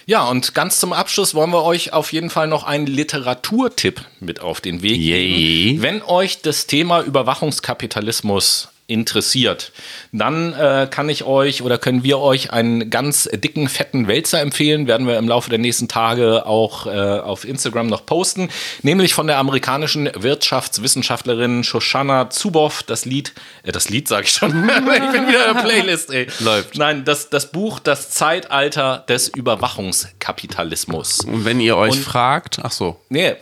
Ja, 0.07 0.25
und 0.29 0.55
ganz 0.55 0.79
zum 0.79 0.93
Abschluss 0.93 1.35
wollen 1.35 1.51
wir 1.51 1.65
euch 1.65 1.93
auf 1.93 2.13
jeden 2.13 2.31
Fall 2.31 2.47
noch 2.47 2.65
einen 2.65 2.87
Literaturtipp 2.87 4.03
mit 4.21 4.41
auf 4.41 4.61
den 4.61 4.83
Weg 4.83 4.99
Yay. 4.99 5.29
geben. 5.29 5.83
Wenn 5.83 6.03
euch 6.03 6.43
das 6.43 6.67
Thema 6.67 7.03
Überwachungskapitalismus 7.03 8.69
interessiert, 8.87 9.73
dann 10.13 10.53
äh, 10.53 10.87
kann 10.91 11.09
ich 11.09 11.25
euch 11.25 11.63
oder 11.63 11.79
können 11.79 12.05
wir 12.05 12.19
euch 12.19 12.53
einen 12.53 12.89
ganz 12.91 13.29
dicken, 13.33 13.69
fetten 13.69 14.07
Wälzer 14.07 14.41
empfehlen. 14.41 14.87
Werden 14.87 15.07
wir 15.07 15.19
im 15.19 15.29
Laufe 15.29 15.51
der 15.51 15.59
nächsten 15.59 15.89
Tage 15.89 16.47
auch 16.47 16.87
äh, 16.87 16.91
auf 16.91 17.45
Instagram 17.45 17.89
noch 17.89 18.07
posten. 18.07 18.49
Nämlich 18.83 19.15
von 19.15 19.27
der 19.27 19.39
amerikanischen 19.39 20.11
Wirtschaftswissenschaftlerin 20.15 21.65
Shoshana 21.65 22.31
Zuboff. 22.31 22.83
Das 22.85 23.05
Lied, 23.05 23.33
äh, 23.65 23.73
das 23.73 23.89
Lied 23.89 24.09
sage 24.09 24.27
ich 24.27 24.33
schon. 24.33 24.51
ich 24.69 25.13
bin 25.13 25.29
wieder 25.29 25.49
in 25.49 25.55
der 25.55 25.63
Playlist, 25.63 26.11
ey. 26.13 26.29
Läuft. 26.41 26.77
Nein, 26.77 27.05
das, 27.05 27.31
das 27.31 27.51
Buch 27.51 27.81
Das 27.81 28.11
Zeitalter 28.11 29.05
des 29.09 29.29
Überwachungskapitalismus. 29.29 31.21
Und 31.21 31.45
wenn 31.45 31.61
ihr 31.61 31.77
euch 31.77 31.99
fragt, 31.99 32.61
ach 32.63 32.73
so, 32.73 33.01
Nee, 33.09 33.37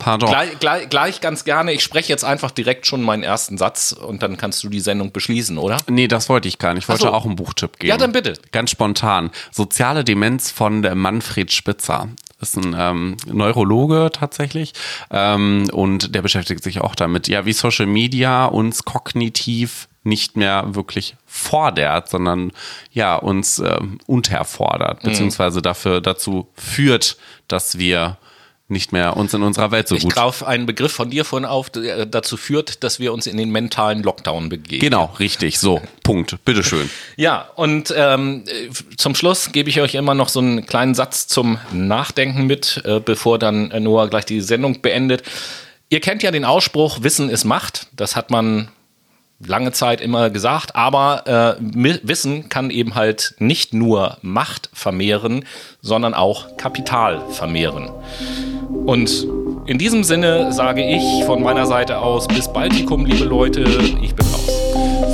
pardon. 0.00 0.28
gleich, 0.30 0.58
gleich, 0.58 0.88
gleich 0.90 1.20
ganz 1.20 1.44
gerne. 1.44 1.72
Ich 1.72 1.84
spreche 1.84 2.08
jetzt 2.08 2.24
einfach 2.24 2.50
direkt 2.50 2.86
schon 2.86 3.02
meinen 3.02 3.22
ersten 3.22 3.56
Satz 3.56 3.92
und 3.92 4.22
dann 4.24 4.36
kannst 4.36 4.64
du 4.64 4.68
die 4.68 4.80
Sendung 4.80 5.12
beschließen, 5.12 5.56
oder? 5.58 5.76
Nee, 5.88 6.08
das 6.08 6.28
wollte 6.28 6.48
ich 6.48 6.58
gar 6.58 6.74
nicht. 6.74 6.84
Ich 6.84 6.88
wollte 6.88 7.02
so. 7.04 7.12
auch 7.12 7.24
einen 7.24 7.36
Buchtipp 7.36 7.78
geben. 7.78 7.90
Ja, 7.90 7.96
dann 7.96 8.10
bitte. 8.10 8.32
Ganz 8.50 8.70
spontan. 8.72 9.30
Soziale 9.52 10.02
Demenz 10.02 10.50
von 10.50 10.82
der 10.82 10.96
Manfred 10.96 11.52
Spitzer. 11.52 12.08
Ist 12.40 12.56
ein 12.56 12.74
ähm, 12.76 13.16
Neurologe 13.26 14.10
tatsächlich 14.12 14.72
ähm, 15.10 15.68
und 15.72 16.14
der 16.14 16.22
beschäftigt 16.22 16.64
sich 16.64 16.80
auch 16.80 16.94
damit, 16.94 17.28
ja, 17.28 17.44
wie 17.44 17.52
Social 17.52 17.84
Media 17.84 18.46
uns 18.46 18.84
kognitiv 18.86 19.88
nicht 20.04 20.38
mehr 20.38 20.74
wirklich 20.74 21.16
fordert, 21.26 22.08
sondern 22.08 22.52
ja, 22.92 23.16
uns 23.16 23.58
ähm, 23.58 23.98
unterfordert, 24.06 25.04
Mhm. 25.04 25.08
beziehungsweise 25.10 25.60
dafür 25.60 26.00
dazu 26.00 26.48
führt, 26.54 27.18
dass 27.48 27.76
wir 27.78 28.16
nicht 28.70 28.92
mehr 28.92 29.16
uns 29.16 29.34
in 29.34 29.42
unserer 29.42 29.70
Welt 29.70 29.88
so 29.88 29.94
Ich 29.94 30.02
gut 30.02 30.14
greife 30.14 30.46
einen 30.46 30.66
Begriff 30.66 30.92
von 30.92 31.10
dir 31.10 31.24
vorhin 31.24 31.46
auf, 31.46 31.70
der 31.70 32.06
dazu 32.06 32.36
führt, 32.36 32.82
dass 32.84 33.00
wir 33.00 33.12
uns 33.12 33.26
in 33.26 33.36
den 33.36 33.50
mentalen 33.50 34.02
Lockdown 34.02 34.48
begeben. 34.48 34.80
Genau, 34.80 35.12
richtig. 35.18 35.58
So, 35.58 35.80
Punkt. 36.02 36.44
Bitteschön. 36.44 36.88
Ja, 37.16 37.48
und 37.56 37.92
ähm, 37.96 38.44
äh, 38.46 38.70
zum 38.96 39.14
Schluss 39.14 39.52
gebe 39.52 39.68
ich 39.68 39.80
euch 39.80 39.94
immer 39.94 40.14
noch 40.14 40.28
so 40.28 40.40
einen 40.40 40.64
kleinen 40.64 40.94
Satz 40.94 41.26
zum 41.26 41.58
Nachdenken 41.70 42.46
mit, 42.46 42.80
äh, 42.84 43.00
bevor 43.00 43.38
dann 43.38 43.68
Noah 43.82 44.08
gleich 44.08 44.24
die 44.24 44.40
Sendung 44.40 44.80
beendet. 44.80 45.22
Ihr 45.90 46.00
kennt 46.00 46.22
ja 46.22 46.30
den 46.30 46.44
Ausspruch, 46.44 47.02
Wissen 47.02 47.28
ist 47.28 47.44
Macht. 47.44 47.88
Das 47.94 48.16
hat 48.16 48.30
man 48.30 48.68
lange 49.44 49.72
Zeit 49.72 50.00
immer 50.00 50.30
gesagt, 50.30 50.76
aber 50.76 51.58
äh, 51.58 52.00
Wissen 52.02 52.48
kann 52.48 52.70
eben 52.70 52.94
halt 52.94 53.34
nicht 53.38 53.74
nur 53.74 54.18
Macht 54.22 54.70
vermehren, 54.72 55.44
sondern 55.80 56.14
auch 56.14 56.56
Kapital 56.56 57.22
vermehren. 57.30 57.90
Und 58.86 59.26
in 59.66 59.78
diesem 59.78 60.02
Sinne 60.04 60.52
sage 60.52 60.82
ich 60.84 61.24
von 61.24 61.42
meiner 61.42 61.66
Seite 61.66 61.98
aus 61.98 62.26
bis 62.26 62.52
Baltikum, 62.52 63.04
liebe 63.04 63.24
Leute, 63.24 63.62
ich 64.02 64.14
bin 64.14 64.26
raus. 64.26 64.50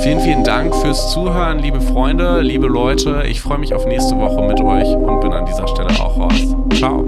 Vielen, 0.01 0.19
vielen 0.19 0.43
Dank 0.43 0.75
fürs 0.75 1.11
Zuhören, 1.11 1.59
liebe 1.59 1.81
Freunde, 1.81 2.41
liebe 2.41 2.67
Leute. 2.67 3.23
Ich 3.27 3.41
freue 3.41 3.57
mich 3.57 3.73
auf 3.73 3.85
nächste 3.85 4.17
Woche 4.17 4.41
mit 4.47 4.61
euch 4.61 4.87
und 4.87 5.21
bin 5.21 5.33
an 5.33 5.45
dieser 5.45 5.67
Stelle 5.67 5.89
auch 5.99 6.17
raus. 6.17 6.55
Ciao. 6.75 7.05